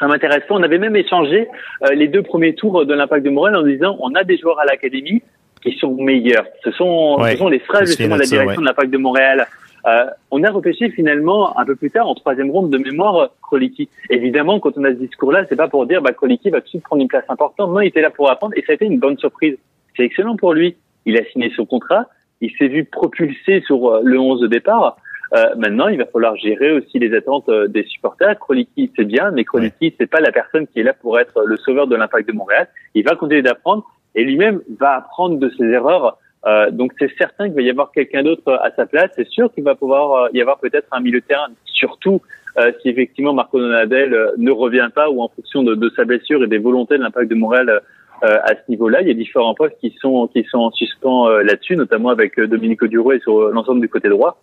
ça 0.01 0.07
m'intéresse 0.07 0.43
pas. 0.47 0.55
On 0.55 0.63
avait 0.63 0.79
même 0.79 0.95
échangé 0.95 1.47
euh, 1.83 1.93
les 1.93 2.07
deux 2.07 2.23
premiers 2.23 2.55
tours 2.55 2.85
de 2.85 2.93
l'impact 2.93 3.23
de 3.23 3.29
Montréal 3.29 3.55
en 3.55 3.63
disant 3.63 3.95
on 3.99 4.13
a 4.15 4.23
des 4.23 4.37
joueurs 4.37 4.59
à 4.59 4.65
l'académie 4.65 5.21
qui 5.61 5.77
sont 5.77 5.93
meilleurs. 5.93 6.45
Ce 6.63 6.71
sont, 6.71 7.17
Ouais, 7.19 7.33
ce 7.33 7.37
sont 7.37 7.47
les 7.47 7.59
phrases 7.59 7.87
justement 7.87 8.15
de 8.15 8.21
la 8.21 8.25
direction 8.25 8.47
ouais. 8.47 8.63
de 8.63 8.65
l'impact 8.65 8.91
de 8.91 8.97
Montréal. 8.97 9.47
Euh, 9.85 10.05
on 10.31 10.43
a 10.43 10.49
repêché 10.49 10.89
finalement 10.89 11.57
un 11.57 11.65
peu 11.65 11.75
plus 11.75 11.91
tard 11.91 12.07
en 12.07 12.15
troisième 12.15 12.49
ronde 12.49 12.71
de 12.71 12.77
mémoire 12.79 13.29
Kroliki. 13.41 13.89
Évidemment, 14.09 14.59
quand 14.59 14.77
on 14.77 14.83
a 14.83 14.89
ce 14.89 14.95
discours-là, 14.95 15.45
c'est 15.49 15.55
pas 15.55 15.67
pour 15.67 15.85
dire 15.85 16.01
bah 16.01 16.13
Kroliki 16.13 16.49
va 16.49 16.59
tout 16.61 16.65
de 16.65 16.69
suite 16.69 16.83
prendre 16.83 17.01
une 17.01 17.07
place 17.07 17.25
importante. 17.29 17.71
Non, 17.71 17.79
il 17.79 17.87
était 17.87 18.01
là 18.01 18.09
pour 18.09 18.29
apprendre 18.29 18.53
et 18.57 18.63
ça 18.65 18.71
a 18.71 18.75
été 18.75 18.85
une 18.85 18.99
bonne 18.99 19.17
surprise. 19.17 19.55
C'est 19.95 20.03
excellent 20.03 20.35
pour 20.35 20.53
lui. 20.53 20.75
Il 21.05 21.17
a 21.17 21.23
signé 21.25 21.51
son 21.55 21.65
contrat. 21.65 22.07
Il 22.41 22.51
s'est 22.57 22.67
vu 22.67 22.85
propulsé 22.85 23.61
sur 23.67 23.87
euh, 23.87 24.01
le 24.03 24.19
11 24.19 24.41
de 24.41 24.47
départ. 24.47 24.97
Euh, 25.33 25.55
maintenant, 25.55 25.87
il 25.87 25.97
va 25.97 26.05
falloir 26.05 26.35
gérer 26.35 26.71
aussi 26.71 26.99
les 26.99 27.15
attentes 27.15 27.47
euh, 27.47 27.67
des 27.67 27.83
supporters. 27.83 28.37
Kroliki, 28.37 28.91
c'est 28.95 29.05
bien, 29.05 29.31
mais 29.31 29.45
Kroliki, 29.45 29.95
c'est 29.97 30.09
pas 30.09 30.19
la 30.19 30.31
personne 30.31 30.67
qui 30.67 30.81
est 30.81 30.83
là 30.83 30.93
pour 30.93 31.19
être 31.19 31.43
le 31.45 31.55
sauveur 31.57 31.87
de 31.87 31.95
l'impact 31.95 32.27
de 32.27 32.33
Montréal. 32.33 32.67
Il 32.95 33.05
va 33.05 33.15
continuer 33.15 33.41
d'apprendre 33.41 33.85
et 34.13 34.23
lui-même 34.23 34.61
va 34.79 34.95
apprendre 34.95 35.37
de 35.37 35.49
ses 35.57 35.63
erreurs. 35.63 36.17
Euh, 36.45 36.69
donc, 36.71 36.91
c'est 36.99 37.11
certain 37.17 37.45
qu'il 37.45 37.55
va 37.55 37.61
y 37.61 37.69
avoir 37.69 37.91
quelqu'un 37.91 38.23
d'autre 38.23 38.51
à 38.51 38.71
sa 38.75 38.85
place. 38.85 39.11
C'est 39.15 39.27
sûr 39.27 39.53
qu'il 39.53 39.63
va 39.63 39.75
pouvoir 39.75 40.25
euh, 40.25 40.29
y 40.33 40.41
avoir 40.41 40.59
peut-être 40.59 40.87
un 40.91 40.99
milieu 40.99 41.21
de 41.21 41.25
terrain, 41.25 41.47
surtout 41.65 42.21
euh, 42.57 42.71
si 42.81 42.89
effectivement 42.89 43.33
Marco 43.33 43.59
Donadel 43.59 44.13
euh, 44.13 44.31
ne 44.37 44.51
revient 44.51 44.89
pas 44.93 45.09
ou 45.09 45.21
en 45.21 45.29
fonction 45.29 45.63
de, 45.63 45.75
de 45.75 45.89
sa 45.95 46.03
blessure 46.03 46.43
et 46.43 46.47
des 46.47 46.57
volontés 46.57 46.97
de 46.97 47.03
l'impact 47.03 47.29
de 47.29 47.35
Montréal 47.35 47.69
euh, 47.69 48.37
à 48.43 48.49
ce 48.49 48.69
niveau-là. 48.69 49.01
Il 49.01 49.07
y 49.07 49.11
a 49.11 49.13
différents 49.13 49.53
postes 49.53 49.77
qui 49.79 49.95
sont 50.01 50.27
qui 50.27 50.43
sont 50.43 50.59
en 50.59 50.71
suspens 50.71 51.29
là-dessus, 51.41 51.77
notamment 51.77 52.09
avec 52.09 52.39
Domenico 52.39 52.87
Duro 52.87 53.13
et 53.13 53.19
sur 53.19 53.49
l'ensemble 53.51 53.79
du 53.79 53.87
côté 53.87 54.09
droit. 54.09 54.41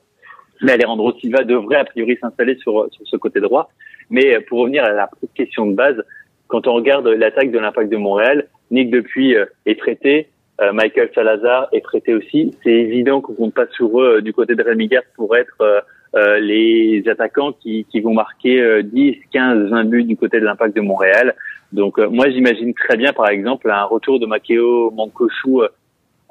Mais 0.63 0.73
Alejandro 0.73 1.13
Silva 1.19 1.45
devrait 1.45 1.77
a 1.77 1.85
priori 1.85 2.17
s'installer 2.21 2.57
sur, 2.57 2.89
sur 2.91 3.07
ce 3.07 3.17
côté 3.17 3.41
droit. 3.41 3.71
Mais 4.11 4.35
euh, 4.35 4.41
pour 4.49 4.61
revenir 4.61 4.85
à 4.85 4.91
la 4.91 5.11
question 5.35 5.67
de 5.67 5.75
base, 5.75 6.03
quand 6.47 6.67
on 6.67 6.75
regarde 6.75 7.07
l'attaque 7.07 7.51
de 7.51 7.59
l'impact 7.59 7.91
de 7.91 7.97
Montréal, 7.97 8.49
Nick 8.71 8.91
Depuis 8.91 9.37
euh, 9.37 9.45
est 9.67 9.79
traité, 9.79 10.29
euh, 10.61 10.73
Michael 10.73 11.11
Salazar 11.15 11.69
est 11.73 11.85
traité 11.85 12.15
aussi. 12.15 12.55
C'est 12.63 12.73
évident 12.73 13.21
qu'on 13.21 13.35
compte 13.35 13.55
pas 13.55 13.67
sur 13.69 14.01
eux 14.01 14.23
du 14.23 14.33
côté 14.33 14.55
de 14.55 14.63
Rémi 14.63 14.89
Garde 14.89 15.07
pour 15.15 15.37
être 15.37 15.85
les 16.41 17.05
attaquants 17.07 17.53
qui, 17.53 17.85
qui 17.85 18.01
vont 18.01 18.15
marquer 18.15 18.83
10, 18.83 19.17
15, 19.31 19.69
20 19.69 19.85
buts 19.85 20.05
du 20.05 20.17
côté 20.17 20.41
de 20.41 20.45
l'Impact 20.47 20.75
de 20.75 20.81
Montréal. 20.81 21.37
Donc 21.71 21.99
moi 21.99 22.31
j'imagine 22.31 22.73
très 22.73 22.97
bien 22.97 23.13
par 23.13 23.29
exemple 23.29 23.71
un 23.71 23.85
retour 23.85 24.19
de 24.19 24.25
Matteo 24.25 24.91
Mancosu 24.91 25.69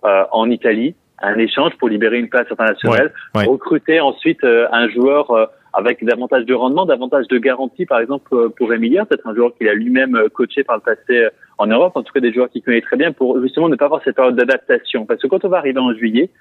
en 0.02 0.50
Italie, 0.50 0.96
un 1.22 1.38
échange 1.38 1.74
pour 1.78 1.90
libérer 1.90 2.20
une 2.20 2.30
place 2.30 2.48
internationale, 2.52 3.14
recruter 3.34 4.00
ensuite 4.00 4.44
un 4.44 4.90
joueur 4.90 5.50
avec 5.78 6.04
davantage 6.04 6.46
de 6.46 6.56
rendement, 6.56 6.88
davantage 6.88 7.28
de 7.28 7.38
garantie, 7.38 7.86
par 7.86 8.00
exemple 8.00 8.34
euh, 8.34 8.50
pour 8.50 8.74
Emilia, 8.74 9.06
peut-être 9.06 9.28
un 9.28 9.36
joueur 9.36 9.56
qu'il 9.56 9.70
a 9.70 9.76
lui-même 9.76 10.16
euh, 10.16 10.28
coaché 10.28 10.64
par 10.64 10.78
le 10.78 10.82
passé 10.82 11.18
euh, 11.18 11.30
en 11.60 11.68
Europe, 11.68 11.96
en 11.96 12.02
tout 12.02 12.12
cas 12.12 12.20
des 12.20 12.34
joueurs 12.34 12.50
qu'il 12.50 12.64
connaît 12.64 12.82
très 12.82 12.98
bien, 12.98 13.12
pour 13.12 13.40
justement 13.42 13.70
ne 13.70 13.76
pas 13.76 13.86
avoir 13.86 14.02
cette 14.04 14.16
période 14.16 14.36
d'adaptation. 14.36 15.06
Parce 15.06 15.22
que 15.22 15.28
quand 15.28 15.46
on 15.46 15.50
va 15.50 15.58
arriver 15.58 15.80
en 15.80 15.94
juillet, 15.94 16.32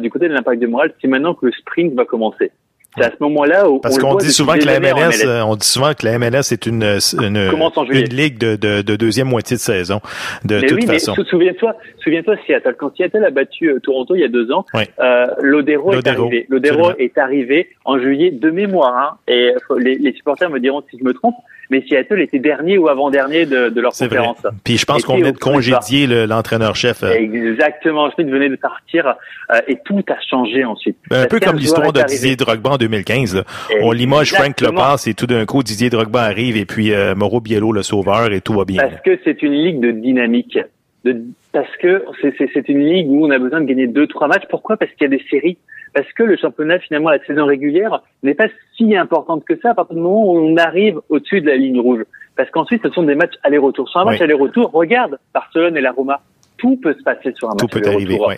du 0.00 0.10
côté 0.10 0.28
de 0.28 0.34
l'impact 0.34 0.60
de 0.60 0.66
morale, 0.68 0.92
c'est 1.00 1.08
maintenant 1.08 1.34
que 1.34 1.46
le 1.46 1.52
sprint 1.52 1.94
va 1.94 2.04
commencer. 2.04 2.52
C'est 2.96 3.04
à 3.04 3.10
ce 3.10 3.16
moment-là 3.20 3.70
où 3.70 3.78
parce 3.78 3.98
qu'on 3.98 4.16
dit 4.16 4.32
souvent 4.32 4.54
que 4.54 4.66
la 4.66 4.80
MLS, 4.80 5.24
on 5.46 5.54
dit 5.54 5.66
souvent 5.66 5.94
que 5.94 6.04
la 6.04 6.18
MLS 6.18 6.52
est 6.52 6.66
une 6.66 6.98
une, 7.20 7.50
une 7.90 8.04
ligue 8.04 8.38
de, 8.38 8.56
de, 8.56 8.82
de, 8.82 8.96
deuxième 8.96 9.28
moitié 9.28 9.56
de 9.56 9.60
saison 9.60 10.00
de 10.44 10.56
mais 10.60 10.66
toute 10.66 10.80
oui, 10.80 10.86
façon. 10.86 11.14
Mais 11.16 11.24
souviens-toi, 11.24 11.76
souviens-toi 12.02 12.36
Seattle. 12.46 12.74
Quand 12.78 12.94
Seattle 12.96 13.24
a 13.24 13.30
battu 13.30 13.68
euh, 13.68 13.78
Toronto 13.80 14.14
il 14.14 14.20
y 14.20 14.24
a 14.24 14.28
deux 14.28 14.50
ans, 14.50 14.64
euh, 14.74 15.26
Lodero, 15.40 15.92
est 15.92 16.06
arrivé. 16.06 16.46
Lodero 16.48 16.90
est 16.98 17.16
arrivé 17.16 17.68
en 17.84 17.98
juillet 17.98 18.32
de 18.32 18.50
mémoire 18.50 18.96
hein, 18.96 19.18
et 19.28 19.52
les, 19.78 19.96
les 19.96 20.12
supporters 20.12 20.50
me 20.50 20.58
diront 20.58 20.82
si 20.90 20.98
je 20.98 21.04
me 21.04 21.12
trompe, 21.12 21.36
mais 21.70 21.84
Seattle 21.88 22.20
était 22.20 22.38
dernier 22.38 22.78
ou 22.78 22.88
avant-dernier 22.88 23.46
de, 23.46 23.68
de 23.68 23.80
leur 23.80 23.92
conférence. 23.92 24.38
Vrai. 24.42 24.52
Puis 24.64 24.76
je 24.76 24.84
pense 24.84 25.04
qu'on 25.04 25.16
venait 25.16 25.32
de 25.32 25.38
congédier 25.38 26.06
l'entraîneur-chef. 26.26 27.02
Euh. 27.02 27.12
Exactement, 27.12 28.10
Schmidt 28.10 28.30
venait 28.30 28.48
de 28.48 28.56
partir 28.56 29.14
euh, 29.52 29.60
et 29.68 29.78
tout 29.84 30.02
a 30.08 30.16
changé 30.28 30.64
ensuite. 30.64 30.96
Ben, 31.08 31.22
un 31.22 31.26
peu 31.26 31.40
comme 31.40 31.56
l'histoire 31.56 31.92
de 31.92 32.02
Didier 32.02 32.36
Drogba 32.36 32.70
en 32.70 32.76
2015. 32.76 33.36
Là. 33.36 33.44
On 33.82 33.92
limoge 33.92 34.32
Frank 34.32 34.60
Lepas 34.60 35.04
et 35.06 35.14
tout 35.14 35.26
d'un 35.26 35.46
coup 35.46 35.62
Didier 35.62 35.90
Drogba 35.90 36.22
arrive 36.22 36.56
et 36.56 36.64
puis 36.64 36.92
euh, 36.92 37.14
Mauro 37.14 37.40
Biello 37.40 37.72
le 37.72 37.82
sauveur 37.82 38.32
et 38.32 38.40
tout 38.40 38.54
va 38.54 38.64
bien. 38.64 38.82
Parce 38.82 39.00
que 39.02 39.18
c'est 39.24 39.42
une 39.42 39.52
ligue 39.52 39.80
de 39.80 39.92
dynamique. 39.92 40.58
De, 41.04 41.22
parce 41.52 41.74
que 41.78 42.04
c'est 42.20 42.68
une 42.68 42.84
ligue 42.84 43.10
où 43.10 43.24
on 43.26 43.30
a 43.30 43.38
besoin 43.38 43.62
de 43.62 43.66
gagner 43.66 43.86
deux 43.86 44.06
trois 44.06 44.28
matchs. 44.28 44.44
Pourquoi? 44.50 44.76
Parce 44.76 44.92
qu'il 44.92 45.10
y 45.10 45.14
a 45.14 45.16
des 45.16 45.24
séries 45.30 45.56
parce 45.94 46.10
que 46.12 46.22
le 46.22 46.36
championnat, 46.36 46.78
finalement, 46.78 47.10
la 47.10 47.22
saison 47.24 47.46
régulière 47.46 48.02
n'est 48.22 48.34
pas 48.34 48.46
si 48.76 48.94
importante 48.96 49.44
que 49.44 49.58
ça 49.60 49.70
à 49.70 49.74
partir 49.74 49.96
du 49.96 50.02
moment 50.02 50.24
où 50.24 50.38
on 50.38 50.56
arrive 50.56 51.00
au-dessus 51.08 51.40
de 51.40 51.46
la 51.46 51.56
ligne 51.56 51.80
rouge. 51.80 52.04
Parce 52.36 52.50
qu'ensuite, 52.50 52.82
ce 52.82 52.90
sont 52.90 53.02
des 53.02 53.14
matchs 53.14 53.34
aller-retour. 53.42 53.88
Sur 53.88 54.00
un 54.00 54.04
match 54.04 54.20
aller-retour, 54.20 54.70
regarde 54.70 55.18
Barcelone 55.34 55.76
et 55.76 55.80
la 55.80 55.92
Roma. 55.92 56.20
Tout 56.58 56.76
peut 56.76 56.94
se 56.94 57.02
passer 57.02 57.32
sur 57.34 57.48
un 57.48 57.54
match 57.54 57.74
aller-retour. 57.74 57.80
Tout 57.80 57.80
peut 57.80 57.94
arriver, 57.94 58.18
ouais. 58.20 58.36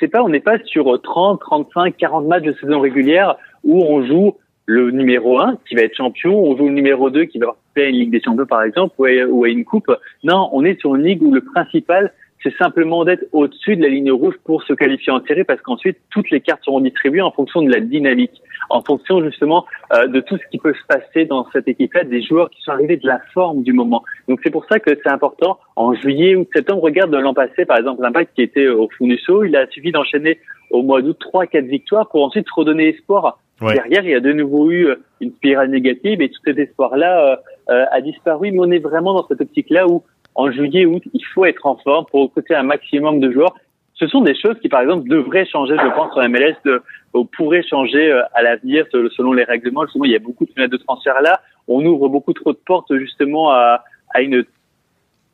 C'est 0.00 0.08
pas, 0.08 0.22
on 0.22 0.28
n'est 0.28 0.40
pas 0.40 0.58
sur 0.64 1.00
30, 1.02 1.40
35, 1.40 1.96
40 1.96 2.26
matchs 2.26 2.44
de 2.44 2.52
saison 2.60 2.80
régulière 2.80 3.36
où 3.64 3.82
on 3.82 4.06
joue 4.06 4.36
le 4.66 4.90
numéro 4.90 5.38
1 5.38 5.58
qui 5.68 5.76
va 5.76 5.82
être 5.82 5.96
champion, 5.96 6.38
on 6.38 6.56
joue 6.56 6.66
le 6.66 6.74
numéro 6.74 7.08
2 7.08 7.24
qui 7.24 7.38
va 7.38 7.46
participer 7.46 7.84
à 7.84 7.88
une 7.88 7.96
Ligue 7.96 8.10
des 8.10 8.20
Champions 8.20 8.46
par 8.46 8.62
exemple 8.62 8.94
ou 8.98 9.06
ou 9.06 9.44
à 9.44 9.48
une 9.48 9.64
coupe. 9.64 9.90
Non, 10.24 10.50
on 10.52 10.64
est 10.64 10.78
sur 10.80 10.96
une 10.96 11.04
ligue 11.04 11.22
où 11.22 11.32
le 11.32 11.40
principal 11.40 12.12
c'est 12.46 12.56
simplement 12.58 13.04
d'être 13.04 13.24
au-dessus 13.32 13.76
de 13.76 13.82
la 13.82 13.88
ligne 13.88 14.12
rouge 14.12 14.36
pour 14.44 14.62
se 14.62 14.72
qualifier 14.72 15.12
en 15.12 15.20
série 15.24 15.42
parce 15.42 15.60
qu'ensuite 15.62 15.98
toutes 16.10 16.30
les 16.30 16.40
cartes 16.40 16.62
seront 16.64 16.80
distribuées 16.80 17.22
en 17.22 17.32
fonction 17.32 17.60
de 17.60 17.72
la 17.72 17.80
dynamique, 17.80 18.40
en 18.70 18.82
fonction 18.82 19.20
justement 19.24 19.66
euh, 19.92 20.06
de 20.06 20.20
tout 20.20 20.36
ce 20.36 20.42
qui 20.52 20.58
peut 20.58 20.72
se 20.72 20.86
passer 20.86 21.24
dans 21.24 21.48
cette 21.52 21.66
équipe-là, 21.66 22.04
des 22.04 22.22
joueurs 22.22 22.48
qui 22.50 22.62
sont 22.62 22.70
arrivés 22.70 22.98
de 22.98 23.06
la 23.06 23.18
forme 23.34 23.64
du 23.64 23.72
moment. 23.72 24.04
Donc 24.28 24.40
c'est 24.44 24.50
pour 24.50 24.64
ça 24.66 24.78
que 24.78 24.90
c'est 25.02 25.10
important. 25.10 25.58
En 25.74 25.92
juillet 25.94 26.36
ou 26.36 26.46
septembre, 26.54 26.82
regarde 26.82 27.12
l'an 27.12 27.34
passé 27.34 27.64
par 27.64 27.78
exemple 27.78 28.02
l'impact 28.02 28.32
qui 28.36 28.42
était 28.42 28.68
au 28.68 28.88
Funuso, 28.96 29.42
il 29.42 29.56
a 29.56 29.66
suffi 29.66 29.90
d'enchaîner 29.90 30.38
au 30.70 30.82
mois 30.82 31.02
d'août 31.02 31.16
trois, 31.18 31.46
quatre 31.46 31.66
victoires 31.66 32.08
pour 32.08 32.22
ensuite 32.22 32.48
redonner 32.50 32.90
espoir. 32.90 33.40
Derrière, 33.60 34.04
il 34.04 34.10
y 34.10 34.14
a 34.14 34.20
de 34.20 34.32
nouveau 34.32 34.70
eu 34.70 34.88
une 35.20 35.32
spirale 35.32 35.70
négative 35.70 36.20
et 36.20 36.28
tout 36.28 36.40
cet 36.44 36.58
espoir-là 36.58 37.40
euh, 37.70 37.84
a 37.90 38.00
disparu. 38.02 38.52
Mais 38.52 38.58
on 38.60 38.70
est 38.70 38.80
vraiment 38.80 39.14
dans 39.14 39.26
cette 39.26 39.40
optique-là 39.40 39.86
où 39.88 40.02
en 40.36 40.52
juillet, 40.52 40.84
août, 40.84 41.02
il 41.12 41.24
faut 41.34 41.44
être 41.46 41.66
en 41.66 41.76
forme 41.76 42.04
pour 42.06 42.22
recruter 42.24 42.54
un 42.54 42.62
maximum 42.62 43.20
de 43.20 43.32
joueurs. 43.32 43.54
Ce 43.94 44.06
sont 44.06 44.20
des 44.20 44.34
choses 44.38 44.58
qui, 44.60 44.68
par 44.68 44.82
exemple, 44.82 45.08
devraient 45.08 45.46
changer, 45.46 45.74
je 45.82 45.94
pense, 45.94 46.12
sur 46.12 46.28
MLS, 46.28 46.54
de, 46.66 46.82
ou 47.14 47.24
pourraient 47.24 47.62
changer 47.62 48.12
euh, 48.12 48.22
à 48.34 48.42
l'avenir 48.42 48.84
selon 48.92 49.32
les 49.32 49.44
règlements. 49.44 49.84
Justement, 49.86 50.04
il 50.04 50.12
y 50.12 50.16
a 50.16 50.20
beaucoup 50.20 50.44
de 50.44 50.50
fenêtres 50.52 50.72
de 50.72 50.76
transfert 50.76 51.20
là. 51.22 51.40
On 51.66 51.84
ouvre 51.84 52.08
beaucoup 52.08 52.34
trop 52.34 52.52
de 52.52 52.58
portes, 52.58 52.94
justement, 52.96 53.50
à, 53.50 53.82
à 54.10 54.20
une 54.20 54.44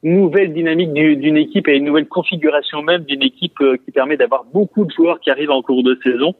nouvelle 0.04 0.52
dynamique 0.52 0.92
d'une 0.92 1.36
équipe 1.36 1.66
et 1.66 1.76
une 1.76 1.84
nouvelle 1.84 2.06
configuration 2.06 2.82
même 2.82 3.02
d'une 3.02 3.22
équipe 3.22 3.60
euh, 3.60 3.76
qui 3.84 3.90
permet 3.90 4.16
d'avoir 4.16 4.44
beaucoup 4.44 4.84
de 4.84 4.90
joueurs 4.92 5.20
qui 5.20 5.30
arrivent 5.30 5.50
en 5.50 5.62
cours 5.62 5.82
de 5.82 5.98
saison. 6.02 6.34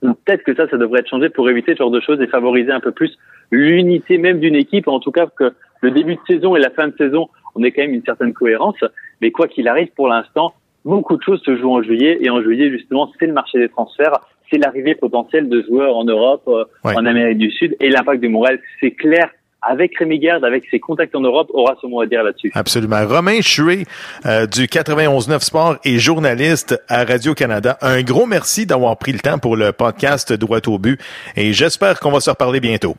Peut-être 0.00 0.44
que 0.44 0.54
ça, 0.54 0.66
ça 0.68 0.78
devrait 0.78 1.00
être 1.00 1.08
changé 1.08 1.28
pour 1.28 1.50
éviter 1.50 1.72
ce 1.72 1.78
genre 1.78 1.90
de 1.90 2.00
choses 2.00 2.20
et 2.22 2.26
favoriser 2.26 2.72
un 2.72 2.80
peu 2.80 2.92
plus 2.92 3.18
l'unité 3.50 4.16
même 4.16 4.40
d'une 4.40 4.54
équipe. 4.54 4.88
En 4.88 5.00
tout 5.00 5.12
cas, 5.12 5.26
que 5.26 5.52
le 5.82 5.90
début 5.90 6.14
de 6.14 6.20
saison 6.26 6.56
et 6.56 6.60
la 6.60 6.70
fin 6.70 6.88
de 6.88 6.96
saison 6.96 7.28
on 7.54 7.62
est 7.62 7.72
quand 7.72 7.82
même 7.82 7.94
une 7.94 8.04
certaine 8.04 8.32
cohérence. 8.32 8.76
Mais 9.20 9.30
quoi 9.30 9.48
qu'il 9.48 9.68
arrive, 9.68 9.88
pour 9.96 10.08
l'instant, 10.08 10.54
beaucoup 10.84 11.16
de 11.16 11.22
choses 11.22 11.42
se 11.42 11.56
jouent 11.56 11.72
en 11.72 11.82
juillet. 11.82 12.18
Et 12.20 12.30
en 12.30 12.42
juillet, 12.42 12.70
justement, 12.70 13.10
c'est 13.18 13.26
le 13.26 13.32
marché 13.32 13.58
des 13.58 13.68
transferts, 13.68 14.20
c'est 14.50 14.58
l'arrivée 14.58 14.94
potentielle 14.94 15.48
de 15.48 15.62
joueurs 15.62 15.96
en 15.96 16.04
Europe, 16.04 16.42
euh, 16.48 16.64
en 16.84 17.06
Amérique 17.06 17.38
du 17.38 17.50
Sud. 17.50 17.76
Et 17.80 17.90
l'impact 17.90 18.22
de 18.22 18.28
Montréal, 18.28 18.60
c'est 18.80 18.92
clair 18.92 19.30
avec 19.62 19.96
Rémi 19.98 20.18
Garde, 20.18 20.44
avec 20.44 20.64
ses 20.70 20.80
contacts 20.80 21.14
en 21.14 21.20
Europe, 21.20 21.48
aura 21.52 21.76
son 21.80 21.88
mot 21.88 22.00
à 22.00 22.06
dire 22.06 22.22
là-dessus. 22.22 22.50
Absolument. 22.54 23.06
Romain 23.06 23.40
Chué 23.42 23.84
euh, 24.26 24.46
du 24.46 24.62
91.9 24.62 25.40
Sport 25.40 25.76
et 25.84 25.98
journaliste 25.98 26.82
à 26.88 27.04
Radio-Canada. 27.04 27.76
Un 27.82 28.02
gros 28.02 28.26
merci 28.26 28.66
d'avoir 28.66 28.96
pris 28.96 29.12
le 29.12 29.18
temps 29.18 29.38
pour 29.38 29.56
le 29.56 29.72
podcast 29.72 30.32
Droit 30.32 30.66
au 30.66 30.78
but 30.78 30.98
et 31.36 31.52
j'espère 31.52 32.00
qu'on 32.00 32.10
va 32.10 32.20
se 32.20 32.30
reparler 32.30 32.60
bientôt. 32.60 32.94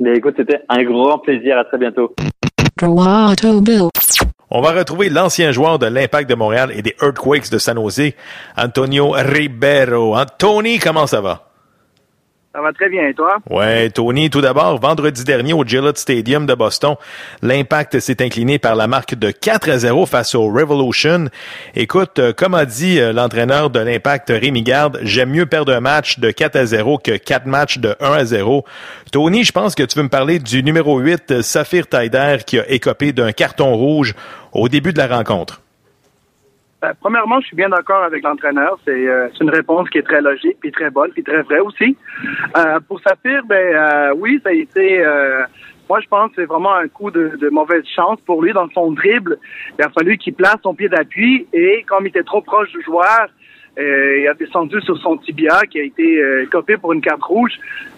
Mais 0.00 0.16
écoute, 0.16 0.34
c'était 0.36 0.60
un 0.68 0.82
grand 0.82 1.18
plaisir. 1.18 1.56
À 1.58 1.64
très 1.64 1.78
bientôt. 1.78 2.12
On 4.50 4.60
va 4.60 4.72
retrouver 4.72 5.08
l'ancien 5.08 5.52
joueur 5.52 5.78
de 5.78 5.86
l'Impact 5.86 6.28
de 6.28 6.34
Montréal 6.34 6.72
et 6.74 6.82
des 6.82 6.94
Earthquakes 7.00 7.50
de 7.50 7.58
San 7.58 7.76
Jose, 7.76 8.12
Antonio 8.56 9.12
Ribeiro. 9.12 10.16
Tony, 10.38 10.78
comment 10.78 11.06
ça 11.06 11.20
va? 11.20 11.51
Ça 12.54 12.60
va 12.60 12.70
très 12.74 12.90
bien, 12.90 13.08
et 13.08 13.14
toi? 13.14 13.38
Ouais, 13.48 13.88
Tony, 13.88 14.28
tout 14.28 14.42
d'abord, 14.42 14.78
vendredi 14.78 15.24
dernier 15.24 15.54
au 15.54 15.64
Gillette 15.64 15.96
Stadium 15.96 16.44
de 16.44 16.52
Boston, 16.52 16.96
l'Impact 17.40 17.98
s'est 17.98 18.22
incliné 18.22 18.58
par 18.58 18.76
la 18.76 18.86
marque 18.86 19.14
de 19.14 19.30
4 19.30 19.70
à 19.70 19.78
0 19.78 20.04
face 20.04 20.34
au 20.34 20.44
Revolution. 20.52 21.28
Écoute, 21.74 22.18
euh, 22.18 22.34
comme 22.34 22.52
a 22.54 22.66
dit 22.66 23.00
euh, 23.00 23.14
l'entraîneur 23.14 23.70
de 23.70 23.80
l'Impact, 23.80 24.28
Rémi 24.28 24.62
Garde, 24.62 25.00
j'aime 25.02 25.30
mieux 25.30 25.46
perdre 25.46 25.72
un 25.72 25.80
match 25.80 26.18
de 26.18 26.30
4 26.30 26.56
à 26.56 26.66
0 26.66 26.98
que 26.98 27.16
4 27.16 27.46
matchs 27.46 27.78
de 27.78 27.96
1 28.00 28.12
à 28.12 28.24
0. 28.26 28.66
Tony, 29.12 29.44
je 29.44 29.52
pense 29.52 29.74
que 29.74 29.84
tu 29.84 29.96
veux 29.96 30.04
me 30.04 30.10
parler 30.10 30.38
du 30.38 30.62
numéro 30.62 30.98
8, 30.98 31.40
Saphir 31.40 31.86
Taider, 31.86 32.36
qui 32.46 32.58
a 32.58 32.68
écopé 32.68 33.14
d'un 33.14 33.32
carton 33.32 33.74
rouge 33.74 34.14
au 34.52 34.68
début 34.68 34.92
de 34.92 34.98
la 34.98 35.06
rencontre. 35.06 35.61
Ben, 36.82 36.94
premièrement, 37.00 37.40
je 37.40 37.46
suis 37.46 37.56
bien 37.56 37.68
d'accord 37.68 38.02
avec 38.02 38.24
l'entraîneur. 38.24 38.76
Euh, 38.88 39.28
c'est 39.32 39.44
une 39.44 39.50
réponse 39.50 39.88
qui 39.88 39.98
est 39.98 40.02
très 40.02 40.20
logique, 40.20 40.56
puis 40.58 40.72
très 40.72 40.90
bonne, 40.90 41.12
puis 41.12 41.22
très 41.22 41.42
vraie 41.42 41.60
aussi. 41.60 41.96
Euh, 42.56 42.80
pour 42.88 43.00
Saphir, 43.00 43.44
ben 43.46 43.54
euh, 43.54 44.12
oui, 44.16 44.40
ça 44.42 44.48
a 44.48 44.52
été. 44.52 44.98
moi, 45.88 46.00
je 46.00 46.08
pense 46.08 46.30
que 46.30 46.42
c'est 46.42 46.46
vraiment 46.46 46.74
un 46.74 46.88
coup 46.88 47.12
de, 47.12 47.36
de, 47.40 47.48
mauvaise 47.50 47.84
chance 47.94 48.18
pour 48.26 48.42
lui 48.42 48.52
dans 48.52 48.68
son 48.70 48.90
dribble. 48.90 49.38
Il 49.78 49.84
a 49.84 49.90
fallu 49.90 50.18
qu'il 50.18 50.34
place 50.34 50.56
son 50.64 50.74
pied 50.74 50.88
d'appui 50.88 51.46
et 51.52 51.84
comme 51.86 52.04
il 52.04 52.08
était 52.08 52.24
trop 52.24 52.42
proche 52.42 52.72
du 52.72 52.82
joueur, 52.82 53.28
euh, 53.78 54.18
il 54.20 54.28
a 54.28 54.34
descendu 54.34 54.80
sur 54.82 54.98
son 54.98 55.16
tibia 55.16 55.62
qui 55.70 55.80
a 55.80 55.82
été 55.82 56.20
euh, 56.20 56.46
copé 56.50 56.76
pour 56.76 56.92
une 56.92 57.00
carte 57.00 57.22
rouge. 57.22 57.52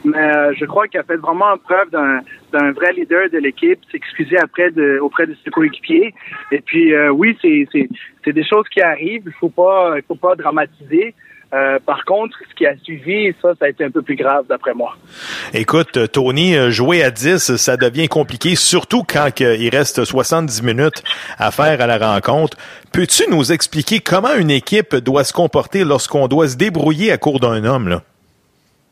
Mais 0.05 0.16
euh, 0.18 0.53
je 0.57 0.64
crois 0.66 0.87
qu'il 0.87 1.01
a 1.01 1.03
fait 1.03 1.16
vraiment 1.16 1.57
preuve 1.59 1.91
d'un 1.91 2.72
vrai 2.72 2.93
leader 2.93 3.29
de 3.31 3.39
l'équipe, 3.39 3.81
s'excuser 3.91 4.39
après 4.39 4.70
de, 4.70 4.99
auprès 5.01 5.27
de 5.27 5.35
ses 5.43 5.51
coéquipiers. 5.51 6.14
Et 6.53 6.61
puis 6.61 6.97
oui, 7.11 7.37
c'est 7.43 8.33
des 8.33 8.45
choses 8.45 8.68
qui 8.68 8.81
arrivent. 8.81 9.25
Il 9.27 9.33
faut 9.33 9.49
pas 9.49 9.95
il 9.97 10.03
faut 10.03 10.14
pas 10.14 10.37
dramatiser. 10.37 11.14
Euh, 11.55 11.79
par 11.87 12.05
contre, 12.05 12.37
ce 12.51 12.55
qui 12.55 12.67
a 12.67 12.77
suivi, 12.79 13.33
ça, 13.41 13.55
ça 13.59 13.67
a 13.67 13.69
été 13.69 13.85
un 13.85 13.91
peu 13.91 14.03
plus 14.03 14.17
grave 14.17 14.45
d'après 14.49 14.75
moi. 14.75 14.97
Écoute, 15.53 16.11
Tony, 16.11 16.57
euh, 16.57 16.71
jouer 16.71 17.05
à 17.05 17.11
10, 17.11 17.57
ça 17.57 17.77
devient 17.77 18.09
compliqué, 18.09 18.57
surtout 18.57 19.03
quand 19.05 19.29
il 19.39 19.69
reste 19.69 20.05
70 20.05 20.63
minutes 20.63 21.05
à 21.39 21.53
faire 21.53 21.81
à 21.81 21.87
la 21.87 21.99
rencontre. 21.99 22.57
Peux-tu 22.93 23.31
nous 23.31 23.53
expliquer 23.53 24.01
comment 24.01 24.35
une 24.37 24.51
équipe 24.51 24.97
doit 24.97 25.23
se 25.23 25.33
comporter 25.33 25.85
lorsqu'on 25.85 26.27
doit 26.27 26.49
se 26.49 26.57
débrouiller 26.57 27.13
à 27.13 27.19
court 27.19 27.39
d'un 27.39 27.65
homme? 27.65 27.89
Là? 27.89 28.03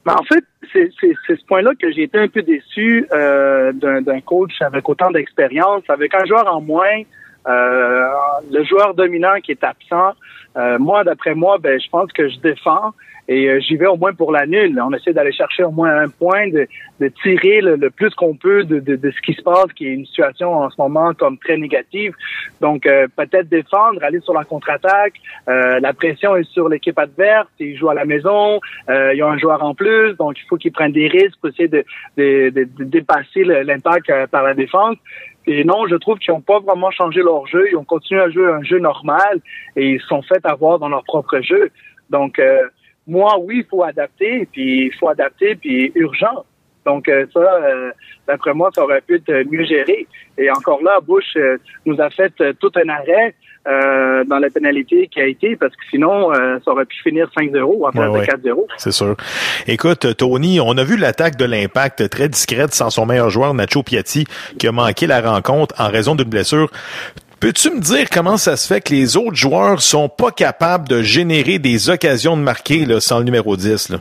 Ben, 0.04 0.14
en 0.14 0.24
fait, 0.24 0.44
c'est 0.72 0.90
ce 1.28 1.46
point-là 1.46 1.72
que 1.80 1.90
j'ai 1.92 2.04
été 2.04 2.18
un 2.18 2.28
peu 2.28 2.42
déçu 2.42 3.06
euh, 3.12 3.72
d'un 3.72 4.20
coach 4.20 4.52
avec 4.60 4.88
autant 4.88 5.10
d'expérience, 5.10 5.82
avec 5.88 6.14
un 6.14 6.24
joueur 6.24 6.46
en 6.54 6.60
moins. 6.60 7.02
Euh, 7.48 8.08
le 8.52 8.64
joueur 8.64 8.94
dominant 8.94 9.40
qui 9.42 9.50
est 9.50 9.64
absent, 9.64 10.12
euh, 10.56 10.78
moi, 10.78 11.04
d'après 11.04 11.34
moi, 11.34 11.58
ben, 11.58 11.80
je 11.80 11.88
pense 11.88 12.10
que 12.12 12.28
je 12.28 12.38
défends 12.38 12.92
et 13.28 13.48
euh, 13.48 13.60
j'y 13.60 13.76
vais 13.76 13.86
au 13.86 13.96
moins 13.96 14.12
pour 14.12 14.32
la 14.32 14.46
nulle. 14.46 14.80
On 14.80 14.92
essaie 14.92 15.12
d'aller 15.12 15.32
chercher 15.32 15.62
au 15.62 15.70
moins 15.70 15.94
un 15.96 16.08
point, 16.08 16.48
de, 16.48 16.66
de 17.00 17.08
tirer 17.22 17.60
le, 17.60 17.76
le 17.76 17.90
plus 17.90 18.10
qu'on 18.14 18.34
peut 18.34 18.64
de, 18.64 18.80
de, 18.80 18.96
de, 18.96 19.10
ce 19.10 19.20
qui 19.22 19.34
se 19.34 19.42
passe, 19.42 19.72
qui 19.76 19.86
est 19.86 19.92
une 19.92 20.06
situation 20.06 20.52
en 20.52 20.70
ce 20.70 20.80
moment 20.80 21.14
comme 21.14 21.38
très 21.38 21.56
négative. 21.56 22.14
Donc, 22.60 22.84
euh, 22.86 23.06
peut-être 23.16 23.48
défendre, 23.48 24.02
aller 24.02 24.20
sur 24.20 24.34
la 24.34 24.44
contre-attaque. 24.44 25.14
Euh, 25.48 25.78
la 25.80 25.92
pression 25.92 26.36
est 26.36 26.50
sur 26.50 26.68
l'équipe 26.68 26.98
adverse. 26.98 27.48
Ils 27.60 27.76
jouent 27.76 27.90
à 27.90 27.94
la 27.94 28.04
maison. 28.04 28.60
Euh, 28.88 29.14
ils 29.14 29.22
ont 29.22 29.30
un 29.30 29.38
joueur 29.38 29.62
en 29.62 29.74
plus, 29.74 30.14
donc 30.16 30.38
il 30.38 30.46
faut 30.48 30.56
qu'ils 30.56 30.72
prennent 30.72 30.92
des 30.92 31.08
risques 31.08 31.38
pour 31.40 31.50
essayer 31.50 31.68
de, 31.68 31.84
dépasser 32.84 33.44
l'impact 33.44 34.12
par 34.30 34.42
la 34.42 34.54
défense. 34.54 34.96
Et 35.46 35.64
non, 35.64 35.86
je 35.88 35.96
trouve 35.96 36.18
qu'ils 36.18 36.32
n'ont 36.32 36.40
pas 36.40 36.60
vraiment 36.60 36.90
changé 36.90 37.20
leur 37.22 37.46
jeu. 37.46 37.66
Ils 37.70 37.76
ont 37.76 37.84
continué 37.84 38.20
à 38.20 38.30
jouer 38.30 38.46
un 38.46 38.62
jeu 38.62 38.78
normal 38.78 39.40
et 39.76 39.90
ils 39.90 40.00
sont 40.02 40.22
fait 40.22 40.44
avoir 40.44 40.78
dans 40.78 40.88
leur 40.88 41.04
propre 41.04 41.40
jeu. 41.40 41.70
Donc, 42.10 42.38
euh, 42.38 42.62
moi, 43.06 43.36
oui, 43.40 43.58
il 43.58 43.64
faut 43.64 43.82
adapter, 43.82 44.46
puis 44.52 44.86
il 44.86 44.94
faut 44.94 45.08
adapter, 45.08 45.56
puis 45.56 45.90
urgent. 45.94 46.44
Donc 46.84 47.08
euh, 47.08 47.26
ça, 47.32 47.40
euh, 47.40 47.92
d'après 48.26 48.54
moi, 48.54 48.70
ça 48.74 48.82
aurait 48.82 49.00
pu 49.00 49.16
être 49.16 49.50
mieux 49.50 49.64
géré. 49.64 50.06
Et 50.38 50.50
encore 50.50 50.82
là, 50.82 51.00
Bush 51.00 51.36
euh, 51.36 51.58
nous 51.86 52.00
a 52.00 52.10
fait 52.10 52.32
tout 52.58 52.72
un 52.74 52.88
arrêt 52.88 53.34
dans 53.64 54.38
la 54.38 54.50
pénalité 54.50 55.08
qui 55.08 55.20
a 55.20 55.26
été, 55.26 55.56
parce 55.56 55.74
que 55.74 55.82
sinon, 55.90 56.32
ça 56.32 56.70
aurait 56.70 56.84
pu 56.84 56.96
finir 57.02 57.30
5-0 57.36 57.88
à 57.88 57.92
place 57.92 58.42
de 58.42 58.48
4-0. 58.50 58.66
C'est 58.76 58.92
sûr. 58.92 59.16
Écoute, 59.66 60.16
Tony, 60.16 60.60
on 60.60 60.76
a 60.78 60.84
vu 60.84 60.96
l'attaque 60.96 61.36
de 61.36 61.44
l'impact 61.44 62.08
très 62.08 62.28
discrète 62.28 62.74
sans 62.74 62.90
son 62.90 63.06
meilleur 63.06 63.30
joueur, 63.30 63.54
Nacho 63.54 63.82
Piatti, 63.82 64.26
qui 64.58 64.66
a 64.66 64.72
manqué 64.72 65.06
la 65.06 65.20
rencontre 65.20 65.74
en 65.78 65.88
raison 65.88 66.14
d'une 66.14 66.28
blessure. 66.28 66.70
Peux-tu 67.40 67.70
me 67.70 67.80
dire 67.80 68.08
comment 68.10 68.36
ça 68.36 68.56
se 68.56 68.72
fait 68.72 68.80
que 68.80 68.94
les 68.94 69.16
autres 69.16 69.34
joueurs 69.34 69.82
sont 69.82 70.08
pas 70.08 70.30
capables 70.30 70.86
de 70.86 71.02
générer 71.02 71.58
des 71.58 71.90
occasions 71.90 72.36
de 72.36 72.42
marquer 72.42 72.84
là, 72.84 73.00
sans 73.00 73.18
le 73.18 73.24
numéro 73.24 73.56
10? 73.56 73.88
Là? 73.88 73.98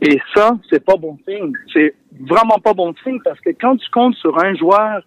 Et 0.00 0.18
ça, 0.34 0.56
c'est 0.70 0.82
pas 0.82 0.96
bon 0.96 1.18
signe. 1.28 1.52
C'est 1.72 1.94
vraiment 2.20 2.58
pas 2.58 2.72
bon 2.72 2.94
signe 3.04 3.18
parce 3.22 3.38
que 3.40 3.50
quand 3.50 3.76
tu 3.76 3.88
comptes 3.90 4.16
sur 4.16 4.42
un 4.42 4.54
joueur 4.54 5.02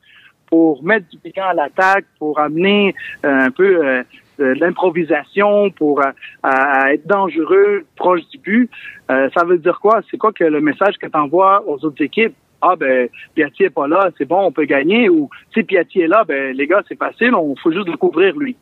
pour 0.56 0.82
mettre 0.86 1.10
du 1.10 1.18
piquant 1.18 1.50
à 1.50 1.54
l'attaque, 1.54 2.06
pour 2.18 2.40
amener 2.40 2.96
euh, 3.26 3.48
un 3.48 3.52
peu 3.52 3.86
euh, 3.86 4.04
de 4.40 4.46
l'improvisation, 4.62 5.70
pour 5.72 6.00
euh, 6.00 6.94
être 6.94 7.06
dangereux 7.06 7.86
proche 7.98 8.22
du 8.30 8.38
but, 8.38 8.72
ça 9.10 9.44
veut 9.46 9.58
dire 9.58 9.80
quoi? 9.82 10.00
C'est 10.10 10.18
quoi 10.18 10.32
que 10.32 10.46
le 10.46 10.62
message 10.62 10.96
que 10.98 11.08
tu 11.08 11.18
envoies 11.18 11.62
aux 11.68 11.84
autres 11.84 12.02
équipes? 12.02 12.36
ah 12.62 12.76
ben 12.78 13.10
Piatti 13.36 13.64
est 13.64 13.70
pas 13.70 13.88
là, 13.88 14.10
c'est 14.18 14.26
bon, 14.26 14.42
on 14.46 14.52
peut 14.52 14.64
gagner, 14.66 15.10
ou 15.10 15.30
si 15.54 15.62
Piatti 15.62 16.00
est 16.02 16.08
là, 16.08 16.24
ben 16.24 16.56
les 16.56 16.68
gars, 16.68 16.82
c'est 16.88 16.98
facile, 16.98 17.36
on 17.36 17.54
faut 17.58 17.72
juste 17.72 17.90
le 17.90 17.98
couvrir 17.98 18.36
lui. 18.38 18.56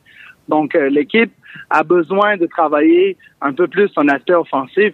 Donc 0.49 0.73
l'équipe 0.73 1.31
a 1.69 1.83
besoin 1.83 2.35
de 2.35 2.47
travailler 2.47 3.15
un 3.39 3.53
peu 3.53 3.67
plus 3.67 3.87
son 3.89 4.07
aspect 4.09 4.33
offensif 4.33 4.93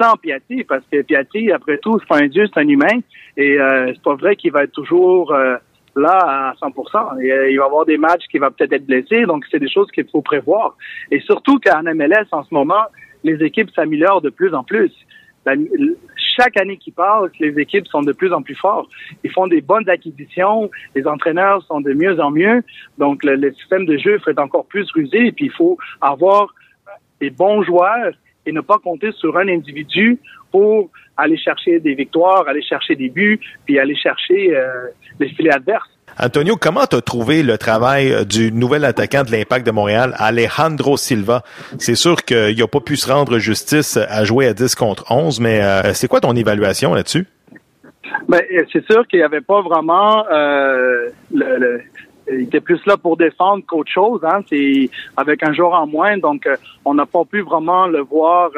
sans 0.00 0.16
Piatti, 0.16 0.64
parce 0.64 0.84
que 0.90 1.02
Piatti, 1.02 1.52
après 1.52 1.78
tout, 1.78 1.98
c'est 1.98 2.08
pas 2.08 2.22
un 2.22 2.28
dieu, 2.28 2.46
c'est 2.46 2.60
un 2.60 2.68
humain, 2.68 3.00
et 3.36 3.58
euh, 3.58 3.92
c'est 3.94 4.02
pas 4.02 4.14
vrai 4.14 4.36
qu'il 4.36 4.52
va 4.52 4.64
être 4.64 4.72
toujours 4.72 5.32
là 6.00 6.18
à 6.50 6.54
100%. 6.54 7.22
il 7.22 7.28
va 7.28 7.48
y 7.48 7.58
avoir 7.58 7.86
des 7.86 7.98
matchs 7.98 8.26
qui 8.30 8.38
va 8.38 8.50
peut-être 8.50 8.72
être 8.72 8.86
blessé, 8.86 9.26
donc 9.26 9.44
c'est 9.50 9.58
des 9.58 9.70
choses 9.70 9.90
qu'il 9.92 10.08
faut 10.08 10.22
prévoir. 10.22 10.76
Et 11.10 11.20
surtout 11.20 11.58
qu'en 11.58 11.82
MLS, 11.82 12.26
en 12.32 12.42
ce 12.44 12.52
moment, 12.52 12.84
les 13.22 13.42
équipes 13.44 13.70
s'améliorent 13.74 14.22
de 14.22 14.30
plus 14.30 14.54
en 14.54 14.64
plus 14.64 14.92
chaque 16.36 16.56
année 16.58 16.76
qui 16.76 16.90
passe, 16.90 17.30
les 17.38 17.58
équipes 17.58 17.86
sont 17.88 18.02
de 18.02 18.12
plus 18.12 18.32
en 18.32 18.42
plus 18.42 18.54
fortes. 18.54 18.90
Ils 19.24 19.30
font 19.30 19.46
des 19.46 19.60
bonnes 19.60 19.88
acquisitions, 19.88 20.70
les 20.94 21.06
entraîneurs 21.06 21.62
sont 21.64 21.80
de 21.80 21.92
mieux 21.92 22.20
en 22.20 22.30
mieux, 22.30 22.62
donc 22.98 23.24
le, 23.24 23.52
système 23.52 23.84
de 23.86 23.96
jeu 23.96 24.18
fait 24.18 24.38
encore 24.38 24.66
plus 24.66 24.90
rusé, 24.92 25.26
et 25.26 25.32
puis 25.32 25.46
il 25.46 25.52
faut 25.52 25.78
avoir 26.00 26.54
des 27.20 27.30
bons 27.30 27.62
joueurs 27.62 28.12
et 28.46 28.52
ne 28.52 28.60
pas 28.60 28.78
compter 28.78 29.12
sur 29.12 29.36
un 29.36 29.48
individu 29.48 30.18
pour 30.50 30.90
aller 31.20 31.38
chercher 31.38 31.80
des 31.80 31.94
victoires, 31.94 32.46
aller 32.48 32.62
chercher 32.62 32.96
des 32.96 33.08
buts, 33.08 33.40
puis 33.66 33.78
aller 33.78 33.96
chercher 33.96 34.56
euh, 34.56 34.86
les 35.18 35.28
filets 35.28 35.54
adverses. 35.54 35.88
Antonio, 36.18 36.56
comment 36.56 36.86
tu 36.86 36.96
as 36.96 37.00
trouvé 37.00 37.42
le 37.42 37.56
travail 37.56 38.12
euh, 38.12 38.24
du 38.24 38.52
nouvel 38.52 38.84
attaquant 38.84 39.22
de 39.22 39.30
l'Impact 39.30 39.66
de 39.66 39.70
Montréal, 39.70 40.14
Alejandro 40.18 40.96
Silva? 40.96 41.42
C'est 41.78 41.94
sûr 41.94 42.24
qu'il 42.24 42.58
n'a 42.58 42.66
pas 42.66 42.80
pu 42.80 42.96
se 42.96 43.10
rendre 43.10 43.38
justice 43.38 43.96
à 43.96 44.24
jouer 44.24 44.46
à 44.46 44.52
10 44.52 44.74
contre 44.74 45.04
11, 45.10 45.40
mais 45.40 45.62
euh, 45.62 45.94
c'est 45.94 46.08
quoi 46.08 46.20
ton 46.20 46.34
évaluation 46.34 46.94
là-dessus? 46.94 47.26
Ben, 48.28 48.40
c'est 48.72 48.84
sûr 48.84 49.06
qu'il 49.06 49.20
n'y 49.20 49.24
avait 49.24 49.40
pas 49.40 49.62
vraiment 49.62 50.26
euh, 50.30 51.08
le, 51.32 51.80
il 52.32 52.42
était 52.42 52.60
plus 52.60 52.80
là 52.86 52.96
pour 52.96 53.16
défendre 53.16 53.64
qu'autre 53.66 53.90
chose. 53.90 54.20
Hein. 54.24 54.40
C'est 54.48 54.88
avec 55.16 55.42
un 55.42 55.52
joueur 55.52 55.74
en 55.74 55.86
moins, 55.86 56.18
donc 56.18 56.48
on 56.84 56.94
n'a 56.94 57.06
pas 57.06 57.24
pu 57.24 57.40
vraiment 57.42 57.86
le 57.86 58.00
voir, 58.00 58.50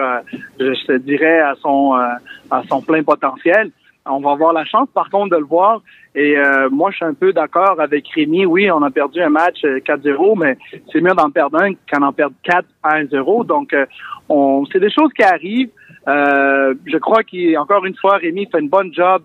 je 0.58 0.96
dirais, 0.98 1.40
à 1.40 1.54
son 1.60 1.92
à 1.92 2.62
son 2.68 2.82
plein 2.82 3.02
potentiel. 3.02 3.70
On 4.04 4.18
va 4.18 4.32
avoir 4.32 4.52
la 4.52 4.64
chance, 4.64 4.88
par 4.92 5.08
contre, 5.10 5.30
de 5.30 5.36
le 5.36 5.44
voir. 5.44 5.80
Et 6.14 6.36
euh, 6.36 6.68
moi, 6.70 6.90
je 6.90 6.96
suis 6.96 7.04
un 7.04 7.14
peu 7.14 7.32
d'accord 7.32 7.80
avec 7.80 8.08
Rémi. 8.08 8.44
Oui, 8.44 8.70
on 8.70 8.82
a 8.82 8.90
perdu 8.90 9.20
un 9.20 9.28
match 9.28 9.62
4-0, 9.62 10.08
euh, 10.08 10.34
mais 10.36 10.58
c'est 10.92 11.00
mieux 11.00 11.14
d'en 11.14 11.30
perdre 11.30 11.62
un 11.62 11.72
qu'en 11.90 12.02
en 12.02 12.12
perdre 12.12 12.34
4 12.42 12.64
à 12.82 13.00
1-0. 13.00 13.46
Donc, 13.46 13.72
euh, 13.72 13.86
on, 14.28 14.64
c'est 14.72 14.80
des 14.80 14.90
choses 14.90 15.12
qui 15.12 15.22
arrivent. 15.22 15.70
je 16.06 16.98
crois 16.98 17.22
qu'encore 17.22 17.86
une 17.86 17.96
fois, 17.96 18.16
Rémi 18.16 18.48
fait 18.50 18.58
une 18.58 18.68
bonne 18.68 18.92
job 18.92 19.22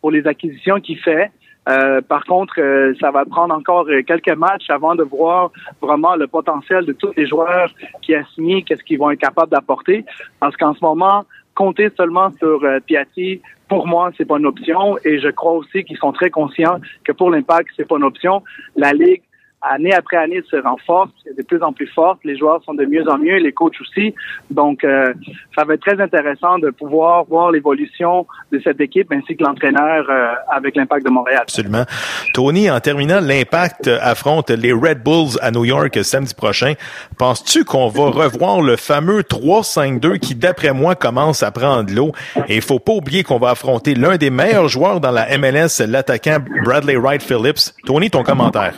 pour 0.00 0.12
les 0.12 0.24
acquisitions 0.26 0.80
qu'il 0.80 0.98
fait. 0.98 1.30
Par 1.64 2.24
contre, 2.24 2.54
ça 3.00 3.10
va 3.10 3.24
prendre 3.24 3.54
encore 3.54 3.86
quelques 4.06 4.36
matchs 4.36 4.70
avant 4.70 4.94
de 4.94 5.02
voir 5.02 5.50
vraiment 5.80 6.16
le 6.16 6.26
potentiel 6.26 6.84
de 6.84 6.92
tous 6.92 7.12
les 7.16 7.26
joueurs 7.26 7.70
qui 8.02 8.14
a 8.14 8.24
signé, 8.34 8.62
qu'est-ce 8.62 8.82
qu'ils 8.82 8.98
vont 8.98 9.10
être 9.10 9.20
capables 9.20 9.50
d'apporter. 9.50 10.04
Parce 10.40 10.56
qu'en 10.56 10.74
ce 10.74 10.84
moment, 10.84 11.24
compter 11.54 11.90
seulement 11.96 12.32
sur 12.38 12.60
Piatti, 12.86 13.40
pour 13.68 13.86
moi, 13.86 14.10
c'est 14.16 14.24
pas 14.24 14.38
une 14.38 14.46
option 14.46 14.96
et 15.04 15.20
je 15.20 15.28
crois 15.28 15.52
aussi 15.52 15.84
qu'ils 15.84 15.98
sont 15.98 16.12
très 16.12 16.30
conscients 16.30 16.80
que 17.04 17.12
pour 17.12 17.30
l'impact, 17.30 17.68
c'est 17.76 17.86
pas 17.86 17.96
une 17.96 18.04
option. 18.04 18.42
La 18.74 18.92
Ligue 18.92 19.22
année 19.62 19.92
après 19.92 20.16
année 20.16 20.42
se 20.50 20.56
renforce, 20.56 21.10
c'est 21.24 21.36
de 21.36 21.42
plus 21.42 21.62
en 21.62 21.72
plus 21.72 21.86
forte, 21.88 22.20
les 22.24 22.36
joueurs 22.36 22.62
sont 22.64 22.74
de 22.74 22.84
mieux 22.84 23.06
en 23.08 23.18
mieux, 23.18 23.36
les 23.36 23.52
coachs 23.52 23.80
aussi. 23.80 24.14
Donc, 24.50 24.84
euh, 24.84 25.12
ça 25.54 25.64
va 25.64 25.74
être 25.74 25.80
très 25.80 26.00
intéressant 26.00 26.58
de 26.58 26.70
pouvoir 26.70 27.24
voir 27.24 27.50
l'évolution 27.50 28.26
de 28.52 28.60
cette 28.60 28.80
équipe 28.80 29.12
ainsi 29.12 29.36
que 29.36 29.44
l'entraîneur 29.44 30.06
euh, 30.08 30.32
avec 30.50 30.76
l'Impact 30.76 31.04
de 31.04 31.10
Montréal. 31.10 31.40
Absolument. 31.42 31.84
Tony, 32.32 32.70
en 32.70 32.80
terminant, 32.80 33.20
l'Impact 33.20 33.88
affronte 33.88 34.50
les 34.50 34.72
Red 34.72 35.02
Bulls 35.02 35.38
à 35.42 35.50
New 35.50 35.64
York 35.64 35.98
samedi 36.02 36.34
prochain. 36.34 36.74
Penses-tu 37.18 37.64
qu'on 37.64 37.88
va 37.88 38.10
revoir 38.10 38.62
le 38.62 38.76
fameux 38.76 39.20
3-5-2 39.20 40.18
qui, 40.18 40.34
d'après 40.34 40.72
moi, 40.72 40.94
commence 40.94 41.42
à 41.42 41.50
prendre 41.50 41.92
l'eau? 41.92 42.12
Et 42.48 42.56
il 42.56 42.62
faut 42.62 42.78
pas 42.78 42.92
oublier 42.92 43.22
qu'on 43.22 43.38
va 43.38 43.50
affronter 43.50 43.94
l'un 43.94 44.16
des 44.16 44.30
meilleurs 44.30 44.68
joueurs 44.68 45.00
dans 45.00 45.10
la 45.10 45.36
MLS, 45.38 45.84
l'attaquant 45.86 46.38
Bradley 46.64 46.96
Wright 46.96 47.22
Phillips. 47.22 47.74
Tony, 47.84 48.10
ton 48.10 48.22
commentaire? 48.22 48.74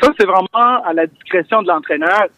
Ça, 0.00 0.12
c'est 0.18 0.26
vraiment 0.26 0.82
à 0.84 0.92
la 0.92 1.06
discrétion 1.06 1.62
de 1.62 1.68
l'entraîneur. 1.68 2.28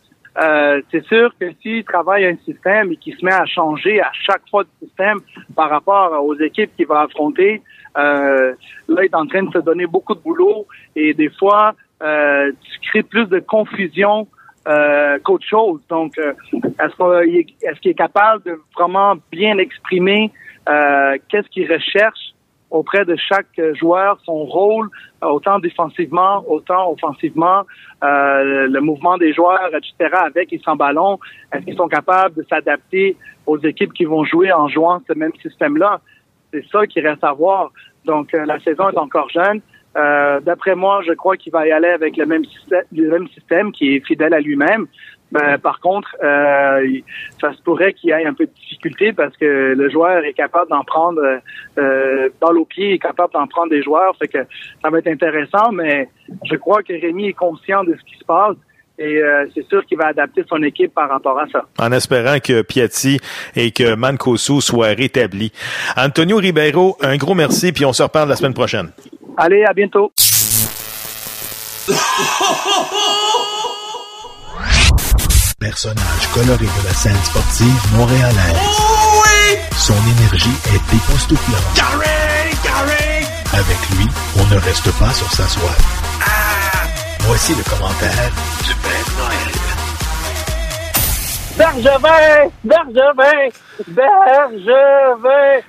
Euh, 0.41 0.81
c'est 0.91 1.05
sûr 1.07 1.33
que 1.39 1.47
s'il 1.61 1.85
travaille 1.85 2.25
un 2.25 2.37
système 2.45 2.93
et 2.93 2.97
qu'il 2.97 3.17
se 3.17 3.25
met 3.25 3.33
à 3.33 3.45
changer 3.47 4.01
à 4.01 4.11
chaque 4.13 4.49
fois 4.49 4.63
de 4.63 4.87
système 4.87 5.19
par 5.57 5.69
rapport 5.69 6.25
aux 6.25 6.37
équipes 6.37 6.75
qu'il 6.77 6.87
va 6.87 7.01
affronter, 7.03 7.63
euh, 7.99 8.55
là, 8.89 9.03
il 9.03 9.07
est 9.07 9.15
en 9.15 9.27
train 9.27 9.43
de 9.43 9.53
se 9.53 9.59
donner 9.59 9.87
beaucoup 9.87 10.15
de 10.15 10.21
boulot 10.21 10.67
et 10.95 11.15
des 11.15 11.31
fois, 11.31 11.75
euh, 12.03 12.53
tu 12.63 12.89
crées 12.89 13.03
plus 13.03 13.27
de 13.27 13.41
confusion 13.41 14.29
euh, 14.69 15.19
qu'autre 15.25 15.47
chose. 15.47 15.81
Donc, 15.89 16.17
euh, 16.19 16.33
est-ce 16.53 17.25
qu'il 17.25 17.37
est, 17.37 17.87
est, 17.91 17.95
capable 17.95 18.45
de 18.45 18.61
vraiment 18.77 19.15
bien 19.33 19.59
exprimer 19.59 20.31
euh, 20.69 21.17
qu'est-ce 21.29 21.49
qu'il 21.49 21.71
recherche 21.71 22.30
auprès 22.71 23.05
de 23.05 23.17
chaque 23.17 23.61
joueur 23.75 24.19
son 24.25 24.45
rôle, 24.45 24.89
autant 25.23 25.59
défensivement, 25.59 26.45
autant 26.49 26.93
offensivement, 26.93 27.63
euh, 28.05 28.67
le 28.69 28.81
mouvement 28.81 29.19
des 29.19 29.33
joueurs, 29.33 29.71
etc., 29.75 30.15
avec 30.25 30.53
et 30.53 30.61
sans 30.65 30.77
ballon. 30.77 31.19
Est-ce 31.53 31.65
qu'ils 31.65 31.77
sont 31.77 31.89
capables 31.89 32.35
de 32.37 32.47
s'adapter 32.49 33.17
aux 33.47 33.59
équipes 33.59 33.93
qui 33.93 34.05
vont 34.05 34.25
jouer 34.25 34.53
en 34.53 34.69
jouant 34.69 35.01
ce 35.07 35.13
même 35.15 35.33
système-là? 35.43 36.01
C'est 36.53 36.65
ça 36.71 36.87
qui 36.87 37.01
reste 37.01 37.25
à 37.25 37.33
voir. 37.33 37.71
Donc, 38.05 38.33
euh, 38.35 38.45
la 38.47 38.59
saison 38.61 38.89
est 38.89 38.99
encore 38.99 39.29
jeune. 39.31 39.61
Euh, 39.97 40.41
D'après 40.41 40.75
moi, 40.75 41.03
je 41.07 41.13
crois 41.13 41.37
qu'il 41.37 41.53
va 41.53 41.67
y 41.67 41.73
aller 41.73 41.89
avec 41.89 42.17
le 42.17 42.27
même 42.27 42.45
système 43.29 43.73
qui 43.73 43.97
est 43.97 44.07
fidèle 44.07 44.35
à 44.35 44.41
lui-même. 44.41 44.87
Ben, 45.33 45.59
par 45.59 45.79
contre, 45.81 46.17
euh, 46.23 47.01
ça 47.41 47.53
se 47.53 47.63
pourrait 47.63 47.93
qu'il 47.93 48.11
y 48.11 48.13
ait 48.13 48.27
un 48.27 48.35
peu 48.35 48.47
de 48.47 48.53
difficulté 48.53 49.13
parce 49.13 49.37
que 49.37 49.75
le 49.77 49.91
joueur 49.91 50.25
est 50.25 50.33
capable 50.33 50.71
d'en 50.71 50.83
prendre 50.83 51.21
euh, 51.79 52.29
dans 52.41 52.51
l'eau 52.51 52.65
pied, 52.65 52.95
est 52.95 52.99
capable 52.99 53.33
d'en 53.33 53.47
prendre 53.47 53.71
des 53.71 53.83
joueurs. 53.83 54.17
Fait 54.19 54.29
que 54.29 54.39
ça 54.83 54.91
va 54.91 54.99
être 54.99 55.07
intéressant, 55.07 55.71
mais 55.73 56.09
je 56.45 56.57
crois 56.57 56.83
que 56.83 56.93
Rémi 56.93 57.29
est 57.29 57.33
conscient 57.33 57.85
de 57.85 57.95
ce 57.95 58.05
qui 58.11 58.19
se 58.19 58.25
passe. 58.25 58.57
Et 58.99 59.17
euh, 59.17 59.47
c'est 59.55 59.67
sûr 59.67 59.87
qu'il 59.87 59.97
va 59.97 60.09
adapter 60.09 60.45
son 60.47 60.63
équipe 60.63 60.93
par 60.93 61.09
rapport 61.09 61.39
à 61.39 61.47
ça. 61.49 61.65
En 61.79 61.91
espérant 61.91 62.39
que 62.39 62.61
Piatti 62.61 63.19
et 63.57 63.71
que 63.71 63.95
Mancosu 63.95 64.61
soient 64.61 64.89
rétablis. 64.89 65.53
Antonio 65.97 66.37
Ribeiro, 66.37 66.99
un 67.01 67.17
gros 67.17 67.35
merci, 67.35 67.73
puis 67.73 67.87
on 67.87 67.95
se 67.95 68.03
reparle 68.03 68.29
la 68.29 68.37
semaine 68.37 68.53
prochaine. 68.53 68.91
Allez, 69.39 69.65
à 69.65 69.73
bientôt. 69.73 70.13
Personnage 75.61 76.27
coloré 76.33 76.65
de 76.65 76.89
la 76.89 76.95
scène 76.95 77.23
sportive 77.23 77.95
montréalaise. 77.95 78.57
Son 79.77 79.93
énergie 80.17 80.57
est 80.73 80.97
époustouflante. 80.97 81.75
Carré, 81.75 82.51
carré. 82.65 83.27
Avec 83.53 83.77
lui, 83.91 84.07
on 84.39 84.55
ne 84.55 84.59
reste 84.59 84.91
pas 84.93 85.13
sur 85.13 85.31
sa 85.31 85.47
soie. 85.47 85.77
Voici 87.21 87.55
le 87.55 87.63
commentaire 87.63 88.33
du 88.65 88.75
Père 88.75 89.11
Noël. 89.19 89.51
Bergevin! 91.59 92.51
Bergevin! 92.65 93.51
Bergevin! 93.89 95.61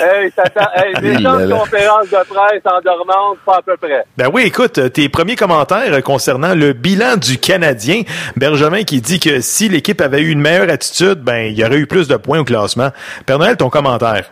Hey, 0.00 0.30
ça 0.34 0.44
t'a- 0.44 0.72
hey, 0.76 0.94
des 1.00 1.18
gens 1.20 1.38
de 1.38 1.44
là. 1.46 1.56
conférence 1.58 2.04
de 2.08 2.24
presse 2.28 2.62
endormante, 2.64 3.38
pas 3.44 3.56
à 3.56 3.62
peu 3.62 3.76
près. 3.76 4.04
Ben 4.16 4.28
oui, 4.32 4.42
écoute, 4.46 4.78
euh, 4.78 4.88
tes 4.88 5.08
premiers 5.08 5.34
commentaires 5.36 5.92
euh, 5.92 6.00
concernant 6.00 6.54
le 6.54 6.72
bilan 6.72 7.16
du 7.16 7.38
Canadien. 7.38 8.02
Benjamin 8.36 8.84
qui 8.84 9.00
dit 9.00 9.18
que 9.18 9.40
si 9.40 9.68
l'équipe 9.68 10.00
avait 10.00 10.20
eu 10.22 10.30
une 10.30 10.40
meilleure 10.40 10.70
attitude, 10.70 11.20
ben 11.22 11.46
il 11.46 11.58
y 11.58 11.64
aurait 11.64 11.78
eu 11.78 11.86
plus 11.86 12.06
de 12.06 12.16
points 12.16 12.38
au 12.40 12.44
classement. 12.44 12.90
Père 13.26 13.38
Noël, 13.38 13.56
ton 13.56 13.70
commentaire? 13.70 14.30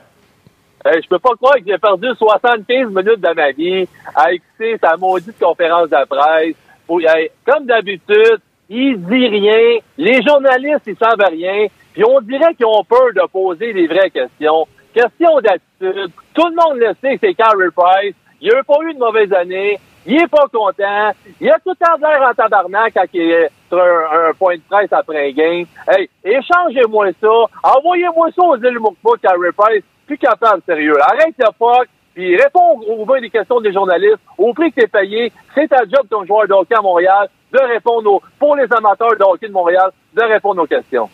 Hey, 0.84 1.02
je 1.02 1.09
peux 1.09 1.18
pas 1.18 1.34
croire 1.34 1.55
que 1.56 1.62
j'ai 1.66 1.78
perdu 1.78 2.06
75 2.16 2.88
minutes 2.90 3.20
de 3.20 3.34
ma 3.34 3.51
vie 3.51 3.88
à 4.14 4.30
écouter 4.32 4.78
sa 4.80 4.97
maudite 4.97 5.36
conférence 5.40 5.88
de 5.90 6.06
presse. 6.09 6.55
Où, 6.88 7.01
hey, 7.01 7.30
comme 7.44 7.66
d'habitude, 7.66 8.38
il 8.70 8.97
dit 9.05 9.26
rien. 9.28 9.78
Les 9.98 10.22
journalistes, 10.22 10.82
ils 10.86 10.97
savent 10.97 11.18
rien. 11.28 11.66
Puis 11.93 12.05
on 12.05 12.20
dirait 12.20 12.55
qu'ils 12.55 12.66
ont 12.66 12.84
peur 12.84 13.09
de 13.14 13.26
poser 13.32 13.72
les 13.72 13.88
vraies 13.88 14.10
questions. 14.10 14.68
Question 14.97 15.40
d'attitude. 15.40 16.10
Tout 16.32 16.48
le 16.48 16.55
monde 16.55 16.78
le 16.78 16.94
sait 17.02 17.18
c'est 17.20 17.35
Carey 17.35 17.68
Price. 17.77 18.14
Il 18.40 18.51
n'a 18.51 18.62
pas 18.62 18.78
eu 18.82 18.94
de 18.94 18.98
mauvaise 18.98 19.31
année. 19.31 19.78
Il 20.06 20.23
est 20.23 20.27
pas 20.27 20.47
content. 20.51 21.10
Il 21.39 21.51
a 21.51 21.59
tout 21.59 21.74
le 21.78 21.85
temps 21.85 21.97
l'air 22.01 22.27
en 22.27 22.32
tabarnak 22.32 22.94
quand 22.94 23.05
il 23.12 23.31
est 23.31 23.51
sur 23.68 23.78
un, 23.78 24.32
point 24.39 24.56
de 24.56 24.62
presse 24.66 24.90
après 24.93 25.28
un 25.28 25.32
game. 25.32 25.66
Hey, 25.86 26.09
échangez-moi 26.24 27.09
ça. 27.20 27.28
Envoyez-moi 27.77 28.28
ça 28.35 28.43
aux 28.43 28.56
îles 28.56 28.78
Moukmouk, 28.78 29.20
Carey 29.20 29.52
Price. 29.55 29.85
Plus 30.06 30.16
capable, 30.16 30.62
sérieux. 30.64 30.97
Arrête 31.02 31.35
le 31.39 31.47
fuck. 31.59 31.89
Puis 32.14 32.35
réponds 32.35 32.81
aux 32.89 33.05
aux 33.05 33.20
des 33.20 33.28
questions 33.28 33.60
des 33.60 33.74
journalistes. 33.74 34.20
Au 34.39 34.55
prix 34.55 34.73
que 34.73 34.81
t'es 34.81 34.86
payé, 34.86 35.31
c'est 35.55 35.68
ta 35.68 35.81
job 35.85 36.06
comme 36.10 36.27
joueur 36.27 36.48
de 36.48 36.55
hockey 36.55 36.74
à 36.74 36.81
Montréal 36.81 37.28
de 37.52 37.59
répondre 37.59 38.14
aux, 38.14 38.23
pour 38.39 38.56
les 38.56 38.73
amateurs 38.73 39.14
de 39.14 39.24
hockey 39.24 39.48
de 39.48 39.52
Montréal, 39.52 39.90
de 40.14 40.23
répondre 40.23 40.62
aux 40.62 40.66
questions. 40.66 41.10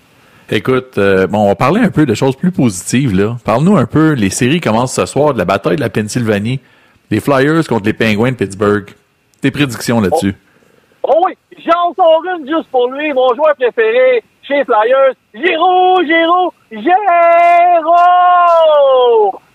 Écoute, 0.50 0.98
euh, 0.98 1.26
bon, 1.26 1.44
on 1.44 1.48
va 1.48 1.54
parler 1.54 1.80
un 1.80 1.90
peu 1.90 2.04
de 2.04 2.14
choses 2.14 2.36
plus 2.36 2.52
positives, 2.52 3.14
là. 3.14 3.36
Parle-nous 3.44 3.76
un 3.76 3.86
peu, 3.86 4.12
les 4.12 4.30
séries 4.30 4.60
commencent 4.60 4.94
ce 4.94 5.06
soir 5.06 5.32
de 5.32 5.38
la 5.38 5.44
bataille 5.44 5.76
de 5.76 5.80
la 5.80 5.88
Pennsylvanie. 5.88 6.60
Les 7.10 7.20
Flyers 7.20 7.66
contre 7.66 7.86
les 7.86 7.92
Penguins 7.92 8.32
de 8.32 8.36
Pittsburgh. 8.36 8.90
Tes 9.40 9.50
prédictions 9.50 10.00
là-dessus? 10.00 10.34
Oh 11.02 11.22
oui, 11.26 11.32
j'en 11.58 11.94
sors 11.94 12.22
une 12.36 12.46
juste 12.46 12.68
pour 12.70 12.90
lui, 12.90 13.12
mon 13.12 13.34
joueur 13.34 13.54
préféré 13.56 14.22
chez 14.42 14.64
Flyers, 14.64 15.14
Giro, 15.34 16.02
Giro, 16.04 16.52
Giro! 16.70 16.92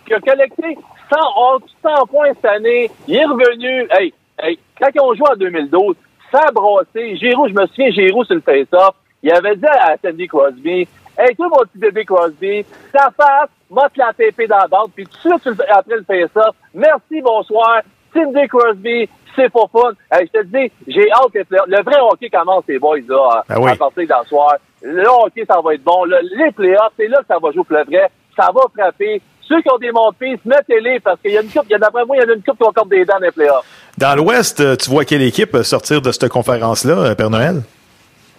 Qui 0.05 0.13
a 0.13 0.19
collecté 0.19 0.77
100, 1.11 1.17
oh, 1.37 1.59
100 1.83 2.05
points 2.07 2.33
cette 2.35 2.45
année. 2.45 2.89
Il 3.07 3.15
est 3.15 3.25
revenu. 3.25 3.87
Hey, 3.91 4.13
hey, 4.39 4.59
quand 4.79 4.89
ils 4.93 5.01
ont 5.01 5.13
joué 5.13 5.27
en 5.31 5.35
2012, 5.35 5.95
ça 6.31 6.39
a 6.47 6.51
brassé. 6.51 7.15
Giro, 7.17 7.47
je 7.47 7.53
me 7.53 7.65
souviens, 7.67 7.91
Giro 7.91 8.23
sur 8.25 8.35
le 8.35 8.41
face-off, 8.41 8.95
il 9.23 9.31
avait 9.31 9.55
dit 9.55 9.65
à 9.65 9.95
Sandy 10.03 10.27
Crosby, 10.27 10.87
Hey, 11.19 11.35
toi, 11.35 11.47
mon 11.49 11.57
petit 11.65 11.79
bébé 11.79 12.05
Crosby, 12.05 12.63
ta 12.93 13.09
face, 13.17 13.49
m'a 13.71 13.89
te 13.89 13.97
la 13.97 14.13
TP 14.13 14.47
dans 14.47 14.57
la 14.57 14.67
bande, 14.67 14.91
puis 14.95 15.05
tout 15.23 15.35
de 15.35 15.41
suite 15.41 15.61
après 15.67 15.95
le 15.95 16.03
face-off, 16.03 16.55
merci, 16.75 17.21
bonsoir, 17.23 17.81
Cindy 18.13 18.47
Crosby, 18.47 19.09
c'est 19.35 19.51
pas 19.51 19.65
fun. 19.71 19.91
Hey, 20.11 20.29
je 20.33 20.39
te 20.39 20.45
dis, 20.45 20.71
j'ai 20.87 21.11
hâte 21.11 21.31
que 21.33 21.39
le, 21.49 21.57
le 21.67 21.83
vrai 21.83 21.95
hockey 22.01 22.29
commence, 22.29 22.63
les 22.67 22.77
boys, 22.79 22.97
là, 23.09 23.43
Ah 23.49 23.59
oui. 23.59 23.71
à 23.71 23.75
partir 23.75 24.07
d'un 24.07 24.23
soir. 24.25 24.55
Le 24.83 25.07
hockey, 25.07 25.43
ça 25.49 25.59
va 25.59 25.73
être 25.73 25.83
bon. 25.83 26.05
Le- 26.05 26.19
les 26.45 26.51
playoffs, 26.51 26.93
c'est 26.97 27.07
là 27.07 27.17
que 27.17 27.25
ça 27.27 27.37
va 27.41 27.51
jouer 27.51 27.63
pour 27.63 27.77
le 27.77 27.83
vrai. 27.85 28.09
Ça 28.39 28.49
va 28.53 28.61
frapper. 28.75 29.19
Ceux 29.41 29.59
qui 29.61 29.71
ont 29.73 29.77
des 29.79 29.91
montes-pistes, 29.91 30.45
mettez-les, 30.45 30.99
parce 30.99 31.19
qu'il 31.21 31.31
y 31.31 31.37
a 31.37 31.41
une 31.41 31.49
coupe, 31.49 31.63
il 31.67 31.71
y 31.71 31.75
a 31.75 31.79
d'après 31.79 32.05
moi, 32.05 32.15
il 32.17 32.21
y 32.21 32.25
en 32.25 32.29
a 32.29 32.33
une 32.35 32.43
coupe 32.43 32.57
qui 32.57 32.63
ont 32.63 32.67
encore 32.69 32.85
des 32.85 33.05
dents 33.05 33.13
dans 33.19 33.25
les 33.25 33.31
playoffs. 33.31 33.65
Dans 33.97 34.15
l'Ouest, 34.15 34.59
euh, 34.59 34.75
tu 34.75 34.89
vois 34.91 35.03
quelle 35.05 35.23
équipe 35.23 35.55
sortir 35.63 35.99
de 36.01 36.11
cette 36.11 36.29
conférence-là, 36.29 36.93
euh, 36.97 37.15
Père 37.15 37.29
Noël? 37.31 37.61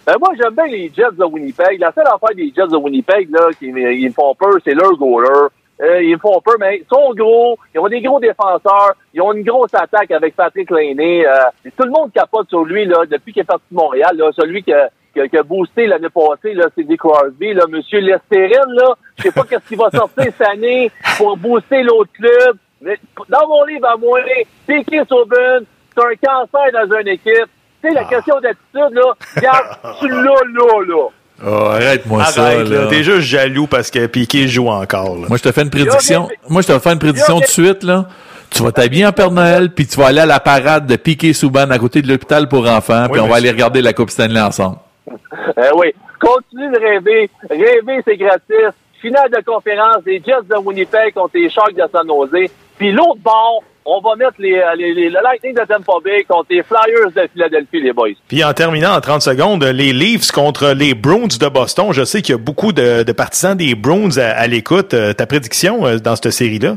Ben, 0.05 0.15
moi, 0.19 0.29
j'aime 0.39 0.53
bien 0.55 0.65
les 0.65 0.91
Jets 0.95 1.11
de 1.17 1.23
Winnipeg. 1.23 1.79
La 1.79 1.91
seule 1.91 2.07
affaire 2.07 2.35
des 2.35 2.51
Jets 2.55 2.67
de 2.67 2.75
Winnipeg, 2.77 3.29
là, 3.31 3.49
qui 3.57 3.67
ils 3.67 4.07
me 4.07 4.13
font 4.13 4.33
peur, 4.35 4.53
c'est 4.63 4.73
leur 4.73 4.93
goaler. 4.97 5.47
Euh, 5.81 6.01
ils 6.03 6.13
me 6.13 6.17
font 6.19 6.41
peur, 6.41 6.55
mais 6.59 6.77
ils 6.79 6.85
sont 6.91 7.13
gros. 7.13 7.57
Ils 7.73 7.79
ont 7.79 7.87
des 7.87 8.01
gros 8.01 8.19
défenseurs. 8.19 8.93
Ils 9.13 9.21
ont 9.21 9.31
une 9.33 9.43
grosse 9.43 9.73
attaque 9.73 10.11
avec 10.11 10.35
Patrick 10.35 10.69
Lainé. 10.71 11.25
Euh, 11.27 11.31
tout 11.77 11.83
le 11.85 11.91
monde 11.91 12.11
capote 12.11 12.49
sur 12.49 12.65
lui, 12.65 12.85
là, 12.85 13.05
depuis 13.09 13.31
qu'il 13.33 13.41
est 13.43 13.45
parti 13.45 13.63
de 13.71 13.75
Montréal, 13.77 14.15
là. 14.17 14.29
Celui 14.35 14.61
qui 14.63 14.73
a, 14.73 14.89
qui 15.13 15.21
a- 15.21 15.27
qui 15.27 15.37
boosté 15.47 15.87
l'année 15.87 16.09
passée, 16.09 16.53
là, 16.53 16.65
c'est 16.75 16.83
Dick 16.83 16.99
Crosby, 16.99 17.53
là. 17.53 17.65
Monsieur 17.69 17.99
Lestérine, 17.99 18.73
là. 18.73 18.95
Je 19.17 19.23
sais 19.23 19.31
pas 19.31 19.43
qu'est-ce 19.43 19.67
qu'il 19.67 19.77
va 19.77 19.89
sortir 19.91 20.25
cette 20.37 20.41
année 20.49 20.91
pour 21.17 21.37
booster 21.37 21.83
l'autre 21.83 22.11
club. 22.13 22.57
Mais 22.81 22.97
dans 23.29 23.47
mon 23.47 23.63
livre 23.65 23.87
à 23.87 23.95
moi, 23.95 24.19
Piquet 24.67 25.03
Sauben, 25.07 25.63
c'est 25.95 26.03
un 26.03 26.15
cancer 26.15 26.71
dans 26.73 26.97
une 26.99 27.07
équipe. 27.09 27.47
Tu 27.81 27.87
sais, 27.89 27.93
la 27.93 28.03
question 28.05 28.35
d'attitude, 28.39 28.93
là, 28.93 29.13
regarde, 29.35 29.67
tu 29.99 30.07
l'as 30.09 30.21
là, 30.21 30.85
là. 30.87 31.07
Oh, 31.45 31.65
arrête-moi 31.71 32.25
ça, 32.25 32.45
Arrête, 32.47 32.67
là. 32.67 32.81
là. 32.81 32.87
T'es 32.87 33.03
juste 33.03 33.21
jaloux 33.21 33.67
parce 33.67 33.89
que 33.89 34.05
Piqué 34.07 34.47
joue 34.49 34.67
encore. 34.67 35.15
là. 35.15 35.27
Moi, 35.29 35.37
je 35.37 35.43
te 35.43 35.51
fais 35.53 35.61
une 35.61 35.69
prédiction. 35.69 36.27
Moi, 36.49 36.61
je 36.61 36.67
te 36.67 36.79
fais 36.79 36.91
une 36.91 36.99
prédiction 36.99 37.35
Yo, 37.35 37.39
tout 37.41 37.47
de 37.47 37.51
suite, 37.51 37.83
là. 37.83 38.07
Tu 38.49 38.61
vas 38.63 38.71
t'habiller 38.71 39.05
en 39.05 39.11
Père 39.13 39.31
Noël, 39.31 39.69
puis 39.73 39.85
tu 39.87 39.97
vas 39.99 40.07
aller 40.07 40.19
à 40.21 40.25
la 40.25 40.39
parade 40.39 40.85
de 40.87 40.95
Piqué 40.95 41.31
Souban 41.33 41.69
à 41.69 41.77
côté 41.79 42.01
de 42.01 42.07
l'hôpital 42.09 42.49
pour 42.49 42.67
enfants, 42.67 43.05
puis 43.11 43.21
on 43.21 43.27
va 43.27 43.35
aller 43.37 43.51
regarder 43.51 43.81
la 43.81 43.93
Coupe 43.93 44.09
Stanley 44.09 44.41
ensemble. 44.41 44.77
Euh, 45.57 45.69
oui. 45.75 45.87
Continue 46.19 46.69
de 46.71 46.79
rêver. 46.79 47.29
Rêver, 47.49 48.01
c'est 48.05 48.15
gratis. 48.17 48.73
Finale 49.01 49.29
de 49.31 49.41
conférence 49.43 50.03
des 50.03 50.21
Jets 50.25 50.47
de 50.49 50.55
Winnipeg 50.57 51.13
contre 51.13 51.31
les 51.35 51.49
Sharks 51.49 51.73
de 51.73 51.83
San 51.91 52.05
Jose. 52.07 52.49
Puis 52.77 52.91
l'autre 52.91 53.19
bord, 53.23 53.63
on 53.89 54.01
va 54.01 54.15
mettre 54.15 54.35
les, 54.39 54.55
euh, 54.55 54.75
les, 54.75 54.93
les- 54.93 55.09
le 55.09 55.19
Lightning 55.23 55.53
de 55.53 55.61
Tampa 55.65 55.93
Bay 56.03 56.23
contre 56.27 56.47
les 56.49 56.63
Flyers 56.63 57.11
de 57.15 57.27
Philadelphie, 57.33 57.81
les 57.81 57.93
boys. 57.93 58.09
Puis 58.27 58.43
en 58.43 58.53
terminant 58.53 58.93
en 58.95 59.01
30 59.01 59.21
secondes, 59.21 59.63
les 59.63 59.93
Leafs 59.93 60.31
contre 60.31 60.69
les 60.73 60.93
Bruins 60.93 61.27
de 61.39 61.47
Boston. 61.49 61.91
Je 61.91 62.03
sais 62.03 62.21
qu'il 62.21 62.33
y 62.33 62.37
a 62.37 62.41
beaucoup 62.41 62.71
de, 62.71 63.03
de 63.03 63.11
partisans 63.11 63.55
des 63.57 63.75
Bruins 63.75 64.17
à, 64.17 64.31
à 64.31 64.47
l'écoute. 64.47 64.93
Euh, 64.93 65.13
ta 65.13 65.25
prédiction 65.25 65.85
euh, 65.85 65.97
dans 65.97 66.15
cette 66.15 66.31
série-là? 66.31 66.75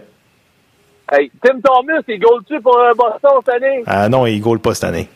Hey, 1.13 1.31
Tim 1.45 1.61
Thomas, 1.63 2.01
il 2.09 2.19
goal-tu 2.19 2.61
pour 2.61 2.79
Boston 2.97 3.31
cette 3.45 3.55
année? 3.57 3.83
Ah 3.87 4.09
non, 4.09 4.25
il 4.27 4.41
ne 4.43 4.57
pas 4.57 4.75
cette 4.75 4.85
année. 4.85 5.09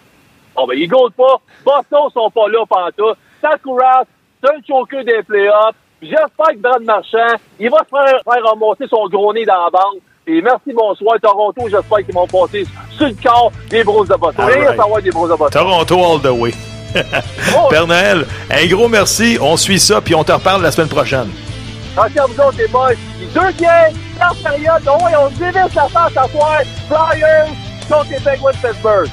Bon, 0.54 0.66
ben, 0.66 0.76
ils 0.78 0.88
goal 0.88 1.10
pas. 1.12 1.40
Boston 1.64 2.10
sont 2.12 2.30
pas 2.30 2.48
là 2.48 2.64
pantoute. 2.68 3.16
Sakura, 3.40 4.02
c'est 4.42 4.50
un 4.50 4.58
choker 4.66 5.04
des 5.04 5.22
playoffs. 5.22 5.74
J'espère 6.02 6.48
que 6.52 6.58
Brad 6.58 6.82
Marchand, 6.82 7.36
il 7.58 7.70
va 7.70 7.78
se 7.78 7.88
faire, 7.88 8.20
faire 8.22 8.50
remonter 8.50 8.86
son 8.88 9.06
gros 9.08 9.32
nez 9.32 9.46
dans 9.46 9.64
la 9.64 9.70
banque. 9.70 10.02
Et 10.28 10.42
merci, 10.42 10.72
bonsoir. 10.74 11.16
Toronto, 11.22 11.62
j'espère 11.70 11.98
qu'ils 11.98 12.14
vont 12.14 12.26
passer 12.26 12.66
sur 12.96 13.06
le 13.06 13.14
corps 13.22 13.52
des 13.70 13.84
Bros 13.84 14.04
de 14.04 14.14
Boston. 14.14 14.44
Rien 14.46 14.62
à 14.62 14.66
right. 14.66 14.76
savoir 14.76 15.02
des 15.02 15.10
Bros 15.10 15.28
de 15.28 15.34
Boston. 15.34 15.62
Toronto 15.62 16.04
all 16.04 16.20
the 16.20 16.40
way. 16.40 16.52
Père 17.70 17.86
Noël, 17.86 18.26
un 18.50 18.66
gros 18.66 18.88
merci. 18.88 19.38
On 19.40 19.56
suit 19.56 19.78
ça, 19.78 20.00
puis 20.00 20.14
on 20.14 20.24
te 20.24 20.32
reparle 20.32 20.62
la 20.62 20.72
semaine 20.72 20.88
prochaine. 20.88 21.28
Merci 21.94 22.18
à 22.18 22.26
vous 22.26 22.40
autres, 22.40 22.58
les 22.58 22.66
boys. 22.66 22.94
Deux 23.34 23.52
games, 23.62 23.94
quarte 24.18 24.42
période. 24.42 24.82
On 24.88 25.30
se 25.30 25.38
dévisse 25.38 25.74
la 25.74 25.88
face 25.88 26.16
à 26.16 26.28
soir. 26.28 26.60
Flyers 26.88 27.46
contre 27.88 28.10
les 28.10 28.16
Penguins 28.16 28.50
de 28.50 28.68
Pittsburgh. 28.68 29.10